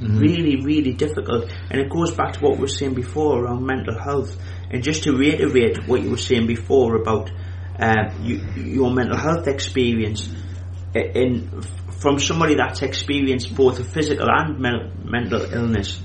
really, 0.00 0.64
really 0.64 0.92
difficult. 0.92 1.50
And 1.70 1.80
it 1.80 1.90
goes 1.90 2.12
back 2.12 2.34
to 2.34 2.40
what 2.40 2.56
we 2.56 2.62
were 2.62 2.68
saying 2.68 2.94
before 2.94 3.44
around 3.44 3.64
mental 3.64 3.98
health. 3.98 4.36
And 4.70 4.82
just 4.82 5.04
to 5.04 5.12
reiterate 5.12 5.86
what 5.86 6.02
you 6.02 6.10
were 6.10 6.16
saying 6.16 6.46
before 6.46 6.96
about 6.96 7.30
uh, 7.78 8.12
you, 8.20 8.40
your 8.56 8.90
mental 8.92 9.16
health 9.16 9.46
experience, 9.46 10.28
in 10.94 11.62
from 11.98 12.18
somebody 12.18 12.54
that's 12.56 12.82
experienced 12.82 13.54
both 13.54 13.78
a 13.80 13.84
physical 13.84 14.26
and 14.30 14.58
men- 14.58 14.92
mental 15.04 15.42
illness, 15.42 16.00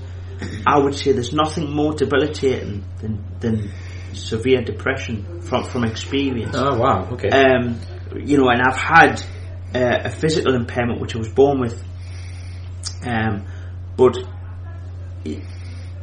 I 0.66 0.78
would 0.78 0.94
say 0.94 1.12
there's 1.12 1.32
nothing 1.32 1.70
more 1.70 1.92
debilitating 1.94 2.84
than, 3.00 3.24
than 3.40 3.70
severe 4.14 4.62
depression 4.62 5.40
from 5.42 5.64
from 5.64 5.84
experience 5.84 6.54
Oh, 6.56 6.78
wow, 6.78 7.08
okay. 7.12 7.28
um, 7.28 7.78
you 8.16 8.38
know, 8.38 8.48
and 8.48 8.60
I've 8.62 8.76
had 8.76 9.20
uh, 9.74 10.08
a 10.08 10.10
physical 10.10 10.54
impairment 10.54 11.00
which 11.00 11.14
I 11.14 11.18
was 11.18 11.28
born 11.28 11.60
with. 11.60 11.80
Um, 13.06 13.46
but 13.96 14.16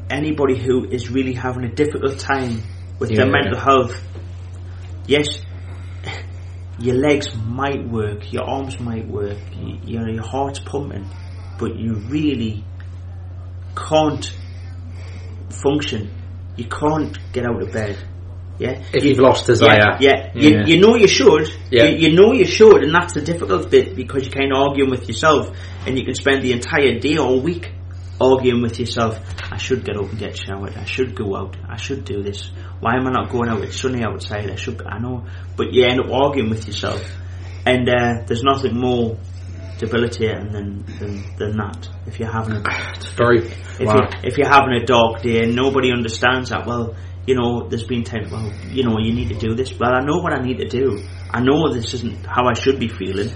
anybody 0.10 0.58
who 0.58 0.86
is 0.86 1.10
really 1.10 1.34
having 1.34 1.64
a 1.64 1.74
difficult 1.74 2.20
time 2.20 2.62
with 3.00 3.10
their 3.16 3.26
Yeah. 3.26 3.32
mental 3.32 3.60
health, 3.60 4.02
yes, 5.06 5.42
your 6.80 6.96
legs 6.96 7.34
might 7.36 7.88
work, 7.88 8.32
your 8.32 8.44
arms 8.44 8.80
might 8.80 9.08
work, 9.08 9.38
you, 9.60 9.80
you 9.84 10.00
know, 10.00 10.12
your 10.12 10.24
heart's 10.26 10.60
pumping, 10.60 11.10
but 11.60 11.76
you 11.76 11.96
really 11.96 12.64
can't 13.76 14.32
function. 15.50 16.12
You 16.56 16.66
can't 16.66 17.18
get 17.34 17.46
out 17.46 17.62
of 17.62 17.72
bed. 17.72 17.98
Yeah, 18.60 18.82
if 18.92 19.04
You- 19.04 19.12
you've 19.12 19.20
lost 19.20 19.46
desire. 19.46 19.78
yeah, 19.78 19.98
yeah. 20.00 20.32
Yeah. 20.34 20.66
You, 20.66 20.76
you 20.76 20.82
know 20.82 20.96
you 20.96 21.08
should. 21.08 21.48
Yeah. 21.70 21.86
You, 21.86 22.10
you 22.10 22.16
know 22.16 22.34
you 22.34 22.46
should, 22.46 22.84
and 22.84 22.94
that's 22.94 23.14
the 23.14 23.22
difficult 23.22 23.70
bit 23.70 23.96
because 23.96 24.24
you're 24.26 24.34
kind 24.34 24.52
of 24.52 24.58
arguing 24.58 24.90
with 24.90 25.08
yourself, 25.08 25.56
and 25.86 25.98
you 25.98 26.04
can 26.04 26.16
spend 26.16 26.42
the 26.42 26.54
entire 26.54 26.98
day 27.00 27.18
or 27.18 27.40
week 27.40 27.72
arguing 28.20 28.62
with 28.62 28.80
yourself. 28.80 29.20
I 29.52 29.58
should 29.58 29.84
get 29.86 29.98
up 29.98 30.10
and 30.10 30.20
get 30.20 30.38
showered. 30.38 30.76
I 30.78 30.86
should 30.86 31.16
go 31.16 31.36
out. 31.36 31.56
I 31.68 31.78
should 31.78 32.06
do 32.06 32.24
this. 32.24 32.52
Why 32.80 32.96
am 32.96 33.08
I 33.08 33.12
not 33.12 33.30
going 33.32 33.50
out? 33.50 33.64
It's 33.64 33.80
sunny 33.80 34.04
outside. 34.04 34.50
I 34.50 34.56
should. 34.56 34.82
I 34.86 35.00
know, 35.00 35.26
but 35.56 35.74
you 35.74 35.86
end 35.86 36.00
up 36.00 36.12
arguing 36.12 36.50
with 36.50 36.68
yourself, 36.68 37.04
and 37.66 37.88
uh, 37.90 38.24
there's 38.26 38.44
nothing 38.44 38.78
more 38.80 39.18
debilitating 39.78 40.52
than, 40.52 40.86
than 41.00 41.36
than 41.38 41.58
that. 41.58 41.90
If 42.06 42.20
you're 42.20 42.32
having 42.32 42.56
a 42.56 42.64
It's 42.96 43.08
very, 43.08 43.40
if 43.40 43.82
wow. 43.82 43.96
you 43.96 44.30
if 44.30 44.38
you're 44.38 44.50
having 44.50 44.74
a 44.74 44.86
dark 44.86 45.22
day 45.22 45.44
and 45.44 45.56
nobody 45.56 45.92
understands 45.92 46.50
that, 46.50 46.66
well, 46.66 46.96
you 47.26 47.36
know, 47.36 47.68
there's 47.68 47.84
been 47.84 48.04
times, 48.04 48.32
well, 48.32 48.52
you 48.70 48.84
know, 48.84 48.98
you 49.00 49.14
need 49.14 49.30
to 49.30 49.36
do 49.36 49.54
this. 49.54 49.78
Well, 49.78 49.94
I 49.94 50.00
know 50.00 50.18
what 50.18 50.34
I 50.34 50.42
need 50.42 50.58
to 50.60 50.68
do. 50.68 51.04
I 51.30 51.42
know 51.42 51.72
this 51.74 51.94
isn't 51.94 52.26
how 52.26 52.48
I 52.48 52.54
should 52.54 52.80
be 52.80 52.88
feeling. 52.88 53.32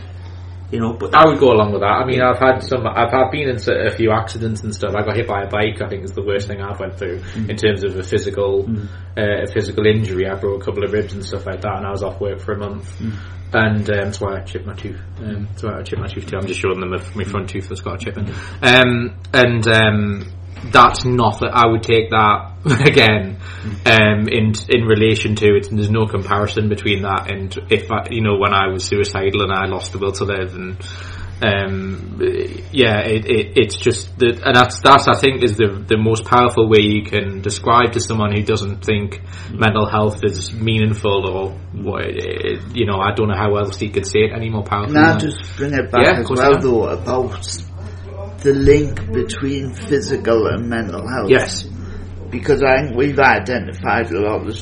You 0.72 0.80
know, 0.80 0.93
but 0.93 1.13
I 1.13 1.28
would 1.28 1.39
go 1.39 1.51
along 1.51 1.74
with 1.74 1.82
that. 1.82 1.91
I 1.91 2.05
mean, 2.05 2.22
I've 2.22 2.39
had 2.39 2.59
some. 2.63 2.88
I've, 2.88 3.13
I've 3.13 3.32
been 3.32 3.49
in 3.49 3.57
a 3.57 3.91
few 3.91 4.11
accidents 4.11 4.61
and 4.63 4.74
stuff. 4.74 4.93
I 4.95 5.03
got 5.03 5.15
hit 5.17 5.28
by 5.28 5.43
a 5.43 5.49
bike. 5.49 5.82
I 5.82 5.89
think 5.89 6.05
is 6.05 6.13
the 6.13 6.24
worst 6.24 6.47
thing 6.47 6.61
I've 6.61 6.80
went 6.80 6.97
through 6.97 7.22
in 7.36 7.57
terms 7.57 7.84
of 7.84 7.97
a 7.97 8.03
physical, 8.03 8.65
uh, 9.17 9.43
a 9.43 9.47
physical 9.47 9.86
injury. 9.86 10.30
I 10.30 10.36
broke 10.36 10.61
a 10.61 10.65
couple 10.65 10.84
of 10.86 10.93
ribs 10.93 11.13
and 11.13 11.26
stuff 11.26 11.45
like 11.45 11.61
that, 11.61 11.76
and 11.78 11.86
I 11.86 11.91
was 11.91 12.03
off 12.03 12.22
work 12.22 12.39
for 12.39 12.53
a 12.53 12.57
month. 12.57 12.89
And 13.54 13.89
um, 13.89 13.97
that's 14.05 14.21
why 14.21 14.37
I 14.37 14.39
chipped 14.43 14.66
my 14.66 14.74
tooth. 14.75 15.01
Um, 15.20 15.47
that's 15.50 15.63
why 15.63 15.79
I 15.79 15.83
chipped 15.83 16.01
my 16.01 16.08
tooth 16.08 16.25
too. 16.28 16.37
I'm 16.37 16.47
just 16.47 16.62
showing 16.62 16.79
them 16.79 16.93
if 16.93 17.13
my 17.17 17.25
front 17.25 17.50
tooth 17.50 17.67
that's 17.67 17.82
got 17.82 17.95
a 17.95 18.05
chip 18.05 18.17
in. 18.17 18.32
Um, 18.62 19.17
and 19.33 19.67
um, 19.67 20.32
that's 20.66 21.05
not 21.05 21.39
that 21.39 21.51
I 21.54 21.67
would 21.67 21.83
take 21.83 22.09
that 22.12 22.54
again 22.66 23.38
um, 23.86 24.28
in 24.28 24.54
in 24.70 24.86
relation 24.86 25.36
to 25.36 25.55
it. 25.55 25.67
There's 25.71 25.89
no 25.89 26.05
comparison 26.05 26.70
between 26.70 27.04
that 27.04 27.32
and 27.32 27.58
if 27.70 27.92
I, 27.92 28.08
you 28.09 28.21
know 28.21 28.38
when 28.38 28.54
I 28.54 28.67
was 28.67 28.86
suicidal 28.86 29.42
and 29.43 29.51
I 29.51 29.66
lost 29.66 29.93
the 29.93 30.00
will 30.00 30.12
to 30.13 30.25
live 30.25 30.55
and 30.55 30.78
um, 31.43 32.20
yeah, 32.71 33.00
it, 33.00 33.25
it, 33.25 33.58
it's 33.58 33.75
just 33.75 34.17
that, 34.20 34.42
and 34.46 34.55
that's 34.55 34.79
that's 34.82 35.08
I 35.08 35.16
think 35.16 35.43
is 35.43 35.58
the 35.58 35.83
the 35.88 35.97
most 35.97 36.24
powerful 36.24 36.70
way 36.70 36.82
you 36.82 37.04
can 37.04 37.42
describe 37.42 37.93
to 37.93 38.00
someone 38.00 38.32
who 38.32 38.43
doesn't 38.43 38.86
think 38.86 39.21
mental 39.51 39.89
health 39.89 40.24
is 40.24 40.54
meaningful 40.54 41.28
or 41.28 41.51
what 41.74 42.05
you 42.75 42.86
know. 42.86 43.00
I 43.00 43.13
don't 43.16 43.28
know 43.28 43.38
how 43.38 43.55
else 43.55 43.82
you 43.82 43.89
could 43.89 44.05
say 44.05 44.20
it 44.20 44.33
any 44.36 44.50
more 44.50 44.63
powerfully. 44.63 45.00
Now 45.00 45.17
than- 45.17 45.32
just 45.32 45.58
bring 45.58 45.74
it 45.74 45.92
back 45.92 46.05
Yeah, 46.05 46.20
as 46.20 46.29
well 46.29 46.59
though 46.59 46.89
about 46.89 47.47
the 48.42 48.54
link 48.54 49.12
between 49.12 49.74
physical 49.74 50.47
and 50.47 50.68
mental 50.70 51.08
health. 51.08 51.30
yes, 51.30 51.63
Because 52.30 52.63
I 52.63 52.84
think 52.84 52.96
we've 52.97 53.20
identified 53.20 54.12
a 54.12 54.20
lot 54.20 54.47
of 54.47 54.55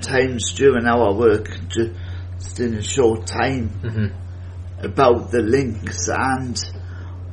times 0.00 0.52
during 0.54 0.86
our 0.86 1.12
work, 1.14 1.48
just 1.68 2.60
in 2.60 2.74
a 2.74 2.82
short 2.82 3.26
time, 3.26 3.70
Mm-hmm. 3.82 4.84
about 4.84 5.30
the 5.30 5.42
links. 5.42 6.08
And 6.08 6.58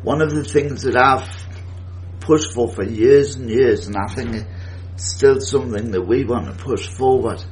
one 0.04 0.22
of 0.22 0.32
the 0.32 0.44
things 0.44 0.84
that 0.84 0.96
I've 0.98 1.30
pushed 2.20 2.54
for 2.54 2.68
for 2.70 2.84
years 2.84 3.36
and 3.36 3.50
years, 3.50 3.88
and 3.88 3.96
I 3.98 4.08
think 4.14 4.46
it's 4.94 5.14
still 5.16 5.40
something 5.42 5.92
that 5.92 6.02
we 6.08 6.24
want 6.26 6.46
to 6.48 6.64
push 6.64 6.88
forward. 6.88 7.44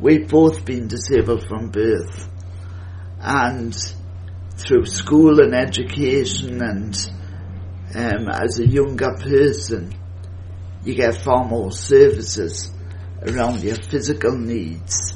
We've 0.00 0.28
both 0.28 0.64
been 0.64 0.88
disabled 0.88 1.46
from 1.48 1.70
birth, 1.70 2.28
and 3.20 3.74
through 4.56 4.86
school 4.86 5.40
and 5.40 5.54
education, 5.54 6.62
and 6.62 6.94
um, 7.94 8.28
as 8.28 8.58
a 8.58 8.66
younger 8.66 9.12
person, 9.20 9.94
you 10.84 10.94
get 10.94 11.14
far 11.16 11.44
more 11.44 11.72
services 11.72 12.70
around 13.26 13.62
your 13.62 13.76
physical 13.76 14.36
needs. 14.36 15.14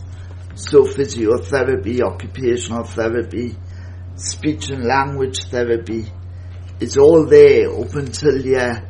So 0.55 0.85
physiotherapy, 0.85 2.01
occupational 2.03 2.85
therapy, 2.85 3.57
speech 4.17 4.69
and 4.71 4.85
language 4.85 5.45
therapy 5.45 6.07
is 6.81 6.99
all 6.99 7.27
there 7.27 7.71
up 7.73 7.95
until 7.95 8.41
you're 8.45 8.83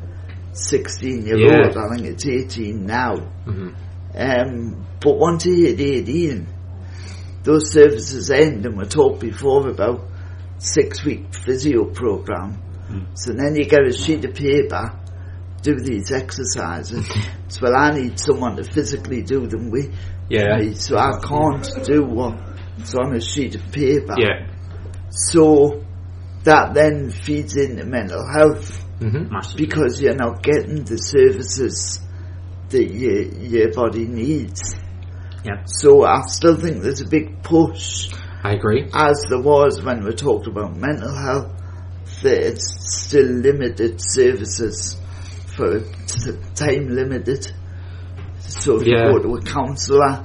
16 0.53 1.27
year 1.27 1.37
Yeah. 1.39 1.65
old. 1.67 1.77
I 1.77 1.95
think 1.97 2.07
it's 2.09 2.27
18 2.27 2.87
now. 2.87 3.15
Um, 4.15 4.87
but 5.01 5.17
once 5.17 5.47
you 5.47 5.67
hit 5.67 5.81
18, 5.81 6.47
those 7.45 7.71
services 7.73 8.31
end 8.31 8.67
and 8.67 8.77
we 8.77 8.85
talked 8.87 9.21
before 9.21 9.69
about 9.69 10.03
six 10.61 11.05
week 11.05 11.35
physio 11.35 11.85
program. 11.85 12.63
So 13.15 13.33
then 13.33 13.55
you 13.55 13.65
get 13.67 13.87
a 13.87 13.93
sheet 13.93 14.25
of 14.25 14.35
paper, 14.35 14.99
do 15.63 15.77
these 15.77 16.11
exercises. 16.13 17.07
so 17.49 17.61
well 17.63 17.77
I 17.77 17.91
need 17.93 18.19
someone 18.19 18.57
to 18.57 18.65
physically 18.65 19.23
do 19.23 19.47
them 19.47 19.71
with 19.71 19.95
yeah, 20.29 20.59
me, 20.59 20.75
so 20.75 20.97
I 20.97 21.19
can't 21.21 21.69
do 21.85 22.05
what's 22.05 22.95
on 22.95 23.15
a 23.15 23.21
sheet 23.21 23.55
of 23.57 23.73
paper. 23.73 24.15
yeah, 24.19 24.47
So 25.11 25.85
that 26.45 26.75
then 26.75 27.11
feeds 27.11 27.57
into 27.57 27.85
mental 27.85 28.25
health 28.27 28.85
mm-hmm. 29.01 29.57
Because 29.57 30.01
you're 30.01 30.15
not 30.15 30.43
getting 30.43 30.85
the 30.85 30.97
services 30.97 32.01
that 32.69 32.91
your 32.93 33.23
your 33.23 33.73
body 33.73 34.07
needs. 34.07 34.75
Yeah. 35.45 35.65
So 35.65 36.05
I 36.05 36.23
still 36.27 36.57
think 36.57 36.83
there's 36.83 37.01
a 37.01 37.09
big 37.09 37.43
push, 37.43 38.11
I 38.43 38.53
agree. 38.55 38.89
as 38.93 39.25
there 39.29 39.41
was 39.43 39.83
when 39.83 40.05
we 40.05 40.13
talked 40.13 40.47
about 40.47 40.77
mental 40.77 41.15
health, 41.15 41.53
that 42.23 42.39
it's 42.43 43.05
still 43.07 43.27
limited 43.27 44.01
services 44.01 44.97
for 45.57 45.81
time 46.55 46.89
limited. 46.89 47.51
So 48.41 48.81
if 48.81 48.87
Yeah. 48.87 49.07
you 49.07 49.13
go 49.13 49.19
to 49.23 49.35
a 49.37 49.43
counsellor, 49.43 50.25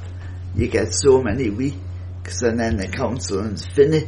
you 0.55 0.67
get 0.67 0.93
so 0.93 1.21
many 1.21 1.49
weeks, 1.49 2.41
and 2.41 2.59
then 2.59 2.77
the 2.77 2.87
counselling's 2.87 3.65
finished. 3.65 4.07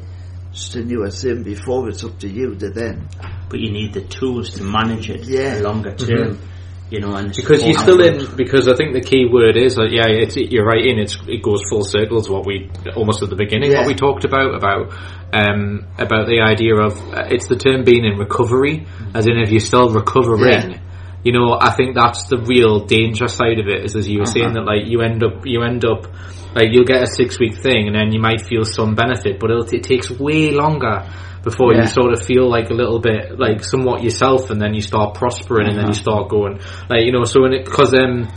And 0.76 0.90
you 0.90 1.00
were 1.00 1.12
saying 1.12 1.44
before, 1.44 1.90
it's 1.90 2.04
up 2.04 2.18
to 2.20 2.28
you 2.28 2.56
to 2.56 2.70
then. 2.70 3.10
but 3.50 3.60
you 3.62 3.72
need 3.72 3.94
the 3.94 4.02
tools 4.02 4.50
to 4.52 4.64
manage 4.64 5.10
it 5.10 5.24
Yeah. 5.26 5.60
longer 5.62 5.94
term. 5.96 6.36
Mm-hmm. 6.36 6.57
You 6.90 7.02
know, 7.02 7.16
and 7.16 7.34
Because 7.36 7.66
you're 7.66 7.78
still 7.78 8.02
in. 8.02 8.36
Because 8.38 8.70
I 8.70 8.76
think 8.76 8.94
the 8.94 9.02
key 9.02 9.26
word 9.30 9.58
is, 9.58 9.76
like, 9.76 9.92
yeah, 9.92 10.08
it's, 10.08 10.38
you're 10.38 10.66
right 10.66 10.86
in. 10.86 11.00
It's 11.00 11.18
it 11.28 11.44
goes 11.44 11.62
full 11.70 11.84
circle 11.84 12.22
to 12.22 12.32
what 12.32 12.46
we 12.46 12.70
almost 12.96 13.22
at 13.22 13.30
the 13.30 13.36
beginning 13.36 13.72
Yeah. 13.72 13.80
what 13.80 13.88
we 13.88 13.94
talked 13.96 14.24
about 14.24 14.56
about 14.56 14.94
um, 15.34 15.86
about 15.98 16.28
the 16.28 16.40
idea 16.40 16.76
of 16.76 16.98
uh, 17.14 17.28
it's 17.30 17.48
the 17.48 17.58
term 17.58 17.84
being 17.84 18.06
in 18.06 18.18
recovery, 18.18 18.88
as 19.14 19.28
in 19.28 19.38
if 19.38 19.52
you're 19.52 19.60
still 19.60 19.90
recovering. 19.90 20.72
Yeah. 20.72 20.80
You 21.24 21.34
know, 21.34 21.58
I 21.60 21.72
think 21.72 21.96
that's 21.96 22.28
the 22.28 22.38
real 22.38 22.86
danger 22.86 23.28
side 23.28 23.60
of 23.60 23.68
it. 23.68 23.84
Is 23.86 23.96
as 23.96 24.08
you 24.08 24.20
were 24.20 24.26
saying 24.26 24.46
Uh-huh. 24.56 24.66
that 24.66 24.66
like 24.66 24.86
you 24.88 25.02
end 25.02 25.24
up 25.24 25.46
you 25.46 25.64
end 25.64 25.84
up 25.84 26.08
like 26.56 26.70
you'll 26.72 26.86
get 26.86 27.02
a 27.04 27.08
six 27.08 27.40
week 27.40 27.56
thing 27.56 27.88
and 27.88 27.96
then 27.96 28.12
you 28.14 28.20
might 28.22 28.42
feel 28.42 28.64
some 28.64 28.96
benefit, 28.96 29.40
but 29.40 29.50
it'll, 29.52 29.66
it 29.74 29.84
takes 29.84 30.10
way 30.12 30.52
longer 30.52 31.04
before 31.44 31.74
Yeah. 31.74 31.82
you 31.82 31.88
sort 31.88 32.14
of 32.14 32.22
feel 32.24 32.48
like 32.50 32.70
a 32.70 32.74
little 32.74 33.00
bit 33.00 33.38
like 33.40 33.64
somewhat 33.64 34.04
yourself, 34.04 34.50
and 34.52 34.62
then 34.62 34.74
you 34.74 34.82
start 34.82 35.16
prospering, 35.16 35.68
and 35.68 35.76
then 35.78 35.86
you 35.86 35.92
Uh-huh. 35.98 36.02
start 36.08 36.30
going 36.30 36.60
like 36.90 37.04
you 37.04 37.12
know. 37.12 37.24
So 37.26 37.46
in 37.46 37.54
it 37.54 37.66
because 37.66 37.94
um, 37.94 38.28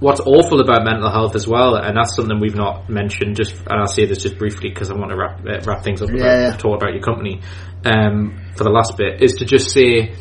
what's 0.00 0.20
awful 0.20 0.60
about 0.60 0.84
mental 0.84 1.10
health 1.10 1.34
as 1.34 1.46
well, 1.48 1.74
and 1.74 1.96
that's 1.96 2.14
something 2.16 2.38
we've 2.40 2.54
not 2.56 2.88
mentioned. 2.88 3.36
Just 3.36 3.56
and 3.66 3.80
I'll 3.80 3.86
say 3.88 4.06
this 4.06 4.22
just 4.22 4.38
briefly 4.38 4.68
because 4.70 4.90
I 4.90 4.94
want 4.94 5.10
to 5.10 5.16
wrap 5.16 5.40
uh, 5.40 5.60
wrap 5.66 5.82
things 5.82 6.00
up. 6.02 6.08
About, 6.08 6.20
Yeah, 6.20 6.40
yeah. 6.50 6.56
Talk 6.56 6.76
about 6.80 6.92
your 6.94 7.02
company 7.02 7.40
um, 7.84 8.38
for 8.56 8.64
the 8.64 8.70
last 8.70 8.96
bit 8.96 9.22
is 9.22 9.34
to 9.34 9.44
just 9.44 9.70
say. 9.70 10.14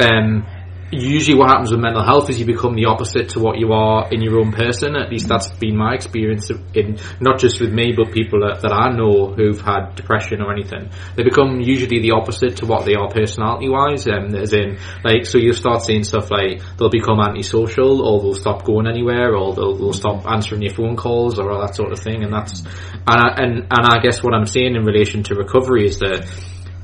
Um, 0.00 0.44
Usually, 0.92 1.36
what 1.36 1.48
happens 1.48 1.72
with 1.72 1.80
mental 1.80 2.04
health 2.04 2.30
is 2.30 2.38
you 2.38 2.46
become 2.46 2.74
the 2.74 2.84
opposite 2.84 3.30
to 3.30 3.40
what 3.40 3.58
you 3.58 3.72
are 3.72 4.08
in 4.12 4.22
your 4.22 4.38
own 4.38 4.52
person. 4.52 4.94
At 4.94 5.10
least 5.10 5.26
that's 5.26 5.50
been 5.50 5.76
my 5.76 5.94
experience 5.94 6.48
in 6.74 7.00
not 7.20 7.40
just 7.40 7.60
with 7.60 7.72
me, 7.72 7.92
but 7.96 8.12
people 8.12 8.40
that, 8.46 8.62
that 8.62 8.72
I 8.72 8.94
know 8.94 9.34
who've 9.34 9.60
had 9.60 9.96
depression 9.96 10.40
or 10.40 10.52
anything. 10.52 10.90
They 11.16 11.24
become 11.24 11.60
usually 11.60 12.00
the 12.00 12.12
opposite 12.12 12.58
to 12.58 12.66
what 12.66 12.84
they 12.84 12.94
are 12.94 13.08
personality 13.08 13.68
wise. 13.68 14.06
Um, 14.06 14.34
as 14.36 14.52
in, 14.52 14.78
like, 15.02 15.26
so 15.26 15.38
you'll 15.38 15.54
start 15.54 15.82
seeing 15.82 16.04
stuff 16.04 16.30
like 16.30 16.62
they'll 16.78 16.88
become 16.88 17.18
antisocial, 17.18 18.06
or 18.06 18.22
they'll 18.22 18.34
stop 18.34 18.64
going 18.64 18.86
anywhere, 18.86 19.34
or 19.34 19.54
they'll, 19.54 19.74
they'll 19.74 19.92
stop 19.92 20.24
answering 20.30 20.62
your 20.62 20.74
phone 20.74 20.94
calls, 20.94 21.40
or 21.40 21.50
all 21.50 21.60
that 21.62 21.74
sort 21.74 21.90
of 21.90 21.98
thing. 21.98 22.22
And 22.22 22.32
that's 22.32 22.60
and 22.60 23.20
I, 23.20 23.34
and 23.42 23.52
and 23.70 23.86
I 23.90 23.98
guess 24.02 24.22
what 24.22 24.34
I'm 24.34 24.46
saying 24.46 24.76
in 24.76 24.84
relation 24.84 25.24
to 25.24 25.34
recovery 25.34 25.84
is 25.86 25.98
that 25.98 26.30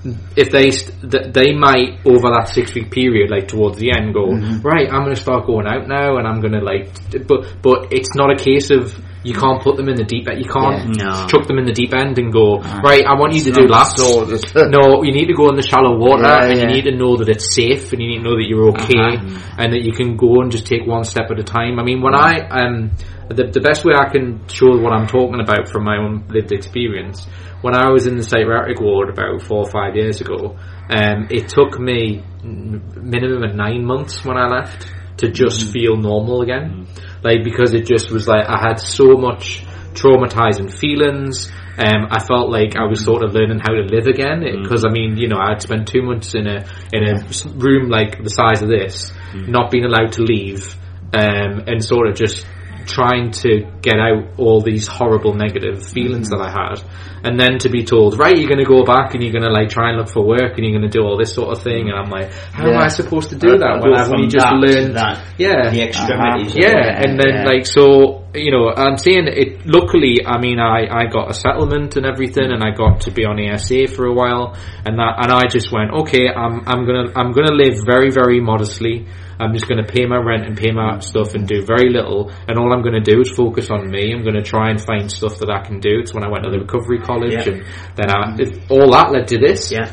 Mm-hmm. 0.04 0.32
if 0.34 0.50
they 0.50 0.72
st- 0.72 1.12
th- 1.12 1.32
they 1.32 1.52
might 1.54 2.00
over 2.04 2.30
that 2.30 2.48
six 2.48 2.74
week 2.74 2.90
period, 2.90 3.30
like 3.30 3.46
towards 3.46 3.78
the 3.78 3.92
end, 3.96 4.14
go 4.14 4.26
mm-hmm. 4.26 4.60
right. 4.66 4.92
I'm 4.92 5.04
going 5.04 5.14
to 5.14 5.20
start 5.20 5.46
going 5.46 5.66
out 5.66 5.86
now, 5.86 6.16
and 6.16 6.26
I'm 6.26 6.40
going 6.40 6.54
to 6.54 6.60
like, 6.60 6.90
but 7.28 7.62
but 7.62 7.92
it's 7.92 8.14
not 8.16 8.32
a 8.32 8.36
case 8.36 8.70
of 8.70 8.98
you 9.24 9.34
can't 9.34 9.62
put 9.62 9.76
them 9.76 9.88
in 9.88 9.96
the 9.96 10.04
deep 10.04 10.28
end. 10.28 10.38
You 10.44 10.50
can't 10.50 10.96
Yeah. 10.96 11.04
No. 11.04 11.26
chuck 11.28 11.46
them 11.46 11.58
in 11.58 11.64
the 11.64 11.72
deep 11.72 11.94
end 11.94 12.18
and 12.18 12.32
go 12.32 12.58
right. 12.82 13.04
I 13.06 13.14
want 13.14 13.34
you 13.34 13.40
to 13.44 13.52
do 13.52 13.66
laps. 13.68 13.94
No, 14.56 15.02
you 15.02 15.12
need 15.12 15.26
to 15.26 15.34
go 15.34 15.48
in 15.48 15.56
the 15.56 15.62
shallow 15.62 15.96
water, 15.96 16.22
Yeah, 16.24 16.46
and 16.50 16.60
you 16.60 16.66
need 16.66 16.84
to 16.90 16.96
know 16.96 17.16
that 17.16 17.28
it's 17.28 17.54
safe, 17.54 17.92
and 17.92 18.02
you 18.02 18.08
need 18.08 18.18
to 18.18 18.24
know 18.24 18.36
that 18.36 18.46
you're 18.48 18.68
okay, 18.70 19.18
and 19.58 19.72
that 19.72 19.82
you 19.82 19.92
can 19.92 20.16
go 20.16 20.40
and 20.40 20.50
just 20.50 20.66
take 20.66 20.86
one 20.86 21.04
step 21.04 21.30
at 21.30 21.38
a 21.38 21.44
time. 21.44 21.78
I 21.78 21.82
mean, 21.82 22.00
when 22.02 22.14
I 22.14 22.40
um, 22.50 22.90
the 23.28 23.44
the 23.52 23.60
best 23.60 23.84
way 23.84 23.94
I 23.94 24.08
can 24.10 24.40
show 24.48 24.76
what 24.78 24.92
I'm 24.92 25.06
talking 25.06 25.40
about 25.40 25.68
from 25.68 25.84
my 25.84 25.96
own 25.96 26.24
lived 26.28 26.52
experience, 26.52 27.26
when 27.62 27.74
I 27.74 27.90
was 27.90 28.06
in 28.06 28.16
the 28.16 28.22
psychiatric 28.24 28.80
ward 28.80 29.08
about 29.08 29.42
four 29.42 29.58
or 29.66 29.70
five 29.70 29.94
years 29.96 30.20
ago, 30.20 30.56
um, 30.90 31.28
it 31.30 31.48
took 31.48 31.78
me 31.78 32.22
minimum 32.42 33.44
of 33.44 33.54
nine 33.54 33.84
months 33.84 34.24
when 34.24 34.36
I 34.36 34.48
left 34.48 34.86
to 35.18 35.30
just 35.30 35.66
mm. 35.66 35.72
feel 35.72 35.96
normal 35.96 36.42
again, 36.42 36.86
mm. 36.86 37.24
like 37.24 37.44
because 37.44 37.74
it 37.74 37.86
just 37.86 38.10
was 38.10 38.26
like 38.28 38.46
I 38.46 38.60
had 38.60 38.78
so 38.78 39.16
much 39.16 39.64
traumatizing 39.94 40.72
feelings. 40.72 41.50
Um, 41.78 42.08
I 42.10 42.22
felt 42.22 42.50
like 42.50 42.76
I 42.76 42.84
was 42.84 43.00
mm. 43.00 43.04
sort 43.04 43.24
of 43.24 43.32
learning 43.34 43.60
how 43.60 43.72
to 43.72 43.82
live 43.82 44.06
again 44.06 44.44
because 44.62 44.84
I 44.84 44.90
mean, 44.90 45.16
you 45.16 45.28
know, 45.28 45.38
I'd 45.38 45.62
spent 45.62 45.88
two 45.88 46.02
months 46.02 46.34
in 46.34 46.46
a 46.46 46.66
in 46.92 47.04
a 47.04 47.24
room 47.54 47.88
like 47.88 48.22
the 48.22 48.30
size 48.30 48.62
of 48.62 48.68
this, 48.68 49.12
not 49.34 49.70
being 49.70 49.84
allowed 49.84 50.12
to 50.12 50.22
leave, 50.22 50.76
um, 51.14 51.64
and 51.66 51.84
sort 51.84 52.08
of 52.08 52.16
just 52.16 52.46
trying 52.86 53.30
to 53.42 53.66
get 53.82 53.96
out 53.98 54.38
all 54.38 54.60
these 54.60 54.86
horrible 54.86 55.34
negative 55.34 55.86
feelings 55.86 56.30
that 56.30 56.40
I 56.40 56.50
had, 56.50 56.82
and 57.24 57.38
then 57.38 57.58
to 57.60 57.68
be 57.68 57.84
told, 57.84 58.18
right, 58.18 58.36
you're 58.36 58.48
going 58.48 58.58
to 58.62 58.68
go 58.68 58.84
back 58.84 59.14
and 59.14 59.22
you're 59.22 59.32
going 59.32 59.44
to 59.44 59.50
like 59.52 59.68
try 59.68 59.90
and 59.90 59.98
look 59.98 60.08
for 60.08 60.24
work 60.26 60.56
and 60.56 60.64
you're 60.66 60.78
going 60.78 60.90
to 60.90 60.96
do 60.98 61.04
all 61.04 61.16
this 61.18 61.34
sort 61.34 61.56
of 61.56 61.62
thing, 61.62 61.88
and 61.88 61.96
I'm 61.98 62.10
like, 62.10 62.32
how 62.32 62.68
am 62.68 62.78
I 62.78 62.88
supposed 62.88 63.30
to 63.30 63.36
do 63.36 63.58
that 63.58 63.80
when 63.82 63.94
I've 63.94 64.10
only 64.12 64.28
just 64.28 64.46
learned 64.52 64.96
that, 64.96 65.24
yeah, 65.38 65.70
the 65.70 65.82
extremities. 65.82 66.52
of 66.54 66.58
yeah, 66.58 67.00
and 67.02 67.18
then 67.18 67.34
Yeah. 67.34 67.44
like 67.44 67.66
so, 67.66 68.24
you 68.34 68.50
know, 68.50 68.72
I'm 68.74 68.96
saying 68.96 69.26
it. 69.28 69.66
Luckily, 69.66 70.24
I 70.26 70.38
mean, 70.40 70.58
I 70.58 70.86
I 70.90 71.06
got 71.06 71.30
a 71.30 71.34
settlement 71.34 71.96
and 71.96 72.06
everything, 72.06 72.50
and 72.50 72.62
I 72.62 72.70
got 72.74 73.02
to 73.02 73.10
be 73.10 73.24
on 73.24 73.38
ESA 73.38 73.88
for 73.88 74.06
a 74.06 74.12
while, 74.14 74.56
and 74.84 74.98
that, 74.98 75.14
and 75.22 75.32
I 75.32 75.46
just 75.48 75.70
went, 75.72 75.90
okay, 76.02 76.28
I'm 76.28 76.62
I'm 76.66 76.86
gonna 76.86 77.12
I'm 77.14 77.32
gonna 77.32 77.52
live 77.54 77.78
very 77.84 78.10
very 78.10 78.40
modestly. 78.40 79.06
I'm 79.42 79.52
just 79.52 79.68
gonna 79.68 79.84
pay 79.84 80.06
my 80.06 80.16
rent 80.16 80.46
and 80.46 80.56
pay 80.56 80.70
my 80.70 81.00
stuff 81.00 81.34
and 81.34 81.46
do 81.46 81.64
very 81.64 81.90
little, 81.90 82.30
and 82.48 82.58
all 82.58 82.72
I'm 82.72 82.82
gonna 82.82 83.02
do 83.02 83.20
is 83.20 83.30
focus 83.30 83.70
on 83.70 83.90
me. 83.90 84.12
I'm 84.14 84.24
gonna 84.24 84.42
try 84.42 84.70
and 84.70 84.80
find 84.80 85.10
stuff 85.10 85.38
that 85.38 85.50
I 85.50 85.66
can 85.66 85.80
do. 85.80 85.98
It's 86.00 86.14
when 86.14 86.24
I 86.24 86.28
went 86.30 86.44
to 86.44 86.50
the 86.50 86.60
recovery 86.60 87.00
college, 87.00 87.32
Yeah. 87.32 87.48
and 87.48 87.64
then 87.96 88.10
I, 88.10 88.36
it, 88.38 88.70
all 88.70 88.90
that 88.92 89.10
led 89.10 89.28
to 89.28 89.38
this. 89.38 89.72
yeah, 89.72 89.90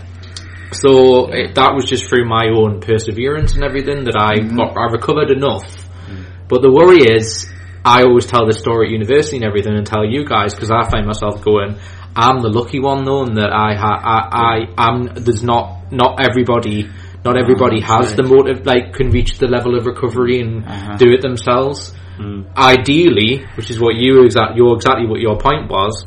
So 0.71 1.31
it, 1.33 1.55
that 1.55 1.73
was 1.73 1.85
just 1.85 2.07
through 2.07 2.25
my 2.25 2.47
own 2.53 2.79
perseverance 2.81 3.55
and 3.55 3.63
everything 3.63 4.03
that 4.05 4.15
I 4.15 4.35
mm-hmm. 4.39 4.55
got, 4.55 4.77
I 4.77 4.91
recovered 4.91 5.31
enough. 5.31 5.65
But 6.47 6.61
the 6.63 6.71
worry 6.71 7.03
is, 7.05 7.47
I 7.85 8.03
always 8.03 8.25
tell 8.25 8.47
this 8.47 8.59
story 8.59 8.87
at 8.87 8.91
university 8.91 9.37
and 9.37 9.45
everything, 9.45 9.75
and 9.75 9.85
tell 9.85 10.03
you 10.03 10.25
guys 10.25 10.53
because 10.53 10.71
I 10.71 10.89
find 10.89 11.05
myself 11.05 11.41
going, 11.43 11.77
I'm 12.15 12.41
the 12.41 12.49
lucky 12.49 12.79
one 12.79 13.05
though, 13.05 13.23
and 13.23 13.37
that 13.37 13.51
I 13.53 13.75
ha- 13.75 14.01
I 14.03 14.65
I 14.77 14.89
am 14.89 15.09
there's 15.15 15.43
not 15.43 15.91
not 15.91 16.19
everybody. 16.19 16.89
Not 17.25 17.37
everybody 17.37 17.81
that's 17.81 17.91
has 18.09 18.15
the 18.15 18.23
motive, 18.23 18.65
like, 18.65 18.93
can 18.93 19.09
reach 19.11 19.37
the 19.39 19.47
level 19.47 19.75
of 19.77 19.85
recovery 19.85 20.39
and 20.39 20.63
Uh-huh. 20.65 20.95
do 20.97 21.11
it 21.11 21.21
themselves. 21.21 21.93
Mm. 22.17 22.45
Ideally, 22.57 23.45
which 23.55 23.69
is 23.71 23.79
what 23.79 23.95
you 23.95 24.23
exact, 24.23 24.55
your 24.57 24.75
exactly 24.75 25.05
what 25.07 25.19
your 25.19 25.37
point 25.37 25.69
was. 25.69 26.05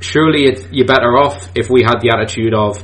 Surely, 0.00 0.44
it's, 0.44 0.66
you're 0.70 0.86
better 0.86 1.16
off 1.16 1.50
if 1.54 1.68
we 1.70 1.82
had 1.82 2.00
the 2.00 2.10
attitude 2.14 2.52
of 2.54 2.82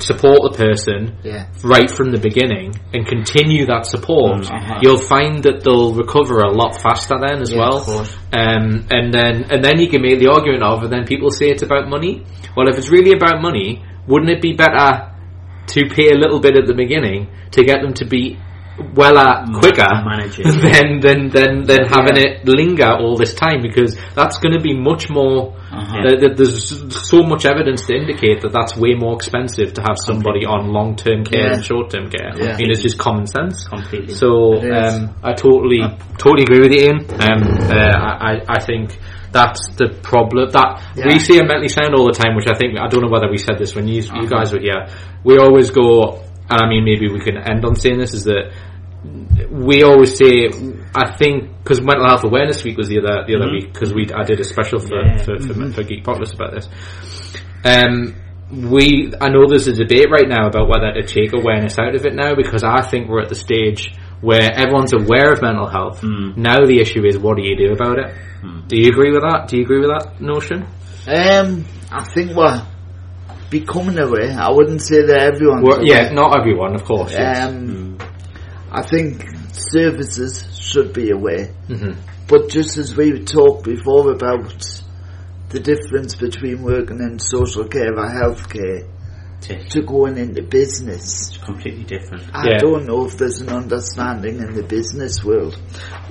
support 0.00 0.38
the 0.52 0.56
person 0.56 1.16
Yeah. 1.24 1.46
right 1.64 1.90
from 1.90 2.12
the 2.12 2.18
beginning 2.18 2.72
and 2.94 3.04
continue 3.04 3.66
that 3.66 3.84
support, 3.86 4.42
Mm, 4.42 4.54
uh-huh. 4.54 4.78
you'll 4.82 4.96
find 5.14 5.42
that 5.42 5.64
they'll 5.64 5.92
recover 5.92 6.38
a 6.38 6.50
lot 6.52 6.80
faster 6.80 7.16
then 7.18 7.42
as 7.42 7.50
Yeah, 7.52 7.58
well. 7.58 7.76
of 7.78 7.84
course. 7.84 8.16
Um, 8.32 8.86
and 8.90 9.12
then 9.12 9.46
and 9.50 9.64
then 9.64 9.80
you 9.80 9.88
can 9.88 10.02
make 10.02 10.20
the 10.20 10.30
argument 10.30 10.62
of, 10.62 10.84
and 10.84 10.92
then 10.92 11.04
people 11.04 11.30
say 11.32 11.46
it's 11.50 11.62
about 11.64 11.88
money. 11.88 12.22
Well, 12.56 12.68
if 12.68 12.78
it's 12.78 12.90
really 12.90 13.10
about 13.12 13.42
money, 13.42 13.82
wouldn't 14.06 14.30
it 14.30 14.40
be 14.40 14.52
better 14.52 15.10
to 15.68 15.88
pay 15.94 16.08
a 16.10 16.14
little 16.16 16.40
bit 16.40 16.56
at 16.56 16.66
the 16.66 16.74
beginning 16.74 17.28
to 17.52 17.64
get 17.64 17.80
them 17.82 17.94
to 17.94 18.04
be 18.04 18.38
well 18.94 19.18
at 19.18 19.44
quicker 19.58 19.88
manage 20.04 20.38
it. 20.38 20.44
than 20.62 21.00
than 21.00 21.28
than 21.30 21.64
than 21.64 21.84
having 21.86 22.16
it 22.16 22.46
linger 22.46 22.92
all 22.92 23.16
this 23.16 23.34
time 23.34 23.60
because 23.60 23.98
that's 24.14 24.38
going 24.38 24.52
to 24.54 24.60
be 24.60 24.72
much 24.72 25.10
more. 25.10 25.56
Uh-huh. 25.70 25.98
Uh, 25.98 26.34
there's 26.34 27.08
so 27.10 27.22
much 27.22 27.44
evidence 27.44 27.84
to 27.86 27.94
indicate 27.94 28.40
that 28.42 28.52
that's 28.52 28.76
way 28.76 28.94
more 28.94 29.14
expensive 29.14 29.74
to 29.74 29.82
have 29.82 29.96
somebody 29.98 30.46
on 30.46 30.68
long 30.72 30.94
term 30.96 31.24
care 31.24 31.42
Yeah. 31.48 31.52
than 31.54 31.62
short 31.62 31.90
term 31.90 32.08
care. 32.08 32.32
Yeah. 32.36 32.54
I 32.54 32.56
mean, 32.56 32.70
it's 32.70 32.82
just 32.82 32.98
common 32.98 33.26
sense. 33.26 33.66
Completely. 33.66 34.14
So 34.14 34.54
um, 34.62 35.14
I 35.24 35.32
totally 35.34 35.82
totally 36.16 36.44
agree 36.44 36.60
with 36.60 36.72
you, 36.72 36.86
Ian. 36.86 36.98
Um, 37.20 37.42
uh, 37.68 37.98
I- 37.98 38.42
I 38.48 38.60
think 38.60 38.96
that's 39.32 39.60
the 39.76 39.88
problem. 40.02 40.50
That 40.50 40.82
Yeah. 40.96 41.06
we 41.06 41.18
see 41.18 41.38
a 41.38 41.44
mentally 41.44 41.68
sound 41.68 41.94
all 41.94 42.06
the 42.06 42.12
time, 42.12 42.34
which 42.36 42.46
I 42.48 42.54
think 42.56 42.78
I 42.78 42.88
don't 42.88 43.02
know 43.02 43.10
whether 43.10 43.28
we 43.30 43.38
said 43.38 43.58
this 43.58 43.74
when 43.74 43.86
you 43.88 44.02
you 44.02 44.26
guys 44.28 44.52
were 44.52 44.60
here. 44.60 44.86
We 45.24 45.36
always 45.38 45.70
go, 45.70 46.20
and 46.50 46.60
I 46.62 46.68
mean 46.68 46.84
maybe 46.84 47.08
we 47.12 47.20
can 47.20 47.36
end 47.36 47.64
on 47.64 47.74
saying 47.76 47.98
this 47.98 48.14
is 48.14 48.24
that 48.24 48.52
we 49.50 49.82
always 49.82 50.16
say 50.16 50.48
I 50.94 51.12
think 51.16 51.50
because 51.62 51.80
mental 51.80 52.06
health 52.06 52.24
awareness 52.24 52.64
week 52.64 52.76
was 52.76 52.88
the 52.88 52.98
other 52.98 53.24
the 53.26 53.36
other 53.36 53.46
Mhm. 53.46 53.52
week 53.52 53.72
because 53.72 53.94
we 53.94 54.08
I 54.12 54.24
did 54.24 54.40
a 54.40 54.44
special 54.44 54.78
for 54.80 54.96
Yeah. 55.04 55.18
for, 55.18 55.38
for, 55.38 55.54
for 55.72 55.82
Geek 55.82 56.04
Populous 56.04 56.32
about 56.34 56.52
this. 56.54 56.68
Um, 57.64 58.14
we 58.50 59.12
I 59.20 59.28
know 59.28 59.46
there's 59.46 59.68
a 59.68 59.74
debate 59.74 60.08
right 60.10 60.26
now 60.28 60.46
about 60.48 60.68
whether 60.68 60.90
to 60.92 61.02
take 61.02 61.32
awareness 61.34 61.78
out 61.78 61.94
of 61.94 62.06
it 62.06 62.14
now 62.14 62.34
because 62.34 62.64
I 62.64 62.80
think 62.82 63.08
we're 63.08 63.20
at 63.20 63.28
the 63.28 63.34
stage 63.34 63.92
where 64.20 64.50
everyone's 64.52 64.92
aware 64.92 65.32
of 65.32 65.42
mental 65.42 65.68
health. 65.68 66.00
Mm. 66.02 66.36
Now 66.36 66.64
the 66.66 66.80
issue 66.80 67.04
is 67.06 67.16
what 67.18 67.36
do 67.36 67.42
you 67.44 67.56
do 67.56 67.72
about 67.72 67.98
it? 67.98 68.14
Do 68.68 68.76
you 68.76 68.90
agree 68.90 69.10
with 69.12 69.22
that? 69.22 69.48
Do 69.48 69.56
you 69.56 69.62
agree 69.64 69.80
with 69.80 69.90
that 69.90 70.20
notion? 70.20 70.66
Um, 71.06 71.64
I 71.90 72.04
think 72.04 72.36
we're 72.36 72.62
becoming 73.50 73.98
aware. 73.98 74.36
I 74.38 74.50
wouldn't 74.50 74.82
say 74.82 75.02
that 75.02 75.32
everyone. 75.34 75.64
Yeah, 75.84 76.10
not 76.10 76.38
everyone, 76.38 76.74
of 76.74 76.84
course. 76.84 77.12
yes. 77.12 77.48
Um, 77.48 77.98
I 78.70 78.82
think 78.82 79.24
services 79.52 80.46
should 80.60 80.92
be 80.92 81.10
aware. 81.10 81.50
Mhm. 81.68 81.96
But 82.28 82.50
just 82.50 82.76
as 82.76 82.94
we 82.96 83.24
talked 83.24 83.64
before 83.64 84.12
about 84.12 84.52
the 85.48 85.60
difference 85.60 86.14
between 86.14 86.62
working 86.62 87.00
in 87.00 87.18
social 87.18 87.64
care 87.64 87.94
or 87.96 88.06
healthcare 88.06 88.86
It's 89.48 89.72
to 89.74 89.82
going 89.82 90.18
into 90.18 90.42
business, 90.42 91.28
It's 91.28 91.38
completely 91.38 91.84
different. 91.84 92.24
I 92.34 92.50
Yeah. 92.50 92.58
don't 92.58 92.86
know 92.86 93.06
if 93.06 93.16
there's 93.16 93.40
an 93.40 93.48
understanding 93.48 94.38
in 94.38 94.54
the 94.54 94.62
business 94.62 95.24
world 95.24 95.56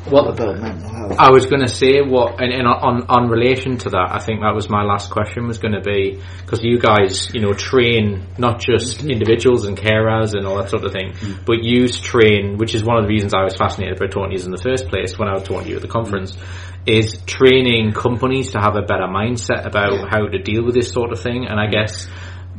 Well, 0.09 0.29
about 0.29 0.59
mental 0.59 0.89
health. 0.89 1.15
I 1.19 1.31
was 1.31 1.45
going 1.47 1.61
to 1.61 1.67
say 1.67 2.01
what, 2.01 2.41
and, 2.41 2.51
and 2.53 2.65
on 2.65 3.05
on 3.09 3.29
relation 3.29 3.77
to 3.79 3.89
that, 3.89 4.07
I 4.11 4.19
think 4.19 4.39
that 4.41 4.55
was 4.55 4.69
my 4.69 4.83
last 4.83 5.11
question 5.11 5.47
was 5.47 5.57
going 5.57 5.73
to 5.73 5.81
be 5.81 6.21
because 6.41 6.63
you 6.63 6.79
guys, 6.79 7.29
you 7.33 7.41
know, 7.41 7.53
train 7.53 8.23
not 8.37 8.61
just 8.61 8.99
mm-hmm. 8.99 9.11
individuals 9.11 9.65
and 9.67 9.77
carers 9.77 10.33
and 10.33 10.47
all 10.47 10.57
that 10.57 10.69
sort 10.69 10.85
of 10.85 10.93
thing, 10.93 11.11
mm-hmm. 11.11 11.43
but 11.45 11.63
you 11.63 11.89
train, 11.89 12.57
which 12.57 12.73
is 12.73 12.83
one 12.83 12.97
of 12.97 13.03
the 13.03 13.09
reasons 13.09 13.33
I 13.33 13.43
was 13.43 13.55
fascinated 13.57 13.99
by 13.99 14.07
talking 14.07 14.31
to 14.31 14.37
you 14.39 14.45
in 14.45 14.51
the 14.51 14.63
first 14.69 14.87
place 14.87 15.19
when 15.19 15.27
I 15.27 15.33
was 15.33 15.43
talking 15.43 15.65
to 15.65 15.69
you 15.71 15.75
at 15.75 15.81
the 15.81 15.89
conference, 15.89 16.31
mm-hmm. 16.31 16.87
is 16.87 17.17
training 17.25 17.91
companies 17.91 18.51
to 18.51 18.59
have 18.59 18.75
a 18.77 18.81
better 18.83 19.07
mindset 19.07 19.65
about 19.65 20.09
how 20.09 20.25
to 20.25 20.39
deal 20.39 20.63
with 20.63 20.73
this 20.73 20.89
sort 20.91 21.11
of 21.11 21.19
thing, 21.19 21.45
and 21.45 21.59
I 21.59 21.67
guess 21.67 22.07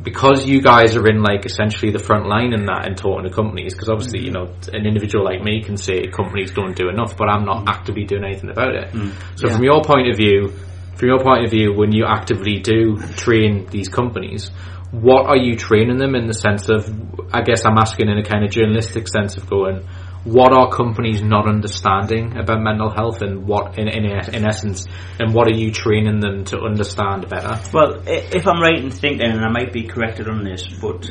because 0.01 0.47
you 0.47 0.61
guys 0.61 0.95
are 0.95 1.07
in 1.07 1.21
like 1.21 1.45
essentially 1.45 1.91
the 1.91 1.99
front 1.99 2.25
line 2.27 2.53
in 2.53 2.65
that 2.65 2.85
and 2.87 2.97
talking 2.97 3.23
to 3.25 3.29
companies 3.29 3.73
because 3.73 3.89
obviously 3.89 4.19
you 4.23 4.31
know 4.31 4.47
an 4.71 4.85
individual 4.85 5.25
like 5.25 5.41
me 5.41 5.61
can 5.61 5.75
say 5.77 6.07
companies 6.07 6.51
don't 6.51 6.75
do 6.75 6.89
enough 6.89 7.17
but 7.17 7.29
I'm 7.29 7.45
not 7.45 7.67
actively 7.67 8.05
doing 8.05 8.23
anything 8.23 8.49
about 8.49 8.75
it 8.75 8.91
mm. 8.91 9.13
so 9.35 9.47
Yeah. 9.47 9.55
from 9.55 9.63
your 9.63 9.81
point 9.83 10.09
of 10.09 10.15
view 10.15 10.53
from 10.95 11.07
your 11.07 11.19
point 11.19 11.45
of 11.45 11.51
view 11.51 11.73
when 11.73 11.91
you 11.91 12.05
actively 12.05 12.59
do 12.59 12.97
train 13.17 13.67
these 13.71 13.89
companies 13.89 14.51
what 14.91 15.27
are 15.27 15.37
you 15.37 15.55
training 15.55 15.97
them 15.97 16.15
in 16.15 16.27
the 16.27 16.33
sense 16.33 16.69
of 16.69 16.89
I 17.33 17.41
guess 17.41 17.65
I'm 17.65 17.77
asking 17.77 18.09
in 18.09 18.17
a 18.17 18.23
kind 18.23 18.43
of 18.43 18.51
journalistic 18.51 19.07
sense 19.07 19.37
of 19.37 19.49
going 19.49 19.85
what 20.25 20.51
are 20.51 20.69
companies 20.69 21.21
not 21.21 21.47
understanding 21.47 22.37
about 22.37 22.61
mental 22.61 22.89
health 22.89 23.21
and 23.21 23.47
what 23.47 23.79
in, 23.79 23.87
in, 23.87 24.05
in 24.05 24.45
essence 24.45 24.85
and 25.19 25.33
what 25.33 25.47
are 25.47 25.55
you 25.55 25.71
training 25.71 26.19
them 26.19 26.43
to 26.45 26.59
understand 26.59 27.27
better 27.29 27.59
Well, 27.73 28.03
if 28.05 28.45
I'm 28.47 28.61
right 28.61 28.77
in 28.83 28.91
thinking, 28.91 29.21
and 29.21 29.39
I 29.43 29.49
might 29.49 29.71
be 29.71 29.83
corrected 29.83 30.27
on 30.27 30.43
this, 30.43 30.67
but 30.81 31.09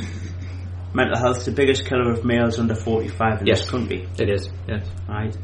mental 0.93 1.17
health's 1.17 1.45
the 1.45 1.51
biggest 1.51 1.85
killer 1.85 2.11
of 2.11 2.23
males 2.23 2.59
under 2.59 2.75
45 2.75 3.41
in 3.41 3.47
Yes. 3.47 3.61
this 3.61 3.69
country, 3.69 4.07
it 4.17 4.29
is 4.29 4.49
yes 4.67 4.87
right? 5.07 5.35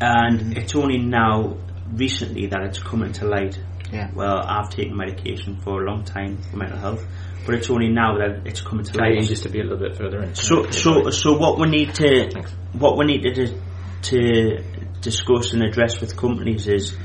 And 0.00 0.56
it's 0.58 0.74
only 0.74 0.98
now, 0.98 1.58
recently, 1.92 2.46
that 2.48 2.62
it's 2.62 2.80
coming 2.80 3.12
to 3.12 3.26
light. 3.26 3.56
Yeah. 3.92 4.10
Well, 4.14 4.40
I've 4.44 4.68
taken 4.68 4.96
medication 4.96 5.60
for 5.62 5.82
a 5.82 5.86
long 5.86 6.02
time 6.04 6.42
for 6.42 6.56
mental 6.56 6.78
health, 6.78 7.04
but 7.46 7.54
it's 7.54 7.70
only 7.70 7.88
now 7.88 8.18
that 8.18 8.46
it's 8.46 8.60
coming 8.60 8.84
to 8.84 8.96
light. 8.98 9.22
just 9.22 9.42
to 9.44 9.48
be 9.48 9.60
a 9.60 9.62
little 9.62 9.78
bit 9.78 9.96
further 9.96 10.22
in? 10.22 10.34
So, 10.34 10.70
so, 10.70 11.10
so 11.10 11.36
what 11.36 11.58
we 11.58 11.68
need 11.68 11.94
to, 11.96 12.30
Thanks. 12.30 12.52
what 12.72 12.96
we 12.96 13.04
need 13.06 13.22
to, 13.34 13.58
to 14.02 14.64
discuss 15.00 15.52
and 15.52 15.62
address 15.62 16.00
with 16.00 16.16
companies 16.16 16.66
is 16.68 16.96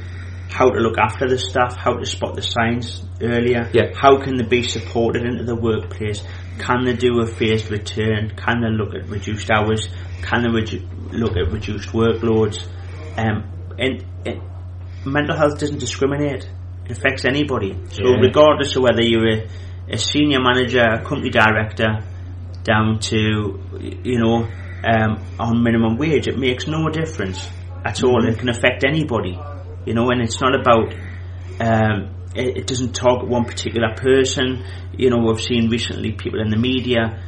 how 0.50 0.70
to 0.70 0.80
look 0.80 0.98
after 0.98 1.28
the 1.28 1.38
staff, 1.38 1.76
how 1.76 1.94
to 1.94 2.06
spot 2.06 2.36
the 2.36 2.42
signs 2.42 3.04
earlier, 3.22 3.70
Yeah. 3.74 3.92
how 3.96 4.22
can 4.22 4.38
they 4.38 4.46
be 4.46 4.64
supported 4.64 5.24
into 5.24 5.44
the 5.44 5.56
workplace, 5.56 6.24
can 6.60 6.86
they 6.86 6.94
do 6.94 7.20
a 7.22 7.28
phased 7.28 7.70
return, 7.70 8.32
can 8.36 8.62
they 8.62 8.70
look 8.70 8.96
at 8.96 9.10
reduced 9.10 9.50
hours, 9.52 9.90
can 10.22 10.44
they 10.44 10.50
redu- 10.50 10.88
look 11.12 11.36
at 11.36 11.52
reduced 11.52 11.90
workloads, 11.90 12.66
um, 13.18 13.44
and, 13.78 14.06
and 14.26 14.42
mental 15.06 15.36
health 15.36 15.60
doesn't 15.60 15.80
discriminate. 15.80 16.48
It 16.86 16.92
affects 16.92 17.26
anybody. 17.26 17.76
So 17.90 18.04
Yeah. 18.06 18.22
regardless 18.22 18.76
of 18.78 18.84
whether 18.84 19.02
you're 19.04 19.28
a, 19.28 19.48
a 19.90 19.98
senior 19.98 20.40
manager, 20.42 20.84
a 20.84 21.04
company 21.04 21.30
director, 21.30 22.04
down 22.64 23.00
to 23.00 23.60
you 23.80 24.20
know 24.20 24.48
um, 24.84 25.24
on 25.40 25.64
minimum 25.64 25.98
wage, 25.98 26.28
it 26.28 26.38
makes 26.38 26.68
no 26.68 26.90
difference 26.90 27.50
at 27.86 28.04
all. 28.04 28.28
It 28.28 28.38
can 28.38 28.50
affect 28.50 28.84
anybody, 28.86 29.40
you 29.86 29.94
know, 29.94 30.10
and 30.10 30.22
it's 30.22 30.40
not 30.42 30.54
about. 30.60 30.94
Um, 31.60 32.14
it, 32.36 32.58
it 32.58 32.68
doesn't 32.68 32.94
target 32.94 33.28
one 33.28 33.46
particular 33.46 33.96
person. 33.96 34.64
You 34.96 35.10
know, 35.10 35.18
we've 35.18 35.42
seen 35.42 35.70
recently 35.70 36.12
people 36.12 36.40
in 36.42 36.50
the 36.50 36.58
media 36.58 37.24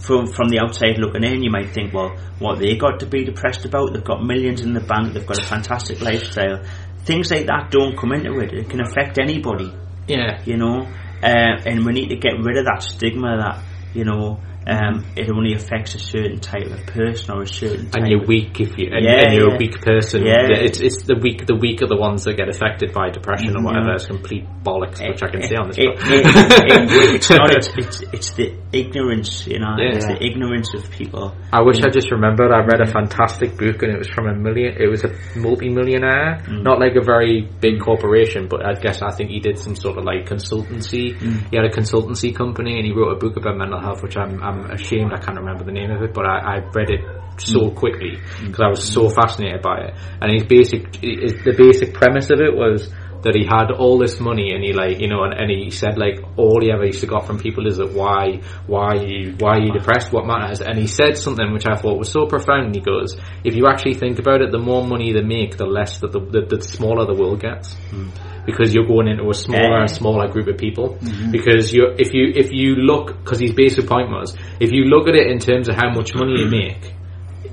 from 0.00 0.26
from 0.26 0.48
the 0.48 0.60
outside 0.62 0.98
looking 0.98 1.24
in. 1.24 1.42
You 1.42 1.50
might 1.50 1.70
think, 1.70 1.92
well, 1.92 2.16
what 2.38 2.58
they 2.60 2.76
got 2.76 3.00
to 3.00 3.06
be 3.06 3.24
depressed 3.24 3.64
about? 3.64 3.92
They've 3.92 4.04
got 4.04 4.22
millions 4.22 4.60
in 4.60 4.74
the 4.74 4.80
bank. 4.80 5.14
They've 5.14 5.26
got 5.26 5.38
a 5.42 5.46
fantastic 5.46 6.00
lifestyle. 6.00 6.62
Things 7.04 7.30
like 7.30 7.46
that 7.46 7.70
don't 7.70 7.96
come 7.96 8.12
into 8.12 8.38
it. 8.38 8.52
It 8.52 8.68
can 8.68 8.80
affect 8.80 9.18
anybody 9.18 9.72
Yeah. 10.06 10.42
you 10.44 10.56
know, 10.58 10.86
uh, 11.22 11.62
and 11.66 11.84
we 11.84 11.92
need 11.92 12.08
to 12.08 12.16
get 12.16 12.32
rid 12.42 12.56
of 12.56 12.64
that 12.66 12.82
stigma 12.82 13.36
that 13.36 13.62
you 13.94 14.04
know 14.04 14.40
um, 14.66 15.06
it 15.16 15.30
only 15.30 15.54
affects 15.54 15.94
a 15.94 15.98
certain 15.98 16.38
type 16.38 16.66
of 16.66 16.86
person 16.86 17.34
or 17.34 17.42
a 17.42 17.46
certain 17.46 17.90
type 17.90 18.02
And 18.02 18.10
you're 18.10 18.26
weak 18.26 18.60
if 18.60 18.76
you 18.78 18.90
and, 18.92 19.04
Yeah, 19.04 19.24
and 19.24 19.34
you're 19.34 19.48
yeah. 19.50 19.54
a 19.54 19.58
weak 19.58 19.80
person. 19.80 20.24
Yeah. 20.24 20.48
It's 20.50 20.80
it's 20.80 21.02
the 21.04 21.16
weak 21.16 21.46
the 21.46 21.56
weak 21.56 21.82
are 21.82 21.88
the 21.88 21.96
ones 21.96 22.24
that 22.24 22.36
get 22.36 22.48
affected 22.48 22.92
by 22.92 23.08
depression 23.10 23.50
or 23.50 23.54
mm-hmm. 23.56 23.64
whatever. 23.64 23.88
Yeah. 23.88 23.94
It's 23.94 24.06
complete 24.06 24.44
bollocks, 24.62 25.00
which 25.00 25.22
I 25.22 25.28
can 25.28 25.42
eh, 25.42 25.48
say 25.48 25.56
on 25.56 25.68
this. 25.68 25.78
It- 25.78 25.88
it- 25.88 26.26
it- 26.26 27.14
it's 27.16 27.30
not. 27.30 27.56
It's, 27.56 27.68
it's, 27.76 28.00
it's 28.12 28.30
the 28.32 28.54
ignorance, 28.72 29.46
you 29.46 29.58
know. 29.58 29.76
Yeah. 29.78 29.96
It's 29.96 30.06
the 30.06 30.22
ignorance 30.24 30.72
of 30.74 30.90
people. 30.90 31.34
I 31.52 31.62
wish 31.62 31.80
I 31.82 31.90
just 31.90 32.10
remembered. 32.10 32.52
I 32.52 32.60
read 32.64 32.80
a 32.80 32.86
fantastic 32.90 33.56
book, 33.58 33.82
and 33.82 33.92
it 33.92 33.98
was 33.98 34.08
from 34.08 34.26
a 34.28 34.34
million. 34.34 34.76
It 34.78 34.86
was 34.88 35.04
a 35.04 35.10
multi-millionaire, 35.38 36.42
Mm. 36.48 36.62
not 36.62 36.78
like 36.80 36.94
a 36.96 37.02
very 37.04 37.48
big 37.60 37.80
corporation, 37.80 38.48
but 38.48 38.64
I 38.64 38.74
guess 38.74 39.02
I 39.02 39.10
think 39.10 39.30
he 39.30 39.40
did 39.40 39.58
some 39.58 39.76
sort 39.76 39.98
of 39.98 40.04
like 40.04 40.26
consultancy. 40.26 41.16
Mm. 41.18 41.50
He 41.50 41.56
had 41.56 41.64
a 41.64 41.70
consultancy 41.70 42.34
company, 42.34 42.76
and 42.76 42.86
he 42.86 42.92
wrote 42.92 43.12
a 43.12 43.18
book 43.18 43.36
about 43.36 43.56
mental 43.56 43.80
health, 43.80 44.02
which 44.02 44.16
I'm 44.16 44.42
I'm 44.42 44.70
ashamed 44.70 45.12
I 45.12 45.18
can't 45.18 45.38
remember 45.38 45.64
the 45.64 45.72
name 45.72 45.90
of 45.90 46.02
it, 46.02 46.14
but 46.14 46.24
I, 46.24 46.38
I 46.38 46.56
read 46.74 46.90
it 46.90 47.00
so 47.38 47.60
Mm. 47.70 47.74
quickly 47.74 48.18
because 48.44 48.60
I 48.60 48.68
was 48.68 48.82
so 48.84 49.08
fascinated 49.08 49.62
by 49.62 49.78
it. 49.86 49.94
And 50.20 50.32
his 50.32 50.44
basic, 50.44 50.96
his, 50.96 51.34
the 51.44 51.54
basic 51.56 51.94
premise 51.94 52.30
of 52.30 52.40
it 52.40 52.54
was 52.54 52.92
that 53.22 53.34
he 53.34 53.44
had 53.44 53.70
all 53.70 53.98
this 53.98 54.18
money 54.18 54.52
and 54.54 54.64
he 54.64 54.72
like 54.72 54.98
you 54.98 55.08
know 55.08 55.24
and, 55.24 55.34
and 55.34 55.50
he 55.50 55.70
said 55.70 55.98
like 55.98 56.20
all 56.36 56.60
he 56.60 56.70
ever 56.72 56.86
used 56.86 57.00
to 57.00 57.06
got 57.06 57.26
from 57.26 57.38
people 57.38 57.66
is 57.66 57.76
that 57.76 57.92
why 57.92 58.40
why 58.66 58.96
are 58.96 59.04
you 59.04 59.34
why 59.38 59.56
are 59.56 59.60
you 59.60 59.72
depressed? 59.72 60.12
What 60.12 60.26
matters? 60.26 60.60
And 60.60 60.78
he 60.78 60.86
said 60.86 61.16
something 61.18 61.52
which 61.52 61.66
I 61.66 61.76
thought 61.76 61.98
was 61.98 62.10
so 62.10 62.26
profound. 62.26 62.74
He 62.74 62.80
goes 62.80 63.16
if 63.44 63.54
you 63.54 63.66
actually 63.66 63.94
think 63.94 64.18
about 64.18 64.40
it 64.40 64.50
the 64.52 64.58
more 64.58 64.86
money 64.86 65.12
they 65.12 65.22
make 65.22 65.56
the 65.56 65.66
less 65.66 65.98
that 66.00 66.12
the, 66.12 66.20
the, 66.20 66.56
the 66.56 66.62
smaller 66.62 67.04
the 67.06 67.14
world 67.20 67.40
gets. 67.40 67.74
Hmm. 67.90 68.08
Because 68.46 68.74
you're 68.74 68.86
going 68.86 69.06
into 69.06 69.28
a 69.28 69.34
smaller 69.34 69.68
Yeah. 69.68 69.80
and 69.82 69.90
eh. 69.90 69.94
smaller 69.94 70.26
group 70.28 70.48
of 70.48 70.56
people. 70.56 70.94
Mm-hmm. 70.96 71.30
Because 71.30 71.72
you, 71.74 71.94
if 71.98 72.14
you 72.14 72.32
if 72.34 72.50
you 72.50 72.74
look, 72.74 73.18
because 73.18 73.38
his 73.38 73.52
basic 73.52 73.86
point 73.86 74.08
was, 74.10 74.34
if 74.58 74.72
you 74.72 74.84
look 74.84 75.08
at 75.08 75.14
it 75.14 75.26
in 75.30 75.38
terms 75.38 75.68
of 75.68 75.76
how 75.76 75.90
much 75.90 76.14
money 76.14 76.40
you 76.40 76.46
make, 76.60 76.94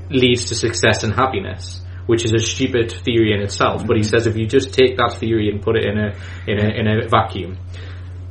leads 0.09 0.45
to 0.45 0.55
success 0.55 1.03
and 1.03 1.13
happiness, 1.13 1.81
which 2.07 2.25
is 2.25 2.33
a 2.33 2.39
stupid 2.39 2.91
theory 2.91 3.33
in 3.33 3.41
itself. 3.41 3.85
But 3.85 3.97
he 3.97 4.01
mm-hmm. 4.01 4.09
says 4.09 4.27
if 4.27 4.35
you 4.35 4.47
just 4.47 4.73
take 4.73 4.97
that 4.97 5.15
theory 5.19 5.49
and 5.49 5.61
put 5.61 5.75
it 5.77 5.85
in 5.85 5.97
a 5.97 6.15
in 6.47 6.59
a 6.59 6.67
in 6.79 6.87
a 6.87 7.07
vacuum, 7.07 7.57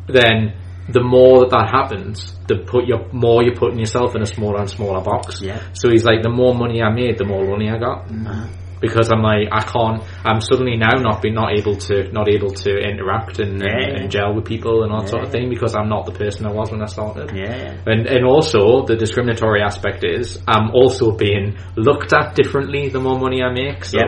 then 0.09 0.55
the 0.89 1.03
more 1.03 1.41
that 1.41 1.51
that 1.51 1.69
happens, 1.71 2.37
the 2.49 2.57
put 2.59 2.87
your 2.87 3.11
more 3.13 3.43
you're 3.43 3.57
putting 3.57 3.79
yourself 3.79 4.15
in 4.15 4.23
a 4.23 4.27
smaller 4.27 4.61
and 4.61 4.71
smaller 4.71 5.01
box. 5.01 5.41
Yeah. 5.41 5.63
So 5.73 5.91
he's 5.91 6.05
like, 6.05 6.23
the 6.23 6.31
more 6.31 6.55
money 6.55 6.83
I 6.83 6.91
made, 6.91 7.19
the 7.19 7.25
more 7.25 7.45
lonely 7.45 7.69
I 7.69 7.79
got. 7.79 8.07
Mm-hmm. 8.09 8.66
Because 8.81 9.11
I'm 9.11 9.23
like, 9.23 9.49
I 9.51 9.63
can't. 9.63 10.03
I'm 10.25 10.41
suddenly 10.41 10.77
now 10.77 10.93
not 11.01 11.23
be 11.23 11.31
not 11.31 11.57
able 11.59 11.77
to 11.77 12.11
not 12.13 12.29
able 12.29 12.51
to 12.51 12.71
interact 12.79 13.39
and, 13.39 13.61
Yeah, 13.61 13.69
and, 13.73 13.81
yeah. 13.97 14.03
and 14.03 14.11
gel 14.11 14.35
with 14.35 14.45
people 14.45 14.83
and 14.85 14.93
all 14.93 15.01
that 15.01 15.09
sort 15.09 15.23
of 15.25 15.31
thing 15.33 15.49
because 15.49 15.75
I'm 15.75 15.89
not 15.89 16.05
the 16.07 16.13
person 16.13 16.47
I 16.47 16.53
was 16.53 16.71
when 16.71 16.83
I 16.83 16.87
started. 16.87 17.35
Yeah. 17.35 17.77
And 17.87 18.07
and 18.07 18.25
also 18.27 18.85
the 18.85 18.97
discriminatory 18.97 19.63
aspect 19.63 20.05
is 20.05 20.43
I'm 20.47 20.71
also 20.73 21.13
being 21.17 21.57
looked 21.77 22.13
at 22.13 22.35
differently 22.35 22.89
the 22.91 23.01
more 23.01 23.19
money 23.19 23.43
I 23.43 23.51
make. 23.53 23.85
So 23.85 23.99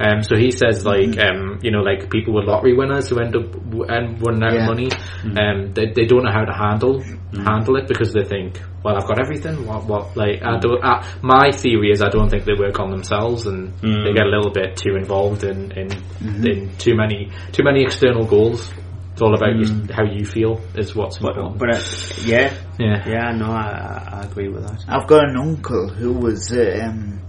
um 0.00 0.22
so 0.22 0.36
he 0.36 0.50
says 0.50 0.84
like 0.84 1.18
um 1.18 1.58
you 1.62 1.70
know 1.70 1.80
like 1.80 2.10
people 2.10 2.34
with 2.34 2.44
lottery 2.44 2.74
winners 2.76 3.08
who 3.08 3.18
end 3.20 3.34
up 3.36 3.50
w- 3.52 3.84
and 3.88 4.20
running 4.24 4.42
out 4.44 4.52
Yeah. 4.54 4.62
of 4.62 4.66
money 4.68 4.88
um 5.40 5.72
they 5.74 5.86
they 5.94 6.04
don't 6.04 6.24
know 6.24 6.32
how 6.32 6.44
to 6.44 6.52
handle 6.52 7.02
handle 7.44 7.76
it 7.76 7.86
because 7.88 8.12
they 8.12 8.24
think 8.24 8.60
well 8.82 8.96
I've 8.96 9.06
got 9.06 9.18
everything 9.20 9.66
what 9.66 9.84
what 9.84 10.16
like 10.16 10.42
I 10.42 10.58
don't 10.58 10.82
I, 10.84 11.06
my 11.22 11.50
theory 11.52 11.90
is 11.90 12.02
I 12.02 12.08
don't 12.08 12.28
think 12.28 12.44
they 12.44 12.54
work 12.58 12.78
on 12.80 12.90
themselves 12.90 13.46
and 13.46 13.72
they 13.80 14.12
get 14.12 14.26
a 14.26 14.30
little 14.30 14.50
bit 14.50 14.76
too 14.76 14.96
involved 14.96 15.44
in 15.44 15.72
in, 15.72 15.88
in 16.46 16.76
too 16.78 16.94
many 16.96 17.30
too 17.52 17.62
many 17.64 17.82
external 17.84 18.24
goals. 18.24 18.72
It's 19.12 19.22
all 19.22 19.34
about 19.34 19.56
you, 19.56 19.86
how 19.94 20.04
you 20.04 20.26
feel 20.26 20.60
is 20.74 20.94
what's 20.94 21.16
important. 21.16 21.56
but 21.58 21.70
uh, 21.74 21.80
yeah, 22.24 22.52
yeah. 22.78 23.08
yeah, 23.08 23.30
no, 23.32 23.46
I, 23.46 24.10
I 24.12 24.24
agree 24.24 24.48
with 24.50 24.66
that. 24.68 24.84
I've 24.86 25.06
got 25.06 25.26
an 25.30 25.38
uncle 25.38 25.88
who 25.88 26.12
was 26.12 26.52
um, 26.52 27.22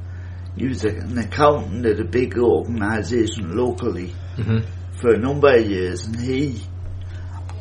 he 0.58 0.68
was 0.68 0.84
an 0.84 1.18
accountant 1.18 1.86
at 1.86 2.02
a 2.02 2.04
big 2.04 2.38
organisation 2.38 3.56
locally 3.56 4.14
Mhm. 4.38 4.66
for 5.00 5.14
a 5.14 5.18
number 5.18 5.56
of 5.56 5.66
years, 5.66 6.06
and 6.08 6.20
he 6.20 6.62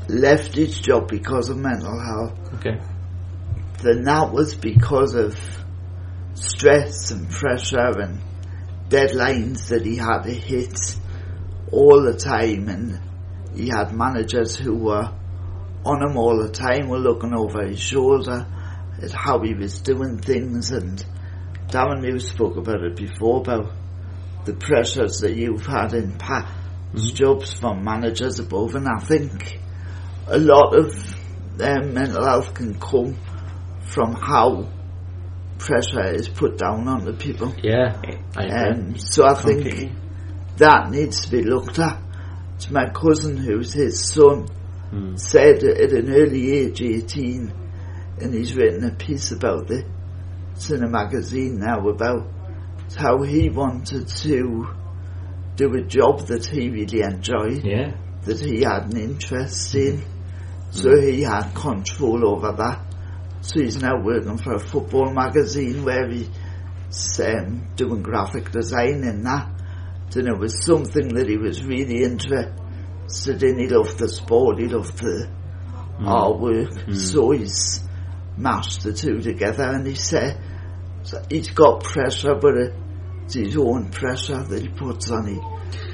left 0.08 0.54
his 0.54 0.78
job 0.78 1.08
because 1.08 1.48
of 1.48 1.56
mental 1.56 1.98
health. 1.98 2.54
Okay. 2.54 2.80
Then 3.82 4.04
that 4.04 4.32
was 4.32 4.54
because 4.54 5.14
of 5.14 5.38
stress 6.34 7.10
and 7.10 7.28
pressure 7.30 7.98
and 7.98 8.20
deadlines 8.88 9.68
that 9.68 9.84
he 9.84 9.96
had 9.96 10.22
to 10.22 10.32
hit 10.32 10.78
all 11.72 12.02
the 12.02 12.16
time, 12.16 12.68
and 12.68 13.00
he 13.54 13.68
had 13.68 13.92
managers 13.92 14.56
who 14.56 14.76
were 14.76 15.12
on 15.84 16.02
him 16.02 16.16
all 16.16 16.42
the 16.42 16.50
time, 16.50 16.88
were 16.88 16.98
looking 16.98 17.34
over 17.34 17.64
his 17.64 17.80
shoulder 17.80 18.46
at 19.02 19.12
how 19.12 19.40
he 19.40 19.54
was 19.54 19.80
doing 19.80 20.18
things. 20.18 20.70
And 20.70 21.04
Darren, 21.68 22.04
you 22.04 22.18
spoke 22.18 22.56
about 22.56 22.82
it 22.82 22.96
before 22.96 23.40
about 23.40 23.72
the 24.44 24.54
pressures 24.54 25.20
that 25.20 25.34
you've 25.34 25.66
had 25.66 25.92
in 25.92 26.12
past 26.18 26.46
mm-hmm. 26.92 27.14
jobs 27.14 27.54
from 27.54 27.84
managers 27.84 28.38
above, 28.38 28.74
and 28.74 28.86
I 28.88 28.98
think 29.00 29.60
a 30.28 30.38
lot 30.38 30.76
of 30.76 30.94
um, 31.60 31.94
mental 31.94 32.24
health 32.24 32.54
can 32.54 32.78
come 32.78 33.16
from 33.80 34.14
how 34.14 34.68
pressure 35.58 36.14
is 36.14 36.28
put 36.28 36.58
down 36.58 36.86
on 36.88 37.04
the 37.04 37.12
people. 37.12 37.54
Yeah, 37.62 38.00
I 38.36 38.44
agree. 38.44 38.58
Um, 38.58 38.98
so 38.98 39.24
I 39.24 39.34
think 39.34 39.62
Completely. 39.62 39.92
that 40.56 40.90
needs 40.90 41.22
to 41.22 41.30
be 41.30 41.42
looked 41.42 41.78
at. 41.78 42.00
It's 42.56 42.70
my 42.70 42.88
cousin 42.90 43.36
who's 43.36 43.72
his 43.72 44.00
son 44.00 44.48
said 45.16 45.62
at 45.62 45.92
an 45.92 46.10
early 46.10 46.52
age, 46.52 46.80
18, 46.80 47.52
and 48.20 48.34
he's 48.34 48.54
written 48.54 48.84
a 48.84 48.94
piece 48.94 49.30
about 49.30 49.70
it. 49.70 49.84
It's 50.52 50.70
in 50.70 50.82
a 50.82 50.88
magazine 50.88 51.58
now 51.58 51.86
about 51.88 52.26
how 52.96 53.22
he 53.22 53.50
wanted 53.50 54.08
to 54.08 54.68
do 55.56 55.74
a 55.74 55.82
job 55.82 56.26
that 56.28 56.46
he 56.46 56.70
really 56.70 57.02
enjoyed, 57.02 57.64
yeah, 57.64 57.94
that 58.22 58.38
he 58.40 58.62
had 58.62 58.92
an 58.92 58.96
interest 58.98 59.74
in. 59.74 60.02
So 60.76 61.00
he 61.00 61.22
had 61.22 61.54
control 61.54 62.28
over 62.28 62.52
that. 62.52 62.84
So 63.40 63.60
he's 63.60 63.80
now 63.80 64.02
working 64.02 64.36
for 64.36 64.54
a 64.54 64.58
football 64.58 65.10
magazine 65.10 65.84
where 65.84 66.06
he's 66.10 66.28
um, 67.20 67.68
doing 67.76 68.02
graphic 68.02 68.50
design 68.50 69.02
and 69.04 69.24
that. 69.24 69.48
And 70.14 70.28
it 70.28 70.38
was 70.38 70.64
something 70.64 71.08
that 71.14 71.28
he 71.28 71.36
was 71.36 71.64
really 71.64 72.02
interested 72.02 73.42
in. 73.42 73.58
He 73.58 73.68
loved 73.68 73.98
the 73.98 74.08
sport, 74.08 74.58
he 74.58 74.66
loved 74.66 74.98
the 74.98 75.28
artwork. 76.00 76.94
So 76.94 77.30
he's 77.30 77.82
mashed 78.36 78.82
the 78.82 78.92
two 78.92 79.20
together 79.20 79.64
and 79.64 79.86
he 79.86 79.94
said 79.94 80.38
he's 81.30 81.50
got 81.50 81.84
pressure, 81.84 82.34
but 82.34 82.54
it's 83.24 83.34
his 83.34 83.56
own 83.56 83.90
pressure 83.90 84.42
that 84.42 84.62
he 84.62 84.68
puts 84.68 85.10
on 85.10 85.26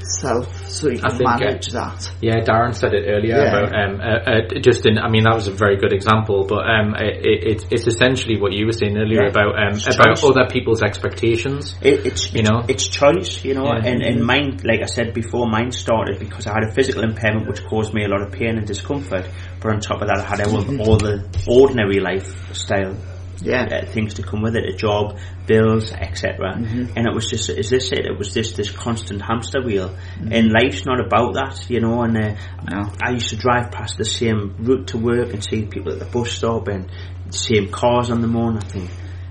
himself 0.03 0.69
so 0.69 0.91
I 0.91 0.97
can 0.97 1.27
uh, 1.27 1.39
manage 1.39 1.69
that. 1.69 2.11
yeah. 2.21 2.41
Darren 2.41 2.75
said 2.75 2.93
it 2.95 3.07
earlier 3.09 3.37
Yeah. 3.37 3.49
about 3.49 3.69
um, 3.75 4.01
uh, 4.01 4.57
uh, 4.57 4.61
just 4.61 4.85
in. 4.87 4.99
I 4.99 5.09
mean, 5.09 5.25
that 5.25 5.35
was 5.35 5.49
a 5.49 5.53
very 5.53 5.77
good 5.77 5.93
example, 5.93 6.45
but 6.49 6.63
um, 6.69 6.95
it, 6.99 7.25
it, 7.25 7.63
it's- 7.73 7.87
essentially 7.87 8.41
what 8.41 8.53
you 8.53 8.67
were 8.67 8.73
saying 8.73 8.97
earlier 8.97 9.23
Yeah. 9.25 9.31
about 9.31 9.53
um, 9.59 9.75
about 9.95 10.17
choice. 10.19 10.25
other 10.25 10.47
people's 10.51 10.83
expectations. 10.83 11.75
It, 11.83 12.07
it's 12.07 12.33
You 12.33 12.43
know? 12.43 12.65
it's 12.69 12.87
choice, 12.87 13.45
you 13.45 13.55
know, 13.55 13.65
Yeah. 13.67 13.87
and, 13.91 14.03
and 14.03 14.25
mine, 14.25 14.59
like 14.65 14.83
I 14.83 14.87
said 14.87 15.15
before, 15.15 15.47
mine 15.49 15.71
started 15.73 16.19
because 16.19 16.47
I 16.47 16.53
had 16.55 16.65
a 16.69 16.73
physical 16.73 17.03
impairment 17.05 17.47
which 17.49 17.65
caused 17.65 17.95
me 17.95 18.05
a 18.05 18.09
lot 18.09 18.23
of 18.23 18.33
pain 18.33 18.57
and 18.59 18.67
discomfort. 18.67 19.27
But 19.61 19.73
on 19.75 19.81
top 19.81 20.03
of 20.03 20.09
that, 20.09 20.19
I 20.19 20.25
had 20.29 20.41
all, 20.49 20.81
all 20.81 20.97
the 20.97 21.25
ordinary 21.47 22.01
lifestyle 22.01 22.97
Yeah. 23.41 23.65
uh, 23.65 23.87
things 23.87 24.15
to 24.15 24.23
come 24.23 24.43
with 24.43 24.55
it, 24.57 24.65
a 24.69 24.77
job, 24.77 25.19
bills, 25.47 25.91
etc. 25.93 26.55
And 26.97 27.07
it 27.07 27.15
was 27.15 27.29
just, 27.29 27.49
is 27.51 27.71
this 27.71 27.91
it? 27.93 28.07
it 28.07 28.19
was 28.19 28.33
just 28.35 28.57
this 28.57 28.71
constant 28.71 29.23
hamster 29.23 29.63
wheel. 29.63 29.97
And 30.21 30.53
life's 30.53 30.85
not 30.87 31.01
about 31.01 31.35
that, 31.35 31.69
you 31.71 31.81
know. 31.81 32.03
And 32.03 32.17
uh, 32.17 32.35
No. 32.71 32.93
I 33.03 33.11
used 33.13 33.31
to 33.31 33.37
drive 33.37 33.71
past 33.73 33.97
the 33.99 34.05
same 34.05 34.57
route 34.61 34.89
to 34.89 34.99
work 34.99 35.33
and 35.33 35.43
see 35.43 35.65
people 35.65 35.93
at 35.93 35.99
the 35.99 36.05
bus 36.05 36.31
stop 36.31 36.69
and 36.69 36.91
the 37.27 37.33
same 37.33 37.71
cars 37.71 38.11
on 38.11 38.21
the 38.21 38.29
morning. 38.29 38.63
I 38.63 38.67
think, 38.67 38.91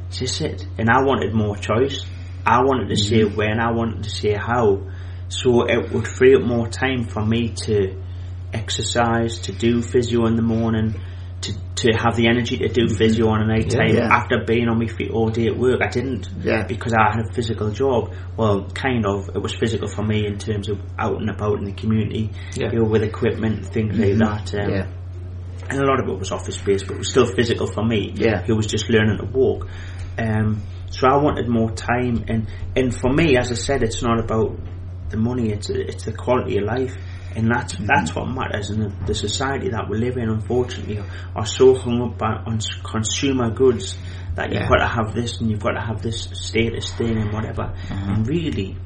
is 0.10 0.20
this 0.20 0.42
it? 0.42 0.66
And 0.78 0.90
I 0.90 1.04
wanted 1.04 1.34
more 1.34 1.56
choice. 1.56 2.04
I 2.46 2.62
wanted 2.64 2.90
to 2.90 2.98
say 2.98 3.24
when, 3.24 3.60
I 3.60 3.72
wanted 3.72 4.04
to 4.04 4.10
say 4.10 4.34
how. 4.34 4.82
So 5.30 5.66
it 5.70 5.92
would 5.94 6.08
free 6.08 6.36
up 6.36 6.42
more 6.42 6.68
time 6.68 7.06
for 7.06 7.26
me 7.26 7.50
to 7.66 7.96
exercise, 8.52 9.40
to 9.40 9.52
do 9.54 9.82
physio 9.82 10.26
in 10.26 10.36
the 10.36 10.42
morning, 10.42 11.00
to, 11.42 11.54
to 11.76 11.92
have 11.98 12.16
the 12.16 12.28
energy 12.28 12.58
to 12.58 12.68
do 12.68 12.88
physio 12.88 13.28
on 13.30 13.42
a 13.42 13.46
night 13.48 13.70
time 13.70 13.96
Yeah. 13.96 14.10
after 14.12 14.44
being 14.46 14.68
on 14.70 14.78
my 14.80 14.88
feet 14.88 15.12
all 15.12 15.30
day 15.30 15.48
at 15.48 15.58
work. 15.58 15.82
I 15.82 15.88
didn't 15.90 16.30
Yeah. 16.44 16.66
because 16.68 16.94
I 16.94 17.12
had 17.16 17.26
a 17.30 17.34
physical 17.34 17.72
job. 17.72 18.14
Well, 18.38 18.70
kind 18.74 19.06
of. 19.06 19.30
It 19.36 19.42
was 19.42 19.54
physical 19.54 19.88
for 19.88 20.04
me 20.04 20.26
in 20.28 20.38
terms 20.38 20.70
of 20.70 20.80
out 21.00 21.20
and 21.20 21.30
about 21.30 21.58
in 21.60 21.66
the 21.66 21.72
community, 21.74 22.30
Yeah. 22.56 22.72
you 22.72 22.80
know, 22.80 22.86
with 22.86 23.04
equipment, 23.04 23.58
and 23.58 23.66
things 23.68 23.98
like 23.98 24.18
that. 24.18 24.54
Um, 24.64 24.70
Yeah. 24.72 24.88
and 25.70 25.80
a 25.80 25.86
lot 25.86 26.00
of 26.00 26.08
it 26.10 26.20
was 26.20 26.32
office 26.32 26.58
based, 26.62 26.86
but 26.88 26.96
it 26.96 27.00
was 27.00 27.10
still 27.10 27.26
physical 27.26 27.68
for 27.68 27.84
me. 27.84 28.14
Yeah. 28.16 28.42
who 28.44 28.56
was 28.56 28.68
just 28.68 28.90
learning 28.90 29.18
to 29.18 29.26
walk. 29.26 29.68
Um, 30.20 30.62
so 30.90 31.08
I 31.08 31.16
wanted 31.18 31.48
more 31.48 31.72
time, 31.72 32.26
and 32.28 32.48
and 32.76 32.94
for 32.94 33.12
me, 33.12 33.38
as 33.38 33.52
I 33.52 33.56
said, 33.56 33.82
it's 33.82 34.04
not 34.04 34.20
about 34.20 34.58
the 35.10 35.18
money; 35.18 35.52
it's 35.52 35.70
it's 35.70 36.04
the 36.04 36.12
quality 36.14 36.58
of 36.58 36.66
life, 36.66 36.94
and 37.36 37.50
that's 37.50 37.76
that's 37.80 38.14
what 38.16 38.26
matters. 38.28 38.70
And 38.70 38.84
the, 38.84 39.06
the 39.08 39.16
society 39.16 39.70
that 39.70 39.90
we 39.90 39.98
live 39.98 40.18
in, 40.18 40.30
unfortunately, 40.30 41.00
are, 41.00 41.08
are 41.36 41.46
so 41.46 41.76
hung 41.76 42.02
up 42.02 42.18
by, 42.18 42.34
on 42.46 42.60
consumer 42.84 43.50
goods 43.52 43.98
that 44.36 44.52
you've 44.54 44.70
got 44.70 44.78
to 44.78 44.88
have 44.88 45.14
this 45.14 45.40
and 45.42 45.50
you've 45.52 45.60
got 45.62 45.72
to 45.72 45.82
have 45.82 46.02
this 46.02 46.24
status 46.34 46.92
thing 46.94 47.18
and 47.18 47.34
whatever. 47.34 47.74
Mm-hmm. 47.88 48.10
And 48.12 48.28
really, 48.28 48.78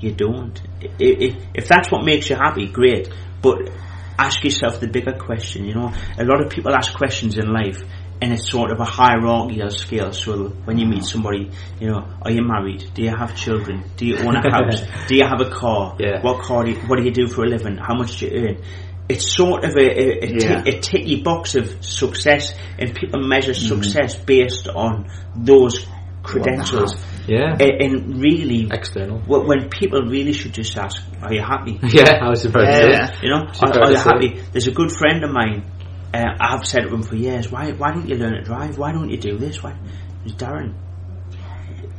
you 0.00 0.12
don't. 0.12 0.60
I- 0.82 0.86
i- 1.00 1.36
If 1.54 1.68
that's 1.68 1.90
what 1.90 2.04
makes 2.04 2.28
you 2.30 2.36
happy, 2.36 2.66
great. 2.68 3.08
But 3.42 3.70
ask 4.18 4.44
yourself 4.44 4.80
the 4.80 4.88
bigger 4.88 5.12
question. 5.18 5.64
You 5.64 5.74
know, 5.74 5.92
a 6.18 6.24
lot 6.24 6.44
of 6.44 6.50
people 6.50 6.74
ask 6.74 6.92
questions 6.94 7.38
in 7.38 7.50
life, 7.52 7.82
and 8.22 8.32
it's 8.32 8.50
sort 8.50 8.70
of 8.70 8.80
a 8.80 8.84
hierarchical 8.84 9.70
scale. 9.70 10.12
So 10.12 10.48
when 10.64 10.78
you 10.78 10.86
meet 10.86 11.04
somebody, 11.04 11.50
you 11.80 11.88
know, 11.88 12.06
are 12.22 12.30
you 12.30 12.42
married? 12.42 12.90
Do 12.94 13.02
you 13.02 13.16
have 13.16 13.34
children? 13.36 13.84
Do 13.96 14.06
you 14.06 14.18
own 14.18 14.36
a 14.36 14.50
house? 14.50 14.82
do 15.08 15.16
you 15.16 15.24
have 15.26 15.40
a 15.40 15.50
car? 15.50 15.96
Yeah. 15.98 16.20
What 16.22 16.42
car? 16.42 16.64
Do 16.64 16.70
you, 16.72 16.76
what 16.88 16.96
do 16.98 17.04
you 17.04 17.12
do 17.12 17.26
for 17.28 17.44
a 17.44 17.48
living? 17.48 17.76
How 17.78 17.94
much 17.94 18.18
do 18.18 18.26
you 18.26 18.32
earn? 18.48 18.64
It's 19.08 19.34
sort 19.34 19.64
of 19.64 19.74
a, 19.76 19.80
a, 19.80 20.24
a, 20.24 20.28
Yeah. 20.28 20.62
tick, 20.62 20.82
ticky 20.82 21.22
box 21.22 21.54
of 21.56 21.84
success, 21.84 22.54
and 22.78 22.94
people 22.94 23.26
measure 23.26 23.52
mm. 23.52 23.68
success 23.68 24.14
based 24.14 24.68
on 24.68 25.10
those 25.34 25.84
credentials. 26.22 26.94
Yeah, 27.26 27.56
And 27.60 28.20
really, 28.20 28.68
external. 28.72 29.18
wh- 29.20 29.46
when 29.46 29.68
people 29.68 30.02
really 30.02 30.32
should 30.32 30.52
just 30.52 30.76
ask, 30.76 31.02
"Are 31.22 31.32
you 31.32 31.42
happy?" 31.42 31.78
Yeah, 31.88 32.18
I 32.22 32.28
was 32.28 32.44
about 32.44 32.64
to 32.66 32.72
say. 32.72 32.90
Yeah. 32.90 33.16
You 33.22 33.28
know, 33.30 33.46
are, 33.62 33.80
are 33.84 33.90
you 33.92 33.98
happy? 33.98 34.40
There's 34.52 34.66
a 34.66 34.72
good 34.72 34.90
friend 34.90 35.22
of 35.24 35.30
mine. 35.30 35.64
Uh, 36.12 36.24
I've 36.40 36.64
said 36.66 36.82
to 36.82 36.88
him 36.94 37.02
for 37.02 37.14
years, 37.16 37.50
"Why, 37.52 37.70
why 37.72 37.92
don't 37.92 38.08
you 38.08 38.16
learn 38.16 38.32
to 38.34 38.42
drive? 38.42 38.78
Why 38.78 38.92
don't 38.92 39.10
you 39.10 39.18
do 39.18 39.38
this? 39.38 39.62
Why?" 39.62 39.76
He's 40.24 40.34
Darren. 40.34 40.74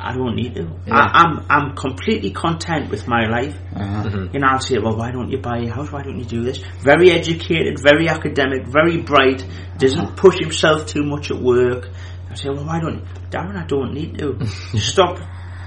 I 0.03 0.13
don't 0.15 0.35
need 0.35 0.55
to. 0.55 0.63
Yeah. 0.87 0.95
I, 0.95 1.21
I'm 1.21 1.45
I'm 1.49 1.75
completely 1.75 2.31
content 2.31 2.89
with 2.89 3.07
my 3.07 3.27
life. 3.27 3.55
Uh-huh. 3.75 4.27
You 4.33 4.39
know, 4.39 4.47
I'll 4.49 4.59
say, 4.59 4.79
well, 4.79 4.97
why 4.97 5.11
don't 5.11 5.29
you 5.29 5.37
buy 5.37 5.59
a 5.59 5.69
house? 5.69 5.91
Why 5.91 6.01
don't 6.01 6.17
you 6.17 6.25
do 6.25 6.41
this? 6.43 6.57
Very 6.83 7.11
educated, 7.11 7.77
very 7.79 8.09
academic, 8.09 8.65
very 8.67 8.97
bright. 8.97 9.45
Doesn't 9.77 10.17
push 10.17 10.37
himself 10.39 10.87
too 10.87 11.03
much 11.03 11.29
at 11.29 11.37
work. 11.37 11.89
I 12.29 12.33
say, 12.35 12.49
well, 12.49 12.65
why 12.65 12.79
don't? 12.79 13.05
Darren, 13.29 13.55
I 13.55 13.65
don't 13.67 13.93
need 13.93 14.17
to. 14.19 14.43
Stop 14.77 15.19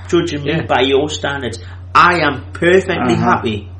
judging 0.08 0.42
me 0.42 0.62
by 0.68 0.80
your 0.82 1.08
standards. 1.08 1.58
I 1.94 2.18
am 2.20 2.52
perfectly 2.52 3.14
Uh-huh. 3.14 3.36
happy. 3.36 3.70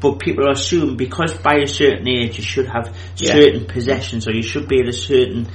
But 0.00 0.18
people 0.18 0.50
assume 0.50 0.96
because 0.96 1.34
by 1.34 1.56
a 1.56 1.66
certain 1.66 2.08
age 2.08 2.38
you 2.38 2.44
should 2.44 2.66
have 2.68 2.94
Yeah. 3.16 3.32
certain 3.34 3.66
possessions 3.66 4.26
or 4.26 4.32
you 4.32 4.42
should 4.42 4.66
be 4.66 4.80
at 4.80 4.88
a 4.88 4.92
certain 4.92 5.46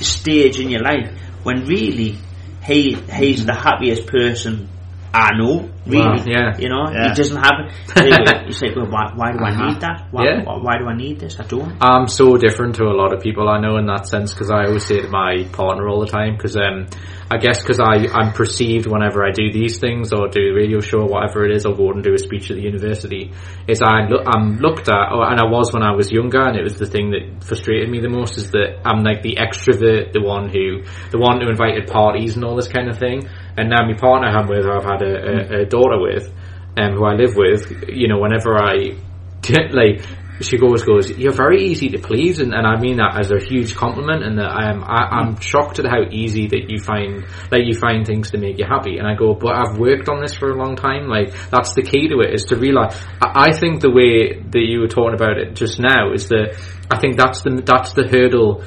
stage 0.00 0.58
in 0.58 0.70
your 0.70 0.82
life 0.82 1.10
when 1.42 1.66
really 1.66 2.16
he 2.64 2.94
he's 2.94 3.44
the 3.44 3.54
happiest 3.54 4.06
person 4.06 4.68
I 5.12 5.36
know. 5.36 5.68
Really, 5.86 6.04
Wow, 6.04 6.24
yeah. 6.26 6.56
you 6.58 6.68
know, 6.68 6.88
Yeah. 6.92 7.08
he 7.08 7.14
doesn't 7.14 7.36
have 7.36 7.66
it. 7.66 8.46
you 8.46 8.52
say, 8.52 8.72
well, 8.76 8.86
why, 8.86 9.10
why 9.16 9.32
do 9.32 9.38
I 9.42 9.50
Uh-huh. 9.50 9.66
need 9.68 9.80
that? 9.80 10.06
Why, 10.12 10.24
Yeah. 10.24 10.42
why, 10.44 10.56
why 10.62 10.78
do 10.78 10.86
I 10.86 10.94
need 10.94 11.18
this? 11.18 11.40
I 11.40 11.44
don't. 11.44 11.72
I'm 11.80 12.06
so 12.06 12.36
different 12.36 12.76
to 12.76 12.84
a 12.84 12.94
lot 12.94 13.12
of 13.12 13.20
people 13.20 13.48
I 13.48 13.58
know 13.60 13.76
in 13.78 13.86
that 13.86 14.06
sense 14.06 14.32
because 14.32 14.50
I 14.52 14.66
always 14.66 14.84
say 14.84 15.00
to 15.00 15.08
my 15.08 15.44
partner 15.52 15.88
all 15.88 16.00
the 16.00 16.06
time 16.06 16.36
because 16.36 16.56
um, 16.56 16.86
I 17.30 17.38
guess 17.38 17.60
because 17.62 17.80
I'm 17.80 18.32
perceived 18.32 18.86
whenever 18.86 19.24
I 19.24 19.30
do 19.32 19.50
these 19.52 19.78
things 19.78 20.12
or 20.12 20.28
do 20.28 20.50
a 20.50 20.54
radio 20.54 20.80
show 20.80 21.00
or 21.00 21.06
whatever 21.08 21.44
it 21.44 21.52
is 21.56 21.66
or 21.66 21.74
go 21.74 21.90
and 21.90 22.04
do 22.04 22.14
a 22.14 22.18
speech 22.18 22.50
at 22.50 22.56
the 22.56 22.62
university 22.62 23.32
is 23.66 23.82
I 23.82 24.06
look, 24.08 24.22
I'm 24.32 24.58
looked 24.58 24.88
at 24.88 25.12
or, 25.12 25.28
and 25.30 25.40
I 25.40 25.44
was 25.46 25.72
when 25.72 25.82
I 25.82 25.92
was 25.92 26.10
younger 26.12 26.40
and 26.42 26.56
it 26.56 26.62
was 26.62 26.76
the 26.76 26.86
thing 26.86 27.10
that 27.12 27.42
frustrated 27.44 27.88
me 27.88 28.00
the 28.00 28.08
most 28.08 28.36
is 28.36 28.50
that 28.52 28.80
I'm 28.84 29.02
like 29.02 29.22
the 29.22 29.36
extrovert 29.40 30.12
the 30.12 30.22
one 30.22 30.48
who 30.50 30.82
the 31.10 31.18
one 31.18 31.40
who 31.40 31.48
invited 31.48 31.88
parties 31.88 32.36
and 32.36 32.44
all 32.44 32.54
this 32.56 32.68
kind 32.68 32.88
of 32.88 32.98
thing 32.98 33.28
and 33.60 33.70
now 33.70 33.86
my 33.86 33.94
partner 33.94 34.28
I'm 34.28 34.48
with 34.48 34.64
who 34.64 34.72
I've 34.72 34.84
had 34.84 35.02
a, 35.02 35.58
a, 35.58 35.62
a 35.62 35.64
daughter 35.66 36.00
with 36.00 36.32
um, 36.76 36.94
who 36.94 37.04
I 37.04 37.14
live 37.14 37.36
with 37.36 37.88
you 37.88 38.08
know 38.08 38.18
whenever 38.18 38.56
I 38.56 38.96
get 39.42 39.72
like 39.72 40.02
she 40.40 40.58
always 40.60 40.82
goes, 40.82 41.10
"You're 41.10 41.32
very 41.32 41.64
easy 41.64 41.88
to 41.90 41.98
please," 41.98 42.40
and, 42.40 42.54
and 42.54 42.66
I 42.66 42.80
mean 42.80 42.96
that 42.96 43.18
as 43.18 43.30
a 43.30 43.38
huge 43.38 43.74
compliment. 43.74 44.22
And 44.22 44.38
that 44.38 44.50
I 44.50 44.70
am, 44.70 44.82
I'm 44.84 45.40
shocked 45.40 45.78
at 45.78 45.86
how 45.86 46.02
easy 46.10 46.48
that 46.48 46.70
you 46.70 46.78
find, 46.80 47.24
like 47.50 47.62
you 47.64 47.74
find 47.74 48.06
things 48.06 48.30
to 48.30 48.38
make 48.38 48.58
you 48.58 48.64
happy. 48.64 48.98
And 48.98 49.06
I 49.06 49.14
go, 49.14 49.34
"But 49.34 49.56
I've 49.56 49.78
worked 49.78 50.08
on 50.08 50.20
this 50.22 50.34
for 50.34 50.50
a 50.50 50.56
long 50.56 50.76
time. 50.76 51.08
Like 51.08 51.32
that's 51.50 51.74
the 51.74 51.82
key 51.82 52.08
to 52.08 52.20
it 52.20 52.34
is 52.34 52.44
to 52.44 52.56
realize." 52.56 52.96
I, 53.20 53.50
I 53.50 53.52
think 53.52 53.80
the 53.80 53.90
way 53.90 54.40
that 54.40 54.64
you 54.64 54.80
were 54.80 54.88
talking 54.88 55.14
about 55.14 55.36
it 55.38 55.54
just 55.54 55.78
now 55.78 56.12
is 56.12 56.28
that 56.28 56.56
I 56.90 56.98
think 56.98 57.16
that's 57.16 57.42
the 57.42 57.62
that's 57.64 57.92
the 57.92 58.08
hurdle 58.08 58.64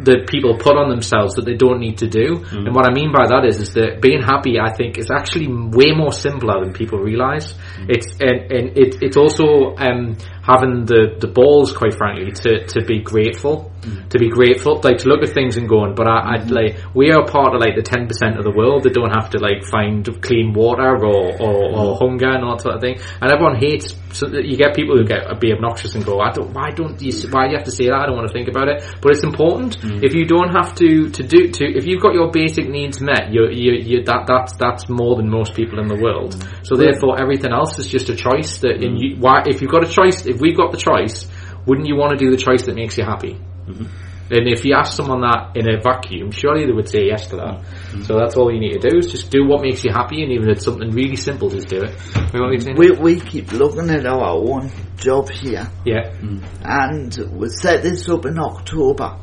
that 0.00 0.26
people 0.26 0.56
put 0.58 0.76
on 0.76 0.90
themselves 0.90 1.34
that 1.34 1.44
they 1.44 1.54
don't 1.54 1.78
need 1.78 1.98
to 1.98 2.08
do. 2.08 2.38
Mm. 2.38 2.66
And 2.66 2.74
what 2.74 2.88
I 2.88 2.92
mean 2.92 3.12
by 3.12 3.26
that 3.28 3.44
is, 3.46 3.60
is 3.60 3.74
that 3.74 4.00
being 4.00 4.22
happy, 4.22 4.58
I 4.58 4.72
think, 4.72 4.98
is 4.98 5.10
actually 5.10 5.48
way 5.48 5.92
more 5.94 6.12
simpler 6.12 6.64
than 6.64 6.72
people 6.72 6.98
realize. 6.98 7.54
Mm. 7.78 7.90
It's 7.90 8.10
and, 8.20 8.52
and 8.52 8.78
it, 8.78 9.02
it's 9.02 9.16
also 9.16 9.76
um, 9.76 10.16
having 10.44 10.84
the, 10.84 11.16
the 11.18 11.26
balls, 11.28 11.72
quite 11.72 11.94
frankly, 11.94 12.32
to, 12.32 12.66
to 12.66 12.84
be 12.84 13.00
grateful, 13.00 13.72
Mm. 13.84 14.08
to 14.08 14.18
be 14.18 14.30
grateful, 14.30 14.80
like 14.82 14.98
to 14.98 15.08
look 15.08 15.22
at 15.22 15.34
things 15.34 15.56
and 15.56 15.68
going. 15.68 15.94
But 15.94 16.06
I, 16.06 16.34
I'd 16.34 16.40
mm-hmm. 16.48 16.54
like 16.54 16.94
we 16.94 17.10
are 17.10 17.24
part 17.26 17.54
of 17.54 17.60
like 17.60 17.76
the 17.76 17.82
ten 17.82 18.06
percent 18.08 18.38
of 18.38 18.44
the 18.44 18.50
world 18.50 18.84
that 18.84 18.94
don't 18.94 19.12
have 19.12 19.30
to 19.30 19.38
like 19.38 19.64
find 19.64 20.00
clean 20.22 20.54
water 20.54 20.96
or, 20.96 21.36
or, 21.36 21.56
or 21.68 21.94
mm. 21.94 21.98
hunger 21.98 22.30
and 22.30 22.44
all 22.44 22.56
that 22.56 22.62
sort 22.62 22.76
of 22.76 22.80
thing. 22.80 22.98
And 23.20 23.30
everyone 23.30 23.56
hates. 23.56 23.94
So 24.12 24.28
you 24.28 24.56
get 24.56 24.74
people 24.74 24.96
who 24.96 25.04
get 25.04 25.28
be 25.40 25.52
obnoxious 25.52 25.94
and 25.94 26.04
go, 26.04 26.20
I 26.20 26.30
don't. 26.30 26.52
Why 26.54 26.70
don't 26.70 27.00
you? 27.02 27.12
Why 27.30 27.44
do 27.44 27.52
you 27.52 27.56
have 27.58 27.66
to 27.66 27.72
say 27.72 27.86
that? 27.86 27.94
I 27.94 28.06
don't 28.06 28.16
want 28.16 28.28
to 28.28 28.32
think 28.32 28.48
about 28.48 28.68
it. 28.68 28.82
But 29.02 29.12
it's 29.12 29.24
important. 29.24 29.78
Mm. 29.80 30.02
If 30.02 30.14
you 30.14 30.24
don't 30.24 30.50
have 30.50 30.74
to 30.76 31.10
to 31.10 31.22
do 31.22 31.50
to 31.50 31.64
if 31.64 31.84
you've 31.84 32.00
got 32.00 32.14
your 32.14 32.30
basic 32.30 32.68
needs 32.68 33.00
met, 33.00 33.32
you 33.32 33.50
you 33.50 33.72
you 33.72 34.04
that 34.04 34.24
that's 34.26 34.56
that's 34.56 34.88
more 34.88 35.16
than 35.16 35.28
most 35.28 35.54
people 35.54 35.78
in 35.78 35.88
the 35.88 36.00
world. 36.00 36.32
Mm. 36.32 36.66
So 36.66 36.76
therefore, 36.76 37.20
everything 37.20 37.52
else 37.52 37.78
is 37.78 37.86
just 37.86 38.08
a 38.08 38.16
choice. 38.16 38.58
That 38.64 38.80
in 38.80 38.96
you, 38.96 39.16
why 39.18 39.42
if 39.44 39.60
you've 39.60 39.70
got 39.70 39.84
a 39.84 39.90
choice, 39.90 40.24
if 40.34 40.40
we've 40.40 40.56
got 40.56 40.72
the 40.72 40.78
choice, 40.78 41.26
wouldn't 41.66 41.86
you 41.86 41.96
want 41.96 42.18
to 42.18 42.24
do 42.24 42.30
the 42.30 42.36
choice 42.36 42.64
that 42.64 42.74
makes 42.74 42.98
you 42.98 43.04
happy? 43.04 43.38
Mm-hmm. 43.66 43.86
And 44.30 44.48
if 44.48 44.64
you 44.64 44.74
ask 44.74 44.96
someone 44.96 45.20
that 45.20 45.54
in 45.54 45.68
a 45.68 45.80
vacuum, 45.80 46.30
surely 46.30 46.64
they 46.64 46.72
would 46.72 46.88
say 46.88 47.06
yes 47.06 47.28
to 47.28 47.36
that. 47.36 47.60
Mm-hmm. 47.60 48.02
So 48.04 48.18
that's 48.18 48.36
all 48.36 48.50
you 48.52 48.58
need 48.58 48.80
to 48.80 48.88
do 48.88 48.96
is 48.98 49.10
just 49.10 49.30
do 49.30 49.46
what 49.46 49.60
makes 49.60 49.84
you 49.84 49.92
happy, 49.92 50.22
and 50.22 50.32
even 50.32 50.48
if 50.48 50.56
it's 50.56 50.64
something 50.64 50.90
really 50.90 51.16
simple, 51.16 51.50
just 51.50 51.68
do 51.68 51.82
it. 51.82 51.94
You 52.16 52.40
know 52.40 52.46
what 52.46 52.54
I'm 52.54 52.60
saying? 52.60 52.76
We, 52.78 52.90
we 52.92 53.20
keep 53.20 53.52
looking 53.52 53.90
at 53.90 54.06
our 54.06 54.24
own 54.24 54.70
job 54.96 55.30
here 55.30 55.68
Yeah, 55.84 56.10
mm-hmm. 56.10 56.42
and 56.64 57.38
we 57.38 57.48
set 57.50 57.82
this 57.82 58.08
up 58.08 58.24
in 58.24 58.38
October. 58.38 59.18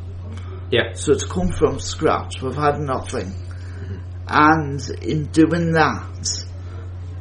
yeah, 0.70 0.92
So 0.94 1.12
it's 1.12 1.24
come 1.24 1.48
from 1.48 1.80
scratch. 1.80 2.40
We've 2.40 2.54
had 2.54 2.78
nothing. 2.78 3.34
And 4.28 4.80
in 5.02 5.26
doing 5.26 5.72
that, 5.72 6.46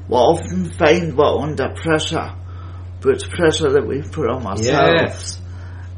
we 0.08 0.16
often 0.16 0.72
find 0.72 1.18
we're 1.18 1.40
under 1.42 1.74
pressure. 1.76 2.36
But 3.02 3.16
it's 3.16 3.28
pressure 3.28 3.72
that 3.72 3.86
we 3.86 4.02
put 4.02 4.30
on 4.30 4.46
ourselves. 4.46 5.42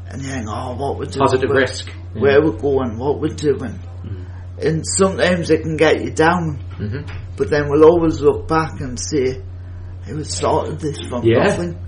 And 0.08 0.22
you 0.22 0.28
think, 0.28 0.46
oh, 0.48 0.74
what 0.76 0.98
we're 0.98 1.04
doing. 1.06 1.26
positive 1.26 1.50
where, 1.50 1.60
risk. 1.60 1.90
Where 2.14 2.42
we're 2.42 2.56
going, 2.56 2.98
what 2.98 3.20
we're 3.20 3.34
doing. 3.34 3.78
Mm-hmm. 3.78 4.24
And 4.60 4.84
sometimes 4.86 5.50
it 5.50 5.62
can 5.62 5.76
get 5.76 6.02
you 6.02 6.10
down. 6.10 6.62
Mhm. 6.78 7.10
But 7.36 7.50
then 7.50 7.68
we'll 7.68 7.84
always 7.84 8.20
look 8.20 8.46
back 8.46 8.80
and 8.80 8.98
say, 8.98 9.42
hey, 10.04 10.12
we 10.14 10.24
started 10.24 10.80
this 10.80 10.98
from 11.08 11.24
Yeah. 11.24 11.44
nothing. 11.44 11.78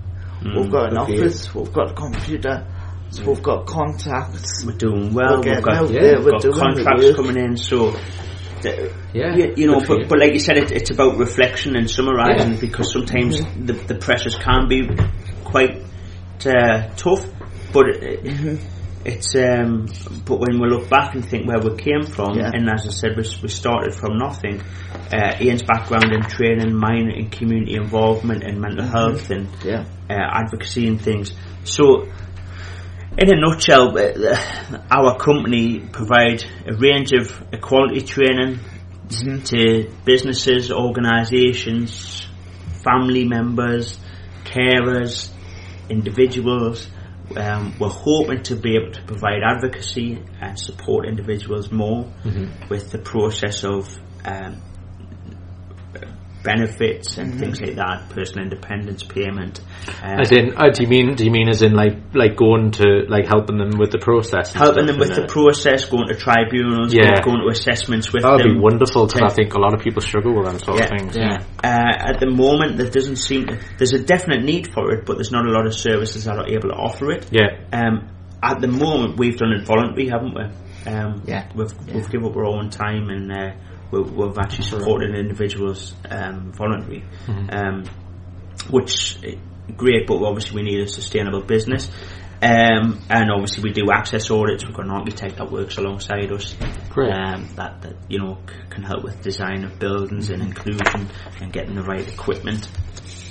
We've 0.43 0.65
mm, 0.65 0.71
got 0.71 0.91
an 0.91 0.99
okay. 0.99 1.13
office, 1.13 1.55
we've 1.55 1.73
got 1.73 1.91
a 1.91 1.93
computer, 1.95 2.67
so 3.09 3.23
we've 3.25 3.39
mm. 3.39 3.43
got 3.43 3.65
contacts. 3.65 4.63
We're 4.65 4.73
doing 4.73 5.13
well. 5.13 5.41
We're 5.41 5.55
we've 5.55 5.63
got, 5.63 5.75
out 5.75 5.89
yeah, 5.89 6.01
there, 6.01 6.21
we've 6.21 6.31
got 6.31 6.53
contracts 6.53 7.15
coming 7.15 7.37
in. 7.37 7.57
So, 7.57 7.95
Yeah, 8.63 9.35
you, 9.35 9.53
you 9.57 9.67
know, 9.67 9.81
but, 9.85 9.99
you. 9.99 10.05
but 10.07 10.19
like 10.19 10.33
you 10.33 10.39
said, 10.39 10.57
it, 10.57 10.71
it's 10.71 10.91
about 10.91 11.17
reflection 11.17 11.75
and 11.75 11.89
summarising 11.89 12.53
Yeah. 12.53 12.59
because 12.59 12.91
sometimes 12.91 13.39
the, 13.39 13.73
the 13.73 13.95
pressures 13.95 14.35
can 14.35 14.67
be 14.67 14.87
quite 15.43 15.81
uh, 16.45 16.87
tough. 16.95 17.25
But 17.73 17.87
it, 17.89 18.59
it's 19.05 19.35
um, 19.35 19.87
but 20.25 20.39
when 20.39 20.59
we 20.59 20.67
look 20.69 20.89
back 20.89 21.15
and 21.15 21.23
think 21.23 21.47
where 21.47 21.59
we 21.59 21.75
came 21.77 22.05
from, 22.05 22.37
Yeah. 22.37 22.51
and 22.53 22.69
as 22.69 22.87
I 22.87 22.91
said, 22.91 23.11
we, 23.17 23.23
we 23.41 23.49
started 23.49 23.93
from 23.93 24.17
nothing. 24.17 24.61
Uh, 25.11 25.35
Ian's 25.39 25.63
background 25.63 26.11
in 26.11 26.21
training, 26.23 26.73
mine 26.75 27.09
in 27.11 27.29
community 27.29 27.75
involvement 27.75 28.43
and 28.43 28.59
mental 28.59 28.85
health 28.85 29.29
and 29.29 29.47
Yeah. 29.63 29.85
uh, 30.09 30.13
advocacy 30.13 30.87
and 30.87 31.01
things. 31.01 31.33
So, 31.63 32.07
in 33.17 33.33
a 33.33 33.39
nutshell, 33.39 33.97
uh, 33.97 34.37
our 34.91 35.17
company 35.17 35.79
provide 35.79 36.43
a 36.67 36.73
range 36.73 37.13
of 37.13 37.31
equality 37.51 38.01
training 38.01 38.59
to 39.45 39.91
businesses, 40.05 40.71
organisations, 40.71 42.27
family 42.83 43.25
members, 43.25 43.99
carers, 44.43 45.31
individuals. 45.89 46.87
Um, 47.35 47.75
we're 47.79 47.89
hoping 47.89 48.43
to 48.43 48.55
be 48.55 48.75
able 48.75 48.91
to 48.91 49.01
provide 49.03 49.41
advocacy 49.43 50.23
and 50.39 50.57
support 50.57 51.07
individuals 51.07 51.71
more 51.71 52.11
with 52.69 52.91
the 52.91 52.99
process 52.99 53.63
of 53.63 53.97
um, 54.25 54.61
benefits 56.47 57.17
and 57.17 57.37
things 57.39 57.59
like 57.59 57.75
that, 57.75 58.07
personal 58.09 58.43
independence 58.47 59.03
payment. 59.03 59.59
Uh, 60.01 60.21
As 60.23 60.31
in, 60.31 60.53
uh, 60.55 60.69
do 60.69 60.83
you 60.83 60.87
mean 60.89 61.15
do 61.15 61.25
you 61.25 61.31
mean 61.31 61.49
as 61.49 61.61
in 61.61 61.73
like 61.73 61.97
like 62.13 62.35
going 62.37 62.71
to 62.79 63.03
like 63.09 63.27
helping 63.27 63.57
them 63.57 63.77
with 63.77 63.91
the 63.91 63.99
process? 63.99 64.53
helping 64.53 64.85
stuff, 64.85 64.87
them 64.87 64.97
with 64.99 65.13
the 65.15 65.23
uh, 65.23 65.27
process, 65.27 65.85
going 65.85 66.07
to 66.07 66.15
tribunals, 66.15 66.93
Yeah. 66.93 67.19
going 67.21 67.41
to 67.43 67.49
assessments 67.51 68.13
with 68.13 68.23
That 68.23 68.31
would 68.31 68.45
them. 68.45 68.53
be 68.55 68.59
wonderful 68.59 69.07
because 69.07 69.31
I 69.31 69.35
think 69.35 69.53
a 69.53 69.59
lot 69.59 69.73
of 69.73 69.81
people 69.81 70.01
struggle 70.01 70.33
with 70.37 70.45
them 70.47 70.59
sort 70.59 70.79
Yeah, 70.79 70.83
of 70.85 70.89
things. 70.99 71.15
yeah. 71.17 71.43
Uh, 71.63 72.11
at 72.11 72.19
the 72.19 72.29
moment, 72.31 72.77
there 72.77 72.89
doesn't 72.89 73.17
seem 73.17 73.47
to, 73.47 73.59
there's 73.77 73.93
a 73.93 73.99
definite 74.03 74.43
need 74.43 74.71
for 74.73 74.91
it, 74.93 75.05
but 75.05 75.15
there's 75.17 75.31
not 75.31 75.45
a 75.45 75.51
lot 75.51 75.65
of 75.67 75.73
services 75.73 76.23
that 76.25 76.37
are 76.37 76.47
able 76.47 76.69
to 76.69 76.75
offer 76.75 77.11
it. 77.11 77.27
Yeah. 77.31 77.59
Um, 77.73 78.07
at 78.41 78.61
the 78.61 78.67
moment, 78.67 79.17
we've 79.17 79.35
done 79.37 79.51
it 79.51 79.65
voluntary, 79.65 80.07
haven't 80.07 80.33
we? 80.39 80.45
Um, 80.91 81.23
Yeah. 81.25 81.49
We've 81.55 81.73
we've 81.93 82.09
given 82.09 82.27
up 82.29 82.35
our 82.37 82.45
own 82.45 82.69
time 82.69 83.09
and 83.09 83.31
uh, 83.31 83.51
we've, 83.91 84.11
we've 84.11 84.37
actually 84.37 84.65
supported 84.65 85.15
individuals 85.15 85.93
um, 86.09 86.51
voluntary, 86.53 87.03
Mm-hmm. 87.25 87.49
um, 87.49 87.83
which 88.69 89.17
uh, 89.25 89.31
great, 89.75 90.07
but 90.07 90.21
obviously 90.23 90.55
we 90.55 90.63
need 90.63 90.79
a 90.81 90.87
sustainable 90.87 91.41
business. 91.41 91.89
Um, 92.39 93.01
and 93.09 93.31
obviously 93.31 93.63
we 93.63 93.71
do 93.73 93.89
access 93.91 94.29
audits. 94.29 94.63
We've 94.63 94.75
got 94.75 94.85
an 94.85 94.91
architect 94.91 95.37
that 95.37 95.51
works 95.51 95.77
alongside 95.77 96.31
us. 96.31 96.55
Great. 96.89 97.11
Um, 97.11 97.47
that, 97.55 97.81
that 97.81 97.95
you 98.09 98.19
know 98.19 98.37
c- 98.47 98.55
can 98.69 98.83
help 98.83 99.03
with 99.03 99.21
design 99.23 99.63
of 99.63 99.79
buildings 99.79 100.29
and 100.29 100.43
inclusion 100.43 101.09
and 101.41 101.51
getting 101.51 101.73
the 101.75 101.81
right 101.83 102.07
equipment. 102.07 102.69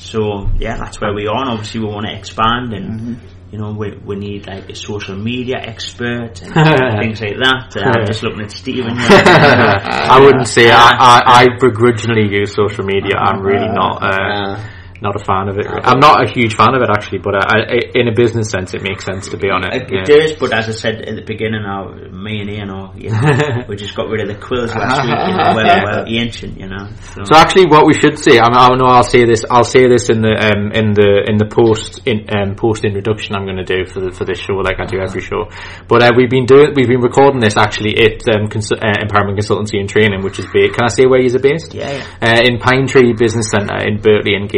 So 0.01 0.51
yeah, 0.59 0.77
that's 0.77 1.01
where 1.01 1.15
we 1.15 1.29
are. 1.29 1.41
And 1.41 1.51
obviously 1.51 1.81
we 1.81 1.87
want 1.87 2.07
to 2.07 2.17
expand 2.17 2.73
and 2.73 3.21
you 3.57 3.63
know 3.63 3.73
we 3.73 3.97
we 4.05 4.17
need 4.17 4.47
like 4.47 4.69
a 4.69 4.75
social 4.75 5.17
media 5.17 5.57
expert 5.57 6.43
and 6.43 6.53
things 7.01 7.21
like 7.23 7.39
that. 7.39 7.75
Uh, 7.75 8.01
I'm 8.01 8.07
just 8.07 8.23
looking 8.23 8.43
at 8.43 8.51
Stephen. 8.51 8.99
here. 8.99 9.09
I 9.09 10.21
wouldn't 10.21 10.47
say 10.47 10.71
I, 10.71 10.91
I, 10.91 11.23
I 11.25 11.47
begrudgingly 11.59 12.29
use 12.29 12.55
social 12.55 12.85
media. 12.85 13.17
I'm 13.17 13.41
really 13.41 13.69
not. 13.69 14.03
Uh, 14.03 14.61
not 15.01 15.15
a 15.17 15.25
fan 15.25 15.49
of 15.49 15.59
it. 15.59 15.67
I'm 15.67 16.01
not 16.01 16.25
a 16.25 16.31
huge 16.31 16.55
fan 16.55 16.75
of 16.75 16.83
it 16.83 16.89
actually, 16.91 17.19
but 17.19 17.35
I, 17.35 17.61
I, 17.61 17.77
in 17.95 18.09
a 18.09 18.15
business 18.15 18.51
sense, 18.51 18.75
it 18.75 18.83
makes 18.83 19.05
sense 19.05 19.29
to 19.29 19.37
be 19.37 19.49
on 19.51 19.65
it. 19.65 19.75
It, 19.75 19.93
yeah. 19.93 20.05
does, 20.05 20.33
but 20.39 20.53
as 20.53 20.69
I 20.69 20.73
said 20.73 21.03
at 21.03 21.17
the 21.17 21.23
beginning, 21.23 21.63
now 21.63 21.93
me 22.11 22.41
and 22.41 22.51
Ian, 22.51 22.69
you 22.97 23.11
know, 23.11 23.65
we 23.69 23.77
just 23.77 23.95
got 23.95 24.09
rid 24.09 24.21
of 24.21 24.29
the 24.29 24.41
quills 24.41 24.75
last 24.75 25.05
week. 25.05 25.13
You 25.13 25.37
know, 25.37 25.53
well, 25.55 25.85
well, 25.85 26.05
ancient, 26.09 26.59
you 26.59 26.69
know. 26.69 26.89
So, 27.15 27.25
So 27.25 27.37
actually, 27.37 27.67
what 27.67 27.87
we 27.87 27.95
should 27.95 28.19
say, 28.19 28.39
I, 28.39 28.49
mean, 28.49 28.59
I 28.59 28.69
know 28.77 28.87
I'll 28.87 29.05
say 29.05 29.25
this. 29.25 29.45
I'll 29.51 29.65
say 29.65 29.89
this 29.89 30.09
in 30.09 30.23
the 30.23 30.33
um, 30.33 30.73
in 30.73 30.95
the 30.95 31.25
in 31.29 31.37
the 31.37 31.47
post 31.47 32.07
in 32.07 32.27
um, 32.33 32.57
post 32.57 32.85
introduction 32.85 33.35
I'm 33.37 33.45
going 33.45 33.61
to 33.61 33.69
do 33.69 33.85
for 33.87 34.01
the, 34.01 34.11
for 34.13 34.25
this 34.25 34.39
show, 34.39 34.55
like 34.55 34.81
I 34.81 34.87
do 34.87 34.99
every 34.99 35.23
show. 35.23 35.51
But 35.89 36.03
uh, 36.03 36.13
we've 36.17 36.31
been 36.31 36.47
doing 36.47 36.73
we've 36.75 36.89
been 36.89 37.01
recording 37.01 37.41
this 37.41 37.57
actually 37.57 37.97
at 38.01 38.25
um, 38.33 38.49
cons- 38.49 38.73
uh, 38.73 38.97
Empowerment 39.05 39.39
Consultancy 39.39 39.79
and 39.79 39.89
Training, 39.89 40.23
which 40.23 40.39
is 40.39 40.47
based. 40.53 40.75
Can 40.75 40.85
I 40.85 40.89
say 40.89 41.07
where 41.07 41.21
you're 41.21 41.39
based? 41.39 41.75
yeah, 41.75 41.91
yeah. 41.91 42.05
Uh, 42.23 42.41
in 42.45 42.59
Pine 42.59 42.87
Tree 42.87 43.13
Business 43.13 43.51
Centre 43.51 43.77
in 43.87 43.99
Birtley 43.99 44.35
and 44.35 44.49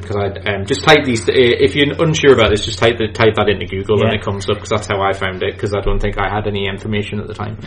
because 0.00 0.16
I 0.16 0.26
um, 0.54 0.64
just 0.66 0.84
type 0.84 1.04
these. 1.04 1.22
Uh, 1.28 1.32
if 1.34 1.74
you're 1.74 1.92
unsure 2.02 2.34
about 2.34 2.50
this, 2.50 2.64
just 2.64 2.78
type 2.78 2.98
the, 2.98 3.08
type 3.08 3.34
that 3.36 3.48
into 3.48 3.66
Google 3.66 4.02
and 4.04 4.12
it 4.14 4.22
comes 4.22 4.48
up 4.48 4.56
because 4.56 4.70
that's 4.70 4.86
how 4.86 5.00
I 5.02 5.12
found 5.12 5.42
it. 5.42 5.54
Because 5.54 5.74
I 5.74 5.80
don't 5.80 5.98
think 6.00 6.18
I 6.18 6.28
had 6.28 6.46
any 6.46 6.66
information 6.66 7.20
at 7.20 7.26
the 7.26 7.34
time. 7.34 7.58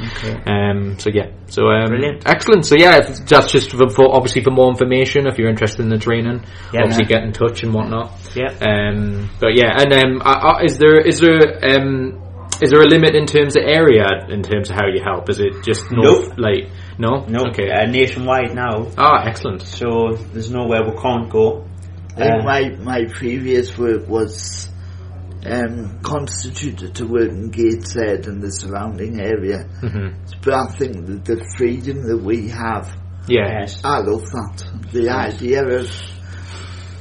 Um, 0.46 1.00
so 1.00 1.10
yeah, 1.14 1.32
so 1.48 1.68
um, 1.70 1.88
Brilliant. 1.88 2.24
excellent. 2.26 2.66
So 2.66 2.76
yeah, 2.78 3.00
that's 3.02 3.52
just 3.52 3.72
for, 3.72 3.90
for 3.90 4.14
obviously 4.16 4.44
for 4.44 4.52
more 4.52 4.70
information. 4.70 5.28
If 5.28 5.38
you're 5.38 5.50
interested 5.50 5.82
in 5.84 5.90
the 5.90 5.98
training, 5.98 6.44
Yeah. 6.74 6.82
obviously 6.82 7.06
get 7.06 7.24
in 7.24 7.32
touch 7.34 7.64
and 7.64 7.74
whatnot. 7.74 8.12
Yep. 8.36 8.62
Um, 8.62 9.30
but 9.40 9.56
yeah, 9.56 9.74
and 9.78 9.94
um, 9.94 10.22
uh, 10.22 10.58
uh, 10.58 10.64
is 10.64 10.78
there 10.78 11.00
is 11.00 11.20
there 11.20 11.42
um, 11.64 12.22
is 12.62 12.72
there 12.72 12.82
a 12.82 12.88
limit 12.88 13.16
in 13.16 13.26
terms 13.26 13.56
of 13.56 13.64
area 13.66 14.08
in 14.30 14.42
terms 14.44 14.70
of 14.70 14.76
how 14.76 14.88
you 14.88 15.02
help? 15.04 15.30
Is 15.30 15.40
it 15.40 15.64
just 15.64 15.92
north, 15.92 16.30
Nope. 16.30 16.38
like 16.38 16.70
no? 16.98 17.26
No, 17.28 17.50
Okay. 17.52 17.70
uh, 17.70 17.86
nationwide 17.86 18.54
now, 18.56 18.88
Ah, 18.98 19.26
excellent. 19.26 19.62
so 19.62 20.14
there's 20.34 20.52
nowhere 20.52 20.84
we 20.84 21.00
can't 21.02 21.30
go. 21.30 21.66
I 22.18 22.22
Uh, 22.30 22.44
my, 22.44 22.70
my 22.82 23.06
previous 23.14 23.78
work 23.78 24.08
was 24.08 24.70
um, 25.46 26.00
constituted 26.02 26.96
to 26.96 27.06
work 27.06 27.30
in 27.30 27.52
Gateshead 27.52 28.26
and 28.28 28.42
the 28.42 28.52
surrounding 28.52 29.20
area. 29.22 29.64
hmm 29.82 30.10
But 30.44 30.54
I 30.54 30.66
think 30.78 31.06
that 31.06 31.26
the 31.26 31.46
freedom 31.58 32.08
that 32.08 32.18
we 32.22 32.50
have, 32.50 32.88
Yeah. 33.28 33.60
yes. 33.62 33.82
I 33.84 34.00
love 34.00 34.24
that. 34.24 34.66
The 34.92 35.10
idea 35.10 35.64
of 35.64 35.90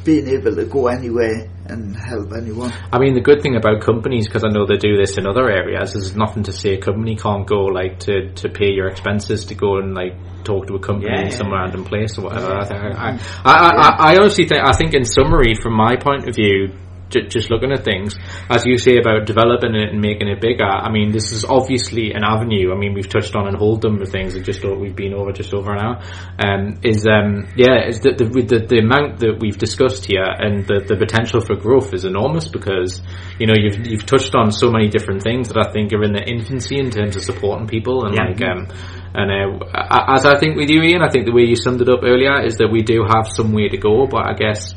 being 0.05 0.29
able 0.29 0.55
to 0.55 0.67
go 0.67 0.87
anywhere 0.89 1.49
and 1.71 1.97
help 1.97 2.33
anyone. 2.37 2.73
I 2.93 2.99
mean, 2.99 3.15
the 3.15 3.21
good 3.21 3.43
thing 3.43 3.57
about 3.57 3.81
companies, 3.83 4.27
because 4.27 4.45
I 4.45 4.49
know 4.49 4.67
they 4.67 4.77
do 4.77 4.97
this 4.97 5.19
in 5.19 5.27
other 5.27 5.51
areas, 5.51 5.95
is 5.95 6.15
nothing 6.17 6.45
to 6.45 6.53
say 6.53 6.75
a 6.75 6.81
company 6.81 7.17
can't 7.17 7.47
go 7.47 7.65
like 7.65 8.01
to, 8.01 8.33
to 8.35 8.49
pay 8.49 8.71
your 8.71 8.89
expenses 8.89 9.47
to 9.47 9.55
go 9.55 9.79
and 9.79 9.95
like 9.95 10.15
talk 10.45 10.67
to 10.69 10.75
a 10.75 10.81
company 10.81 11.11
Yeah, 11.11 11.25
in 11.27 11.31
some 11.31 11.49
yeah. 11.49 11.61
random 11.63 11.85
place 11.85 12.17
or 12.19 12.23
whatever. 12.25 12.55
I, 12.55 12.65
think, 12.65 12.81
I, 12.81 12.89
I, 12.89 13.19
I, 13.45 13.55
I, 13.55 14.13
I 14.13 14.19
honestly 14.19 14.47
think, 14.47 14.63
I 14.63 14.73
think 14.73 14.95
in 14.95 15.05
summary, 15.05 15.55
from 15.55 15.75
my 15.75 15.97
point 15.97 16.29
of 16.29 16.35
view, 16.35 16.69
j- 16.69 16.75
just 17.11 17.51
looking 17.51 17.73
at 17.73 17.85
things, 17.85 18.17
as 18.51 18.65
you 18.67 18.79
say 18.79 18.99
about 18.99 19.27
developing 19.27 19.75
it 19.75 19.91
and 19.91 20.01
making 20.01 20.29
it 20.29 20.41
bigger, 20.41 20.65
I 20.65 20.91
mean, 20.91 21.13
this 21.13 21.33
is 21.33 21.45
obviously 21.45 22.13
an 22.13 22.25
avenue. 22.25 22.73
I 22.73 22.77
mean, 22.77 22.95
we've 22.95 23.09
touched 23.09 23.35
on 23.37 23.47
and 23.47 23.57
hold 23.57 23.83
them 23.83 23.99
with 23.99 24.11
things 24.11 24.35
that 24.35 24.45
just 24.45 24.65
we've 24.65 24.97
been 24.97 25.15
over 25.15 25.33
just 25.33 25.55
over 25.55 25.73
an 25.73 25.79
hour. 25.79 26.03
Um, 26.39 26.79
is 26.83 27.07
um, 27.07 27.49
yeah, 27.57 27.87
is 27.87 28.01
the, 28.01 28.13
the 28.17 28.25
the 28.25 28.67
the 28.67 28.79
amount 28.79 29.21
that 29.21 29.39
we've 29.41 29.59
discussed 29.59 30.07
here 30.07 30.25
and 30.25 30.67
the 30.67 30.85
the 30.87 30.97
potential 30.97 31.41
for 31.41 31.55
growth 31.57 31.95
is 31.95 32.05
enormous 32.05 32.49
because 32.49 33.03
you 33.39 33.47
know 33.47 33.55
you've 33.57 33.87
you've 33.87 34.07
touched 34.07 34.35
on 34.35 34.51
so 34.51 34.71
many 34.71 34.89
different 34.89 35.23
things 35.23 35.49
that 35.49 35.59
I 35.59 35.73
think 35.73 35.93
are 35.93 36.03
in 36.03 36.13
the 36.13 36.23
infancy 36.23 36.79
in 36.79 36.91
terms 36.91 37.17
of 37.17 37.23
supporting 37.23 37.67
people 37.67 38.05
and 38.07 38.15
Yeah. 38.15 38.25
like 38.25 38.43
um. 38.43 38.69
And 39.17 39.63
uh, 39.63 40.15
as 40.15 40.27
I 40.27 40.39
think 40.39 40.57
with 40.57 40.69
you, 40.69 40.83
Ian, 40.83 41.03
I 41.03 41.09
think 41.09 41.25
the 41.27 41.33
way 41.33 41.43
you 41.45 41.57
summed 41.57 41.81
it 41.81 41.89
up 41.89 42.01
earlier 42.05 42.45
is 42.45 42.59
that 42.59 42.69
we 42.69 42.83
do 42.83 43.05
have 43.09 43.27
some 43.29 43.53
way 43.53 43.69
to 43.69 43.77
go. 43.79 44.07
But 44.07 44.29
I 44.29 44.35
guess 44.35 44.75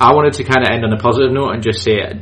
I 0.00 0.12
wanted 0.14 0.32
to 0.34 0.44
kind 0.44 0.64
of 0.64 0.72
end 0.72 0.84
on 0.84 0.92
a 0.92 0.98
positive 0.98 1.32
note 1.32 1.50
and 1.52 1.62
just 1.62 1.82
say 1.84 2.00
uh, 2.00 2.14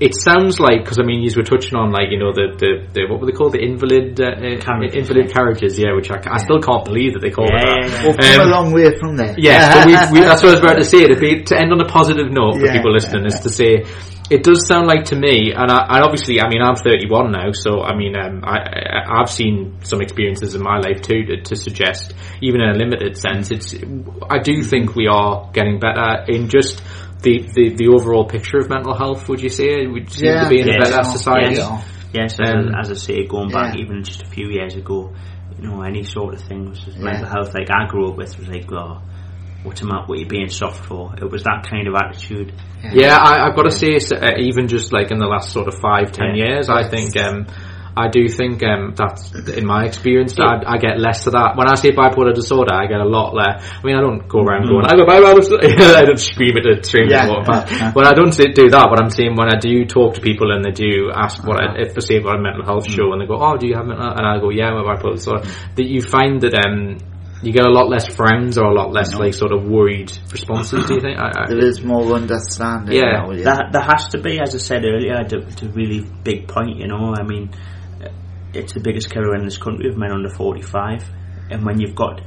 it 0.00 0.14
sounds 0.14 0.60
like 0.60 0.84
because 0.84 0.98
I 0.98 1.02
mean, 1.02 1.22
you 1.22 1.30
were 1.36 1.42
touching 1.42 1.76
on 1.76 1.90
like 1.90 2.08
you 2.10 2.18
know 2.18 2.32
the 2.32 2.54
the, 2.56 2.70
the 2.94 3.00
what 3.10 3.20
were 3.20 3.26
they 3.26 3.32
called 3.36 3.52
the 3.52 3.60
invalid 3.60 4.20
uh, 4.20 4.30
uh, 4.30 4.60
Carriages, 4.64 4.96
invalid 4.96 5.26
yeah. 5.28 5.32
carriages, 5.34 5.78
yeah. 5.78 5.92
Which 5.92 6.10
I, 6.10 6.22
I 6.24 6.38
still 6.38 6.60
can't 6.62 6.84
believe 6.84 7.12
that 7.14 7.20
they 7.20 7.30
call 7.34 7.50
Yeah, 7.50 7.84
it 7.84 7.90
that. 7.90 8.06
We've 8.06 8.16
come 8.16 8.40
Um, 8.40 8.48
a 8.48 8.50
long 8.50 8.72
way 8.72 8.96
from 8.98 9.16
there. 9.16 9.34
yeah, 9.36 9.82
so 9.82 9.86
we, 9.86 10.20
we, 10.20 10.20
that's 10.26 10.42
what 10.42 10.50
I 10.50 10.52
was 10.54 10.60
about 10.62 10.78
to 10.78 10.84
say. 10.84 11.04
To, 11.06 11.18
be, 11.18 11.42
to 11.42 11.54
end 11.58 11.72
on 11.72 11.80
a 11.80 11.88
positive 11.90 12.30
note 12.30 12.60
for 12.62 12.70
people 12.70 12.92
listening 12.94 13.26
is 13.26 13.40
to 13.40 13.50
say 13.50 13.84
it 14.30 14.42
does 14.44 14.66
sound 14.66 14.86
like 14.86 15.04
to 15.06 15.16
me, 15.16 15.52
and, 15.56 15.70
I, 15.70 15.86
and 15.96 16.04
obviously, 16.04 16.40
I 16.40 16.48
mean, 16.48 16.60
I'm 16.62 16.76
31 16.76 17.32
now, 17.32 17.52
so 17.52 17.82
I 17.82 17.96
mean, 17.96 18.14
um, 18.16 18.42
I, 18.44 18.58
I, 18.58 19.20
I've 19.20 19.30
seen 19.30 19.78
some 19.82 20.00
experiences 20.00 20.54
in 20.54 20.62
my 20.62 20.78
life 20.78 21.02
too 21.02 21.24
to, 21.24 21.42
to 21.42 21.56
suggest, 21.56 22.14
even 22.42 22.60
in 22.60 22.70
a 22.70 22.74
limited 22.74 23.16
sense, 23.16 23.50
it's. 23.50 23.74
I 24.30 24.38
do 24.38 24.62
think 24.62 24.94
we 24.94 25.06
are 25.08 25.50
getting 25.52 25.78
better 25.80 26.24
in 26.28 26.48
just. 26.48 26.82
The, 27.20 27.42
the, 27.52 27.74
the 27.74 27.88
overall 27.88 28.26
picture 28.28 28.58
of 28.58 28.68
mental 28.70 28.96
health, 28.96 29.28
would 29.28 29.40
you 29.42 29.48
say? 29.48 29.88
Would 29.88 30.08
seem 30.12 30.38
to 30.38 30.48
be 30.48 30.60
in 30.60 30.68
a 30.68 30.74
Yes. 30.78 30.88
better 30.90 31.02
society? 31.02 31.56
Yeah. 31.56 31.82
Yes, 32.14 32.38
as, 32.40 32.48
Um, 32.54 32.72
I, 32.76 32.78
as 32.80 32.90
I 32.92 32.94
say, 32.94 33.26
going 33.26 33.50
back 33.50 33.74
yeah. 33.74 33.82
even 33.82 34.04
just 34.04 34.22
a 34.22 34.26
few 34.26 34.48
years 34.50 34.76
ago, 34.76 35.12
you 35.60 35.66
know, 35.66 35.82
any 35.82 36.04
sort 36.04 36.34
of 36.34 36.40
thing 36.42 36.68
was 36.70 36.78
just 36.78 36.96
Yeah. 36.96 37.02
mental 37.02 37.26
health. 37.28 37.54
Like 37.54 37.70
I 37.72 37.88
grew 37.88 38.08
up 38.08 38.16
with 38.16 38.38
was 38.38 38.46
like, 38.46 38.70
oh, 38.70 39.02
what's 39.62 39.80
the 39.80 39.86
matter? 39.86 40.04
What 40.06 40.18
are 40.18 40.20
you 40.22 40.26
being 40.28 40.48
soft 40.48 40.84
for? 40.86 41.14
It 41.16 41.30
was 41.30 41.42
that 41.44 41.66
kind 41.68 41.88
of 41.88 41.94
attitude. 41.94 42.52
Yeah, 42.92 43.16
I, 43.16 43.46
I've 43.48 43.56
got 43.56 43.64
to 43.64 43.70
say, 43.70 43.96
uh, 43.96 44.38
even 44.38 44.68
just 44.68 44.92
like 44.92 45.10
in 45.10 45.18
the 45.18 45.26
last 45.26 45.52
sort 45.52 45.68
of 45.68 45.74
five, 45.80 46.12
ten 46.12 46.34
Yeah. 46.34 46.44
years, 46.54 46.68
I 46.68 46.88
think, 46.88 47.16
um, 47.16 47.46
I 47.96 48.06
do 48.08 48.28
think 48.28 48.62
um, 48.62 48.94
that's 48.96 49.34
in 49.50 49.66
my 49.66 49.84
experience, 49.84 50.38
I, 50.38 50.62
I 50.64 50.78
get 50.78 51.00
less 51.00 51.26
of 51.26 51.32
that. 51.32 51.56
When 51.56 51.66
I 51.68 51.74
say 51.74 51.90
bipolar 51.90 52.32
disorder, 52.32 52.72
I 52.72 52.86
get 52.86 53.00
a 53.00 53.04
lot 53.04 53.34
less. 53.34 53.66
I 53.66 53.82
mean, 53.84 53.96
I 53.96 54.00
don't 54.00 54.28
go 54.28 54.38
around 54.38 54.68
going, 54.68 54.86
I 54.86 54.94
got 54.94 55.08
bipolar 55.08 55.34
disorder. 55.34 55.66
I 55.66 56.04
don't 56.04 56.20
scream 56.20 56.56
at 56.56 56.62
the 56.62 56.78
stranger 56.86 57.16
Yeah. 57.16 57.42
past. 57.44 57.94
But 57.94 58.06
I 58.10 58.12
don't 58.14 58.30
say, 58.30 58.52
do 58.54 58.70
that. 58.70 58.86
But 58.88 59.02
I'm 59.02 59.10
saying 59.10 59.34
when 59.34 59.48
I 59.52 59.58
do 59.58 59.84
talk 59.84 60.14
to 60.14 60.20
people 60.20 60.52
and 60.54 60.64
they 60.64 60.70
do 60.70 61.10
ask 61.12 61.42
what 61.44 61.58
I, 61.58 61.74
if 61.82 61.94
they 61.94 62.00
say 62.00 62.16
about 62.22 62.38
a 62.38 62.40
mental 62.40 62.62
health 62.64 62.86
show 62.88 63.10
and 63.12 63.20
they 63.20 63.26
go, 63.26 63.34
oh, 63.42 63.56
do 63.56 63.66
you 63.66 63.74
have 63.74 63.86
mental? 63.86 64.06
And 64.14 64.24
I 64.24 64.38
go, 64.38 64.50
yeah, 64.50 64.70
I'm 64.70 64.78
a 64.78 64.84
bipolar 64.86 65.16
disorder. 65.16 65.42
That 65.74 65.84
you 65.86 66.00
find 66.00 66.40
that 66.42 66.54
um, 66.54 66.98
you 67.42 67.52
get 67.52 67.64
a 67.64 67.70
lot 67.70 67.88
less 67.88 68.12
frowns 68.14 68.58
or 68.58 68.64
a 68.66 68.74
lot 68.74 68.92
less 68.92 69.14
like 69.14 69.32
sort 69.34 69.52
of 69.52 69.64
worried 69.64 70.10
responses. 70.32 70.84
Do 70.86 70.94
you 70.94 71.00
think? 71.00 71.18
I, 71.18 71.28
I, 71.28 71.46
There 71.48 71.64
is 71.64 71.82
more 71.82 72.12
understanding 72.14 72.96
Yeah. 72.96 73.22
now. 73.22 73.30
Yeah. 73.30 73.44
There, 73.44 73.68
there 73.72 73.82
has 73.82 74.08
to 74.08 74.18
be, 74.20 74.40
as 74.40 74.54
I 74.54 74.58
said 74.58 74.84
earlier, 74.84 75.16
it's 75.22 75.62
a 75.62 75.68
really 75.68 76.00
big 76.24 76.48
point. 76.48 76.76
You 76.78 76.88
know, 76.88 77.14
I 77.18 77.22
mean, 77.22 77.50
uh, 78.02 78.08
it's 78.52 78.74
the 78.74 78.80
biggest 78.80 79.10
killer 79.10 79.34
in 79.36 79.44
this 79.44 79.56
country 79.58 79.88
of 79.88 79.96
men 79.96 80.10
under 80.10 80.30
forty-five, 80.30 81.04
and 81.50 81.64
when 81.64 81.80
you've 81.80 81.94
got, 81.94 82.20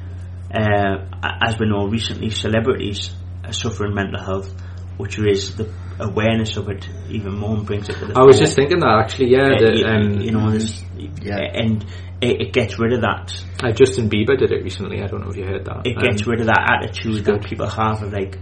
uh, 0.53 0.97
as 1.45 1.59
we 1.59 1.67
know, 1.67 1.87
recently 1.87 2.29
celebrities 2.29 3.11
are 3.43 3.53
suffering 3.53 3.93
mental 3.93 4.23
health, 4.23 4.49
which 4.97 5.17
raises 5.17 5.55
the 5.57 5.69
awareness 5.99 6.57
of 6.57 6.69
it 6.69 6.87
even 7.09 7.35
more 7.37 7.57
and 7.57 7.65
brings 7.65 7.89
it 7.89 7.93
to 7.97 8.05
the. 8.05 8.17
I 8.17 8.23
was 8.23 8.39
just 8.39 8.55
thinking 8.55 8.79
that 8.79 8.99
actually, 9.03 9.31
yeah. 9.31 9.43
Uh, 9.43 9.59
that, 9.59 9.75
you, 9.75 9.85
um, 9.85 10.21
you 10.21 10.31
know, 10.31 10.51
this, 10.51 10.83
Yeah. 11.21 11.37
and 11.37 11.85
it, 12.21 12.41
it 12.41 12.53
gets 12.53 12.77
rid 12.79 12.93
of 12.93 13.01
that. 13.01 13.33
uh, 13.63 13.71
Justin 13.71 14.09
Bieber 14.09 14.37
did 14.37 14.51
it 14.51 14.63
recently. 14.63 15.01
I 15.01 15.07
don't 15.07 15.21
know 15.21 15.29
if 15.31 15.37
you 15.37 15.45
heard 15.45 15.65
that. 15.65 15.85
It 15.87 15.97
gets 15.99 16.23
Um, 16.25 16.31
rid 16.31 16.39
of 16.41 16.47
that 16.47 16.61
attitude 16.81 17.25
that 17.25 17.43
people 17.43 17.67
have 17.67 18.03
of 18.03 18.13
like, 18.13 18.37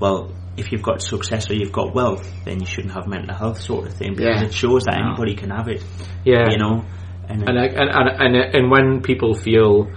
well, 0.00 0.32
if 0.56 0.72
you've 0.72 0.82
got 0.82 1.00
success 1.00 1.48
or 1.50 1.54
you've 1.54 1.72
got 1.72 1.94
wealth, 1.94 2.28
then 2.44 2.60
you 2.60 2.66
shouldn't 2.66 2.92
have 2.94 3.06
mental 3.06 3.34
health 3.34 3.60
sort 3.60 3.86
of 3.86 3.94
thing 3.94 4.14
because 4.16 4.40
Yeah. 4.42 4.46
it 4.46 4.52
shows 4.52 4.84
that 4.84 4.96
No. 4.98 5.08
anybody 5.10 5.34
can 5.36 5.50
have 5.50 5.68
it. 5.68 5.82
yeah, 6.24 6.50
You 6.50 6.58
know, 6.58 6.84
and, 7.28 7.48
and, 7.48 7.58
I- 7.58 7.66
and 7.66 7.88
and 7.88 8.36
and 8.36 8.54
and 8.56 8.70
when 8.70 9.00
people 9.02 9.34
feel 9.34 9.88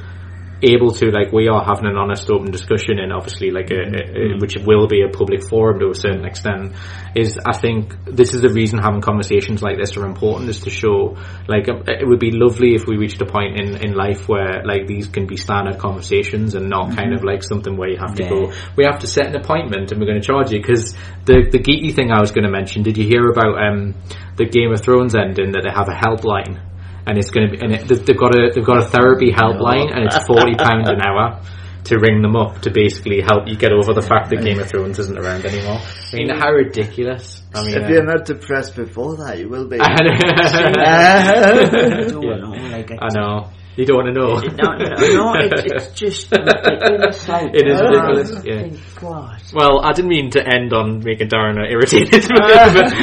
able 0.64 0.92
to 0.92 1.12
like 1.12 1.32
we 1.32 1.48
are 1.48 1.64
having 1.64 1.86
an 1.86 1.98
honest 1.98 2.30
open 2.32 2.52
discussion 2.52 3.00
and 3.00 3.12
obviously 3.12 3.52
like 3.52 3.70
a, 3.72 3.76
a, 3.82 4.36
a- 4.36 4.38
which 4.40 4.56
will 4.66 4.88
be 4.88 5.02
a 5.04 5.10
public 5.10 5.44
forum 5.50 5.80
to 5.80 5.90
a 5.90 5.96
certain 5.96 6.26
extent 6.26 6.74
is 7.16 7.38
I 7.46 7.54
think 7.58 7.94
this 8.06 8.34
is 8.34 8.42
the 8.42 8.50
reason 8.50 8.80
having 8.80 9.02
conversations 9.02 9.62
like 9.62 9.78
this 9.78 9.96
are 9.98 10.06
important 10.06 10.50
is 10.50 10.62
to 10.62 10.70
show 10.70 11.18
like 11.48 11.68
it 11.68 12.08
would 12.08 12.20
be 12.20 12.32
lovely 12.32 12.76
if 12.76 12.86
we 12.88 12.98
reached 12.98 13.22
a 13.22 13.26
point 13.26 13.60
in 13.60 13.78
in 13.86 13.94
life 13.94 14.28
where 14.28 14.64
like 14.66 14.88
these 14.88 15.08
can 15.08 15.28
be 15.28 15.38
standard 15.38 15.78
conversations 15.78 16.56
and 16.56 16.70
not 16.70 16.96
kind 16.96 17.14
of 17.14 17.24
like 17.24 17.44
something 17.44 17.78
where 17.78 17.90
you 17.90 17.98
have 17.98 18.16
to 18.16 18.24
Yeah. 18.24 18.30
go 18.30 18.54
we 18.76 18.86
have 18.86 19.00
to 19.00 19.08
set 19.08 19.28
an 19.28 19.36
appointment 19.36 19.92
and 19.92 20.00
we're 20.00 20.08
going 20.08 20.22
to 20.22 20.26
charge 20.26 20.52
you 20.52 20.60
because 20.60 20.94
the 21.26 21.48
the 21.52 21.60
geeky 21.60 21.94
thing 21.94 22.12
I 22.12 22.20
was 22.22 22.32
going 22.32 22.46
to 22.46 22.52
mention 22.52 22.84
did 22.84 22.98
you 22.98 23.06
hear 23.08 23.30
about 23.30 23.56
um 23.62 23.94
the 24.36 24.46
Game 24.46 24.72
of 24.72 24.82
Thrones 24.82 25.14
ending 25.16 25.52
that 25.52 25.62
they 25.64 25.70
have 25.72 25.90
a 25.90 25.94
helpline 26.06 26.60
and 27.06 27.18
it's 27.18 27.30
going 27.32 27.48
to 27.50 27.52
be 27.58 27.64
and 27.64 27.74
it, 27.74 27.88
they've 28.06 28.18
got 28.18 28.36
a 28.36 28.52
they've 28.54 28.66
got 28.66 28.78
a 28.80 28.86
therapy 28.86 29.32
helpline 29.32 29.92
and 29.94 30.06
it's 30.06 30.18
forty 30.26 30.56
pounds 30.56 30.90
an 30.90 31.02
hour 31.02 31.42
to 31.86 31.98
ring 32.00 32.22
them 32.22 32.36
up 32.36 32.62
to 32.62 32.72
basically 32.72 33.20
help 33.22 33.46
you 33.48 33.58
get 33.58 33.74
over 33.74 33.94
the 33.94 34.02
fact 34.02 34.30
that 34.30 34.42
Game 34.42 34.58
of 34.60 34.70
Thrones 34.70 35.00
isn't 35.00 35.18
around 35.20 35.46
anymore. 35.46 35.82
I 36.14 36.16
mean, 36.16 36.30
how 36.30 36.50
ridiculous! 36.52 37.44
I 37.54 37.66
mean, 37.66 37.76
If 37.76 37.84
uh, 37.84 37.88
you're 37.90 38.06
not 38.06 38.24
depressed 38.26 38.76
before 38.78 39.18
that, 39.18 39.38
you 39.38 39.50
will 39.50 39.68
be. 39.68 39.78
I 39.82 39.98
don't 39.98 40.78
Yeah. 40.78 42.42
know, 42.42 42.54
I 43.02 43.08
know 43.14 43.50
you 43.76 43.86
don't 43.86 43.98
want 43.98 44.08
to 44.08 44.14
know. 44.14 44.34
No, 44.36 44.78
no, 44.78 45.34
no, 45.34 45.34
it's, 45.40 45.64
it's 45.72 46.00
just 46.00 46.32
ridiculous. 46.32 47.28
Like, 47.28 47.54
It 47.56 47.68
is 47.68 47.80
uh, 47.80 47.86
ridiculous, 47.86 48.46
yeah. 48.46 48.62
thank 48.62 48.80
God. 49.02 49.42
Well, 49.54 49.82
I 49.84 49.94
didn't 49.94 50.10
mean 50.10 50.30
to 50.32 50.46
end 50.48 50.74
on 50.74 51.00
making 51.04 51.30
Darren 51.30 51.58
irritated. 51.70 52.26
but- 52.30 52.94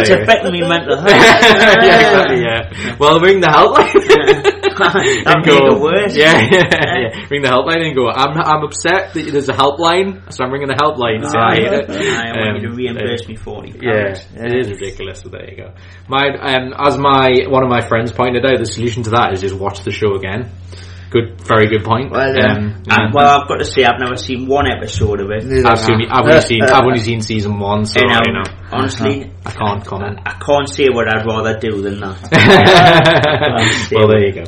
it's 0.00 0.10
affecting 0.10 0.52
me 0.52 0.60
mental 0.60 0.96
health. 0.96 1.10
yeah, 1.10 1.96
exactly, 1.98 2.40
yeah. 2.42 2.96
Well, 2.98 3.20
ring 3.20 3.40
the 3.40 3.48
helpline. 3.48 4.56
That 5.24 5.44
and 5.44 5.80
worse. 5.80 6.16
Yeah, 6.16 6.40
yeah, 6.40 6.68
yeah. 7.20 7.26
Ring 7.30 7.42
the 7.42 7.48
helpline 7.48 7.84
and 7.84 7.94
go. 7.94 8.08
I'm 8.08 8.32
I'm 8.36 8.64
upset 8.64 9.14
that 9.14 9.30
there's 9.30 9.48
a 9.48 9.52
helpline, 9.52 10.32
so 10.32 10.44
I'm 10.44 10.50
ringing 10.52 10.68
the 10.68 10.74
helpline. 10.80 11.22
So 11.28 11.38
I 11.38 11.54
hate 11.56 11.72
it. 11.72 11.90
I 11.90 12.32
want 12.40 12.62
you 12.62 12.68
Um, 12.68 12.76
to 12.76 12.76
reimburse 12.76 13.24
uh, 13.24 13.28
me 13.28 13.36
forty 13.36 13.72
pounds. 13.72 14.24
Yeah, 14.34 14.46
it 14.46 14.56
is 14.56 14.70
ridiculous. 14.70 15.22
But 15.22 15.32
there 15.32 15.50
you 15.50 15.56
go. 15.56 15.74
My 16.08 16.28
um, 16.28 16.74
as 16.78 16.96
my 16.98 17.46
one 17.48 17.62
of 17.62 17.68
my 17.70 17.80
friends 17.86 18.12
pointed 18.12 18.44
out, 18.44 18.58
the 18.58 18.66
solution 18.66 19.02
to 19.04 19.10
that 19.10 19.32
is 19.34 19.40
just 19.40 19.54
watch 19.54 19.84
the 19.84 19.92
show 19.92 20.14
again. 20.16 20.50
Good, 21.10 21.40
very 21.42 21.66
good 21.66 21.82
point. 21.84 22.12
Well, 22.12 22.36
yeah. 22.36 22.54
um, 22.54 22.82
And, 22.88 23.12
well, 23.12 23.40
I've 23.42 23.48
got 23.48 23.56
to 23.58 23.64
say, 23.64 23.82
I've 23.82 23.98
never 23.98 24.14
seen 24.16 24.46
one 24.46 24.70
episode 24.70 25.20
of 25.20 25.30
it. 25.32 25.42
I've 25.66 25.80
seen, 25.80 26.06
I've 26.08 26.22
only 26.24 26.40
seen, 26.40 26.62
I've 26.62 26.84
only 26.84 27.00
seen 27.00 27.20
season 27.20 27.58
one, 27.58 27.84
so 27.84 27.98
um, 28.00 28.22
you 28.26 28.32
know, 28.32 28.44
honestly, 28.72 29.30
I 29.44 29.50
can't 29.50 29.84
comment. 29.84 30.20
I 30.24 30.32
can't 30.44 30.68
say 30.68 30.86
what 30.90 31.08
I'd 31.08 31.26
rather 31.26 31.58
do 31.58 31.82
than 31.82 32.00
that. 32.00 32.28
well, 33.92 34.08
there 34.08 34.26
you 34.26 34.32
go. 34.32 34.44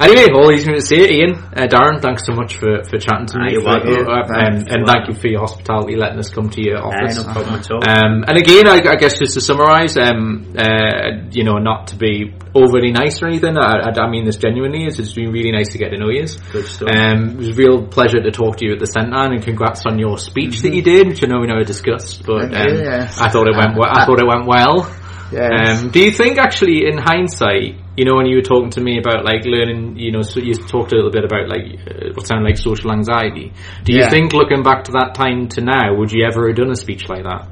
Anyway, 0.00 0.26
all 0.34 0.50
he's 0.50 0.64
going 0.64 0.78
to 0.78 0.84
say, 0.84 1.08
Ian, 1.08 1.34
uh, 1.54 1.66
Darren, 1.70 2.00
thanks 2.02 2.26
so 2.26 2.32
much 2.34 2.56
for, 2.56 2.82
for 2.84 2.98
chatting 2.98 3.26
to 3.26 3.38
me. 3.38 3.54
for- 3.60 3.68
uh, 3.68 4.26
Thanks 4.26 4.64
and, 4.70 4.86
thank 4.86 5.08
you 5.08 5.14
for 5.14 5.28
your 5.28 5.40
hospitality, 5.40 5.96
letting 5.96 6.18
us 6.18 6.30
come 6.30 6.50
to 6.50 6.60
your 6.62 6.78
office. 6.82 7.16
no 7.24 7.32
problem 7.32 7.54
at 7.60 7.70
all. 7.70 7.78
Um, 7.88 8.24
and 8.26 8.36
again, 8.36 8.66
I, 8.68 8.82
I 8.90 8.96
guess 8.96 9.18
just 9.18 9.34
to 9.34 9.40
summarise, 9.40 9.96
um, 9.96 10.54
uh, 10.58 11.28
you 11.30 11.44
know, 11.44 11.58
not 11.58 11.88
to 11.88 11.96
be 11.96 12.34
overly 12.54 12.90
nice 12.92 13.22
or 13.22 13.28
anything, 13.28 13.56
I, 13.56 13.90
I, 13.90 14.00
I 14.00 14.10
mean 14.10 14.24
this 14.24 14.36
genuinely, 14.36 14.84
it's, 14.86 14.98
it's 14.98 15.12
been 15.12 15.30
really 15.30 15.52
nice 15.52 15.70
to 15.72 15.78
get 15.78 15.90
to 15.90 15.98
know 15.98 16.10
you. 16.10 16.26
Good 16.52 16.66
stuff. 16.66 16.88
Um, 16.88 17.30
it 17.30 17.36
was 17.36 17.48
a 17.50 17.54
real 17.54 17.86
pleasure 17.86 18.20
to 18.22 18.30
talk 18.30 18.56
to 18.58 18.66
you 18.66 18.72
at 18.72 18.80
the 18.80 18.86
centre, 18.86 19.14
and 19.16 19.42
congrats 19.42 19.86
on 19.86 19.98
your 19.98 20.18
speech 20.18 20.60
that 20.62 20.74
you 20.74 20.82
did, 20.82 21.08
which 21.08 21.22
I 21.22 21.28
know 21.28 21.40
we 21.40 21.46
never 21.46 21.64
discussed, 21.64 22.24
but 22.26 22.50
Thank 22.50 22.52
you, 22.70 22.78
um, 22.78 22.84
yes. 22.84 23.20
I 23.20 23.28
thought 23.28 23.46
it 23.48 23.56
went. 23.56 23.76
Well, 23.76 23.88
I 23.90 24.04
thought 24.06 24.18
it 24.20 24.26
went 24.26 24.46
well. 24.46 24.90
yes. 25.32 25.82
Um, 25.82 25.90
do 25.90 26.00
you 26.00 26.10
think 26.10 26.38
actually, 26.38 26.86
in 26.86 26.98
hindsight, 26.98 27.80
you 27.96 28.04
know, 28.04 28.16
when 28.16 28.26
you 28.26 28.36
were 28.36 28.42
talking 28.42 28.70
to 28.70 28.80
me 28.80 28.98
about 28.98 29.24
like 29.24 29.44
learning, 29.44 29.96
you 29.98 30.10
know, 30.10 30.22
so 30.22 30.40
you 30.40 30.54
talked 30.54 30.92
a 30.92 30.96
little 30.96 31.10
bit 31.12 31.24
about 31.24 31.48
like 31.48 31.78
uh, 31.86 32.12
what 32.14 32.26
sounded 32.26 32.44
like 32.44 32.56
social 32.58 32.90
anxiety. 32.92 33.52
Do 33.84 33.92
you 33.92 34.00
Yeah. 34.00 34.10
think, 34.10 34.32
looking 34.32 34.62
back 34.62 34.84
to 34.84 34.92
that 34.92 35.14
time 35.14 35.48
to 35.50 35.60
now, 35.60 35.94
would 35.96 36.10
you 36.12 36.24
ever 36.26 36.48
have 36.48 36.56
done 36.56 36.70
a 36.70 36.76
speech 36.76 37.08
like 37.08 37.22
that? 37.22 37.48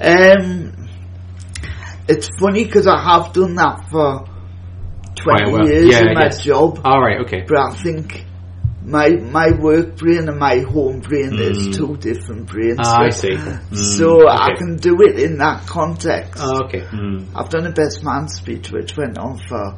Um, 0.00 0.88
it's 2.08 2.28
funny 2.40 2.64
because 2.64 2.86
I 2.86 3.00
have 3.00 3.32
done 3.32 3.54
that 3.54 3.88
for 3.90 4.24
20 5.22 5.52
well. 5.52 5.68
years 5.68 5.92
Yeah, 5.92 6.00
in 6.08 6.14
my 6.14 6.28
job, 6.28 6.80
All 6.84 7.00
right, 7.00 7.20
okay. 7.20 7.44
but 7.46 7.58
I 7.58 7.74
think 7.76 8.24
my 8.84 9.08
my 9.10 9.50
work 9.58 9.96
brain 9.96 10.28
and 10.28 10.38
my 10.38 10.58
home 10.58 11.00
brain 11.00 11.34
is 11.38 11.68
Mm. 11.68 11.74
two 11.76 11.96
different 11.96 12.46
brains. 12.46 12.78
Ah, 12.80 13.04
I 13.04 13.10
see. 13.10 13.36
so 13.72 14.28
I 14.28 14.54
can 14.56 14.76
do 14.76 15.00
it 15.02 15.18
in 15.18 15.38
that 15.38 15.66
context. 15.66 16.42
Oh, 16.44 16.64
okay. 16.64 16.80
Mm. 16.82 17.26
I've 17.34 17.48
done 17.48 17.66
a 17.66 17.72
best 17.72 18.04
man 18.04 18.28
speech 18.28 18.70
which 18.70 18.96
went 18.96 19.16
on 19.18 19.38
for 19.38 19.74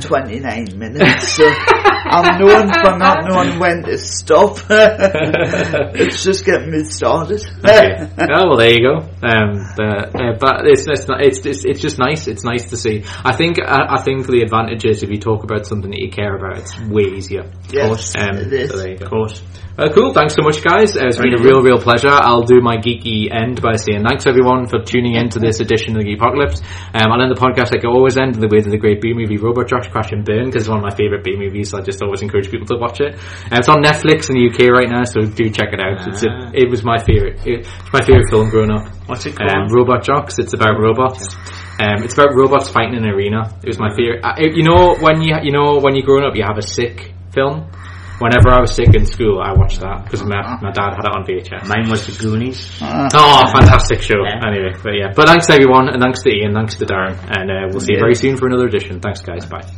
29 0.00 0.78
minutes, 0.78 1.28
so 1.28 1.44
I'm 1.48 2.38
known 2.38 2.68
for 2.68 2.98
not 2.98 3.24
knowing 3.24 3.58
when 3.58 3.82
to 3.84 3.96
stop. 3.98 4.58
it's 4.70 6.22
just 6.22 6.44
getting 6.44 6.70
me 6.70 6.84
started. 6.84 7.42
okay. 7.64 8.08
Oh 8.34 8.48
well, 8.48 8.56
there 8.56 8.70
you 8.72 8.80
go. 8.82 8.96
Um, 9.22 9.64
but, 9.76 10.14
uh, 10.14 10.32
but 10.40 10.66
it's 10.66 10.86
it's, 10.88 11.06
not, 11.08 11.20
it's 11.22 11.44
it's 11.46 11.64
it's 11.64 11.80
just 11.80 11.98
nice. 11.98 12.26
It's 12.26 12.44
nice 12.44 12.70
to 12.70 12.76
see. 12.76 13.04
I 13.24 13.34
think 13.36 13.58
I, 13.60 13.96
I 13.98 14.02
think 14.02 14.26
the 14.26 14.42
advantage 14.42 14.84
is 14.84 15.02
if 15.02 15.10
you 15.10 15.18
talk 15.18 15.44
about 15.44 15.66
something 15.66 15.90
that 15.90 16.00
you 16.00 16.10
care 16.10 16.34
about, 16.36 16.58
it's 16.58 16.78
way 16.80 17.04
easier. 17.16 17.50
yes, 17.70 18.14
Um, 18.16 18.36
it 18.36 18.52
is. 18.52 18.70
so 18.70 18.76
there 18.78 18.90
you 18.90 18.98
go. 18.98 19.04
Of 19.06 19.10
course. 19.10 19.42
Uh, 19.76 19.88
cool. 19.92 20.12
Thanks 20.12 20.34
so 20.36 20.42
much, 20.42 20.62
guys. 20.62 20.96
Uh, 20.96 21.06
it's 21.06 21.18
been 21.18 21.34
a 21.34 21.42
real, 21.42 21.60
real 21.60 21.78
pleasure. 21.80 22.08
I'll 22.10 22.42
do 22.44 22.60
my 22.60 22.76
geeky 22.76 23.26
end 23.34 23.60
by 23.60 23.74
saying 23.74 24.04
thanks 24.06 24.24
everyone 24.24 24.68
for 24.68 24.78
tuning 24.80 25.16
in 25.16 25.30
to 25.30 25.40
this 25.40 25.58
edition 25.58 25.96
of 25.96 26.02
the 26.02 26.04
Geek 26.10 26.18
Apocalypse. 26.20 26.60
Um, 26.94 27.10
I'll 27.10 27.20
end 27.20 27.34
the 27.34 27.40
podcast 27.40 27.72
like 27.74 27.84
I 27.84 27.88
always 27.88 28.16
end 28.16 28.36
the 28.36 28.46
way 28.46 28.60
to 28.60 28.70
the 28.70 28.78
great 28.78 29.00
B 29.00 29.12
movie 29.14 29.36
Robot 29.54 29.68
Jox 29.68 29.86
Crash 29.88 30.10
and 30.12 30.24
Burn 30.24 30.46
because 30.46 30.62
it's 30.62 30.68
one 30.68 30.78
of 30.78 30.84
my 30.84 30.94
favourite 30.94 31.22
B 31.22 31.36
movies. 31.36 31.70
So 31.70 31.78
I 31.78 31.82
just 31.82 32.02
always 32.02 32.22
encourage 32.22 32.50
people 32.50 32.66
to 32.66 32.76
watch 32.76 33.00
it. 33.00 33.14
Um, 33.14 33.58
it's 33.62 33.68
on 33.68 33.82
Netflix 33.82 34.28
in 34.30 34.34
the 34.36 34.50
UK 34.50 34.70
right 34.74 34.88
now, 34.90 35.04
so 35.04 35.20
do 35.22 35.48
check 35.50 35.72
it 35.72 35.80
out. 35.80 36.06
It's 36.08 36.24
a, 36.24 36.28
Ah. 36.30 36.50
it 36.52 36.68
was 36.68 36.82
my 36.82 36.98
favourite. 36.98 37.46
It, 37.46 37.60
it's 37.66 37.92
my 37.92 38.00
favourite 38.02 38.26
film 38.30 38.50
growing 38.50 38.70
up. 38.72 38.88
What's 39.06 39.26
it 39.26 39.36
called? 39.36 39.50
Um, 39.50 39.68
Robot 39.70 40.02
Jox. 40.02 40.38
It's 40.38 40.54
about 40.54 40.80
robots. 40.80 41.34
Um, 41.78 42.02
it's 42.02 42.14
about 42.14 42.34
robots 42.34 42.68
fighting 42.70 42.94
in 42.94 43.04
an 43.04 43.10
arena. 43.10 43.54
It 43.62 43.68
was 43.68 43.78
my 43.78 43.94
favorite. 43.96 44.24
Uh, 44.24 44.34
you 44.40 44.62
know 44.64 44.96
when 45.00 45.22
you 45.22 45.34
you 45.42 45.52
know 45.52 45.78
when 45.78 45.94
you're 45.94 46.06
growing 46.06 46.24
up, 46.24 46.34
you 46.34 46.42
have 46.46 46.58
a 46.58 46.62
sick 46.66 47.12
film. 47.32 47.70
Whenever 48.24 48.48
I 48.48 48.60
was 48.64 48.72
sick 48.74 48.94
in 48.94 49.04
school, 49.04 49.40
I 49.40 49.52
watched 49.52 49.80
that 49.80 50.04
because 50.04 50.22
my 50.24 50.40
my 50.64 50.72
dad 50.72 50.96
had 50.96 51.04
it 51.04 51.12
on 51.12 51.22
VHS. 51.28 51.68
Mine 51.68 51.90
was 51.90 52.06
the 52.06 52.16
Goonies. 52.16 52.58
Oh, 52.80 53.42
fantastic 53.52 54.00
show! 54.00 54.24
Yeah. 54.24 54.40
Anyway, 54.48 54.72
but 54.82 54.94
yeah, 54.96 55.12
but 55.14 55.28
thanks 55.28 55.46
to 55.48 55.52
everyone, 55.52 55.88
and 55.92 56.00
thanks 56.00 56.22
to 56.22 56.30
Ian, 56.30 56.54
thanks 56.54 56.76
to 56.76 56.86
Darren, 56.86 57.16
and 57.28 57.50
uh, 57.50 57.68
we'll 57.70 57.80
see 57.80 57.92
you 57.92 58.00
very 58.00 58.14
soon 58.14 58.36
for 58.38 58.46
another 58.46 58.66
edition. 58.66 59.00
Thanks, 59.00 59.20
guys. 59.20 59.44
Bye. 59.44 59.68